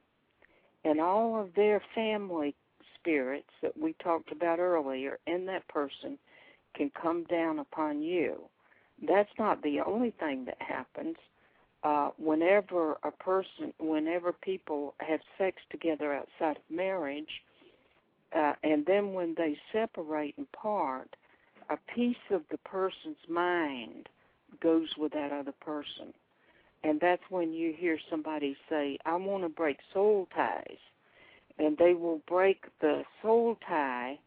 and 0.83 0.99
all 0.99 1.39
of 1.39 1.53
their 1.55 1.81
family 1.95 2.55
spirits 2.95 3.49
that 3.61 3.77
we 3.77 3.93
talked 4.03 4.31
about 4.31 4.59
earlier 4.59 5.17
in 5.25 5.45
that 5.47 5.67
person 5.67 6.17
can 6.75 6.91
come 7.01 7.23
down 7.25 7.59
upon 7.59 8.01
you. 8.01 8.41
That's 9.07 9.31
not 9.39 9.63
the 9.63 9.79
only 9.79 10.11
thing 10.11 10.45
that 10.45 10.61
happens. 10.61 11.17
Uh, 11.83 12.09
whenever 12.17 12.97
a 13.03 13.11
person, 13.11 13.73
whenever 13.79 14.31
people 14.31 14.93
have 14.99 15.19
sex 15.37 15.57
together 15.71 16.13
outside 16.13 16.57
of 16.57 16.63
marriage, 16.69 17.41
uh, 18.35 18.53
and 18.63 18.85
then 18.85 19.13
when 19.13 19.33
they 19.35 19.57
separate 19.71 20.35
and 20.37 20.51
part, 20.51 21.15
a 21.69 21.77
piece 21.93 22.15
of 22.29 22.43
the 22.51 22.57
person's 22.59 23.17
mind 23.27 24.07
goes 24.61 24.89
with 24.97 25.11
that 25.13 25.31
other 25.31 25.53
person. 25.53 26.13
And 26.83 26.99
that's 26.99 27.23
when 27.29 27.53
you 27.53 27.73
hear 27.77 27.97
somebody 28.09 28.57
say, 28.69 28.97
I 29.05 29.15
want 29.15 29.43
to 29.43 29.49
break 29.49 29.77
soul 29.93 30.27
ties. 30.35 30.77
And 31.59 31.77
they 31.77 31.93
will 31.93 32.21
break 32.27 32.65
the 32.79 33.03
soul 33.21 33.57
tie, 33.67 34.17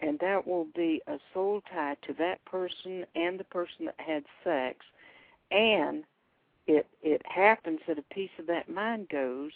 and 0.00 0.18
that 0.20 0.46
will 0.46 0.66
be 0.74 1.02
a 1.06 1.18
soul 1.32 1.62
tie 1.72 1.96
to 2.06 2.14
that 2.14 2.44
person 2.44 3.04
and 3.14 3.38
the 3.38 3.44
person 3.44 3.86
that 3.86 3.94
had 3.98 4.24
sex. 4.42 4.78
And 5.50 6.04
it 6.66 6.86
it 7.02 7.22
happens 7.24 7.80
that 7.88 7.98
a 7.98 8.14
piece 8.14 8.30
of 8.38 8.46
that 8.46 8.68
mind 8.68 9.08
goes, 9.08 9.52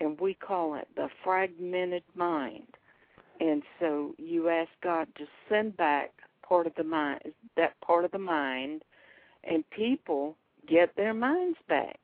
and 0.00 0.18
we 0.20 0.34
call 0.34 0.74
it 0.74 0.88
the 0.96 1.08
fragmented 1.24 2.02
mind. 2.14 2.66
And 3.40 3.62
so 3.78 4.14
you 4.18 4.48
ask 4.48 4.70
God 4.82 5.06
to 5.16 5.24
send 5.48 5.76
back 5.76 6.12
part 6.46 6.66
of 6.66 6.74
the 6.76 6.84
mind, 6.84 7.20
that 7.56 7.80
part 7.80 8.04
of 8.04 8.10
the 8.10 8.18
mind, 8.18 8.82
and 9.44 9.68
people 9.70 10.36
get 10.68 10.94
their 10.96 11.14
minds 11.14 11.58
back. 11.68 11.98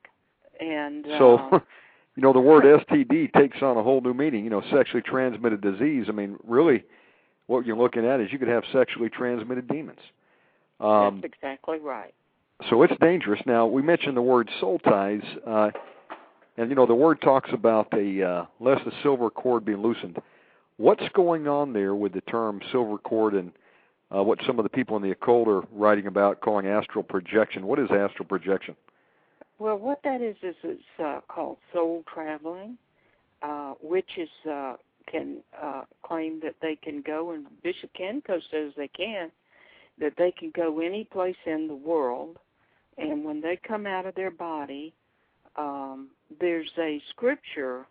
And 0.60 1.04
So, 1.18 1.36
uh, 1.52 1.58
you 2.14 2.22
know, 2.22 2.32
the 2.32 2.40
word 2.40 2.64
STD 2.64 3.32
takes 3.32 3.62
on 3.62 3.76
a 3.76 3.82
whole 3.82 4.00
new 4.00 4.14
meaning. 4.14 4.44
You 4.44 4.50
know, 4.50 4.62
sexually 4.70 5.02
transmitted 5.02 5.60
disease. 5.60 6.06
I 6.08 6.12
mean, 6.12 6.36
really, 6.44 6.84
what 7.46 7.66
you're 7.66 7.76
looking 7.76 8.06
at 8.06 8.20
is 8.20 8.32
you 8.32 8.38
could 8.38 8.48
have 8.48 8.64
sexually 8.72 9.08
transmitted 9.08 9.66
demons. 9.68 9.98
Um, 10.80 11.20
that's 11.20 11.34
exactly 11.34 11.78
right. 11.78 12.14
So 12.70 12.82
it's 12.82 12.94
dangerous. 13.00 13.40
Now, 13.46 13.66
we 13.66 13.82
mentioned 13.82 14.16
the 14.16 14.22
word 14.22 14.48
soul 14.60 14.78
ties, 14.78 15.22
uh, 15.46 15.70
and 16.56 16.70
you 16.70 16.76
know, 16.76 16.86
the 16.86 16.94
word 16.94 17.20
talks 17.20 17.50
about 17.52 17.88
a 17.92 18.22
uh, 18.22 18.46
lest 18.60 18.84
the 18.84 18.92
silver 19.02 19.30
cord 19.30 19.64
be 19.64 19.74
loosened. 19.74 20.18
What's 20.76 21.04
going 21.14 21.46
on 21.46 21.72
there 21.72 21.94
with 21.94 22.12
the 22.12 22.20
term 22.22 22.60
silver 22.72 22.98
cord 22.98 23.34
and 23.34 23.52
uh, 24.14 24.22
what 24.22 24.38
some 24.46 24.58
of 24.58 24.62
the 24.62 24.68
people 24.68 24.96
in 24.96 25.02
the 25.02 25.10
occult 25.10 25.48
are 25.48 25.62
writing 25.72 26.06
about 26.06 26.40
calling 26.40 26.66
astral 26.66 27.02
projection? 27.02 27.66
What 27.66 27.78
is 27.78 27.88
astral 27.90 28.26
projection? 28.28 28.76
Well, 29.58 29.76
what 29.76 30.00
that 30.04 30.20
is 30.20 30.36
is 30.42 30.54
it's 30.62 30.82
uh, 31.02 31.20
called 31.28 31.58
soul 31.72 32.04
traveling. 32.12 32.76
Uh, 33.42 33.74
witches 33.82 34.28
uh, 34.50 34.74
can 35.10 35.38
uh, 35.60 35.82
claim 36.02 36.40
that 36.42 36.54
they 36.62 36.76
can 36.76 37.02
go, 37.02 37.32
and 37.32 37.46
Bishop 37.62 37.90
Kenko 37.98 38.40
says 38.50 38.72
they 38.76 38.88
can, 38.88 39.30
that 39.98 40.14
they 40.16 40.32
can 40.32 40.50
go 40.54 40.80
any 40.80 41.04
place 41.04 41.36
in 41.46 41.68
the 41.68 41.74
world, 41.74 42.38
and 42.98 43.24
when 43.24 43.40
they 43.40 43.58
come 43.66 43.86
out 43.86 44.06
of 44.06 44.14
their 44.14 44.30
body, 44.30 44.94
um, 45.56 46.10
there's 46.40 46.70
a 46.78 47.00
scripture. 47.10 47.86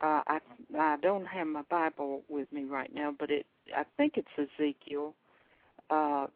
Uh, 0.00 0.22
I 0.26 0.38
I 0.78 0.96
don't 1.00 1.26
have 1.26 1.46
my 1.46 1.62
Bible 1.70 2.22
with 2.28 2.50
me 2.52 2.64
right 2.64 2.92
now, 2.94 3.14
but 3.18 3.30
it 3.30 3.46
I 3.76 3.84
think 3.96 4.14
it's 4.16 4.28
Ezekiel 4.58 5.14
uh, 5.90 6.26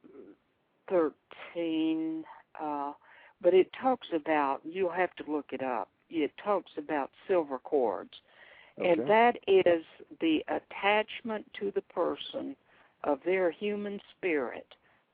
thirteen. 0.89 2.25
Uh, 2.61 2.93
but 3.41 3.55
it 3.55 3.71
talks 3.81 4.09
about 4.15 4.61
you'll 4.65 4.91
have 4.91 5.15
to 5.17 5.31
look 5.31 5.47
it 5.53 5.63
up. 5.63 5.89
It 6.11 6.33
talks 6.43 6.73
about 6.79 7.11
silver 7.27 7.59
cords, 7.59 8.15
Okay. 8.79 8.91
and 8.91 9.09
that 9.09 9.37
is 9.47 9.85
the 10.21 10.45
attachment 10.49 11.45
to 11.61 11.71
the 11.75 11.83
person 11.83 12.57
of 13.05 13.19
their 13.25 13.51
human 13.51 14.01
spirit 14.17 14.67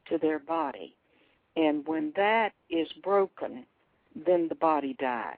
to 0.09 0.19
their 0.19 0.39
body. 0.39 0.95
And 1.57 1.87
when 1.87 2.13
that 2.17 2.53
is 2.69 2.89
broken, 3.03 3.65
then 4.15 4.49
the 4.49 4.55
body 4.55 4.97
dies, 4.99 5.37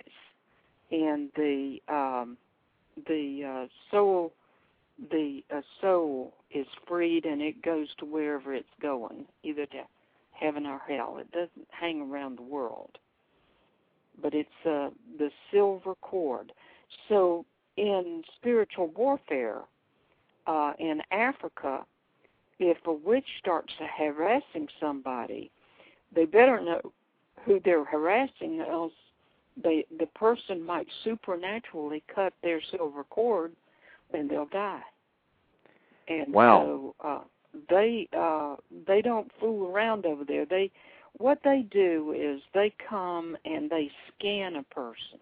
and 0.90 1.31
the 1.36 1.78
um, 1.89 2.36
the 3.06 3.44
uh, 3.44 3.66
soul 3.90 4.32
the 5.10 5.44
uh, 5.55 5.60
soul 5.81 6.35
is 6.51 6.66
freed 6.89 7.27
and 7.27 7.43
it 7.43 7.62
goes 7.62 7.89
to 7.98 8.06
wherever 8.06 8.55
it's 8.55 8.68
going, 8.81 9.27
either 9.43 9.66
to 9.66 9.82
heaven 10.32 10.66
or 10.66 10.81
hell. 10.89 11.18
It 11.18 11.31
doesn't 11.32 11.68
hang 11.70 12.01
around 12.01 12.39
the 12.39 12.43
world. 12.43 12.98
But 14.20 14.35
it's 14.35 14.48
uh, 14.64 14.90
the 15.18 15.31
silver 15.52 15.94
cord. 15.97 16.52
So 17.09 17.44
in 17.77 18.23
spiritual 18.36 18.89
warfare 18.89 19.60
uh, 20.47 20.73
in 20.78 21.02
Africa, 21.10 21.85
if 22.58 22.78
a 22.86 22.92
witch 22.92 23.26
starts 23.38 23.72
harassing 23.98 24.68
somebody, 24.80 25.50
they 26.14 26.24
better 26.24 26.60
know 26.60 26.92
who 27.44 27.60
they're 27.64 27.84
harassing, 27.84 28.60
else 28.60 28.92
they 29.62 29.84
the 29.98 30.06
person 30.06 30.62
might 30.62 30.86
supernaturally 31.04 32.02
cut 32.14 32.32
their 32.42 32.60
silver 32.70 33.04
cord 33.04 33.52
and 34.12 34.28
they'll 34.28 34.46
die. 34.46 34.82
And 36.08 36.32
Wow. 36.32 36.60
so 36.60 36.94
uh, 37.02 37.20
they 37.68 38.08
uh, 38.16 38.56
they 38.86 39.02
don't 39.02 39.30
fool 39.40 39.70
around 39.70 40.06
over 40.06 40.24
there. 40.24 40.44
They 40.44 40.70
what 41.18 41.38
they 41.44 41.64
do 41.70 42.14
is 42.16 42.42
they 42.52 42.72
come 42.88 43.36
and 43.44 43.70
they 43.70 43.90
scan 44.14 44.56
a 44.56 44.62
person 44.64 45.18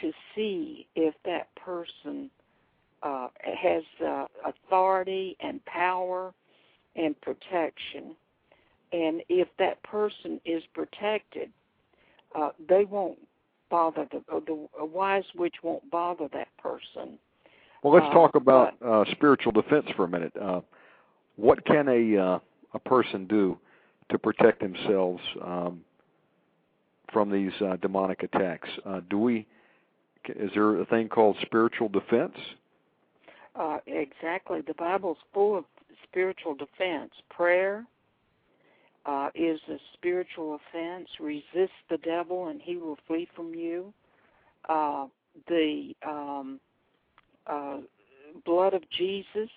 to 0.00 0.12
see 0.34 0.86
if 0.96 1.14
that 1.24 1.54
person 1.54 2.30
uh, 3.02 3.28
has 3.42 3.82
uh, 4.04 4.26
authority 4.44 5.36
and 5.40 5.64
power 5.64 6.32
and 6.96 7.20
protection. 7.20 8.16
And 8.92 9.22
if 9.28 9.48
that 9.58 9.82
person 9.82 10.40
is 10.44 10.62
protected, 10.74 11.50
uh, 12.34 12.50
they 12.68 12.84
won't 12.84 13.18
bother 13.70 14.06
the 14.10 14.22
the 14.46 14.68
a 14.78 14.86
wise 14.86 15.24
witch 15.34 15.56
won't 15.62 15.88
bother 15.90 16.28
that 16.32 16.48
person. 16.56 17.18
Well, 17.82 17.92
let's 17.94 18.06
Uh, 18.06 18.14
talk 18.14 18.34
about 18.34 18.78
but- 18.80 18.86
uh, 18.88 19.04
spiritual 19.12 19.52
defense 19.52 19.86
for 19.96 20.04
a 20.04 20.08
minute. 20.08 20.32
Uh, 20.36 20.60
what 21.36 21.64
can 21.64 21.88
a 21.88 22.16
uh, 22.16 22.38
a 22.74 22.78
person 22.78 23.26
do 23.26 23.58
to 24.08 24.18
protect 24.18 24.60
themselves 24.60 25.22
um, 25.42 25.84
from 27.12 27.30
these 27.30 27.52
uh, 27.60 27.76
demonic 27.76 28.22
attacks? 28.22 28.68
Uh, 28.84 29.00
do 29.10 29.18
we? 29.18 29.46
Is 30.26 30.50
there 30.54 30.80
a 30.80 30.84
thing 30.86 31.08
called 31.08 31.36
spiritual 31.42 31.88
defense? 31.88 32.36
Uh, 33.58 33.78
exactly. 33.86 34.60
The 34.66 34.74
Bible's 34.74 35.18
full 35.32 35.56
of 35.56 35.64
spiritual 36.04 36.54
defense. 36.54 37.10
Prayer 37.30 37.86
uh, 39.06 39.30
is 39.34 39.60
a 39.70 39.76
spiritual 39.94 40.56
offense. 40.56 41.08
Resist 41.20 41.72
the 41.88 41.98
devil, 41.98 42.48
and 42.48 42.60
he 42.60 42.76
will 42.76 42.98
flee 43.06 43.28
from 43.34 43.54
you. 43.54 43.92
Uh, 44.68 45.06
the 45.48 45.94
um, 46.06 46.60
uh, 47.46 47.78
blood 48.44 48.74
of 48.74 48.82
Jesus, 48.90 49.48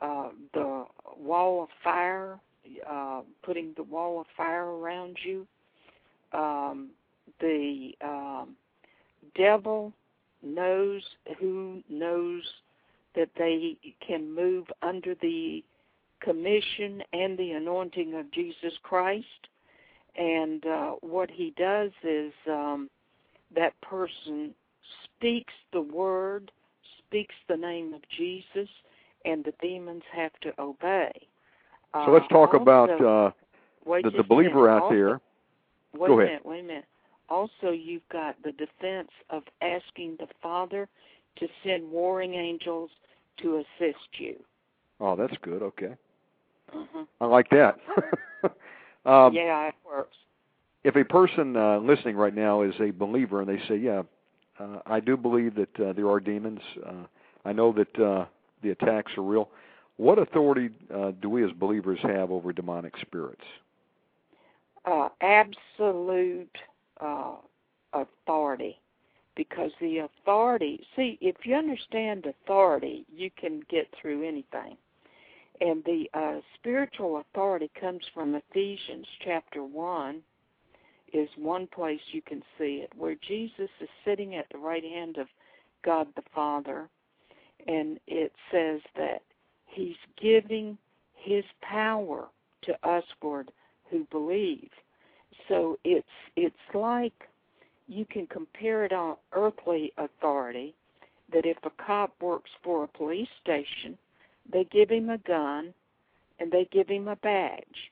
uh, 0.00 0.30
the 0.52 0.84
wall 1.18 1.62
of 1.62 1.68
fire, 1.82 2.38
putting 3.42 3.72
the 3.76 3.82
wall 3.82 4.20
of 4.20 4.26
fire 4.36 4.66
around 4.66 5.16
you. 5.24 5.46
Um, 6.32 6.90
the 7.40 7.92
um, 8.02 8.56
devil 9.34 9.92
knows 10.42 11.02
who 11.38 11.82
knows 11.88 12.42
that 13.14 13.30
they 13.36 13.76
can 14.06 14.34
move 14.34 14.66
under 14.82 15.14
the 15.16 15.64
commission 16.20 17.02
and 17.12 17.38
the 17.38 17.52
anointing 17.52 18.14
of 18.14 18.30
Jesus 18.30 18.72
Christ. 18.82 19.48
And 20.16 20.64
uh, 20.66 20.90
what 21.00 21.30
he 21.30 21.54
does 21.56 21.90
is 22.02 22.32
um, 22.48 22.90
that 23.54 23.80
person 23.80 24.54
speaks 25.04 25.52
the 25.72 25.80
word, 25.80 26.50
speaks 26.98 27.34
the 27.48 27.56
name 27.56 27.94
of 27.94 28.00
Jesus, 28.16 28.68
and 29.24 29.44
the 29.44 29.54
demons 29.60 30.02
have 30.12 30.32
to 30.42 30.52
obey. 30.60 31.12
So 31.92 32.10
let's 32.12 32.28
talk 32.28 32.50
also, 32.54 32.62
about 32.62 32.90
uh, 32.90 33.30
the, 33.84 34.02
the 34.02 34.10
minute. 34.10 34.28
believer 34.28 34.68
out 34.68 34.82
Also- 34.82 34.94
there. 34.94 35.20
Wait 35.92 36.06
Go 36.06 36.14
a 36.14 36.22
ahead. 36.22 36.28
minute, 36.28 36.46
wait 36.46 36.60
a 36.60 36.62
minute. 36.62 36.84
Also, 37.28 37.70
you've 37.72 38.08
got 38.12 38.36
the 38.44 38.52
defense 38.52 39.10
of 39.30 39.42
asking 39.60 40.16
the 40.20 40.28
Father 40.40 40.88
to 41.36 41.48
send 41.64 41.90
warring 41.90 42.34
angels 42.34 42.90
to 43.42 43.56
assist 43.56 44.08
you. 44.18 44.36
Oh, 45.00 45.16
that's 45.16 45.36
good. 45.42 45.62
Okay, 45.62 45.94
uh 46.74 47.04
I 47.20 47.26
like 47.26 47.48
that. 47.50 47.78
um, 49.06 49.32
yeah, 49.34 49.68
it 49.68 49.74
works. 49.86 50.16
if 50.84 50.96
a 50.96 51.04
person 51.04 51.56
uh, 51.56 51.78
listening 51.78 52.16
right 52.16 52.34
now 52.34 52.62
is 52.62 52.74
a 52.80 52.90
believer 52.90 53.40
and 53.40 53.48
they 53.48 53.60
say, 53.66 53.76
"Yeah, 53.76 54.02
uh, 54.58 54.80
I 54.86 55.00
do 55.00 55.16
believe 55.16 55.54
that 55.54 55.80
uh, 55.80 55.92
there 55.92 56.08
are 56.10 56.20
demons. 56.20 56.60
Uh, 56.84 57.04
I 57.44 57.52
know 57.52 57.72
that 57.72 57.98
uh, 57.98 58.26
the 58.62 58.70
attacks 58.70 59.12
are 59.16 59.22
real." 59.22 59.48
What 59.96 60.18
authority 60.18 60.70
uh, 60.94 61.12
do 61.20 61.28
we 61.28 61.44
as 61.44 61.50
believers 61.52 61.98
have 62.02 62.30
over 62.30 62.52
demonic 62.52 62.94
spirits? 63.00 63.44
Uh, 64.86 65.10
absolute 65.20 66.56
uh, 67.00 67.34
authority. 67.92 68.80
Because 69.36 69.70
the 69.80 69.98
authority, 69.98 70.86
see, 70.96 71.18
if 71.20 71.36
you 71.44 71.54
understand 71.54 72.26
authority, 72.26 73.06
you 73.12 73.30
can 73.38 73.62
get 73.70 73.88
through 74.00 74.26
anything. 74.26 74.76
And 75.60 75.84
the 75.84 76.08
uh, 76.14 76.40
spiritual 76.54 77.18
authority 77.20 77.70
comes 77.78 78.02
from 78.14 78.34
Ephesians 78.34 79.06
chapter 79.24 79.62
1, 79.62 80.22
is 81.12 81.28
one 81.36 81.66
place 81.66 82.00
you 82.12 82.22
can 82.22 82.42
see 82.58 82.82
it, 82.82 82.90
where 82.96 83.16
Jesus 83.26 83.68
is 83.80 83.88
sitting 84.04 84.36
at 84.36 84.46
the 84.50 84.58
right 84.58 84.84
hand 84.84 85.16
of 85.18 85.26
God 85.84 86.06
the 86.16 86.22
Father, 86.34 86.88
and 87.66 87.98
it 88.06 88.32
says 88.50 88.80
that 88.96 89.22
He's 89.66 89.96
giving 90.20 90.78
His 91.14 91.44
power 91.62 92.28
to 92.62 92.76
usward 92.84 93.50
who 93.90 94.06
believe. 94.10 94.70
So 95.48 95.78
it's 95.84 96.06
it's 96.36 96.54
like 96.74 97.28
you 97.90 98.04
can 98.04 98.26
compare 98.28 98.84
it 98.84 98.92
on 98.92 99.16
earthly 99.32 99.92
authority 99.98 100.74
that 101.32 101.44
if 101.44 101.56
a 101.64 101.84
cop 101.84 102.12
works 102.20 102.50
for 102.62 102.84
a 102.84 102.88
police 102.88 103.28
station, 103.42 103.98
they 104.50 104.64
give 104.64 104.88
him 104.88 105.10
a 105.10 105.18
gun 105.18 105.74
and 106.38 106.52
they 106.52 106.68
give 106.70 106.88
him 106.88 107.08
a 107.08 107.16
badge. 107.16 107.90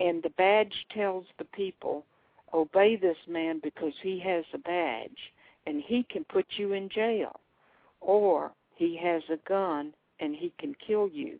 And 0.00 0.20
the 0.22 0.30
badge 0.30 0.74
tells 0.92 1.26
the 1.38 1.44
people, 1.44 2.04
obey 2.52 2.96
this 2.96 3.16
man 3.28 3.60
because 3.62 3.92
he 4.02 4.18
has 4.18 4.44
a 4.52 4.58
badge 4.58 5.32
and 5.64 5.80
he 5.80 6.04
can 6.10 6.24
put 6.24 6.46
you 6.56 6.72
in 6.72 6.88
jail. 6.88 7.38
Or 8.00 8.50
he 8.74 8.98
has 9.02 9.22
a 9.30 9.38
gun 9.48 9.94
and 10.18 10.34
he 10.34 10.52
can 10.58 10.74
kill 10.84 11.08
you. 11.08 11.38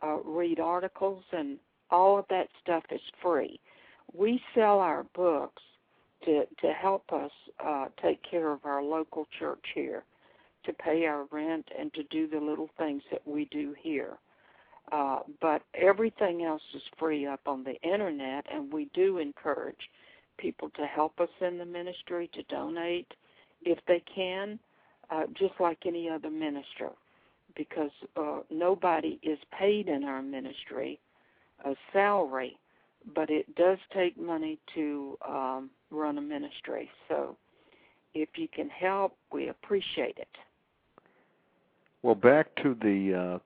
uh, 0.02 0.16
read 0.24 0.60
articles, 0.60 1.22
and 1.32 1.58
all 1.90 2.18
of 2.18 2.24
that 2.30 2.48
stuff 2.62 2.84
is 2.90 3.00
free. 3.22 3.60
We 4.14 4.40
sell 4.54 4.80
our 4.80 5.04
books 5.14 5.62
to 6.24 6.44
to 6.60 6.72
help 6.72 7.12
us 7.12 7.30
uh, 7.64 7.86
take 8.02 8.20
care 8.28 8.50
of 8.50 8.60
our 8.64 8.82
local 8.82 9.26
church 9.38 9.64
here 9.74 10.04
to 10.64 10.72
pay 10.74 11.06
our 11.06 11.24
rent 11.30 11.66
and 11.78 11.92
to 11.94 12.02
do 12.04 12.26
the 12.28 12.38
little 12.38 12.68
things 12.78 13.02
that 13.10 13.26
we 13.26 13.46
do 13.46 13.74
here. 13.80 14.18
Uh, 14.92 15.20
but 15.40 15.62
everything 15.74 16.42
else 16.42 16.62
is 16.74 16.82
free 16.98 17.26
up 17.26 17.40
on 17.46 17.62
the 17.62 17.80
internet, 17.82 18.44
and 18.52 18.72
we 18.72 18.88
do 18.92 19.18
encourage 19.18 19.88
people 20.38 20.70
to 20.70 20.86
help 20.86 21.20
us 21.20 21.28
in 21.40 21.58
the 21.58 21.64
ministry, 21.64 22.28
to 22.34 22.42
donate 22.44 23.12
if 23.62 23.78
they 23.86 24.02
can, 24.12 24.58
uh, 25.10 25.26
just 25.38 25.54
like 25.60 25.78
any 25.86 26.08
other 26.08 26.30
minister, 26.30 26.90
because 27.54 27.90
uh, 28.16 28.40
nobody 28.50 29.18
is 29.22 29.38
paid 29.56 29.88
in 29.88 30.02
our 30.04 30.22
ministry 30.22 30.98
a 31.64 31.74
salary, 31.92 32.58
but 33.14 33.30
it 33.30 33.54
does 33.54 33.78
take 33.94 34.18
money 34.18 34.58
to 34.74 35.18
um, 35.28 35.70
run 35.90 36.18
a 36.18 36.20
ministry. 36.20 36.90
So 37.08 37.36
if 38.14 38.30
you 38.36 38.48
can 38.48 38.68
help, 38.68 39.16
we 39.32 39.48
appreciate 39.48 40.18
it. 40.18 40.28
Well, 42.02 42.14
back 42.14 42.54
to 42.62 42.74
the 42.74 43.14
uh, 43.14 43.38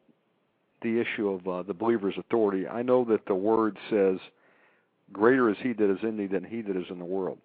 the 0.82 1.00
issue 1.00 1.28
of 1.28 1.48
uh, 1.48 1.62
the 1.62 1.74
believer's 1.74 2.14
authority. 2.18 2.68
I 2.68 2.82
know 2.82 3.04
that 3.06 3.26
the 3.26 3.34
word 3.34 3.78
says, 3.90 4.18
"Greater 5.12 5.50
is 5.50 5.56
He 5.62 5.72
that 5.72 5.90
is 5.90 5.98
in 6.02 6.16
thee 6.16 6.26
than 6.26 6.44
he 6.44 6.62
that 6.62 6.76
is 6.76 6.86
in 6.90 6.98
the 6.98 7.04
world." 7.04 7.38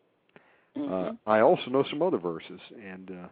Mm-hmm. 0.77 0.93
Uh, 0.93 1.31
I 1.31 1.41
also 1.41 1.69
know 1.69 1.83
some 1.89 2.01
other 2.01 2.17
verses, 2.17 2.59
and 2.83 3.11
uh, 3.11 3.27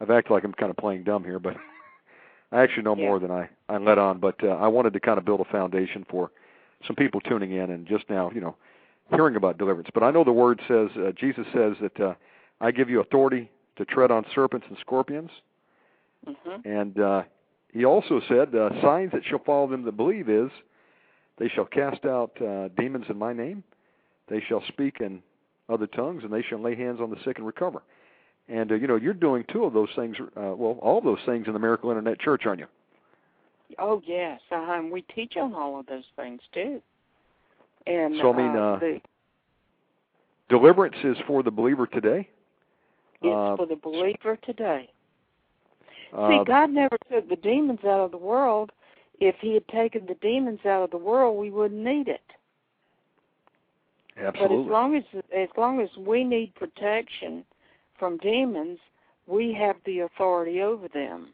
I've 0.00 0.10
acted 0.10 0.32
like 0.32 0.44
I'm 0.44 0.52
kind 0.52 0.70
of 0.70 0.76
playing 0.76 1.04
dumb 1.04 1.24
here, 1.24 1.38
but 1.38 1.56
I 2.52 2.62
actually 2.62 2.84
know 2.84 2.96
yeah. 2.96 3.06
more 3.06 3.18
than 3.18 3.30
I 3.30 3.48
I 3.68 3.78
let 3.78 3.98
on. 3.98 4.18
But 4.18 4.42
uh, 4.42 4.48
I 4.48 4.68
wanted 4.68 4.92
to 4.94 5.00
kind 5.00 5.18
of 5.18 5.24
build 5.24 5.40
a 5.40 5.50
foundation 5.50 6.04
for 6.10 6.30
some 6.86 6.96
people 6.96 7.20
tuning 7.20 7.52
in 7.52 7.70
and 7.70 7.86
just 7.86 8.08
now, 8.08 8.30
you 8.32 8.40
know, 8.40 8.56
hearing 9.10 9.36
about 9.36 9.58
deliverance. 9.58 9.88
But 9.92 10.02
I 10.02 10.10
know 10.10 10.24
the 10.24 10.32
word 10.32 10.60
says 10.68 10.88
uh, 10.96 11.12
Jesus 11.18 11.46
says 11.52 11.74
that 11.80 12.00
uh, 12.00 12.14
I 12.60 12.70
give 12.70 12.88
you 12.90 13.00
authority 13.00 13.50
to 13.76 13.84
tread 13.84 14.10
on 14.10 14.24
serpents 14.34 14.66
and 14.68 14.76
scorpions, 14.80 15.30
mm-hmm. 16.26 16.68
and 16.68 16.98
uh, 17.00 17.22
he 17.72 17.84
also 17.84 18.20
said 18.28 18.54
uh, 18.54 18.70
signs 18.82 19.12
that 19.12 19.22
shall 19.24 19.42
follow 19.44 19.68
them 19.68 19.84
that 19.84 19.96
believe 19.96 20.28
is 20.28 20.50
they 21.38 21.48
shall 21.48 21.66
cast 21.66 22.04
out 22.04 22.30
uh, 22.42 22.68
demons 22.76 23.06
in 23.08 23.18
my 23.18 23.32
name, 23.32 23.62
they 24.28 24.42
shall 24.48 24.62
speak 24.68 24.96
in 25.00 25.22
other 25.68 25.86
tongues, 25.86 26.24
and 26.24 26.32
they 26.32 26.42
shall 26.42 26.60
lay 26.60 26.74
hands 26.74 27.00
on 27.00 27.10
the 27.10 27.16
sick 27.24 27.38
and 27.38 27.46
recover. 27.46 27.82
And 28.48 28.72
uh, 28.72 28.74
you 28.76 28.86
know, 28.86 28.96
you're 28.96 29.14
doing 29.14 29.44
two 29.52 29.64
of 29.64 29.72
those 29.72 29.90
things. 29.94 30.16
Uh, 30.20 30.54
well, 30.56 30.78
all 30.80 31.00
those 31.00 31.18
things 31.26 31.46
in 31.46 31.52
the 31.52 31.58
Miracle 31.58 31.90
Internet 31.90 32.20
Church, 32.20 32.42
aren't 32.46 32.60
you? 32.60 32.66
Oh 33.78 34.02
yes, 34.06 34.40
uh-huh. 34.50 34.72
and 34.72 34.90
we 34.90 35.02
teach 35.02 35.36
on 35.36 35.54
all 35.54 35.78
of 35.78 35.86
those 35.86 36.04
things 36.16 36.40
too. 36.54 36.80
And 37.86 38.16
so 38.20 38.32
I 38.32 38.36
mean, 38.36 38.56
uh, 38.56 38.60
uh, 38.60 38.78
the, 38.78 39.00
deliverance 40.48 40.96
is 41.04 41.16
for 41.26 41.42
the 41.42 41.50
believer 41.50 41.86
today. 41.86 42.28
It's 43.20 43.26
uh, 43.26 43.56
for 43.56 43.66
the 43.66 43.76
believer 43.76 44.38
today. 44.44 44.88
Uh, 46.12 46.28
See, 46.28 46.44
God 46.46 46.70
never 46.70 46.96
took 47.10 47.28
the 47.28 47.36
demons 47.36 47.80
out 47.84 48.00
of 48.00 48.10
the 48.10 48.16
world. 48.16 48.72
If 49.20 49.36
He 49.40 49.54
had 49.54 49.66
taken 49.68 50.06
the 50.06 50.14
demons 50.14 50.60
out 50.64 50.84
of 50.84 50.90
the 50.90 50.98
world, 50.98 51.38
we 51.38 51.50
wouldn't 51.50 51.82
need 51.82 52.08
it. 52.08 52.22
Absolutely. 54.16 54.56
But 54.56 54.62
as 54.62 54.70
long 54.70 54.96
as 54.96 55.04
as 55.36 55.48
long 55.56 55.80
as 55.80 55.88
we 55.96 56.24
need 56.24 56.54
protection 56.54 57.44
from 57.98 58.16
demons, 58.18 58.78
we 59.26 59.52
have 59.54 59.76
the 59.84 60.00
authority 60.00 60.60
over 60.62 60.88
them, 60.88 61.28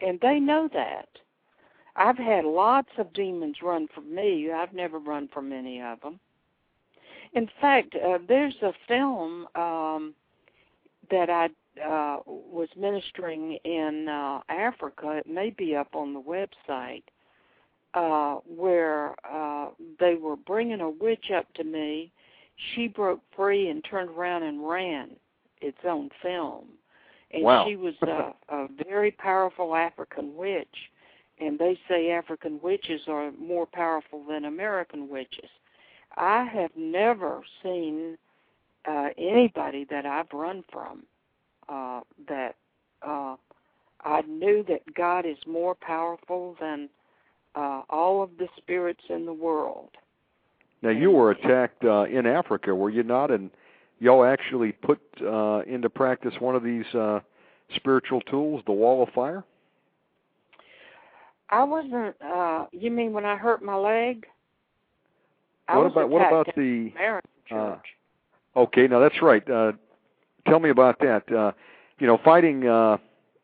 and 0.00 0.20
they 0.20 0.38
know 0.38 0.68
that. 0.72 1.08
I've 1.96 2.18
had 2.18 2.44
lots 2.44 2.90
of 2.96 3.12
demons 3.12 3.56
run 3.60 3.88
from 3.92 4.14
me. 4.14 4.52
I've 4.52 4.72
never 4.72 5.00
run 5.00 5.28
from 5.32 5.52
any 5.52 5.82
of 5.82 6.00
them. 6.00 6.20
In 7.32 7.50
fact, 7.60 7.94
uh, 7.96 8.18
there's 8.26 8.54
a 8.62 8.72
film 8.86 9.48
um, 9.54 10.14
that 11.10 11.28
I 11.28 11.48
uh, 11.84 12.18
was 12.26 12.68
ministering 12.76 13.58
in 13.64 14.08
uh, 14.08 14.40
Africa. 14.48 15.20
It 15.24 15.26
may 15.26 15.50
be 15.50 15.76
up 15.76 15.94
on 15.94 16.14
the 16.14 16.20
website 16.20 17.04
uh, 17.94 18.40
where 18.46 19.14
uh, 19.30 19.70
they 19.98 20.14
were 20.14 20.36
bringing 20.36 20.80
a 20.80 20.90
witch 20.90 21.30
up 21.34 21.52
to 21.54 21.64
me. 21.64 22.12
She 22.74 22.88
broke 22.88 23.20
free 23.34 23.68
and 23.68 23.84
turned 23.84 24.10
around 24.10 24.42
and 24.42 24.66
ran. 24.68 25.10
Its 25.60 25.78
own 25.84 26.08
film, 26.22 26.66
and 27.32 27.42
wow. 27.42 27.66
she 27.66 27.74
was 27.74 27.94
a, 28.02 28.32
a 28.54 28.68
very 28.88 29.10
powerful 29.10 29.74
African 29.74 30.36
witch. 30.36 30.68
And 31.40 31.58
they 31.58 31.76
say 31.88 32.12
African 32.12 32.60
witches 32.62 33.00
are 33.08 33.32
more 33.32 33.66
powerful 33.66 34.22
than 34.28 34.44
American 34.44 35.08
witches. 35.08 35.50
I 36.16 36.44
have 36.44 36.70
never 36.76 37.42
seen 37.60 38.16
uh, 38.88 39.08
anybody 39.18 39.84
that 39.90 40.06
I've 40.06 40.32
run 40.32 40.62
from 40.72 41.02
uh, 41.68 42.00
that 42.28 42.56
uh, 43.06 43.36
I 44.04 44.20
knew 44.22 44.64
that 44.68 44.82
God 44.94 45.26
is 45.26 45.38
more 45.46 45.74
powerful 45.74 46.56
than 46.60 46.88
uh, 47.54 47.82
all 47.90 48.22
of 48.22 48.30
the 48.38 48.48
spirits 48.56 49.04
in 49.08 49.26
the 49.26 49.32
world. 49.32 49.90
Now 50.82 50.90
you 50.90 51.10
were 51.10 51.30
attacked 51.32 51.84
uh, 51.84 52.04
in 52.04 52.26
Africa, 52.26 52.74
were 52.74 52.90
you 52.90 53.02
not? 53.02 53.30
And 53.30 53.50
y'all 53.98 54.24
actually 54.24 54.72
put 54.72 55.00
uh, 55.20 55.62
into 55.66 55.90
practice 55.90 56.34
one 56.38 56.54
of 56.54 56.62
these 56.62 56.86
uh, 56.94 57.20
spiritual 57.74 58.20
tools, 58.22 58.62
the 58.66 58.72
wall 58.72 59.02
of 59.02 59.08
fire. 59.10 59.44
I 61.50 61.64
wasn't. 61.64 62.14
uh 62.22 62.66
You 62.72 62.90
mean 62.90 63.12
when 63.12 63.24
I 63.24 63.36
hurt 63.36 63.62
my 63.62 63.76
leg? 63.76 64.26
I 65.66 65.76
what 65.76 65.84
was 65.84 65.92
about 65.92 66.10
what 66.10 66.26
about 66.26 66.46
the 66.56 66.92
American 66.94 67.30
uh, 67.50 67.54
church? 67.54 67.86
Okay, 68.56 68.86
now 68.86 69.00
that's 69.00 69.20
right. 69.22 69.48
Uh, 69.48 69.72
tell 70.48 70.60
me 70.60 70.70
about 70.70 70.98
that. 71.00 71.30
Uh, 71.32 71.52
you 71.98 72.06
know, 72.06 72.18
fighting, 72.24 72.66
uh, 72.66 72.98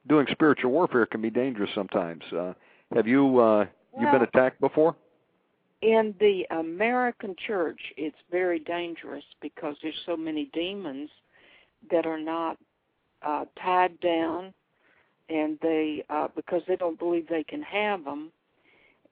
doing 0.06 0.26
spiritual 0.30 0.70
warfare 0.70 1.06
can 1.06 1.20
be 1.20 1.30
dangerous 1.30 1.70
sometimes. 1.74 2.22
Uh, 2.32 2.54
have 2.94 3.06
you 3.06 3.38
uh, 3.38 3.66
you 3.98 4.10
been 4.10 4.22
attacked 4.22 4.60
before? 4.60 4.96
in 5.84 6.14
the 6.18 6.46
American 6.50 7.36
church, 7.46 7.80
it's 7.98 8.16
very 8.30 8.58
dangerous 8.58 9.24
because 9.42 9.76
there's 9.82 10.00
so 10.06 10.16
many 10.16 10.48
demons 10.54 11.10
that 11.90 12.06
are 12.06 12.18
not 12.18 12.56
uh, 13.22 13.44
tied 13.62 14.00
down, 14.00 14.54
and 15.28 15.58
they 15.60 16.02
uh, 16.08 16.28
because 16.34 16.62
they 16.66 16.76
don't 16.76 16.98
believe 16.98 17.28
they 17.28 17.44
can 17.44 17.62
have 17.62 18.02
them. 18.04 18.32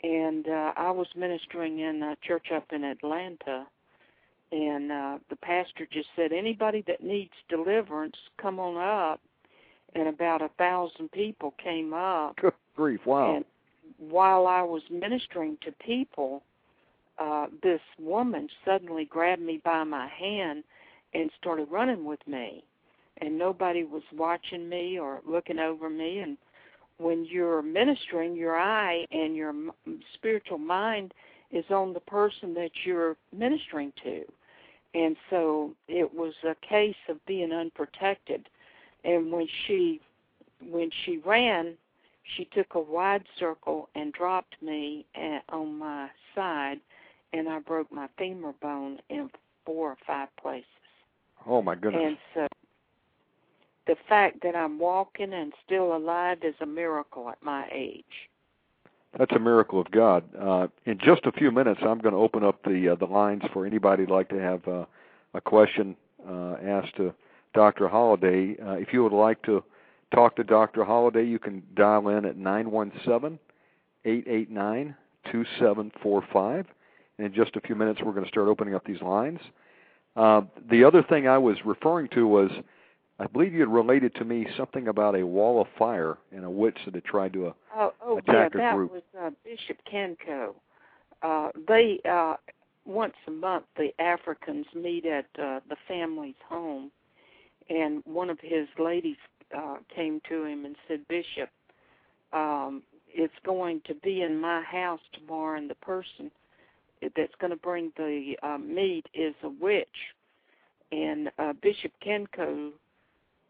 And 0.02 0.48
uh, 0.48 0.72
I 0.76 0.90
was 0.90 1.06
ministering 1.14 1.80
in 1.80 2.02
a 2.02 2.16
church 2.26 2.46
up 2.54 2.64
in 2.72 2.84
Atlanta, 2.84 3.66
and 4.52 4.92
uh, 4.92 5.18
the 5.30 5.36
pastor 5.36 5.88
just 5.90 6.08
said, 6.14 6.30
anybody 6.30 6.84
that 6.86 7.02
needs 7.02 7.32
deliverance, 7.48 8.16
come 8.40 8.60
on 8.60 8.76
up. 8.76 9.20
And 9.94 10.08
about 10.08 10.40
a 10.40 10.48
thousand 10.56 11.10
people 11.12 11.54
came 11.62 11.92
up. 11.92 12.36
Good 12.36 12.54
grief! 12.74 13.00
Wow. 13.04 13.36
And 13.36 13.44
while 13.98 14.46
I 14.46 14.62
was 14.62 14.80
ministering 14.90 15.58
to 15.62 15.72
people, 15.84 16.42
uh, 17.18 17.46
this 17.62 17.80
woman 17.98 18.48
suddenly 18.64 19.04
grabbed 19.04 19.42
me 19.42 19.60
by 19.62 19.84
my 19.84 20.08
hand 20.08 20.64
and 21.12 21.30
started 21.38 21.68
running 21.70 22.06
with 22.06 22.26
me. 22.26 22.64
And 23.18 23.38
nobody 23.38 23.84
was 23.84 24.02
watching 24.16 24.66
me 24.66 24.98
or 24.98 25.20
looking 25.28 25.58
over 25.58 25.90
me. 25.90 26.20
And 26.20 26.38
when 26.96 27.26
you're 27.26 27.60
ministering, 27.60 28.34
your 28.34 28.58
eye 28.58 29.04
and 29.12 29.36
your 29.36 29.52
spiritual 30.14 30.56
mind 30.58 31.12
is 31.50 31.66
on 31.68 31.92
the 31.92 32.00
person 32.00 32.54
that 32.54 32.70
you're 32.86 33.16
ministering 33.36 33.92
to. 34.04 34.24
And 34.94 35.16
so 35.30 35.72
it 35.88 36.14
was 36.14 36.34
a 36.44 36.54
case 36.66 36.96
of 37.08 37.24
being 37.26 37.52
unprotected. 37.52 38.48
And 39.04 39.32
when 39.32 39.48
she 39.66 40.00
when 40.70 40.90
she 41.04 41.18
ran, 41.18 41.74
she 42.36 42.44
took 42.46 42.74
a 42.74 42.80
wide 42.80 43.24
circle 43.38 43.88
and 43.94 44.12
dropped 44.12 44.54
me 44.62 45.04
at, 45.14 45.42
on 45.48 45.78
my 45.78 46.08
side, 46.34 46.80
and 47.32 47.48
I 47.48 47.58
broke 47.58 47.90
my 47.90 48.08
femur 48.16 48.52
bone 48.60 48.98
in 49.08 49.28
four 49.66 49.90
or 49.90 49.96
five 50.06 50.28
places. 50.40 50.66
oh 51.46 51.62
my 51.62 51.74
goodness. 51.74 52.02
And 52.04 52.18
so 52.34 52.46
the 53.86 53.96
fact 54.08 54.38
that 54.42 54.54
I'm 54.54 54.78
walking 54.78 55.32
and 55.32 55.52
still 55.64 55.96
alive 55.96 56.38
is 56.42 56.54
a 56.60 56.66
miracle 56.66 57.28
at 57.28 57.42
my 57.42 57.68
age. 57.72 58.30
That's 59.18 59.32
a 59.32 59.38
miracle 59.38 59.78
of 59.78 59.90
God. 59.90 60.24
Uh, 60.38 60.68
in 60.86 60.98
just 60.98 61.26
a 61.26 61.32
few 61.32 61.50
minutes, 61.50 61.80
I'm 61.82 61.98
going 61.98 62.14
to 62.14 62.20
open 62.20 62.42
up 62.42 62.62
the 62.64 62.90
uh, 62.90 62.94
the 62.94 63.04
lines 63.04 63.42
for 63.52 63.66
anybody 63.66 64.04
who'd 64.04 64.10
like 64.10 64.28
to 64.30 64.40
have 64.40 64.66
uh, 64.66 64.84
a 65.34 65.40
question 65.40 65.96
uh, 66.26 66.56
asked 66.64 66.96
to 66.96 67.12
Dr. 67.52 67.88
Holliday. 67.88 68.56
Uh, 68.64 68.72
if 68.72 68.92
you 68.92 69.02
would 69.02 69.12
like 69.12 69.42
to 69.42 69.62
talk 70.14 70.36
to 70.36 70.44
Dr. 70.44 70.84
Holliday, 70.84 71.24
you 71.24 71.38
can 71.38 71.62
dial 71.74 72.08
in 72.08 72.24
at 72.24 72.36
nine 72.36 72.70
one 72.70 72.90
seven 73.04 73.38
eight 74.06 74.26
eight 74.26 74.50
nine 74.50 74.94
two 75.30 75.44
seven 75.58 75.92
four 76.02 76.24
five. 76.32 76.66
And 77.18 77.26
in 77.26 77.34
just 77.34 77.54
a 77.56 77.60
few 77.60 77.74
minutes, 77.74 78.00
we're 78.02 78.12
going 78.12 78.24
to 78.24 78.30
start 78.30 78.48
opening 78.48 78.74
up 78.74 78.84
these 78.86 79.02
lines. 79.02 79.40
Uh, 80.16 80.42
the 80.70 80.84
other 80.84 81.02
thing 81.02 81.28
I 81.28 81.38
was 81.38 81.56
referring 81.64 82.08
to 82.14 82.26
was, 82.26 82.50
I 83.18 83.26
believe 83.26 83.52
you 83.52 83.60
had 83.60 83.68
related 83.68 84.14
to 84.16 84.24
me 84.24 84.46
something 84.56 84.88
about 84.88 85.14
a 85.14 85.24
wall 85.24 85.60
of 85.60 85.68
fire 85.78 86.18
and 86.32 86.44
a 86.44 86.50
witch 86.50 86.78
that 86.84 86.94
had 86.94 87.04
tried 87.04 87.32
to. 87.34 87.48
Uh, 87.48 87.52
Oh, 87.74 87.92
oh 88.02 88.20
yeah, 88.26 88.32
Attacker 88.32 88.58
that 88.58 88.74
group. 88.74 88.92
was 88.92 89.02
uh, 89.20 89.30
Bishop 89.44 89.78
Kenko. 89.90 90.54
Uh, 91.22 91.50
they 91.68 92.00
uh, 92.10 92.34
once 92.84 93.14
a 93.28 93.30
month 93.30 93.64
the 93.76 93.90
Africans 94.00 94.66
meet 94.74 95.06
at 95.06 95.26
uh, 95.40 95.60
the 95.68 95.76
family's 95.86 96.34
home, 96.48 96.90
and 97.70 98.02
one 98.04 98.28
of 98.28 98.38
his 98.40 98.66
ladies 98.78 99.16
uh, 99.56 99.76
came 99.94 100.20
to 100.28 100.44
him 100.44 100.64
and 100.64 100.76
said, 100.88 101.06
Bishop, 101.08 101.48
um, 102.32 102.82
it's 103.08 103.32
going 103.44 103.80
to 103.86 103.94
be 103.94 104.22
in 104.22 104.40
my 104.40 104.62
house 104.62 105.00
tomorrow, 105.12 105.58
and 105.58 105.70
the 105.70 105.74
person 105.76 106.30
that's 107.16 107.34
going 107.40 107.50
to 107.50 107.56
bring 107.56 107.92
the 107.96 108.36
uh, 108.42 108.58
meat 108.58 109.06
is 109.14 109.34
a 109.42 109.48
witch. 109.48 109.88
And 110.90 111.30
uh, 111.38 111.52
Bishop 111.62 111.92
Kenko 112.04 112.70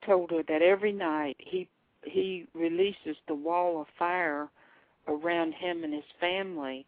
told 0.05 0.31
her 0.31 0.43
that 0.49 0.63
every 0.63 0.93
night 0.93 1.37
he 1.39 1.69
he 2.05 2.47
releases 2.53 3.17
the 3.29 3.35
wall 3.35 3.81
of 3.81 3.87
fire 3.99 4.49
around 5.07 5.55
him 5.55 5.85
and 5.85 5.95
his 5.95 6.05
family, 6.21 6.85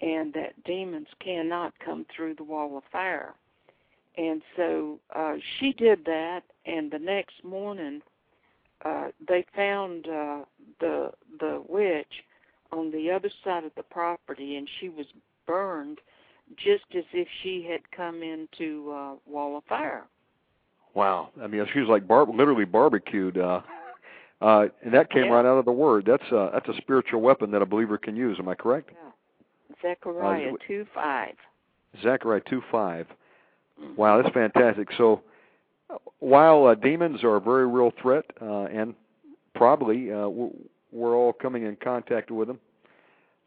and 0.00 0.32
that 0.34 0.62
demons 0.64 1.08
cannot 1.20 1.72
come 1.84 2.06
through 2.14 2.34
the 2.34 2.44
wall 2.44 2.76
of 2.78 2.84
fire. 2.92 3.34
And 4.16 4.42
so 4.56 4.98
uh, 5.14 5.36
she 5.58 5.72
did 5.72 6.04
that, 6.04 6.42
and 6.66 6.90
the 6.90 6.98
next 6.98 7.44
morning 7.44 8.02
uh, 8.84 9.08
they 9.26 9.44
found 9.54 10.06
uh, 10.06 10.44
the 10.80 11.10
the 11.40 11.62
witch 11.68 12.24
on 12.72 12.90
the 12.90 13.10
other 13.10 13.30
side 13.44 13.64
of 13.64 13.72
the 13.76 13.82
property, 13.82 14.56
and 14.56 14.68
she 14.80 14.88
was 14.88 15.06
burned 15.46 15.98
just 16.56 16.84
as 16.96 17.04
if 17.12 17.28
she 17.42 17.66
had 17.68 17.80
come 17.90 18.22
into 18.22 18.92
uh, 18.92 19.14
wall 19.26 19.56
of 19.56 19.64
fire. 19.64 20.04
Wow. 20.98 21.28
I 21.40 21.46
mean, 21.46 21.64
she 21.72 21.78
was 21.78 21.88
like 21.88 22.08
bar- 22.08 22.26
literally 22.26 22.64
barbecued. 22.64 23.38
Uh, 23.38 23.60
uh, 24.40 24.66
and 24.82 24.92
that 24.92 25.10
came 25.10 25.26
Yeah. 25.26 25.34
right 25.34 25.44
out 25.46 25.58
of 25.58 25.64
the 25.64 25.72
word. 25.72 26.04
That's 26.06 26.28
a 26.32 26.50
that's 26.52 26.68
a 26.68 26.74
spiritual 26.80 27.20
weapon 27.20 27.52
that 27.52 27.62
a 27.62 27.66
believer 27.66 27.98
can 27.98 28.16
use. 28.16 28.36
Am 28.40 28.48
I 28.48 28.56
correct? 28.56 28.90
Yeah. 28.92 29.10
Zechariah 29.80 30.54
Uh, 30.54 30.56
two 30.66 30.84
five. 30.92 31.36
Zechariah 32.02 32.40
two 32.50 32.62
five. 32.72 33.06
Mm-hmm. 33.80 33.94
Wow, 33.94 34.20
that's 34.20 34.34
fantastic. 34.34 34.88
So, 34.98 35.22
uh, 35.88 35.98
while 36.18 36.66
uh, 36.66 36.74
demons 36.74 37.22
are 37.22 37.36
a 37.36 37.40
very 37.40 37.68
real 37.68 37.92
threat, 38.02 38.24
uh, 38.42 38.64
and 38.64 38.94
probably 39.54 40.12
uh, 40.12 40.28
we're 40.90 41.16
all 41.16 41.32
coming 41.32 41.64
in 41.64 41.76
contact 41.76 42.32
with 42.32 42.48
them 42.48 42.58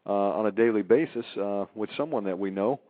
uh, 0.06 0.38
on 0.38 0.46
a 0.46 0.50
daily 0.50 0.82
basis 0.82 1.26
uh, 1.36 1.66
with 1.74 1.90
someone 1.98 2.24
that 2.24 2.38
we 2.38 2.50
know, 2.50 2.80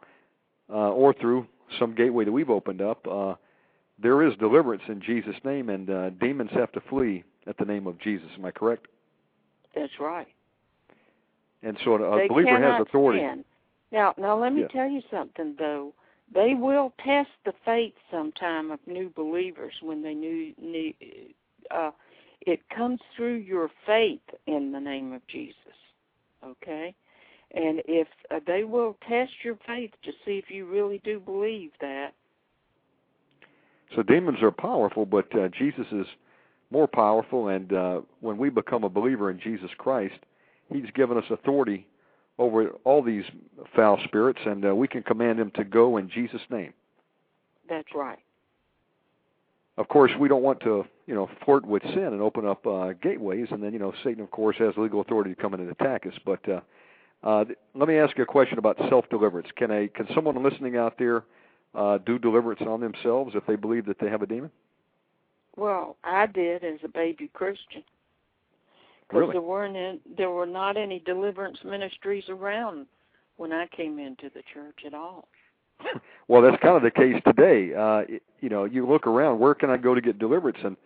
uh, 0.70 0.90
or 0.92 1.12
through 1.14 1.46
some 1.80 1.96
gateway 1.96 2.24
that 2.24 2.32
we've 2.32 2.50
opened 2.50 2.80
up. 2.80 3.04
Uh, 3.08 3.34
there 4.02 4.26
is 4.26 4.36
deliverance 4.38 4.82
in 4.88 5.00
Jesus' 5.00 5.36
name, 5.44 5.68
and 5.68 5.88
uh, 5.88 6.10
demons 6.10 6.50
have 6.52 6.72
to 6.72 6.80
flee 6.88 7.24
at 7.46 7.56
the 7.58 7.64
name 7.64 7.86
of 7.86 7.98
Jesus. 8.00 8.28
Am 8.36 8.44
I 8.44 8.50
correct? 8.50 8.86
That's 9.74 9.92
right. 10.00 10.28
And 11.62 11.76
so 11.84 11.94
a 11.94 12.18
they 12.18 12.28
believer 12.28 12.60
has 12.60 12.80
authority. 12.80 13.20
Stand. 13.20 13.44
Now, 13.92 14.14
now 14.18 14.38
let 14.38 14.52
me 14.52 14.62
Yes. 14.62 14.70
tell 14.72 14.88
you 14.88 15.02
something 15.10 15.54
though. 15.58 15.94
They 16.34 16.54
will 16.54 16.94
test 17.04 17.30
the 17.44 17.52
faith 17.64 17.94
sometime 18.10 18.70
of 18.70 18.80
new 18.86 19.10
believers 19.10 19.74
when 19.82 20.02
they 20.02 20.14
knew, 20.14 20.54
knew 20.58 20.94
uh, 21.70 21.90
it 22.40 22.60
comes 22.70 23.00
through 23.14 23.34
your 23.34 23.70
faith 23.86 24.22
in 24.46 24.72
the 24.72 24.80
name 24.80 25.12
of 25.12 25.26
Jesus. 25.28 25.54
Okay, 26.44 26.94
and 27.52 27.82
if 27.86 28.08
uh, 28.30 28.40
they 28.46 28.64
will 28.64 28.96
test 29.08 29.32
your 29.44 29.56
faith 29.66 29.92
to 30.02 30.10
see 30.24 30.38
if 30.38 30.50
you 30.50 30.66
really 30.66 31.00
do 31.04 31.20
believe 31.20 31.70
that. 31.80 32.14
So 33.94 34.02
demons 34.02 34.42
are 34.42 34.50
powerful, 34.50 35.06
but 35.06 35.34
uh, 35.34 35.48
Jesus 35.48 35.86
is 35.92 36.06
more 36.70 36.86
powerful. 36.86 37.48
And 37.48 37.72
uh, 37.72 38.00
when 38.20 38.38
we 38.38 38.50
become 38.50 38.84
a 38.84 38.88
believer 38.88 39.30
in 39.30 39.38
Jesus 39.40 39.70
Christ, 39.78 40.18
He's 40.72 40.90
given 40.94 41.18
us 41.18 41.24
authority 41.30 41.86
over 42.38 42.70
all 42.84 43.02
these 43.02 43.24
foul 43.76 43.98
spirits, 44.04 44.40
and 44.46 44.64
uh, 44.64 44.74
we 44.74 44.88
can 44.88 45.02
command 45.02 45.38
them 45.38 45.52
to 45.54 45.64
go 45.64 45.98
in 45.98 46.08
Jesus' 46.08 46.40
name. 46.50 46.72
That's 47.68 47.88
right. 47.94 48.18
Of 49.76 49.88
course, 49.88 50.12
we 50.18 50.28
don't 50.28 50.42
want 50.42 50.60
to, 50.60 50.84
you 51.06 51.14
know, 51.14 51.30
flirt 51.44 51.64
with 51.66 51.82
sin 51.82 52.08
and 52.12 52.20
open 52.20 52.46
up 52.46 52.66
uh, 52.66 52.92
gateways, 53.02 53.48
and 53.50 53.62
then, 53.62 53.72
you 53.72 53.78
know, 53.78 53.92
Satan, 54.02 54.22
of 54.22 54.30
course, 54.30 54.56
has 54.58 54.74
legal 54.76 55.00
authority 55.00 55.34
to 55.34 55.40
come 55.40 55.54
in 55.54 55.60
and 55.60 55.70
attack 55.70 56.06
us. 56.06 56.14
But 56.24 56.46
uh, 56.48 56.60
uh, 57.22 57.44
let 57.74 57.88
me 57.88 57.96
ask 57.96 58.16
you 58.16 58.24
a 58.24 58.26
question 58.26 58.58
about 58.58 58.76
self-deliverance. 58.88 59.48
Can 59.56 59.70
a 59.70 59.88
can 59.88 60.06
someone 60.14 60.42
listening 60.42 60.76
out 60.76 60.98
there 60.98 61.24
uh, 61.74 61.98
do 61.98 62.18
deliverance 62.18 62.60
on 62.66 62.80
themselves 62.80 63.32
if 63.34 63.46
they 63.46 63.56
believe 63.56 63.86
that 63.86 63.98
they 64.00 64.08
have 64.08 64.22
a 64.22 64.26
demon? 64.26 64.50
Well, 65.56 65.96
I 66.04 66.26
did 66.26 66.64
as 66.64 66.78
a 66.84 66.88
baby 66.88 67.30
Christian. 67.34 67.82
Because 69.08 69.20
Really? 69.20 69.32
there 69.32 69.42
weren't 69.42 69.76
in, 69.76 70.00
there 70.16 70.30
were 70.30 70.46
not 70.46 70.76
any 70.78 71.00
deliverance 71.00 71.58
ministries 71.64 72.24
around 72.28 72.86
when 73.36 73.52
I 73.52 73.66
came 73.66 73.98
into 73.98 74.30
the 74.34 74.42
church 74.54 74.78
at 74.86 74.94
all. 74.94 75.28
well, 76.28 76.40
that's 76.40 76.60
kind 76.62 76.76
of 76.76 76.82
the 76.82 76.90
case 76.90 77.20
today. 77.26 77.74
Uh, 77.74 78.04
it- 78.08 78.22
you 78.40 78.48
know, 78.48 78.64
you 78.64 78.84
look 78.88 79.06
around, 79.06 79.38
where 79.38 79.54
can 79.54 79.70
I 79.70 79.76
go 79.76 79.94
to 79.94 80.00
get 80.00 80.18
deliverance? 80.18 80.58
And 80.64 80.76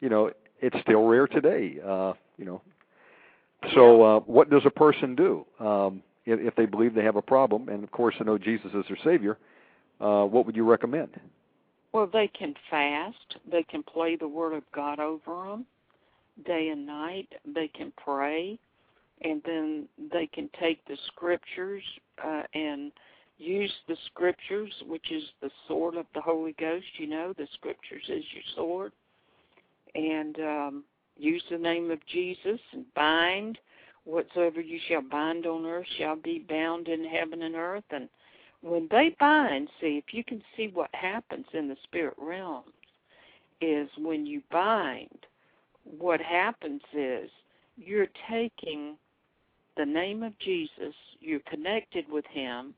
you 0.00 0.08
know, 0.08 0.30
it's 0.60 0.76
still 0.80 1.04
rare 1.06 1.26
today. 1.26 1.76
Uh, 1.86 2.14
you 2.38 2.46
know, 2.46 2.62
so 3.74 4.02
uh, 4.02 4.20
what 4.20 4.48
does 4.48 4.62
a 4.64 4.70
person 4.70 5.14
do 5.14 5.44
um, 5.60 6.02
if, 6.24 6.40
if 6.40 6.54
they 6.56 6.64
believe 6.64 6.94
they 6.94 7.04
have 7.04 7.16
a 7.16 7.22
problem, 7.22 7.68
and 7.68 7.84
of 7.84 7.90
course 7.90 8.14
they 8.18 8.24
know 8.24 8.38
Jesus 8.38 8.70
is 8.74 8.84
their 8.88 8.96
Savior? 9.04 9.32
Uh, 9.34 9.38
what 9.98 10.46
would 10.46 10.56
you 10.56 10.64
recommend? 10.64 11.20
Well, 11.92 12.08
they 12.12 12.28
can 12.28 12.54
fast. 12.70 13.36
They 13.50 13.62
can 13.62 13.82
play 13.82 14.16
the 14.16 14.28
Word 14.28 14.52
of 14.52 14.62
God 14.74 14.98
over 14.98 15.48
them 15.48 15.66
day 16.44 16.68
and 16.68 16.86
night. 16.86 17.28
They 17.54 17.68
can 17.68 17.92
pray, 17.96 18.58
and 19.22 19.42
then 19.46 19.88
they 20.12 20.26
can 20.26 20.50
take 20.60 20.84
the 20.86 20.96
scriptures 21.06 21.82
uh, 22.22 22.42
and 22.54 22.92
use 23.38 23.72
the 23.88 23.96
scriptures, 24.06 24.72
which 24.86 25.10
is 25.10 25.22
the 25.40 25.50
sword 25.68 25.94
of 25.96 26.06
the 26.14 26.20
Holy 26.20 26.54
Ghost. 26.58 26.86
You 26.98 27.06
know, 27.06 27.32
the 27.36 27.48
scriptures 27.54 28.04
is 28.08 28.24
your 28.32 28.44
sword, 28.54 28.92
and 29.94 30.38
um, 30.40 30.84
use 31.16 31.42
the 31.50 31.58
name 31.58 31.90
of 31.90 31.98
Jesus 32.06 32.60
and 32.72 32.84
bind 32.94 33.58
whatsoever 34.04 34.60
you 34.60 34.78
shall 34.88 35.02
bind 35.02 35.46
on 35.46 35.66
earth 35.66 35.86
shall 35.98 36.16
be 36.16 36.44
bound 36.48 36.88
in 36.88 37.04
heaven 37.04 37.42
and 37.42 37.56
earth 37.56 37.84
and 37.90 38.08
when 38.66 38.88
they 38.90 39.14
bind, 39.20 39.68
see, 39.80 39.96
if 39.96 40.12
you 40.12 40.24
can 40.24 40.42
see 40.56 40.68
what 40.74 40.90
happens 40.92 41.46
in 41.52 41.68
the 41.68 41.76
spirit 41.84 42.14
realms, 42.18 42.72
is 43.60 43.88
when 43.96 44.26
you 44.26 44.42
bind, 44.50 45.26
what 45.84 46.20
happens 46.20 46.82
is 46.92 47.30
you're 47.76 48.08
taking 48.28 48.96
the 49.76 49.86
name 49.86 50.22
of 50.24 50.36
Jesus, 50.40 50.94
you're 51.20 51.40
connected 51.40 52.06
with 52.10 52.24
Him 52.26 52.74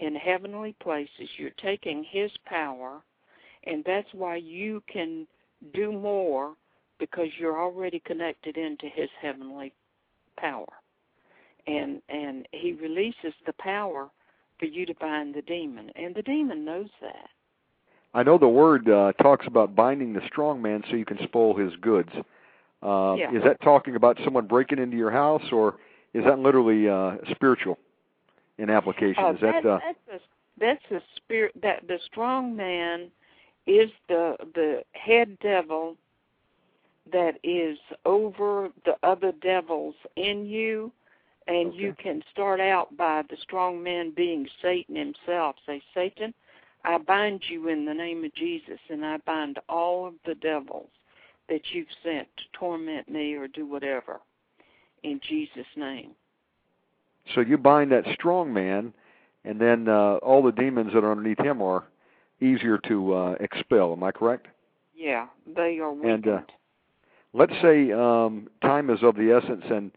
in 0.00 0.14
heavenly 0.14 0.74
places, 0.82 1.28
you're 1.38 1.50
taking 1.62 2.04
His 2.04 2.30
power, 2.44 3.00
and 3.64 3.82
that's 3.86 4.12
why 4.12 4.36
you 4.36 4.82
can 4.86 5.26
do 5.72 5.92
more 5.92 6.54
because 6.98 7.28
you're 7.38 7.60
already 7.60 8.00
connected 8.04 8.58
into 8.58 8.86
His 8.86 9.08
heavenly 9.20 9.72
power. 10.36 10.66
And 11.66 12.02
and 12.10 12.46
He 12.52 12.72
releases 12.72 13.32
the 13.46 13.54
power 13.58 14.10
for 14.60 14.66
you 14.66 14.86
to 14.86 14.94
bind 14.94 15.34
the 15.34 15.42
demon, 15.42 15.90
and 15.96 16.14
the 16.14 16.22
demon 16.22 16.64
knows 16.64 16.90
that. 17.00 17.30
I 18.14 18.22
know 18.22 18.38
the 18.38 18.48
word 18.48 18.88
uh, 18.88 19.12
talks 19.14 19.46
about 19.46 19.74
binding 19.74 20.12
the 20.12 20.20
strong 20.26 20.60
man 20.60 20.84
so 20.88 20.96
you 20.96 21.04
can 21.04 21.18
spoil 21.22 21.56
his 21.56 21.74
goods. 21.80 22.10
Uh, 22.82 23.16
Yeah. 23.18 23.32
Is 23.32 23.42
that 23.44 23.60
talking 23.62 23.96
about 23.96 24.18
someone 24.24 24.46
breaking 24.46 24.78
into 24.78 24.96
your 24.96 25.10
house, 25.10 25.50
or 25.50 25.76
is 26.12 26.24
that 26.24 26.38
literally 26.38 26.88
uh, 26.88 27.16
spiritual 27.30 27.78
in 28.58 28.70
application? 28.70 29.22
Oh, 29.24 29.32
is 29.32 29.40
that 29.40 29.62
that's, 29.62 29.66
uh, 29.66 29.78
that's 29.84 30.22
a 30.22 30.24
that's 30.58 30.84
the 30.90 31.02
spirit 31.16 31.54
that 31.62 31.86
the 31.88 31.98
strong 32.04 32.54
man 32.54 33.10
is 33.66 33.90
the 34.08 34.36
the 34.54 34.82
head 34.92 35.38
devil 35.40 35.96
that 37.12 37.38
is 37.42 37.78
over 38.04 38.68
the 38.84 38.96
other 39.02 39.32
devils 39.40 39.94
in 40.16 40.46
you 40.46 40.92
and 41.46 41.74
you 41.74 41.94
can 42.02 42.22
start 42.32 42.60
out 42.60 42.96
by 42.96 43.22
the 43.28 43.36
strong 43.42 43.82
man 43.82 44.12
being 44.14 44.46
Satan 44.62 44.96
himself. 44.96 45.56
Say, 45.66 45.82
Satan, 45.94 46.32
I 46.84 46.98
bind 46.98 47.42
you 47.48 47.68
in 47.68 47.84
the 47.84 47.94
name 47.94 48.24
of 48.24 48.34
Jesus 48.34 48.78
and 48.88 49.04
I 49.04 49.18
bind 49.26 49.58
all 49.68 50.06
of 50.06 50.14
the 50.24 50.34
devils 50.36 50.90
that 51.48 51.62
you've 51.72 51.88
sent 52.04 52.28
to 52.36 52.42
torment 52.58 53.08
me 53.08 53.34
or 53.34 53.48
do 53.48 53.66
whatever 53.66 54.20
in 55.02 55.20
Jesus' 55.28 55.66
name. 55.76 56.12
so 57.34 57.40
you 57.40 57.58
bind 57.58 57.90
that 57.92 58.04
strong 58.14 58.52
man, 58.52 58.92
and 59.44 59.60
then 59.60 59.88
uh, 59.88 60.14
all 60.22 60.42
the 60.42 60.52
demons 60.52 60.92
that 60.94 61.02
are 61.04 61.10
underneath 61.10 61.40
him 61.40 61.60
are 61.62 61.84
easier 62.40 62.78
to 62.86 63.14
uh, 63.14 63.34
expel. 63.40 63.92
Am 63.92 64.02
I 64.02 64.12
correct? 64.12 64.46
Yeah, 64.94 65.26
they 65.46 65.78
are 65.78 65.90
And, 65.90 66.00
weakened. 66.02 66.28
uh, 66.28 66.40
let's 67.32 67.52
say 67.62 67.90
um, 67.92 68.48
time 68.62 68.90
is 68.90 69.02
of 69.02 69.16
the 69.16 69.32
essence, 69.32 69.64
and 69.70 69.90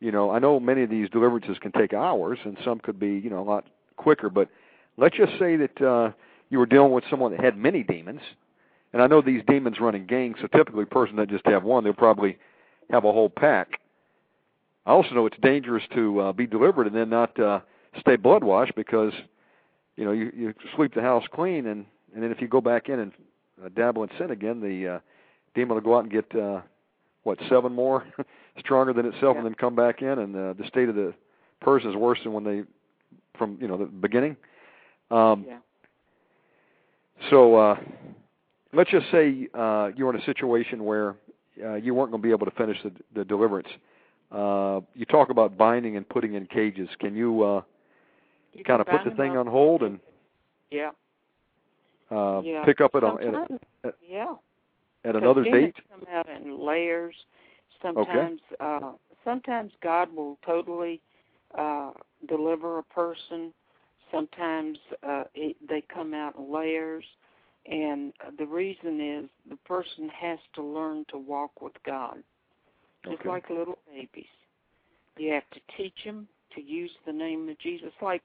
you 0.00 0.10
know 0.10 0.30
I 0.30 0.38
know 0.38 0.58
many 0.58 0.82
of 0.82 0.90
these 0.90 1.08
deliverances 1.10 1.58
can 1.60 1.72
take 1.72 1.92
hours, 1.92 2.38
and 2.44 2.56
some 2.64 2.78
could 2.78 2.98
be 2.98 3.18
you 3.18 3.30
know 3.30 3.40
a 3.40 3.44
lot 3.44 3.66
quicker. 3.96 4.30
But 4.30 4.48
let's 4.96 5.16
just 5.16 5.32
say 5.38 5.56
that 5.56 5.80
uh, 5.80 6.12
you 6.48 6.58
were 6.58 6.66
dealing 6.66 6.92
with 6.92 7.04
someone 7.08 7.32
that 7.32 7.40
had 7.40 7.56
many 7.56 7.82
demons, 7.82 8.20
and 8.92 9.02
I 9.02 9.06
know 9.06 9.22
these 9.22 9.42
demons 9.46 9.78
run 9.80 9.94
in 9.94 10.06
gangs, 10.06 10.38
so 10.40 10.46
typically 10.48 10.82
a 10.82 10.86
person 10.86 11.16
that 11.16 11.28
just 11.28 11.46
have 11.46 11.62
one, 11.62 11.84
they'll 11.84 11.92
probably 11.92 12.38
have 12.90 13.04
a 13.04 13.12
whole 13.12 13.30
pack. 13.30 13.80
I 14.86 14.90
also 14.90 15.14
know 15.14 15.26
it's 15.26 15.36
dangerous 15.42 15.84
to 15.94 16.20
uh, 16.20 16.32
be 16.32 16.46
delivered 16.46 16.86
and 16.86 16.96
then 16.96 17.10
not 17.10 17.38
uh, 17.38 17.60
stay 18.00 18.16
blood 18.16 18.42
washed 18.42 18.74
because 18.74 19.12
you 19.96 20.04
know 20.04 20.12
you 20.12 20.32
you 20.34 20.54
sweep 20.74 20.94
the 20.94 21.02
house 21.02 21.24
clean, 21.32 21.66
and 21.66 21.84
and 22.14 22.22
then 22.22 22.32
if 22.32 22.40
you 22.40 22.48
go 22.48 22.60
back 22.60 22.88
in 22.88 22.98
and 22.98 23.12
uh, 23.64 23.68
dabble 23.68 24.02
in 24.02 24.08
sin 24.18 24.30
again, 24.30 24.60
the 24.60 24.96
uh, 24.96 24.98
demon 25.54 25.74
will 25.74 25.82
go 25.82 25.96
out 25.96 26.04
and 26.04 26.12
get 26.12 26.34
uh, 26.34 26.60
what 27.22 27.38
seven 27.48 27.72
more 27.72 28.04
stronger 28.58 28.92
than 28.92 29.06
itself, 29.06 29.34
Yeah. 29.34 29.38
and 29.38 29.46
then 29.46 29.54
come 29.54 29.74
back 29.74 30.02
in, 30.02 30.18
and 30.18 30.36
uh, 30.36 30.52
the 30.54 30.66
state 30.66 30.88
of 30.88 30.94
the 30.94 31.14
person 31.60 31.90
is 31.90 31.96
worse 31.96 32.18
than 32.24 32.32
when 32.32 32.44
they 32.44 32.62
from 33.38 33.58
you 33.60 33.68
know 33.68 33.76
the 33.76 33.86
beginning. 33.86 34.36
Um, 35.10 35.44
yeah. 35.48 35.58
So 37.28 37.56
uh, 37.56 37.76
let's 38.72 38.90
just 38.90 39.06
say 39.10 39.48
uh, 39.54 39.90
you 39.96 40.04
were 40.06 40.14
in 40.14 40.20
a 40.20 40.24
situation 40.24 40.84
where 40.84 41.16
uh, 41.62 41.74
you 41.74 41.94
weren't 41.94 42.10
going 42.10 42.22
to 42.22 42.26
be 42.26 42.32
able 42.32 42.46
to 42.46 42.52
finish 42.52 42.78
the, 42.82 42.92
the 43.14 43.24
deliverance. 43.24 43.68
Uh, 44.32 44.80
you 44.94 45.04
talk 45.04 45.30
about 45.30 45.58
binding 45.58 45.96
and 45.96 46.08
putting 46.08 46.34
in 46.34 46.46
cages. 46.46 46.88
Can 47.00 47.14
you 47.16 47.42
uh, 47.42 47.62
You 48.54 48.64
kind 48.64 48.80
of 48.80 48.86
put 48.86 49.00
the 49.04 49.10
thing 49.16 49.36
on 49.36 49.46
hold 49.46 49.82
and 49.82 49.98
Yeah. 50.70 50.90
uh, 52.10 52.40
yeah. 52.42 52.64
pick 52.64 52.80
up 52.80 52.94
at, 52.94 53.02
a, 53.02 53.06
at, 53.06 53.34
a, 53.34 53.46
at, 53.84 53.94
yeah. 54.08 54.34
at 55.04 55.16
another 55.16 55.42
date? 55.42 55.74
come 55.90 56.04
out 56.14 56.28
in 56.28 56.64
layers. 56.64 57.14
Sometimes, 57.82 58.40
uh, 58.60 58.92
sometimes 59.24 59.72
God 59.82 60.14
will 60.14 60.38
totally 60.44 61.00
uh, 61.56 61.92
deliver 62.28 62.78
a 62.78 62.82
person. 62.82 63.52
Sometimes 64.12 64.78
uh, 65.06 65.24
it, 65.34 65.56
they 65.68 65.82
come 65.92 66.14
out 66.14 66.36
in 66.36 66.52
layers. 66.52 67.04
And 67.66 68.12
the 68.38 68.46
reason 68.46 69.00
is 69.00 69.30
the 69.48 69.56
person 69.66 70.08
has 70.08 70.38
to 70.54 70.62
learn 70.62 71.04
to 71.10 71.18
walk 71.18 71.60
with 71.60 71.74
God, 71.84 72.18
just 73.04 73.20
Okay. 73.20 73.28
like 73.28 73.50
little 73.50 73.78
babies. 73.86 74.24
You 75.18 75.32
have 75.34 75.48
to 75.52 75.60
teach 75.76 76.04
them 76.04 76.26
to 76.54 76.62
use 76.62 76.90
the 77.06 77.12
name 77.12 77.48
of 77.48 77.58
Jesus. 77.58 77.92
Like 78.00 78.22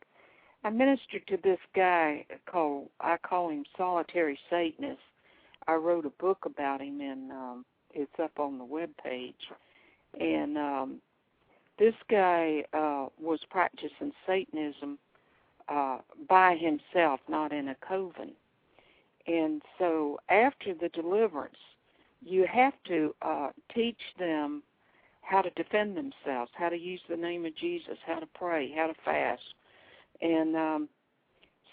I 0.64 0.70
ministered 0.70 1.28
to 1.28 1.38
this 1.44 1.60
guy 1.76 2.26
called 2.50 2.90
I 3.00 3.18
call 3.18 3.50
him 3.50 3.66
Solitary 3.78 4.40
Satanist. 4.50 5.02
I 5.68 5.74
wrote 5.74 6.06
a 6.06 6.12
book 6.12 6.40
about 6.46 6.82
him, 6.82 7.02
and 7.02 7.32
um, 7.32 7.66
it's 7.96 8.20
up 8.22 8.40
on 8.40 8.58
the 8.58 8.66
web 8.66 8.90
page. 9.02 9.50
And 10.20 10.58
um, 10.58 11.02
this 11.80 11.96
guy 12.10 12.64
uh, 12.74 13.08
was 13.20 13.40
practicing 13.50 14.12
Satanism 14.28 15.00
uh, 15.68 16.00
by 16.30 16.56
himself, 16.56 17.20
not 17.28 17.52
in 17.52 17.70
a 17.70 17.76
coven. 17.76 18.32
And 19.28 19.62
so 19.80 20.20
after 20.30 20.74
the 20.74 20.90
deliverance, 20.90 21.56
you 22.24 22.46
have 22.52 22.74
to 22.88 23.16
uh, 23.22 23.50
teach 23.74 24.00
them 24.20 24.62
how 25.22 25.42
to 25.42 25.50
defend 25.52 25.98
themselves, 25.98 26.52
how 26.54 26.70
to 26.70 26.78
use 26.78 27.02
the 27.10 27.18
name 27.18 27.46
of 27.46 27.56
Jesus, 27.56 27.98
how 28.06 28.20
to 28.20 28.28
pray, 28.36 28.72
how 28.76 28.88
to 28.88 28.94
fast. 29.04 29.42
And 30.22 30.56
um, 30.56 30.90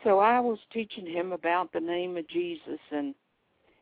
so 0.02 0.18
I 0.18 0.40
was 0.40 0.58
teaching 0.72 1.06
him 1.06 1.32
about 1.32 1.72
the 1.72 1.80
name 1.80 2.16
of 2.16 2.26
Jesus, 2.28 2.80
and 2.90 3.14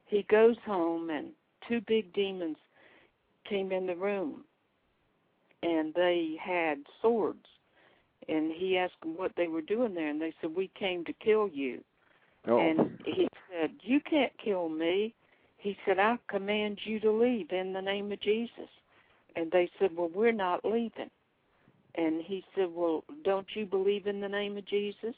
he 0.06 0.24
goes 0.28 0.56
home, 0.66 1.10
and 1.10 1.28
two 1.70 1.80
big 1.86 2.12
demons 2.12 2.56
came 3.48 3.72
in 3.72 3.86
the 3.86 3.96
room, 3.96 4.44
and 5.62 5.94
they 5.94 6.36
had 6.42 6.78
swords. 7.00 7.46
And 8.28 8.52
he 8.52 8.76
asked 8.76 9.00
them 9.02 9.16
what 9.16 9.32
they 9.36 9.48
were 9.48 9.62
doing 9.62 9.94
there, 9.94 10.08
and 10.08 10.20
they 10.20 10.34
said, 10.40 10.54
"We 10.54 10.70
came 10.78 11.04
to 11.06 11.12
kill 11.14 11.48
you." 11.48 11.82
Oh. 12.46 12.58
And 12.58 12.98
he 13.04 13.28
said, 13.50 13.70
You 13.82 14.00
can't 14.00 14.32
kill 14.42 14.68
me. 14.68 15.14
He 15.58 15.76
said, 15.84 15.98
I 15.98 16.18
command 16.28 16.78
you 16.84 17.00
to 17.00 17.12
leave 17.12 17.50
in 17.50 17.72
the 17.72 17.82
name 17.82 18.10
of 18.12 18.20
Jesus. 18.20 18.68
And 19.36 19.50
they 19.50 19.70
said, 19.78 19.90
Well, 19.96 20.10
we're 20.14 20.32
not 20.32 20.64
leaving. 20.64 21.10
And 21.96 22.22
he 22.22 22.44
said, 22.54 22.68
Well, 22.72 23.04
don't 23.24 23.46
you 23.54 23.66
believe 23.66 24.06
in 24.06 24.20
the 24.20 24.28
name 24.28 24.56
of 24.56 24.66
Jesus? 24.66 25.14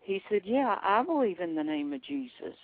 He 0.00 0.22
said, 0.30 0.42
Yeah, 0.44 0.76
I 0.82 1.02
believe 1.02 1.40
in 1.40 1.54
the 1.54 1.64
name 1.64 1.92
of 1.92 2.02
Jesus. 2.02 2.56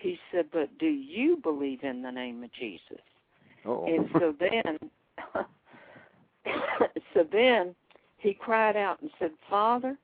He 0.00 0.18
said, 0.32 0.46
But 0.52 0.76
do 0.78 0.86
you 0.86 1.36
believe 1.36 1.82
in 1.82 2.02
the 2.02 2.10
name 2.10 2.42
of 2.42 2.52
Jesus? 2.52 3.04
oh. 3.66 3.86
And 3.86 4.08
so 4.18 4.34
then, 4.38 4.78
so 7.14 7.26
then 7.30 7.74
he 8.18 8.34
cried 8.34 8.76
out 8.76 9.00
and 9.02 9.10
said, 9.18 9.32
Father, 9.48 9.96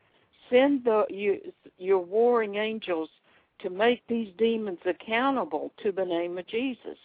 send 0.50 0.84
the 0.84 1.04
you, 1.08 1.40
your 1.78 1.98
warring 1.98 2.56
angels 2.56 3.08
to 3.60 3.70
make 3.70 4.02
these 4.06 4.32
demons 4.36 4.78
accountable 4.84 5.72
to 5.82 5.92
the 5.92 6.04
name 6.04 6.36
of 6.36 6.46
Jesus. 6.46 6.98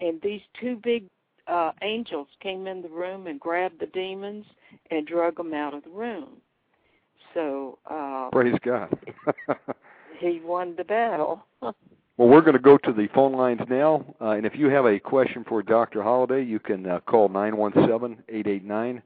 And 0.00 0.20
these 0.22 0.42
two 0.60 0.76
big 0.82 1.04
uh, 1.46 1.72
angels 1.82 2.28
came 2.40 2.66
in 2.66 2.82
the 2.82 2.88
room 2.88 3.26
and 3.26 3.40
grabbed 3.40 3.80
the 3.80 3.86
demons 3.86 4.44
and 4.90 5.06
drug 5.06 5.36
them 5.36 5.54
out 5.54 5.72
of 5.72 5.82
the 5.82 5.90
room. 5.90 6.42
So 7.32 7.78
uh, 7.90 8.28
Praise 8.30 8.58
God. 8.62 8.96
he 10.18 10.40
won 10.44 10.76
the 10.76 10.84
battle. 10.84 11.42
well, 12.18 12.28
we're 12.28 12.40
going 12.40 12.54
to 12.54 12.58
go 12.58 12.76
to 12.76 12.92
the 12.92 13.08
phone 13.14 13.32
lines 13.32 13.60
now, 13.70 14.04
uh, 14.20 14.30
and 14.30 14.44
if 14.44 14.56
you 14.56 14.66
have 14.66 14.84
a 14.84 14.98
question 14.98 15.44
for 15.48 15.62
Dr. 15.62 16.02
Holliday, 16.02 16.42
you 16.44 16.58
can 16.58 16.84
uh, 16.84 17.00
call 17.06 17.28
nine 17.28 17.56
one 17.56 17.72
seven 17.88 18.22
eight 18.28 18.46
eight 18.48 18.64
nine 18.64 19.02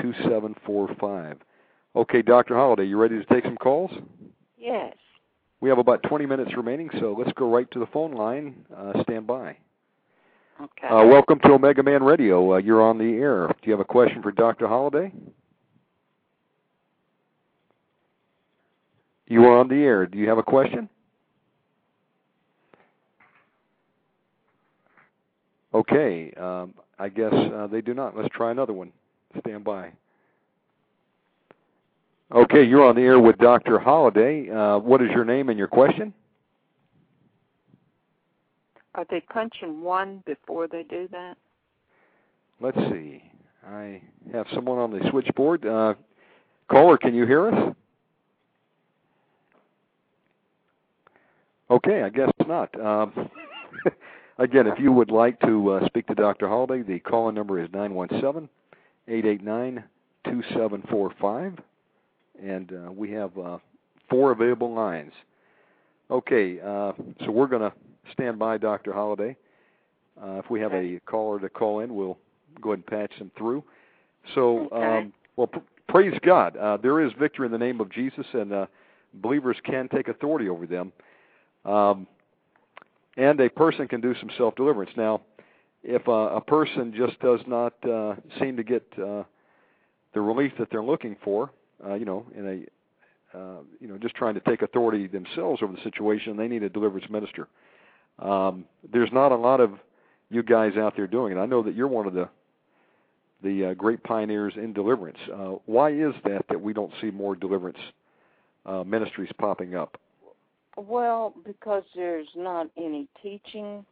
two 0.00 0.12
seven 0.28 0.54
four 0.64 0.94
five. 1.00 1.38
Okay, 1.96 2.22
Dr. 2.22 2.54
Holliday, 2.54 2.84
you 2.84 2.98
ready 2.98 3.18
to 3.18 3.24
take 3.24 3.44
some 3.44 3.56
calls? 3.56 3.90
yes. 4.58 4.94
We 5.60 5.70
have 5.70 5.78
about 5.78 6.02
20 6.02 6.26
minutes 6.26 6.50
remaining, 6.58 6.90
so 7.00 7.16
let's 7.18 7.32
go 7.32 7.50
right 7.50 7.70
to 7.70 7.78
the 7.78 7.86
phone 7.86 8.12
line. 8.12 8.66
Uh, 8.76 9.02
stand 9.02 9.26
by. 9.26 9.56
Okay. 10.60 10.88
Uh, 10.88 11.06
welcome 11.06 11.40
to 11.40 11.52
Omega 11.52 11.82
Man 11.82 12.02
Radio. 12.02 12.52
Uh, 12.52 12.58
you're 12.58 12.82
on 12.82 12.98
the 12.98 13.14
air. 13.14 13.46
Do 13.46 13.54
you 13.62 13.72
have 13.72 13.80
a 13.80 13.84
question 13.84 14.20
for 14.20 14.30
Dr. 14.30 14.68
Holliday? 14.68 15.10
You 19.26 19.44
are 19.46 19.58
on 19.58 19.68
the 19.68 19.76
air. 19.76 20.06
Do 20.06 20.18
you 20.18 20.28
have 20.28 20.36
a 20.36 20.42
question? 20.42 20.90
Okay. 25.74 26.32
Um, 26.36 26.74
I 26.98 27.08
guess 27.08 27.32
uh, 27.32 27.66
they 27.66 27.80
do 27.80 27.94
not. 27.94 28.16
Let's 28.16 28.32
try 28.34 28.50
another 28.50 28.72
one. 28.72 28.92
Stand 29.40 29.64
by. 29.64 29.92
Okay, 32.32 32.64
you're 32.64 32.84
on 32.84 32.96
the 32.96 33.02
air 33.02 33.20
with 33.20 33.36
Dr. 33.38 33.78
Holliday. 33.78 34.50
Uh, 34.50 34.78
what 34.78 35.02
is 35.02 35.10
your 35.10 35.24
name 35.24 35.48
and 35.48 35.58
your 35.58 35.68
question? 35.68 36.14
Are 38.94 39.04
they 39.10 39.20
punching 39.20 39.82
one 39.82 40.22
before 40.24 40.68
they 40.68 40.84
do 40.84 41.08
that? 41.10 41.36
Let's 42.60 42.78
see. 42.90 43.22
I 43.66 44.00
have 44.32 44.46
someone 44.54 44.78
on 44.78 44.90
the 44.90 45.00
switchboard. 45.10 45.66
Uh, 45.66 45.94
caller, 46.70 46.96
can 46.96 47.14
you 47.14 47.26
hear 47.26 47.48
us? 47.48 47.74
Okay, 51.70 52.02
I 52.02 52.08
guess 52.08 52.30
not. 52.46 52.78
Um, 52.80 53.30
again, 54.38 54.66
if 54.66 54.78
you 54.78 54.92
would 54.92 55.10
like 55.10 55.38
to 55.40 55.72
uh, 55.72 55.86
speak 55.86 56.06
to 56.08 56.14
Dr. 56.14 56.48
Holliday, 56.48 56.82
the 56.82 56.98
call-in 57.00 57.34
number 57.34 57.62
is 57.62 57.68
nine 57.72 57.94
one 57.94 58.08
seven 58.20 58.48
eight 59.08 59.24
eight 59.24 59.42
nine 59.42 59.84
two 60.26 60.42
seven 60.54 60.82
four 60.90 61.12
five, 61.20 61.58
and 62.42 62.72
uh, 62.72 62.92
we 62.92 63.10
have 63.12 63.36
uh, 63.38 63.58
four 64.10 64.32
available 64.32 64.72
lines. 64.74 65.12
Okay, 66.10 66.60
uh, 66.60 66.92
so 67.24 67.30
we're 67.30 67.46
going 67.46 67.62
to 67.62 67.72
stand 68.12 68.38
by 68.38 68.58
Dr. 68.58 68.92
Holliday. 68.92 69.36
Uh, 70.22 70.38
if 70.44 70.50
we 70.50 70.60
have 70.60 70.72
a 70.72 71.00
caller 71.06 71.40
to 71.40 71.48
call 71.48 71.80
in, 71.80 71.94
we'll 71.94 72.18
go 72.60 72.70
ahead 72.70 72.78
and 72.78 72.86
patch 72.86 73.18
them 73.18 73.30
through. 73.36 73.64
So, 74.34 74.68
Okay. 74.72 74.86
um, 74.86 75.12
well, 75.36 75.48
pr- 75.48 75.58
praise 75.88 76.16
God. 76.22 76.56
Uh, 76.56 76.76
there 76.76 77.00
is 77.00 77.12
victory 77.18 77.46
in 77.46 77.52
the 77.52 77.58
name 77.58 77.80
of 77.80 77.90
Jesus, 77.90 78.26
and 78.32 78.52
uh, 78.52 78.66
believers 79.14 79.56
can 79.64 79.88
take 79.88 80.08
authority 80.08 80.48
over 80.48 80.66
them. 80.66 80.92
Um, 81.64 82.06
and 83.16 83.40
a 83.40 83.48
person 83.48 83.88
can 83.88 84.00
do 84.00 84.14
some 84.20 84.30
self 84.36 84.54
deliverance. 84.56 84.90
Now, 84.96 85.22
if 85.82 86.06
uh, 86.08 86.12
a 86.12 86.40
person 86.40 86.94
just 86.96 87.18
does 87.20 87.40
not 87.46 87.74
uh, 87.88 88.16
seem 88.40 88.56
to 88.56 88.64
get 88.64 88.82
uh, 88.98 89.24
the 90.14 90.20
relief 90.20 90.52
that 90.58 90.68
they're 90.70 90.82
looking 90.82 91.16
for, 91.22 91.50
uh, 91.84 91.94
you 91.94 92.04
know, 92.04 92.26
in 92.36 92.46
a 92.46 93.36
uh, 93.36 93.60
you 93.80 93.88
know, 93.88 93.98
just 93.98 94.14
trying 94.14 94.34
to 94.34 94.40
take 94.40 94.62
authority 94.62 95.08
themselves 95.08 95.60
over 95.60 95.72
the 95.72 95.82
situation, 95.82 96.36
they 96.36 96.46
need 96.46 96.62
a 96.62 96.68
deliverance 96.68 97.10
minister. 97.10 97.48
Um, 98.20 98.64
there's 98.92 99.10
not 99.12 99.32
a 99.32 99.36
lot 99.36 99.58
of 99.60 99.72
you 100.30 100.44
guys 100.44 100.76
out 100.76 100.94
there 100.96 101.08
doing 101.08 101.36
it. 101.36 101.40
I 101.40 101.44
know 101.44 101.60
that 101.64 101.74
you're 101.74 101.88
one 101.88 102.06
of 102.06 102.14
the 102.14 102.28
the 103.42 103.70
uh, 103.70 103.74
great 103.74 104.02
pioneers 104.04 104.54
in 104.56 104.72
deliverance. 104.72 105.18
Why 105.66 105.90
is 105.90 106.14
that 106.24 106.46
that 106.48 106.58
we 106.58 106.72
don't 106.72 106.92
see 107.00 107.10
more 107.10 107.36
deliverance 107.36 107.78
ministries 108.86 109.30
popping 109.36 109.74
up? 109.74 110.00
Well, 110.76 111.34
because 111.44 111.84
there's 111.94 112.28
not 112.36 112.68
any 112.76 113.08
teaching 113.22 113.84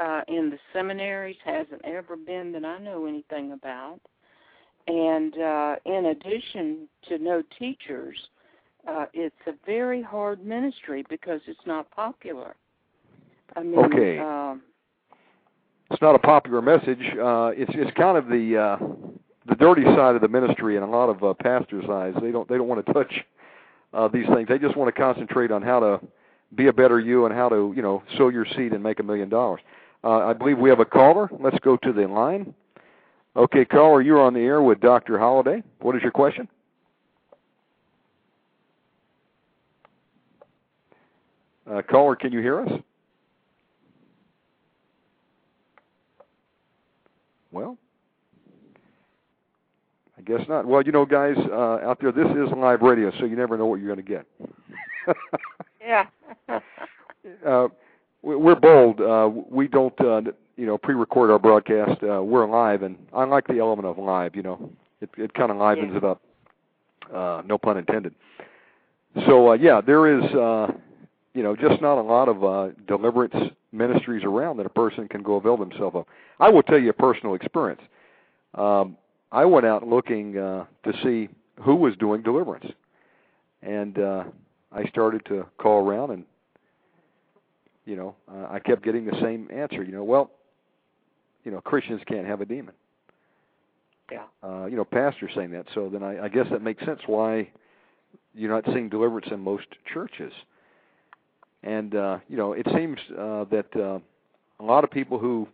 uh, 0.00 0.22
in 0.28 0.50
the 0.50 0.58
seminaries, 0.72 1.36
hasn't 1.44 1.84
ever 1.84 2.16
been 2.16 2.52
that 2.52 2.64
I 2.64 2.78
know 2.78 3.06
anything 3.06 3.52
about. 3.52 4.00
And 4.88 5.36
uh, 5.38 5.76
in 5.84 6.06
addition 6.06 6.88
to 7.08 7.18
no 7.18 7.42
teachers, 7.58 8.16
uh, 8.86 9.06
it's 9.14 9.34
a 9.46 9.52
very 9.64 10.02
hard 10.02 10.44
ministry 10.44 11.04
because 11.08 11.40
it's 11.46 11.66
not 11.66 11.90
popular. 11.90 12.54
I 13.56 13.62
mean, 13.62 13.78
Okay. 13.80 14.18
um, 14.18 14.62
It's 15.90 16.02
not 16.02 16.14
a 16.14 16.18
popular 16.18 16.62
message. 16.62 17.02
Uh, 17.20 17.52
it's 17.56 17.72
it's 17.74 17.96
kind 17.96 18.18
of 18.18 18.26
the 18.26 18.56
uh, 18.56 18.76
the 19.48 19.54
dirty 19.54 19.84
side 19.84 20.14
of 20.14 20.20
the 20.20 20.28
ministry 20.28 20.76
in 20.76 20.82
a 20.82 20.90
lot 20.90 21.08
of 21.08 21.22
uh, 21.22 21.34
pastors' 21.34 21.88
eyes. 21.88 22.14
They 22.20 22.30
don't 22.32 22.48
they 22.48 22.56
don't 22.56 22.68
want 22.68 22.84
to 22.84 22.92
touch 22.92 23.24
uh, 23.96 24.08
these 24.08 24.26
things. 24.26 24.46
They 24.48 24.58
just 24.58 24.76
want 24.76 24.94
to 24.94 25.00
concentrate 25.00 25.50
on 25.50 25.62
how 25.62 25.80
to 25.80 26.00
be 26.54 26.66
a 26.68 26.72
better 26.72 27.00
you 27.00 27.24
and 27.24 27.34
how 27.34 27.48
to 27.48 27.72
you 27.74 27.82
know 27.82 28.02
sow 28.16 28.28
your 28.28 28.44
seed 28.44 28.72
and 28.72 28.82
make 28.82 29.00
a 29.00 29.02
million 29.02 29.28
dollars. 29.28 29.60
Uh, 30.04 30.18
I 30.18 30.32
believe 30.34 30.58
we 30.58 30.68
have 30.70 30.80
a 30.80 30.84
caller. 30.84 31.28
Let's 31.40 31.58
go 31.60 31.76
to 31.78 31.92
the 31.92 32.06
line. 32.06 32.54
Okay, 33.34 33.64
caller, 33.64 34.02
you're 34.02 34.20
on 34.20 34.34
the 34.34 34.40
air 34.40 34.62
with 34.62 34.80
Dr. 34.80 35.18
Holliday. 35.18 35.62
What 35.80 35.96
is 35.96 36.02
your 36.02 36.12
question? 36.12 36.48
Uh, 41.70 41.82
caller, 41.82 42.14
can 42.14 42.32
you 42.32 42.40
hear 42.40 42.60
us? 42.60 42.70
Well, 47.50 47.76
guess 50.26 50.40
not. 50.48 50.66
Well, 50.66 50.82
you 50.82 50.92
know, 50.92 51.06
guys 51.06 51.36
uh, 51.50 51.78
out 51.82 51.98
there, 52.00 52.12
this 52.12 52.26
is 52.26 52.50
live 52.56 52.82
radio, 52.82 53.10
so 53.18 53.24
you 53.24 53.36
never 53.36 53.56
know 53.56 53.66
what 53.66 53.80
you're 53.80 53.94
going 53.94 54.04
to 54.04 54.12
get. 54.12 54.26
yeah. 55.80 56.06
uh, 57.46 57.68
we- 58.22 58.36
we're 58.36 58.54
bold. 58.56 59.00
Uh, 59.00 59.30
we 59.50 59.68
don't, 59.68 59.98
uh, 60.00 60.22
you 60.56 60.66
know, 60.66 60.76
pre-record 60.78 61.30
our 61.30 61.38
broadcast. 61.38 62.02
Uh, 62.02 62.22
we're 62.22 62.46
live, 62.48 62.82
and 62.82 62.96
I 63.12 63.24
like 63.24 63.46
the 63.46 63.58
element 63.58 63.86
of 63.86 63.98
live. 63.98 64.34
You 64.34 64.42
know, 64.42 64.70
it 65.00 65.10
it 65.16 65.34
kind 65.34 65.50
of 65.50 65.56
livens 65.58 65.90
Yeah. 65.92 65.98
it 65.98 66.04
up. 66.04 66.22
Uh, 67.14 67.42
no 67.46 67.56
pun 67.58 67.76
intended. 67.76 68.14
So 69.26 69.50
uh, 69.50 69.54
yeah, 69.54 69.80
there 69.80 70.18
is. 70.18 70.24
Uh, 70.34 70.72
you 71.34 71.42
know, 71.42 71.54
just 71.54 71.82
not 71.82 71.98
a 71.98 72.02
lot 72.02 72.30
of 72.30 72.42
uh, 72.42 72.68
deliverance 72.88 73.34
ministries 73.70 74.24
around 74.24 74.56
that 74.56 74.64
a 74.64 74.70
person 74.70 75.06
can 75.06 75.22
go 75.22 75.34
avail 75.34 75.58
themselves 75.58 75.94
of. 75.94 76.06
I 76.40 76.48
will 76.48 76.62
tell 76.62 76.78
you 76.78 76.88
a 76.88 76.94
personal 76.94 77.34
experience. 77.34 77.82
Um, 78.54 78.96
I 79.36 79.44
went 79.44 79.66
out 79.66 79.86
looking 79.86 80.38
uh, 80.38 80.64
to 80.84 80.92
see 81.04 81.28
who 81.60 81.74
was 81.76 81.94
doing 81.98 82.22
deliverance, 82.22 82.64
and 83.60 83.98
uh, 83.98 84.24
I 84.72 84.86
started 84.86 85.26
to 85.26 85.44
call 85.58 85.86
around, 85.86 86.10
and 86.10 86.24
you 87.84 87.96
know, 87.96 88.14
uh, 88.32 88.46
I 88.50 88.60
kept 88.60 88.82
getting 88.82 89.04
the 89.04 89.20
same 89.20 89.50
answer. 89.52 89.82
You 89.84 89.92
know, 89.92 90.04
well, 90.04 90.30
you 91.44 91.50
know, 91.50 91.60
Christians 91.60 92.00
can't 92.06 92.26
have 92.26 92.40
a 92.40 92.46
demon. 92.46 92.72
Yeah. 94.10 94.24
Uh, 94.42 94.64
you 94.70 94.76
know, 94.76 94.86
pastors 94.86 95.32
saying 95.36 95.50
that. 95.50 95.66
So 95.74 95.90
then 95.92 96.02
I, 96.02 96.24
I 96.24 96.28
guess 96.28 96.46
that 96.50 96.62
makes 96.62 96.82
sense 96.86 97.00
why 97.06 97.50
you're 98.34 98.50
not 98.50 98.64
seeing 98.72 98.88
deliverance 98.88 99.26
in 99.30 99.40
most 99.40 99.66
churches. 99.92 100.32
And 101.62 101.94
uh, 101.94 102.20
you 102.30 102.38
know, 102.38 102.54
it 102.54 102.66
seems 102.74 102.98
uh, 103.10 103.44
that 103.50 103.66
uh, 103.76 103.98
a 104.60 104.64
lot 104.64 104.82
of 104.82 104.90
people 104.90 105.18
who 105.18 105.46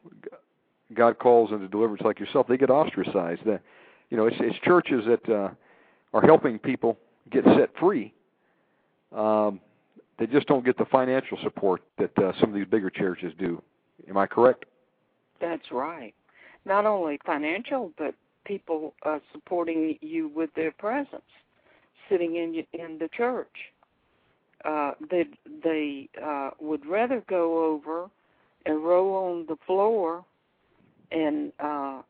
God 0.95 1.19
calls 1.19 1.51
into 1.53 1.69
deliverance, 1.69 2.03
like 2.05 2.21
yourself, 2.21 2.47
they 2.49 2.57
get 2.57 2.71
ostracized. 2.71 3.45
That 3.45 3.63
you 4.11 4.17
know, 4.17 4.27
it's, 4.27 4.37
it's 4.41 4.59
churches 4.61 5.05
that 5.07 5.29
uh, 5.29 5.51
are 6.13 6.23
helping 6.23 6.59
people 6.59 6.99
get 7.31 7.45
set 7.45 7.71
free. 7.79 8.13
Um, 9.15 9.61
they 10.19 10.27
just 10.27 10.47
don't 10.47 10.65
get 10.65 10.79
the 10.79 10.85
financial 10.87 11.39
support 11.43 11.83
that 11.99 12.17
uh, 12.19 12.33
some 12.41 12.51
of 12.51 12.55
these 12.55 12.67
bigger 12.67 12.91
churches 12.91 13.33
do. 13.39 13.63
Am 14.09 14.17
I 14.17 14.27
correct? 14.27 14.65
That's 15.41 15.73
right. 15.73 16.15
Not 16.65 16.87
only 16.87 17.19
financial, 17.27 17.93
but 17.99 18.15
people 18.45 18.95
uh, 19.05 19.19
supporting 19.33 19.99
you 20.01 20.29
with 20.29 20.51
their 20.55 20.73
presence, 20.73 21.23
sitting 22.09 22.37
in 22.37 22.65
in 22.73 22.99
the 22.99 23.09
church. 23.09 23.73
Uh, 24.65 24.93
they 25.11 25.25
they 25.65 26.09
uh, 26.25 26.51
would 26.61 26.87
rather 26.87 27.23
go 27.29 27.65
over 27.65 28.09
and 28.67 28.85
roll 28.85 29.15
on 29.17 29.47
the 29.49 29.57
floor 29.67 30.25
and 31.13 31.53
uh, 31.61 32.03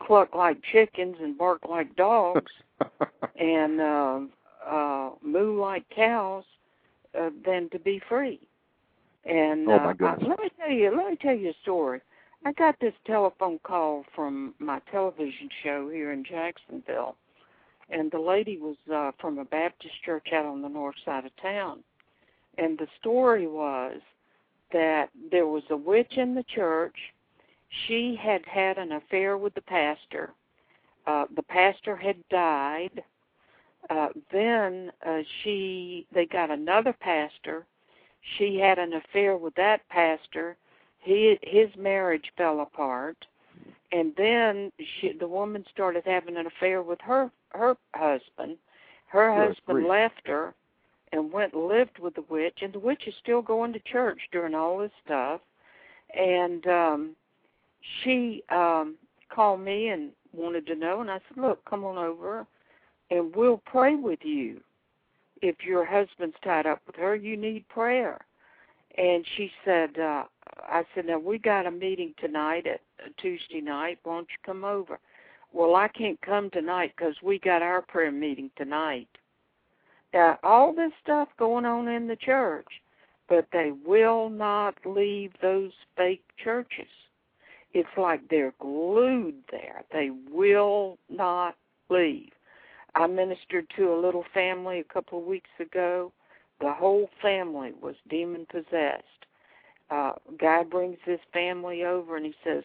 cluck 0.00 0.34
like 0.34 0.58
chickens 0.72 1.16
and 1.20 1.36
bark 1.36 1.60
like 1.68 1.94
dogs 1.96 2.52
and 3.38 3.80
uh, 3.80 4.20
uh, 4.66 5.10
moo 5.22 5.60
like 5.60 5.84
cows 5.94 6.44
uh, 7.18 7.30
than 7.44 7.68
to 7.70 7.78
be 7.78 8.00
free. 8.08 8.40
And 9.24 9.68
oh 9.68 9.78
my 9.78 9.90
uh, 9.90 9.92
goodness. 9.92 10.20
I, 10.22 10.28
let 10.28 10.38
me 10.40 10.50
tell 10.58 10.70
you, 10.70 10.96
let 10.96 11.10
me 11.10 11.16
tell 11.20 11.34
you 11.34 11.50
a 11.50 11.54
story. 11.62 12.00
I 12.44 12.52
got 12.52 12.80
this 12.80 12.94
telephone 13.06 13.58
call 13.62 14.04
from 14.14 14.54
my 14.58 14.80
television 14.90 15.50
show 15.62 15.90
here 15.90 16.12
in 16.12 16.24
Jacksonville, 16.24 17.16
and 17.90 18.10
the 18.10 18.18
lady 18.18 18.56
was 18.56 18.76
uh, 18.92 19.12
from 19.20 19.38
a 19.38 19.44
Baptist 19.44 19.94
church 20.04 20.28
out 20.32 20.46
on 20.46 20.62
the 20.62 20.68
north 20.68 20.94
side 21.04 21.26
of 21.26 21.32
town. 21.36 21.80
And 22.56 22.78
the 22.78 22.86
story 22.98 23.46
was 23.46 24.00
that 24.72 25.10
there 25.30 25.46
was 25.46 25.64
a 25.70 25.76
witch 25.76 26.16
in 26.16 26.34
the 26.34 26.44
church. 26.44 26.96
She 27.86 28.18
had 28.20 28.44
had 28.46 28.78
an 28.78 28.92
affair 28.92 29.36
with 29.36 29.54
the 29.54 29.62
pastor. 29.62 30.32
Uh, 31.06 31.26
the 31.34 31.42
pastor 31.42 31.96
had 31.96 32.16
died. 32.28 33.02
Uh, 33.88 34.08
then 34.30 34.90
uh, 35.06 35.20
she 35.42 36.06
they 36.12 36.26
got 36.26 36.50
another 36.50 36.92
pastor. 36.92 37.66
She 38.36 38.58
had 38.58 38.78
an 38.78 38.92
affair 38.94 39.36
with 39.36 39.54
that 39.54 39.88
pastor 39.88 40.56
he 41.00 41.38
his 41.42 41.68
marriage 41.76 42.30
fell 42.36 42.60
apart 42.60 43.16
and 43.92 44.12
then 44.16 44.70
she 44.78 45.12
the 45.18 45.26
woman 45.26 45.64
started 45.72 46.02
having 46.06 46.36
an 46.36 46.46
affair 46.46 46.82
with 46.82 47.00
her 47.00 47.30
her 47.50 47.76
husband 47.94 48.56
her 49.08 49.28
Good 49.34 49.48
husband 49.48 49.78
grief. 49.78 49.88
left 49.88 50.26
her 50.28 50.54
and 51.12 51.32
went 51.32 51.54
and 51.54 51.66
lived 51.66 51.98
with 51.98 52.14
the 52.14 52.24
witch 52.28 52.58
and 52.62 52.72
the 52.72 52.78
witch 52.78 53.02
is 53.06 53.14
still 53.22 53.42
going 53.42 53.72
to 53.72 53.80
church 53.80 54.20
during 54.30 54.54
all 54.54 54.78
this 54.78 54.92
stuff 55.04 55.40
and 56.16 56.66
um 56.66 57.16
she 58.02 58.42
um 58.50 58.96
called 59.32 59.60
me 59.60 59.88
and 59.88 60.10
wanted 60.32 60.66
to 60.66 60.74
know 60.74 61.00
and 61.00 61.10
I 61.10 61.20
said 61.28 61.42
look 61.42 61.64
come 61.64 61.84
on 61.84 61.98
over 61.98 62.46
and 63.10 63.34
we'll 63.34 63.62
pray 63.64 63.94
with 63.94 64.20
you 64.22 64.60
if 65.42 65.56
your 65.64 65.84
husband's 65.84 66.36
tied 66.44 66.66
up 66.66 66.80
with 66.86 66.96
her 66.96 67.14
you 67.14 67.36
need 67.36 67.68
prayer 67.68 68.18
and 68.96 69.24
she 69.36 69.50
said 69.64 69.98
uh 69.98 70.24
I 70.62 70.84
said, 70.94 71.06
now 71.06 71.18
we 71.18 71.38
got 71.38 71.66
a 71.66 71.70
meeting 71.70 72.14
tonight 72.18 72.66
at 72.66 72.80
uh, 73.04 73.08
Tuesday 73.18 73.60
night. 73.60 73.98
Won't 74.04 74.28
you 74.30 74.36
come 74.44 74.64
over? 74.64 74.98
Well, 75.52 75.74
I 75.74 75.88
can't 75.88 76.20
come 76.22 76.50
tonight 76.50 76.92
because 76.96 77.14
we 77.22 77.38
got 77.38 77.62
our 77.62 77.82
prayer 77.82 78.12
meeting 78.12 78.50
tonight. 78.56 79.08
Now, 80.12 80.38
all 80.42 80.72
this 80.72 80.92
stuff 81.02 81.28
going 81.38 81.64
on 81.64 81.88
in 81.88 82.06
the 82.06 82.16
church, 82.16 82.66
but 83.28 83.46
they 83.52 83.72
will 83.84 84.28
not 84.28 84.74
leave 84.84 85.32
those 85.40 85.72
fake 85.96 86.24
churches. 86.42 86.88
It's 87.72 87.88
like 87.96 88.28
they're 88.28 88.54
glued 88.60 89.36
there. 89.50 89.84
They 89.92 90.10
will 90.30 90.98
not 91.08 91.56
leave. 91.88 92.30
I 92.94 93.06
ministered 93.06 93.66
to 93.76 93.92
a 93.92 94.00
little 94.00 94.24
family 94.34 94.80
a 94.80 94.92
couple 94.92 95.20
of 95.20 95.24
weeks 95.24 95.50
ago. 95.60 96.12
The 96.60 96.72
whole 96.72 97.08
family 97.22 97.72
was 97.80 97.94
demon 98.08 98.46
possessed 98.50 99.04
uh 99.90 100.12
guy 100.38 100.62
brings 100.62 100.98
his 101.04 101.18
family 101.32 101.84
over 101.84 102.16
and 102.16 102.24
he 102.26 102.34
says 102.44 102.62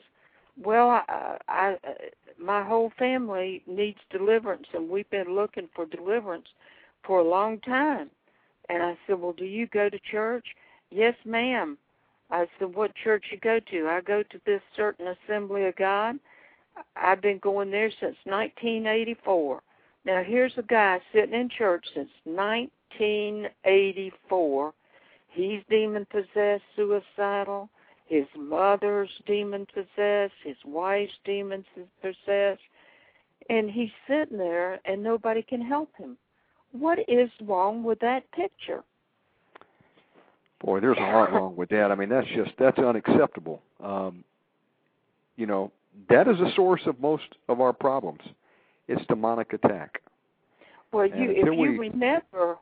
well 0.62 0.90
i 0.90 1.38
i 1.48 1.74
uh, 1.88 1.94
my 2.40 2.64
whole 2.64 2.92
family 2.98 3.64
needs 3.68 3.98
deliverance 4.10 4.68
and 4.74 4.90
we've 4.90 5.10
been 5.10 5.36
looking 5.36 5.68
for 5.76 5.86
deliverance 5.86 6.48
for 7.06 7.20
a 7.20 7.28
long 7.28 7.60
time 7.62 8.10
and 8.70 8.84
i 8.84 8.98
said 9.06 9.20
well 9.20 9.34
do 9.34 9.46
you 9.46 9.68
go 9.68 9.90
to 9.90 10.00
church 10.12 10.46
yes 10.92 11.16
ma'am 11.26 11.78
i 12.32 12.48
said 12.58 12.74
what 12.76 12.96
church 12.96 13.26
you 13.32 13.38
go 13.40 13.60
to 13.72 13.88
i 13.88 14.02
go 14.02 14.24
to 14.24 14.40
this 14.46 14.62
certain 14.76 15.08
assembly 15.08 15.66
of 15.66 15.76
god 15.76 16.20
i've 16.96 17.22
been 17.22 17.40
going 17.40 17.72
there 17.72 17.92
since 18.00 18.16
1984 18.26 19.62
now 20.06 20.24
here's 20.24 20.58
a 20.58 20.64
guy 20.64 21.00
sitting 21.14 21.34
in 21.34 21.50
church 21.50 21.86
since 21.94 22.10
1984 22.24 24.74
He's 25.36 25.62
demon 25.70 26.08
possessed, 26.10 26.64
suicidal. 26.78 27.70
His 28.08 28.26
mother's 28.38 29.10
demon 29.28 29.68
possessed. 29.74 30.34
His 30.44 30.56
wife's 30.64 31.12
demon 31.26 31.66
possessed. 32.02 32.62
And 33.50 33.70
he's 33.70 33.92
sitting 34.08 34.38
there 34.38 34.80
and 34.86 35.04
nobody 35.04 35.42
can 35.42 35.62
help 35.62 35.90
him. 35.98 36.18
What 36.72 37.00
is 37.10 37.30
wrong 37.42 37.84
with 37.84 38.00
that 38.00 38.32
picture? 38.32 38.84
Boy, 40.66 40.80
there's 40.80 40.98
a 40.98 41.02
lot 41.02 41.32
wrong 41.32 41.56
with 41.56 41.70
that. 41.70 41.92
I 41.92 41.96
mean, 41.96 42.10
that's 42.10 42.28
just 42.28 42.52
that's 42.58 42.80
unacceptable. 42.80 43.62
Um, 43.84 44.24
you 45.38 45.46
know, 45.46 45.72
that 46.10 46.28
is 46.28 46.40
the 46.40 46.52
source 46.56 46.82
of 46.88 47.00
most 47.00 47.36
of 47.48 47.62
our 47.62 47.72
problems. 47.72 48.22
It's 48.88 49.06
demonic 49.06 49.54
attack. 49.54 50.02
Well, 50.92 51.06
you 51.06 51.30
if 51.30 51.46
you 51.46 51.54
we- 51.54 51.78
remember, 51.78 52.58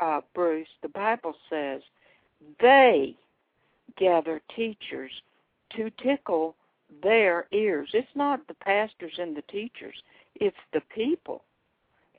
uh, 0.00 0.20
Bruce, 0.34 0.68
the 0.82 0.90
Bible 0.90 1.34
says 1.48 1.80
they 2.60 3.16
gather 3.96 4.42
teachers 4.54 5.12
to 5.76 5.90
tickle 6.02 6.54
their 7.02 7.46
ears. 7.52 7.88
It's 7.94 8.14
not 8.14 8.46
the 8.48 8.54
pastors 8.54 9.14
and 9.18 9.34
the 9.34 9.42
teachers, 9.42 9.96
it's 10.34 10.56
the 10.74 10.82
people. 10.94 11.42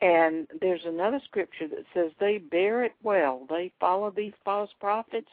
And 0.01 0.47
there's 0.61 0.85
another 0.85 1.19
scripture 1.25 1.67
that 1.69 1.85
says 1.93 2.11
they 2.19 2.37
bear 2.37 2.83
it 2.83 2.93
well. 3.03 3.45
They 3.49 3.71
follow 3.79 4.11
these 4.11 4.33
false 4.45 4.69
prophets 4.79 5.29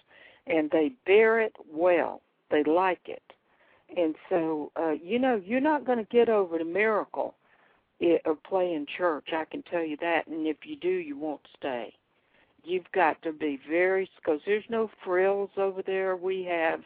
and 0.46 0.70
they 0.70 0.92
bear 1.06 1.40
it 1.40 1.54
well. 1.70 2.22
They 2.50 2.64
like 2.64 3.06
it. 3.06 3.22
And 3.96 4.14
so, 4.28 4.72
uh, 4.76 4.92
you 4.92 5.18
know, 5.18 5.40
you're 5.44 5.60
not 5.60 5.84
going 5.84 5.98
to 5.98 6.10
get 6.10 6.28
over 6.28 6.58
the 6.58 6.64
miracle 6.64 7.34
of 8.24 8.42
playing 8.42 8.86
church. 8.96 9.28
I 9.32 9.44
can 9.44 9.62
tell 9.62 9.84
you 9.84 9.96
that. 10.00 10.26
And 10.26 10.46
if 10.46 10.58
you 10.64 10.76
do, 10.76 10.88
you 10.88 11.18
won't 11.18 11.46
stay 11.56 11.94
you've 12.64 12.90
got 12.92 13.20
to 13.22 13.32
be 13.32 13.60
very 13.68 14.10
because 14.16 14.40
there's 14.46 14.64
no 14.68 14.90
frills 15.04 15.50
over 15.56 15.82
there. 15.82 16.16
We 16.16 16.44
have 16.44 16.80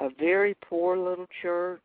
a 0.00 0.08
very 0.18 0.54
poor 0.68 0.98
little 0.98 1.28
church. 1.40 1.82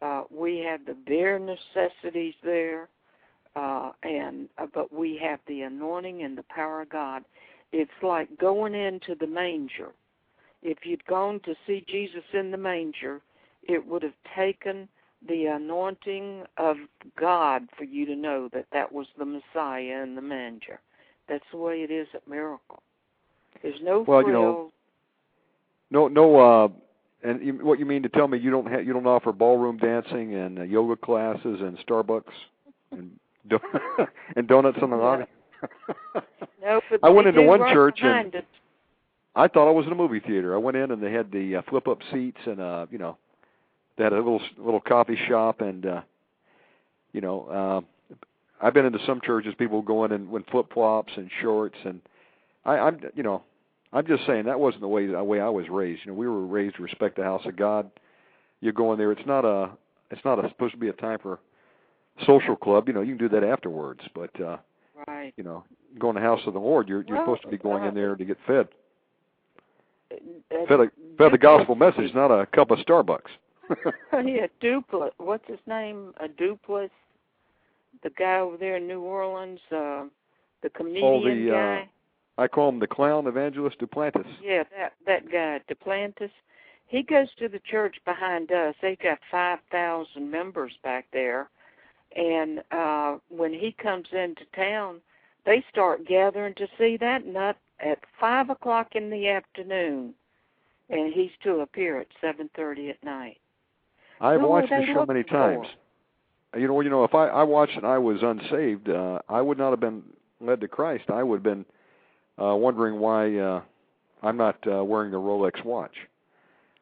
Uh, 0.00 0.24
we 0.30 0.58
have 0.58 0.84
the 0.86 0.94
bare 0.94 1.38
necessities 1.38 2.34
there, 2.44 2.88
uh, 3.56 3.92
and 4.02 4.48
uh, 4.58 4.66
but 4.72 4.92
we 4.92 5.18
have 5.22 5.40
the 5.46 5.62
anointing 5.62 6.22
and 6.22 6.36
the 6.36 6.44
power 6.44 6.82
of 6.82 6.90
God. 6.90 7.24
It's 7.72 7.90
like 8.02 8.38
going 8.38 8.74
into 8.74 9.14
the 9.14 9.26
manger. 9.26 9.90
If 10.62 10.78
you'd 10.84 11.04
gone 11.06 11.40
to 11.44 11.54
see 11.66 11.84
Jesus 11.86 12.24
in 12.32 12.50
the 12.50 12.56
manger, 12.56 13.20
it 13.62 13.86
would 13.86 14.02
have 14.02 14.14
taken 14.34 14.88
the 15.26 15.46
anointing 15.46 16.44
of 16.56 16.76
God 17.18 17.68
for 17.76 17.84
you 17.84 18.06
to 18.06 18.16
know 18.16 18.48
that 18.52 18.66
that 18.72 18.92
was 18.92 19.06
the 19.18 19.24
Messiah 19.24 20.02
in 20.02 20.14
the 20.14 20.22
manger. 20.22 20.80
That's 21.28 21.44
the 21.52 21.58
way 21.58 21.82
it 21.82 21.90
is 21.90 22.08
at 22.14 22.26
Miracle. 22.26 22.82
There's 23.62 23.80
no 23.82 24.04
Well, 24.06 24.22
you 24.22 24.32
know, 24.32 24.72
No, 25.90 26.08
no. 26.08 26.38
Uh, 26.38 26.68
and 27.22 27.44
you, 27.44 27.52
what 27.54 27.78
you 27.78 27.86
mean 27.86 28.02
to 28.04 28.08
tell 28.08 28.28
me 28.28 28.38
you 28.38 28.50
don't 28.50 28.68
ha- 28.68 28.78
you 28.78 28.92
don't 28.92 29.06
offer 29.06 29.32
ballroom 29.32 29.76
dancing 29.78 30.34
and 30.34 30.58
uh, 30.60 30.62
yoga 30.62 30.96
classes 30.96 31.60
and 31.60 31.76
Starbucks 31.86 32.32
and 32.92 33.18
and 34.36 34.48
donuts 34.48 34.78
in 34.80 34.90
the 34.90 34.96
lobby? 34.96 35.24
no, 36.62 36.80
but 36.90 37.00
I 37.02 37.08
went 37.08 37.28
into 37.28 37.42
one 37.42 37.60
church 37.72 38.00
and 38.02 38.34
us. 38.34 38.42
I 39.34 39.48
thought 39.48 39.68
I 39.68 39.72
was 39.72 39.86
in 39.86 39.92
a 39.92 39.96
movie 39.96 40.20
theater. 40.20 40.54
I 40.54 40.58
went 40.58 40.76
in 40.76 40.90
and 40.90 41.02
they 41.02 41.12
had 41.12 41.30
the 41.30 41.56
uh, 41.56 41.62
flip 41.68 41.86
up 41.88 41.98
seats 42.12 42.38
and 42.46 42.60
uh, 42.60 42.86
you 42.90 42.98
know, 42.98 43.16
they 43.96 44.04
had 44.04 44.12
a 44.12 44.16
little 44.16 44.40
little 44.56 44.80
coffee 44.80 45.18
shop 45.28 45.60
and 45.60 45.86
uh, 45.86 46.00
you 47.12 47.20
know, 47.20 47.84
uh, 48.10 48.16
I've 48.60 48.74
been 48.74 48.86
into 48.86 48.98
some 49.06 49.20
churches. 49.20 49.54
People 49.58 49.82
go 49.82 50.04
in 50.04 50.12
and 50.12 50.30
with 50.30 50.46
flip 50.50 50.72
flops 50.72 51.12
and 51.16 51.30
shorts 51.40 51.76
and 51.84 52.00
I, 52.64 52.78
I'm 52.78 53.00
you 53.14 53.22
know, 53.22 53.42
I'm 53.92 54.06
just 54.06 54.26
saying 54.26 54.44
that 54.46 54.60
wasn't 54.60 54.82
the 54.82 54.88
way 54.88 55.06
the 55.06 55.22
way 55.22 55.40
I 55.40 55.48
was 55.48 55.68
raised. 55.68 56.02
You 56.04 56.12
know, 56.12 56.18
we 56.18 56.28
were 56.28 56.46
raised 56.46 56.76
to 56.76 56.82
respect 56.82 57.16
the 57.16 57.24
house 57.24 57.42
of 57.46 57.56
God. 57.56 57.90
You 58.60 58.72
go 58.72 58.92
in 58.92 58.98
there. 58.98 59.12
It's 59.12 59.26
not 59.26 59.44
a 59.44 59.70
it's 60.10 60.24
not 60.24 60.44
a, 60.44 60.48
supposed 60.48 60.74
to 60.74 60.80
be 60.80 60.88
a 60.88 60.92
time 60.92 61.18
for 61.20 61.38
social 62.26 62.56
club. 62.56 62.88
You 62.88 62.94
know, 62.94 63.00
you 63.00 63.16
can 63.16 63.28
do 63.28 63.40
that 63.40 63.44
afterwards, 63.44 64.00
but 64.14 64.30
uh, 64.40 64.58
right. 65.06 65.32
you 65.36 65.44
know, 65.44 65.64
going 65.98 66.14
to 66.14 66.20
the 66.20 66.26
house 66.26 66.40
of 66.46 66.54
the 66.54 66.60
Lord, 66.60 66.88
you're 66.88 67.02
you're 67.02 67.16
Well, 67.16 67.26
supposed 67.26 67.42
to 67.42 67.48
be 67.48 67.58
going 67.58 67.84
uh, 67.84 67.88
in 67.88 67.94
there 67.94 68.16
to 68.16 68.24
get 68.24 68.38
fed. 68.46 68.68
Uh, 70.10 70.16
Fed, 70.68 70.80
a, 70.80 70.90
fed 71.18 71.32
the 71.32 71.38
gospel 71.38 71.74
message, 71.74 72.14
not 72.14 72.30
a 72.30 72.46
cup 72.46 72.70
of 72.70 72.78
Starbucks. 72.78 73.28
yeah, 74.12 74.46
Duplas. 74.62 75.10
What's 75.18 75.46
his 75.46 75.58
name? 75.66 76.14
A 76.20 76.28
Duplas. 76.28 76.90
The 78.02 78.10
guy 78.10 78.38
over 78.38 78.56
there 78.56 78.76
in 78.76 78.86
New 78.86 79.00
Orleans, 79.00 79.60
uh, 79.72 80.04
the 80.62 80.70
comedian 80.70 81.46
the, 81.46 81.52
uh, 81.52 81.54
guy. 81.54 81.88
I 82.38 82.46
call 82.46 82.68
him 82.68 82.78
the 82.78 82.86
clown 82.86 83.26
evangelist 83.26 83.78
Duplantis. 83.80 84.26
Yeah, 84.42 84.62
that 84.76 84.92
that 85.06 85.30
guy, 85.30 85.60
Duplantis. 85.68 86.30
He 86.86 87.02
goes 87.02 87.28
to 87.38 87.48
the 87.48 87.60
church 87.70 87.96
behind 88.06 88.50
us. 88.52 88.74
They've 88.80 88.98
got 88.98 89.18
five 89.30 89.58
thousand 89.70 90.30
members 90.30 90.72
back 90.84 91.06
there, 91.12 91.50
and 92.16 92.62
uh 92.70 93.16
when 93.28 93.52
he 93.52 93.74
comes 93.82 94.06
into 94.12 94.44
town, 94.54 95.00
they 95.44 95.64
start 95.70 96.06
gathering 96.06 96.54
to 96.54 96.66
see 96.78 96.96
that 96.98 97.26
nut 97.26 97.56
at 97.80 97.98
five 98.20 98.50
o'clock 98.50 98.88
in 98.94 99.10
the 99.10 99.28
afternoon, 99.28 100.14
and 100.90 101.12
he's 101.12 101.30
to 101.42 101.60
appear 101.60 102.00
at 102.00 102.08
seven 102.20 102.50
thirty 102.56 102.90
at 102.90 103.02
night. 103.04 103.38
I've 104.20 104.40
Who 104.40 104.48
watched 104.48 104.70
the 104.70 104.84
show 104.86 105.06
many 105.06 105.22
times. 105.22 105.66
You 106.56 106.66
know, 106.66 106.80
you 106.80 106.90
know, 106.90 107.04
if 107.04 107.14
I 107.14 107.28
I 107.28 107.42
watched 107.42 107.76
and 107.76 107.86
I 107.86 107.98
was 107.98 108.22
unsaved, 108.22 108.88
uh, 108.88 109.20
I 109.28 109.40
would 109.40 109.58
not 109.58 109.70
have 109.70 109.80
been 109.80 110.02
led 110.40 110.60
to 110.62 110.68
Christ. 110.68 111.04
I 111.10 111.22
would 111.22 111.36
have 111.36 111.42
been 111.42 111.64
uh, 112.42 112.54
wondering 112.56 112.98
why 112.98 113.36
uh, 113.36 113.60
I'm 114.22 114.36
not 114.36 114.56
uh, 114.66 114.82
wearing 114.82 115.12
a 115.12 115.18
Rolex 115.18 115.64
watch. 115.64 115.94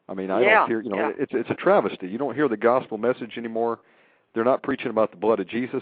I 0.09 0.13
mean, 0.13 0.31
I 0.31 0.41
Yeah, 0.41 0.59
don't 0.59 0.69
hear. 0.69 0.81
You 0.81 0.89
know, 0.91 0.97
yeah. 0.97 1.11
it's 1.19 1.33
it's 1.35 1.49
a 1.49 1.55
travesty. 1.55 2.07
You 2.07 2.17
don't 2.17 2.33
hear 2.33 2.47
the 2.47 2.57
gospel 2.57 2.97
message 2.97 3.33
anymore. 3.37 3.79
They're 4.37 4.43
not 4.43 4.61
preaching 4.61 4.91
about 4.91 5.09
the 5.09 5.17
blood 5.17 5.39
of 5.39 5.47
Jesus. 5.47 5.81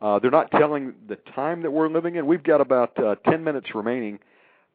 Uh, 0.00 0.20
they're 0.20 0.30
not 0.30 0.48
telling 0.52 0.94
the 1.08 1.16
time 1.34 1.60
that 1.62 1.72
we're 1.72 1.88
living 1.88 2.14
in. 2.14 2.24
We've 2.24 2.40
got 2.40 2.60
about 2.60 2.96
uh, 3.02 3.16
10 3.28 3.42
minutes 3.42 3.74
remaining. 3.74 4.20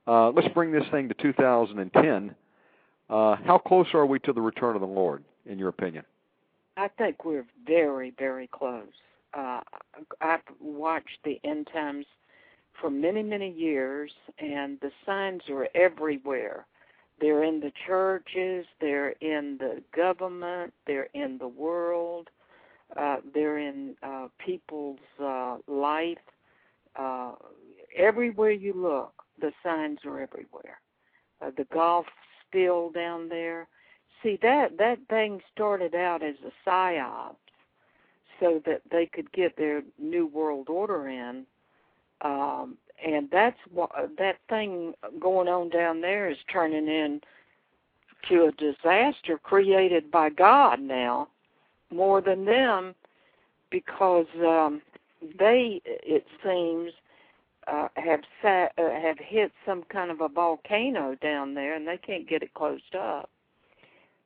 Uh, 0.06 0.32
let's 0.32 0.50
bring 0.50 0.74
this 0.74 0.84
thing 0.92 1.08
to 1.08 1.14
2010. 1.14 2.36
Uh, 3.10 3.38
how 3.46 3.58
close 3.58 3.88
are 3.94 4.06
we 4.06 4.20
to 4.20 4.34
the 4.34 4.42
return 4.42 4.76
of 4.76 4.82
the 4.82 4.88
Lord, 4.88 5.24
in 5.46 5.58
your 5.58 5.70
opinion? 5.70 6.04
I 6.76 6.90
think 6.90 7.24
we're 7.24 7.46
very, 7.66 8.12
very 8.20 8.48
close. 8.48 8.92
Uh, 9.34 9.62
I've 10.20 10.42
watched 10.60 11.20
the 11.24 11.40
end 11.46 11.70
times 11.72 12.06
for 12.82 12.90
many, 12.90 13.24
many 13.24 13.50
years, 13.50 14.12
and 14.40 14.78
the 14.82 14.92
signs 15.06 15.44
are 15.50 15.70
everywhere. 15.74 16.66
They're 17.22 17.46
in 17.46 17.62
the 17.62 17.72
churches, 17.88 18.66
they're 18.82 19.12
in 19.22 19.56
the 19.58 19.82
government, 19.96 20.74
they're 20.86 21.10
in 21.14 21.38
the 21.38 21.48
world, 21.48 22.30
uh, 22.98 23.18
they're 23.34 23.60
in 23.60 23.96
uh, 24.04 24.28
people's 24.44 25.00
uh, 25.22 25.58
life. 25.68 26.18
Uh, 26.96 27.34
everywhere 27.96 28.52
you 28.52 28.74
look, 28.74 29.14
the 29.40 29.52
signs 29.64 30.00
are 30.06 30.20
everywhere. 30.20 30.80
Uh, 31.42 31.52
the 31.56 31.66
Gulf 31.74 32.06
spill 32.46 32.92
down 32.92 33.30
there. 33.30 33.68
See 34.22 34.38
that 34.42 34.78
that 34.78 35.00
thing 35.10 35.42
started 35.54 35.96
out 35.96 36.24
as 36.24 36.36
a 36.46 36.70
psyop, 36.70 37.36
so 38.40 38.62
that 38.66 38.82
they 38.92 39.06
could 39.06 39.32
get 39.32 39.56
their 39.56 39.82
new 39.98 40.28
world 40.28 40.68
order 40.68 41.08
in, 41.08 41.46
um, 42.22 42.78
and 43.06 43.30
that's 43.32 43.60
what 43.72 43.92
that 44.18 44.38
thing 44.50 44.94
going 45.20 45.48
on 45.48 45.70
down 45.70 46.02
there 46.02 46.30
is 46.30 46.38
turning 46.52 46.88
in 46.88 47.22
to 48.28 48.46
a 48.46 48.52
disaster 48.52 49.38
created 49.42 50.12
by 50.12 50.30
God 50.30 50.82
now, 50.82 51.30
more 51.92 52.22
than 52.22 52.46
them, 52.46 52.96
because 53.70 54.28
um, 54.46 54.82
they 55.38 55.82
it 55.86 56.26
seems 56.44 56.92
uh, 57.68 57.88
have 57.96 58.22
sat, 58.42 58.74
uh, 58.78 58.90
have 59.02 59.18
hit 59.20 59.52
some 59.66 59.84
kind 59.92 60.12
of 60.12 60.22
a 60.22 60.28
volcano 60.28 61.16
down 61.22 61.54
there, 61.54 61.76
and 61.76 61.88
they 61.88 61.98
can't 61.98 62.28
get 62.28 62.42
it 62.44 62.54
closed 62.54 62.96
up. 62.96 63.30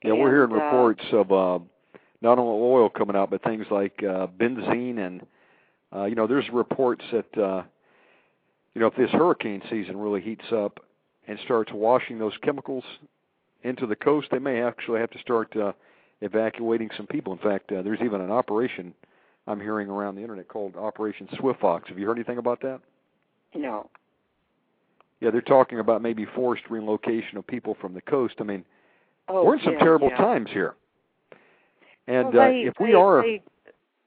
Yeah, 0.03 0.13
we're 0.13 0.29
hearing 0.29 0.51
And, 0.51 0.61
uh, 0.61 0.65
reports 0.65 1.03
of 1.11 1.31
uh, 1.31 1.59
not 2.21 2.39
only 2.39 2.61
oil 2.61 2.89
coming 2.89 3.15
out, 3.15 3.29
but 3.29 3.43
things 3.43 3.65
like 3.69 4.03
uh, 4.03 4.27
benzene, 4.27 4.99
and 4.99 5.25
uh, 5.95 6.05
you 6.05 6.15
know, 6.15 6.27
there's 6.27 6.49
reports 6.51 7.03
that 7.11 7.37
uh, 7.37 7.63
you 8.73 8.81
know 8.81 8.87
if 8.87 8.95
this 8.95 9.11
hurricane 9.11 9.61
season 9.69 9.97
really 9.97 10.21
heats 10.21 10.51
up 10.51 10.79
and 11.27 11.39
starts 11.45 11.71
washing 11.73 12.19
those 12.19 12.33
chemicals 12.41 12.83
into 13.63 13.87
the 13.87 13.95
coast, 13.95 14.27
they 14.31 14.39
may 14.39 14.61
actually 14.61 14.99
have 14.99 15.11
to 15.11 15.19
start 15.19 15.55
uh, 15.55 15.71
evacuating 16.23 16.89
some 16.97 17.07
people. 17.07 17.33
In 17.33 17.39
fact, 17.39 17.71
uh, 17.71 17.81
there's 17.81 18.01
even 18.03 18.21
an 18.21 18.31
operation 18.31 18.93
I'm 19.47 19.59
hearing 19.59 19.89
around 19.89 20.15
the 20.15 20.21
internet 20.21 20.47
called 20.47 20.75
Operation 20.75 21.27
Swift 21.37 21.59
Fox. 21.59 21.89
Have 21.89 21.99
you 21.99 22.07
heard 22.07 22.17
anything 22.17 22.37
about 22.37 22.61
that? 22.61 22.79
No. 23.53 23.89
Yeah, 25.19 25.31
they're 25.31 25.41
talking 25.41 25.79
about 25.79 26.01
maybe 26.01 26.25
forced 26.25 26.63
relocation 26.69 27.37
of 27.37 27.45
people 27.45 27.75
from 27.79 27.93
the 27.93 28.01
coast. 28.01 28.35
I 28.39 28.43
mean, 28.43 28.65
Oh, 29.29 29.45
we're 29.45 29.55
in 29.55 29.63
some 29.63 29.73
yeah, 29.73 29.79
terrible 29.79 30.09
yeah. 30.09 30.17
times 30.17 30.49
here. 30.51 30.75
And 32.07 32.33
well, 32.33 32.43
uh, 32.43 32.47
they, 32.49 32.59
if 32.61 32.73
we 32.79 32.87
they, 32.87 32.93
are, 32.93 33.21
they, 33.21 33.41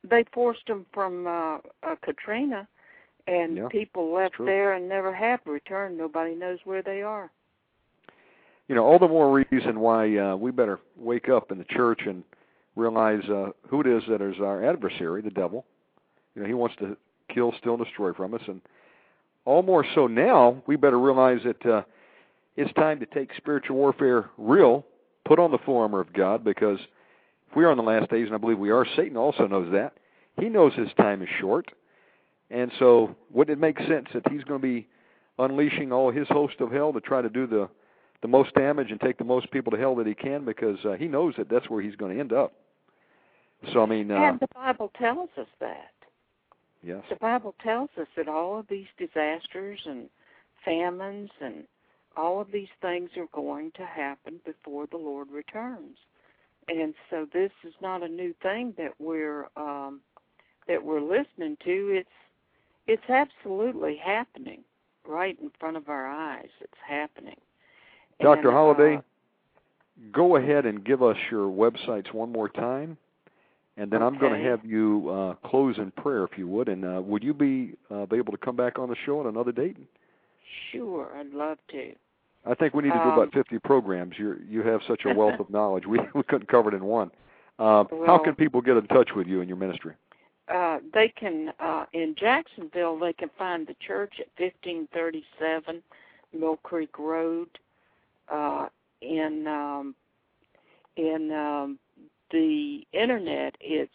they 0.05 0.25
forced 0.33 0.67
them 0.67 0.85
from 0.93 1.27
uh, 1.27 1.57
uh, 1.83 1.95
Katrina, 2.03 2.69
and 3.27 3.57
Yeah, 3.57 3.69
people 3.71 4.13
left 4.13 4.35
there 4.39 4.75
and 4.75 4.89
never 4.89 5.15
have 5.15 5.41
returned. 5.47 5.97
Nobody 5.97 6.35
knows 6.35 6.59
where 6.65 6.83
they 6.83 7.01
are. 7.03 7.31
You 8.69 8.75
know, 8.75 8.85
all 8.85 8.99
the 8.99 9.09
more 9.09 9.45
reason 9.51 9.81
why 9.81 10.17
uh, 10.17 10.37
we 10.37 10.51
better 10.51 10.81
wake 10.97 11.29
up 11.29 11.53
in 11.53 11.59
the 11.59 11.65
church 11.65 12.01
and 12.07 12.25
realize 12.75 13.23
uh, 13.29 13.51
who 13.69 13.81
it 13.81 13.87
is 13.87 14.03
that 14.09 14.21
is 14.21 14.37
our 14.41 14.65
adversary, 14.65 15.23
the 15.23 15.31
devil. 15.31 15.65
You 16.35 16.43
know, 16.43 16.49
he 16.49 16.55
wants 16.55 16.77
to 16.81 16.97
kill, 17.33 17.53
steal, 17.59 17.75
and 17.75 17.85
destroy 17.85 18.13
from 18.13 18.35
us, 18.35 18.43
and 18.47 18.61
all 19.45 19.63
more 19.63 19.87
so 19.95 20.09
now, 20.09 20.63
we 20.67 20.77
better 20.77 20.99
realize 20.99 21.39
that 21.45 21.67
uh, 21.67 21.83
it's 22.57 22.73
time 22.75 22.99
to 23.01 23.07
take 23.07 23.31
spiritual 23.37 23.77
warfare 23.77 24.31
real, 24.37 24.85
put 25.25 25.39
on 25.39 25.53
the 25.53 25.59
full 25.59 25.79
armor 25.79 26.01
of 26.01 26.13
God, 26.13 26.43
because 26.43 26.79
if 27.49 27.57
we 27.57 27.65
are 27.65 27.71
in 27.71 27.77
the 27.77 27.85
last 27.85 28.11
days, 28.11 28.27
and 28.27 28.35
I 28.35 28.39
believe 28.39 28.59
we 28.59 28.71
are, 28.71 28.85
Satan 28.97 29.17
also 29.17 29.47
knows 29.47 29.73
that. 29.73 29.95
He 30.39 30.49
knows 30.49 30.75
his 30.75 30.89
time 30.99 31.23
is 31.23 31.29
short, 31.41 31.71
and 32.51 32.73
so 32.79 33.15
wouldn't 33.33 33.57
it 33.57 33.61
make 33.61 33.79
sense 33.79 34.09
that 34.13 34.29
he's 34.31 34.45
going 34.45 34.61
to 34.61 34.67
be 34.67 34.89
unleashing 35.39 35.93
all 35.93 36.11
his 36.11 36.27
host 36.29 36.55
of 36.61 36.73
hell 36.73 36.93
to 36.93 37.01
try 37.01 37.23
to 37.23 37.31
do 37.31 37.47
the 37.47 37.69
the 38.27 38.33
most 38.33 38.53
damage 38.55 38.91
and 38.91 39.01
take 39.01 39.19
the 39.19 39.25
most 39.25 39.49
people 39.53 39.71
to 39.71 39.79
hell 39.79 39.95
that 39.95 40.07
he 40.07 40.15
can 40.15 40.45
because 40.45 40.79
uh, 40.85 40.95
he 40.95 41.07
knows 41.07 41.35
that 41.39 41.49
that's 41.49 41.71
where 41.71 41.81
he's 41.81 41.95
going 41.95 42.13
to 42.13 42.19
end 42.19 42.33
up. 42.33 42.53
So 43.73 43.85
I 43.85 43.87
mean, 43.87 44.11
uh, 44.11 44.17
and 44.17 44.41
the 44.41 44.49
Bible 44.53 44.91
tells 44.99 45.31
us 45.39 45.47
that. 45.61 45.93
yes, 46.83 47.03
The 47.09 47.17
Bible 47.17 47.55
tells 47.63 47.89
us 48.01 48.09
that 48.17 48.27
all 48.29 48.59
of 48.59 48.67
these 48.69 48.89
disasters 48.99 49.79
and 49.87 50.09
famines 50.65 51.31
and 51.41 51.65
all 52.17 52.41
of 52.41 52.51
these 52.51 52.69
things 52.83 53.11
are 53.17 53.29
going 53.33 53.71
to 53.77 53.87
happen 53.87 54.41
before 54.45 54.89
the 54.91 54.97
Lord 54.97 55.31
returns. 55.31 55.97
And 56.69 56.95
so 57.11 57.29
this 57.33 57.53
is 57.63 57.75
not 57.81 58.03
a 58.03 58.09
new 58.09 58.35
thing 58.43 58.75
that 58.77 58.95
we're 58.99 59.47
um 59.57 60.01
that 60.67 60.83
we're 60.83 61.01
listening 61.01 61.57
to. 61.65 62.01
It's 62.01 62.09
it's 62.89 63.09
absolutely 63.09 63.97
happening 64.05 64.65
right 65.07 65.39
in 65.41 65.53
front 65.61 65.77
of 65.77 65.89
our 65.89 66.07
eyes. 66.07 66.51
It's 66.61 66.81
happening. 66.85 67.37
Dr. 68.21 68.49
And, 68.49 68.57
Holliday, 68.57 68.97
uh, 68.97 69.01
go 70.13 70.37
ahead 70.37 70.67
and 70.67 70.85
give 70.85 71.03
us 71.03 71.17
your 71.31 71.49
websites 71.49 72.13
one 72.13 72.33
more 72.33 72.49
time, 72.49 72.97
and 73.77 73.91
then 73.91 74.03
I'm 74.03 74.19
going 74.19 74.33
to 74.43 74.49
have 74.49 74.65
you 74.65 75.09
uh, 75.11 75.49
close 75.49 75.77
in 75.79 75.91
prayer 75.93 76.25
if 76.25 76.37
you 76.39 76.49
would. 76.49 76.69
And 76.69 76.85
uh, 76.85 77.03
would 77.03 77.23
you 77.23 77.35
be 77.35 77.75
uh, 77.91 78.07
be 78.07 78.17
able 78.17 78.33
to 78.33 78.39
come 78.39 78.57
back 78.57 78.79
on 78.79 78.89
the 78.89 78.97
show 79.05 79.21
at 79.21 79.27
another 79.27 79.53
date? 79.53 79.77
sure, 80.73 81.09
I'd 81.17 81.33
love 81.35 81.59
to. 81.73 81.93
I 82.49 82.55
think 82.55 82.75
we 82.75 82.83
need 82.85 82.91
to 82.93 82.95
do 82.95 83.01
Um, 83.01 83.19
about 83.19 83.33
50 83.35 83.59
programs. 83.61 84.15
You 84.19 84.37
you 84.49 84.63
have 84.63 84.81
such 84.87 85.03
a 85.05 85.13
wealth 85.13 85.41
of 85.41 85.51
knowledge. 85.57 85.85
We 85.87 85.99
we 86.15 86.23
couldn't 86.23 86.49
cover 86.49 86.69
it 86.71 86.75
in 86.75 86.85
one. 86.85 87.11
Uh, 87.59 87.85
how 88.07 88.19
can 88.19 88.35
people 88.35 88.61
get 88.61 88.77
in 88.77 88.87
touch 88.87 89.11
with 89.17 89.27
you 89.27 89.41
and 89.41 89.49
your 89.49 89.57
ministry? 89.59 89.95
uh, 90.55 90.79
they 90.95 91.09
can 91.09 91.53
uh, 91.59 91.87
in 91.93 92.15
Jacksonville 92.17 92.99
they 92.99 93.13
can 93.13 93.31
find 93.37 93.67
the 93.67 93.75
church 93.87 94.15
at 94.21 94.27
fifteen 94.39 94.87
thirty 94.95 95.25
seven 95.41 95.83
Mill 96.33 96.59
Creek 96.63 96.99
Road. 96.99 97.49
Uh, 98.31 98.67
in 99.03 99.47
um, 99.47 99.95
in 100.97 101.31
um, 101.33 101.79
the 102.31 102.87
internet, 102.93 103.55
it's 103.61 103.93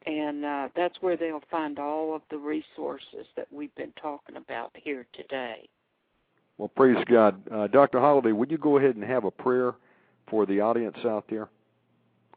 And 0.07 0.47
uh, 0.47 0.69
that's 0.75 0.97
where 1.03 1.17
they'll 1.17 1.43
find 1.51 1.79
all 1.79 2.17
of 2.17 2.23
the 2.31 2.39
resources 2.39 3.27
that 3.37 3.47
we've 3.53 3.75
been 3.75 3.93
talking 4.01 4.37
about 4.37 4.71
here 4.75 5.07
today. 5.13 5.69
Well, 6.57 6.69
praise 6.69 6.97
God. 7.07 7.43
Uh, 7.51 7.67
Dr. 7.67 8.01
Holliday, 8.01 8.33
would 8.33 8.51
you 8.51 8.57
go 8.57 8.79
ahead 8.79 8.95
and 8.95 9.05
have 9.05 9.25
a 9.25 9.31
prayer 9.31 9.75
for 10.29 10.47
the 10.47 10.61
audience 10.61 10.97
out 11.05 11.27
there 11.29 11.51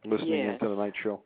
listening 0.06 0.40
yes. 0.40 0.58
into 0.62 0.76
tonight's 0.76 0.98
show? 1.02 1.22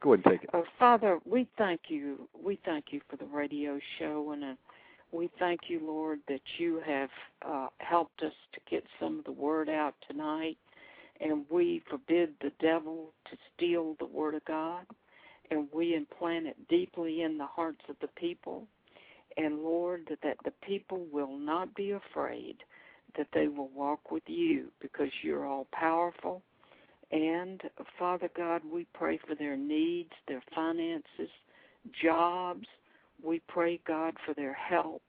Go 0.00 0.12
ahead 0.12 0.24
and 0.26 0.34
take 0.34 0.44
it. 0.44 0.50
Uh, 0.54 0.62
Father, 0.78 1.18
we 1.24 1.48
thank 1.56 1.82
you. 1.88 2.28
We 2.40 2.58
thank 2.64 2.86
you 2.90 3.00
for 3.08 3.16
the 3.16 3.24
radio 3.24 3.78
show, 3.98 4.32
and 4.32 4.44
uh, 4.44 4.54
we 5.12 5.30
thank 5.38 5.62
you, 5.68 5.80
Lord, 5.82 6.20
that 6.28 6.42
you 6.58 6.82
have 6.86 7.10
uh, 7.46 7.68
helped 7.78 8.22
us 8.22 8.32
to 8.52 8.60
get 8.70 8.84
some 9.00 9.18
of 9.18 9.24
the 9.24 9.32
word 9.32 9.68
out 9.68 9.94
tonight. 10.08 10.58
And 11.20 11.46
we 11.50 11.82
forbid 11.88 12.34
the 12.42 12.52
devil 12.60 13.12
to 13.30 13.36
steal 13.54 13.96
the 13.98 14.04
word 14.04 14.34
of 14.34 14.44
God, 14.44 14.84
and 15.50 15.66
we 15.72 15.94
implant 15.94 16.46
it 16.46 16.56
deeply 16.68 17.22
in 17.22 17.38
the 17.38 17.46
hearts 17.46 17.80
of 17.88 17.96
the 18.02 18.08
people. 18.08 18.66
And 19.38 19.60
Lord, 19.60 20.10
that 20.22 20.36
the 20.44 20.52
people 20.66 21.06
will 21.10 21.38
not 21.38 21.74
be 21.74 21.92
afraid, 21.92 22.56
that 23.16 23.28
they 23.32 23.48
will 23.48 23.70
walk 23.74 24.10
with 24.10 24.24
you 24.26 24.70
because 24.80 25.10
you're 25.22 25.46
all 25.46 25.66
powerful 25.72 26.42
and 27.12 27.62
Father 27.98 28.28
God, 28.36 28.62
we 28.70 28.86
pray 28.92 29.18
for 29.26 29.34
their 29.34 29.56
needs, 29.56 30.10
their 30.26 30.42
finances, 30.54 31.30
jobs. 32.02 32.66
We 33.22 33.40
pray, 33.48 33.80
God, 33.86 34.14
for 34.24 34.34
their 34.34 34.54
help. 34.54 35.02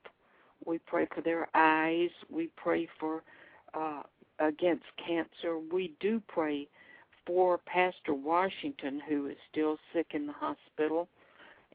We 0.66 0.80
pray 0.80 1.08
for 1.14 1.22
their 1.22 1.48
eyes. 1.56 2.10
We 2.30 2.50
pray 2.56 2.88
for 3.00 3.24
uh, 3.74 4.04
against 4.40 4.86
cancer. 5.06 5.60
We 5.72 5.94
do 6.00 6.22
pray 6.28 6.68
for 7.26 7.58
Pastor 7.58 8.14
Washington, 8.14 9.02
who 9.08 9.28
is 9.28 9.38
still 9.52 9.78
sick 9.94 10.08
in 10.12 10.28
the 10.28 10.34
hospital. 10.34 11.08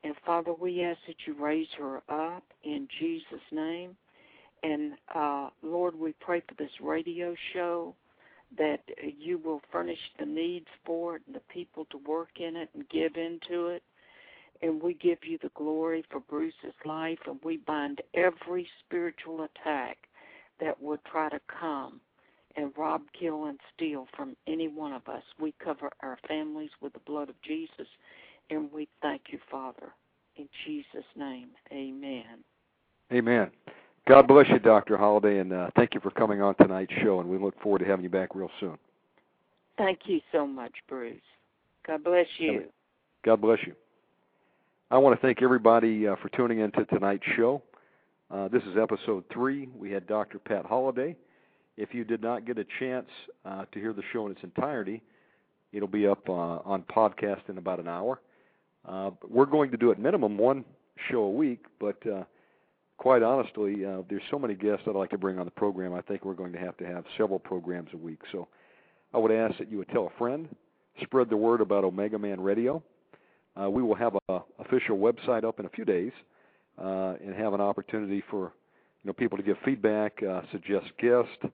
And 0.04 0.14
Father, 0.24 0.52
we 0.52 0.82
ask 0.82 0.98
that 1.06 1.16
you 1.26 1.34
raise 1.34 1.68
her 1.78 2.02
up 2.08 2.44
in 2.64 2.88
Jesus' 2.98 3.40
name. 3.50 3.96
And 4.62 4.92
uh, 5.14 5.50
Lord, 5.62 5.94
we 5.94 6.14
pray 6.20 6.42
for 6.48 6.54
this 6.54 6.70
radio 6.80 7.34
show 7.52 7.94
that 8.58 8.80
you 9.18 9.38
will 9.38 9.62
furnish 9.70 9.98
the 10.18 10.26
needs 10.26 10.68
for 10.84 11.16
it 11.16 11.22
and 11.26 11.34
the 11.34 11.40
people 11.52 11.86
to 11.86 11.98
work 11.98 12.40
in 12.40 12.56
it 12.56 12.68
and 12.74 12.88
give 12.88 13.16
into 13.16 13.68
it. 13.68 13.82
And 14.60 14.80
we 14.80 14.94
give 14.94 15.18
you 15.24 15.38
the 15.42 15.50
glory 15.56 16.04
for 16.10 16.20
Bruce's 16.20 16.74
life, 16.84 17.18
and 17.26 17.40
we 17.42 17.56
bind 17.56 18.00
every 18.14 18.68
spiritual 18.84 19.42
attack 19.44 19.98
that 20.60 20.80
would 20.80 21.04
try 21.04 21.28
to 21.30 21.40
come 21.48 22.00
and 22.56 22.72
rob, 22.76 23.02
kill, 23.18 23.46
and 23.46 23.58
steal 23.74 24.06
from 24.14 24.36
any 24.46 24.68
one 24.68 24.92
of 24.92 25.08
us. 25.08 25.22
We 25.40 25.54
cover 25.62 25.90
our 26.00 26.18
families 26.28 26.70
with 26.80 26.92
the 26.92 27.00
blood 27.00 27.28
of 27.28 27.34
Jesus, 27.42 27.88
and 28.50 28.70
we 28.70 28.88
thank 29.00 29.22
you, 29.30 29.38
Father. 29.50 29.92
In 30.36 30.48
Jesus' 30.64 31.04
name, 31.16 31.48
amen. 31.72 32.44
Amen. 33.12 33.50
God 34.08 34.26
bless 34.26 34.46
you, 34.48 34.58
Dr. 34.58 34.96
Holliday, 34.96 35.38
and 35.38 35.52
uh, 35.52 35.70
thank 35.76 35.94
you 35.94 36.00
for 36.00 36.10
coming 36.10 36.42
on 36.42 36.56
tonight's 36.56 36.92
show, 37.02 37.20
and 37.20 37.28
we 37.28 37.38
look 37.38 37.60
forward 37.60 37.78
to 37.78 37.84
having 37.84 38.02
you 38.02 38.10
back 38.10 38.34
real 38.34 38.50
soon. 38.58 38.76
Thank 39.78 40.00
you 40.06 40.20
so 40.32 40.46
much, 40.46 40.72
Bruce. 40.88 41.20
God 41.86 42.02
bless 42.02 42.26
you. 42.38 42.64
God 43.24 43.40
bless 43.40 43.58
you. 43.64 43.74
I 44.90 44.98
want 44.98 45.18
to 45.18 45.24
thank 45.24 45.40
everybody 45.40 46.08
uh, 46.08 46.16
for 46.20 46.28
tuning 46.30 46.58
in 46.58 46.72
to 46.72 46.84
tonight's 46.86 47.24
show. 47.36 47.62
Uh, 48.30 48.48
this 48.48 48.62
is 48.64 48.76
episode 48.80 49.24
three. 49.32 49.68
We 49.76 49.90
had 49.90 50.06
Dr. 50.06 50.38
Pat 50.38 50.66
Holliday. 50.66 51.16
If 51.76 51.94
you 51.94 52.04
did 52.04 52.22
not 52.22 52.44
get 52.44 52.58
a 52.58 52.64
chance 52.80 53.06
uh, 53.44 53.64
to 53.72 53.78
hear 53.78 53.92
the 53.92 54.02
show 54.12 54.26
in 54.26 54.32
its 54.32 54.42
entirety, 54.42 55.00
it'll 55.72 55.88
be 55.88 56.06
up 56.06 56.28
uh, 56.28 56.32
on 56.32 56.82
podcast 56.94 57.48
in 57.48 57.56
about 57.56 57.78
an 57.78 57.88
hour. 57.88 58.20
Uh, 58.86 59.10
we're 59.28 59.46
going 59.46 59.70
to 59.70 59.76
do 59.76 59.92
at 59.92 59.98
minimum 59.98 60.36
one 60.36 60.64
show 61.10 61.20
a 61.20 61.30
week, 61.30 61.64
but 61.78 61.96
uh, 62.06 62.24
quite 63.02 63.24
honestly, 63.24 63.84
uh, 63.84 64.02
there's 64.08 64.22
so 64.30 64.38
many 64.38 64.54
guests 64.54 64.84
I'd 64.86 64.94
like 64.94 65.10
to 65.10 65.18
bring 65.18 65.36
on 65.36 65.44
the 65.44 65.50
program. 65.50 65.92
I 65.92 66.02
think 66.02 66.24
we're 66.24 66.34
going 66.34 66.52
to 66.52 66.58
have 66.60 66.76
to 66.76 66.86
have 66.86 67.04
several 67.18 67.40
programs 67.40 67.88
a 67.94 67.96
week. 67.96 68.20
So 68.30 68.46
I 69.12 69.18
would 69.18 69.32
ask 69.32 69.58
that 69.58 69.68
you 69.68 69.78
would 69.78 69.88
tell 69.88 70.06
a 70.06 70.18
friend, 70.18 70.48
spread 71.02 71.28
the 71.28 71.36
word 71.36 71.60
about 71.60 71.82
Omega 71.82 72.16
Man 72.16 72.40
Radio. 72.40 72.80
Uh, 73.60 73.68
we 73.68 73.82
will 73.82 73.96
have 73.96 74.14
an 74.28 74.40
official 74.60 74.98
website 74.98 75.42
up 75.42 75.58
in 75.58 75.66
a 75.66 75.68
few 75.70 75.84
days, 75.84 76.12
uh, 76.80 77.14
and 77.20 77.34
have 77.34 77.54
an 77.54 77.60
opportunity 77.60 78.22
for 78.30 78.52
you 79.02 79.08
know 79.08 79.12
people 79.12 79.36
to 79.36 79.42
give 79.42 79.56
feedback, 79.64 80.22
uh, 80.22 80.42
suggest 80.52 80.86
guests. 81.00 81.52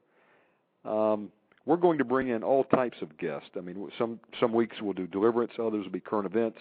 Um, 0.85 1.33
we're 1.65 1.77
going 1.77 1.97
to 1.97 2.05
bring 2.05 2.29
in 2.29 2.43
all 2.43 2.65
types 2.65 2.99
of 3.01 3.17
guests. 3.17 3.49
I 3.57 3.63
mean, 3.63 3.91
some 3.99 4.21
some 4.39 4.53
weeks 4.53 4.77
we'll 4.83 4.93
do 4.93 5.07
deliverance, 5.07 5.53
others 5.59 5.85
will 5.85 5.93
be 5.93 6.01
current 6.01 6.27
events. 6.27 6.59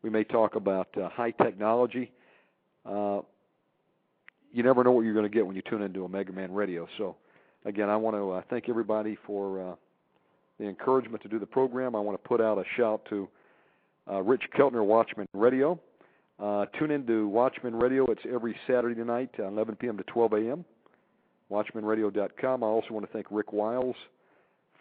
We 0.00 0.08
may 0.08 0.24
talk 0.24 0.54
about 0.54 0.88
uh, 0.96 1.10
high 1.10 1.32
technology. 1.32 2.10
You 4.52 4.62
never 4.62 4.82
know 4.82 4.92
what 4.92 5.04
you're 5.04 5.14
going 5.14 5.30
to 5.30 5.34
get 5.34 5.46
when 5.46 5.56
you 5.56 5.62
tune 5.68 5.82
into 5.82 6.04
Omega 6.04 6.32
Man 6.32 6.52
Radio. 6.52 6.86
So, 6.96 7.16
again, 7.64 7.88
I 7.88 7.96
want 7.96 8.16
to 8.16 8.32
uh, 8.32 8.42
thank 8.48 8.68
everybody 8.68 9.16
for 9.26 9.72
uh, 9.72 9.74
the 10.58 10.66
encouragement 10.66 11.22
to 11.22 11.28
do 11.28 11.38
the 11.38 11.46
program. 11.46 11.94
I 11.94 12.00
want 12.00 12.22
to 12.22 12.28
put 12.28 12.40
out 12.40 12.58
a 12.58 12.64
shout 12.76 13.02
to 13.10 13.28
uh, 14.10 14.22
Rich 14.22 14.44
Keltner, 14.56 14.84
Watchman 14.84 15.28
Radio. 15.34 15.78
Uh, 16.40 16.66
tune 16.78 16.90
into 16.90 17.28
Watchman 17.28 17.74
Radio. 17.74 18.06
It's 18.06 18.22
every 18.32 18.56
Saturday 18.66 19.02
night, 19.02 19.30
uh, 19.38 19.48
11 19.48 19.76
p.m. 19.76 19.96
to 19.98 20.04
12 20.04 20.32
a.m. 20.34 20.64
WatchmanRadio.com. 21.50 22.62
I 22.62 22.66
also 22.66 22.88
want 22.90 23.06
to 23.06 23.12
thank 23.12 23.26
Rick 23.30 23.52
Wiles 23.52 23.96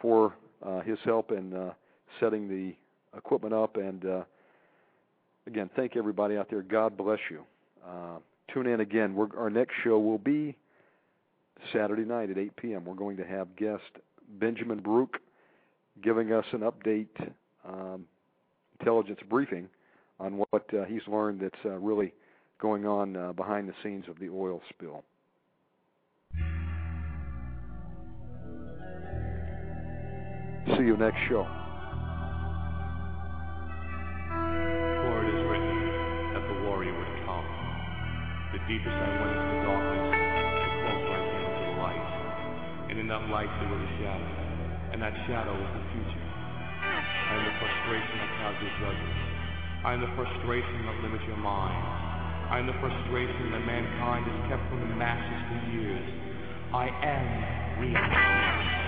for 0.01 0.33
uh, 0.65 0.81
his 0.81 0.97
help 1.03 1.31
in 1.31 1.71
setting 2.19 2.47
the 2.47 2.73
equipment 3.17 3.53
up. 3.53 3.77
And 3.77 4.05
again, 5.47 5.69
thank 5.75 5.95
everybody 5.95 6.37
out 6.37 6.49
there. 6.49 6.61
God 6.61 6.95
bless 6.95 7.19
you. 7.31 7.41
Tune 8.53 8.67
in 8.67 8.79
again. 8.79 9.15
We're, 9.15 9.35
our 9.37 9.49
next 9.49 9.73
show 9.83 9.99
will 9.99 10.17
be 10.17 10.55
Saturday 11.73 12.05
night 12.05 12.29
at 12.29 12.37
8 12.37 12.55
p.m. 12.55 12.85
We're 12.85 12.93
going 12.95 13.17
to 13.17 13.25
have 13.25 13.55
guest 13.55 13.83
Benjamin 14.39 14.79
Brook 14.79 15.17
giving 16.03 16.31
us 16.31 16.45
an 16.51 16.59
update, 16.59 17.31
um, 17.67 18.05
intelligence 18.79 19.19
briefing 19.29 19.67
on 20.19 20.43
what 20.49 20.63
uh, 20.73 20.85
he's 20.85 21.01
learned 21.07 21.41
that's 21.41 21.65
uh, 21.65 21.69
really 21.69 22.13
going 22.59 22.85
on 22.85 23.15
uh, 23.15 23.33
behind 23.33 23.67
the 23.67 23.73
scenes 23.83 24.05
of 24.07 24.19
the 24.19 24.29
oil 24.29 24.61
spill. 24.69 25.03
See 30.75 30.83
you 30.83 30.97
next 30.97 31.19
show. 31.29 31.66
Deepest 38.67 38.91
I 38.91 39.07
went 39.23 39.31
into 39.31 39.47
the 39.47 39.59
darkness, 39.63 40.03
the 40.11 40.71
closer 40.83 41.07
I 41.07 41.21
came 41.23 41.47
to 41.55 41.63
the 41.71 41.75
light. 41.79 42.07
And 42.91 42.95
in 42.99 43.07
that 43.07 43.23
light 43.31 43.47
there 43.47 43.71
was 43.71 43.79
a 43.79 43.91
shadow, 44.03 44.31
and 44.91 44.99
that 44.99 45.15
shadow 45.23 45.55
was 45.55 45.71
the 45.71 45.83
future. 45.95 46.27
I 46.83 47.31
am 47.39 47.43
the 47.47 47.55
frustration 47.63 48.15
that 48.19 48.31
clouds 48.35 48.59
your 48.59 48.75
judgment. 48.83 49.17
I 49.87 49.89
am 49.95 50.01
the 50.03 50.11
frustration 50.19 50.83
that 50.83 50.99
limits 50.99 51.23
your 51.31 51.39
mind. 51.39 51.79
I 52.51 52.59
am 52.59 52.67
the 52.67 52.75
frustration 52.83 53.55
that 53.55 53.63
mankind 53.63 54.27
has 54.27 54.39
kept 54.51 54.63
from 54.67 54.83
the 54.83 54.91
masses 54.99 55.39
for 55.47 55.59
years. 55.71 56.03
I 56.75 56.91
am 56.91 57.23
real. 57.79 58.86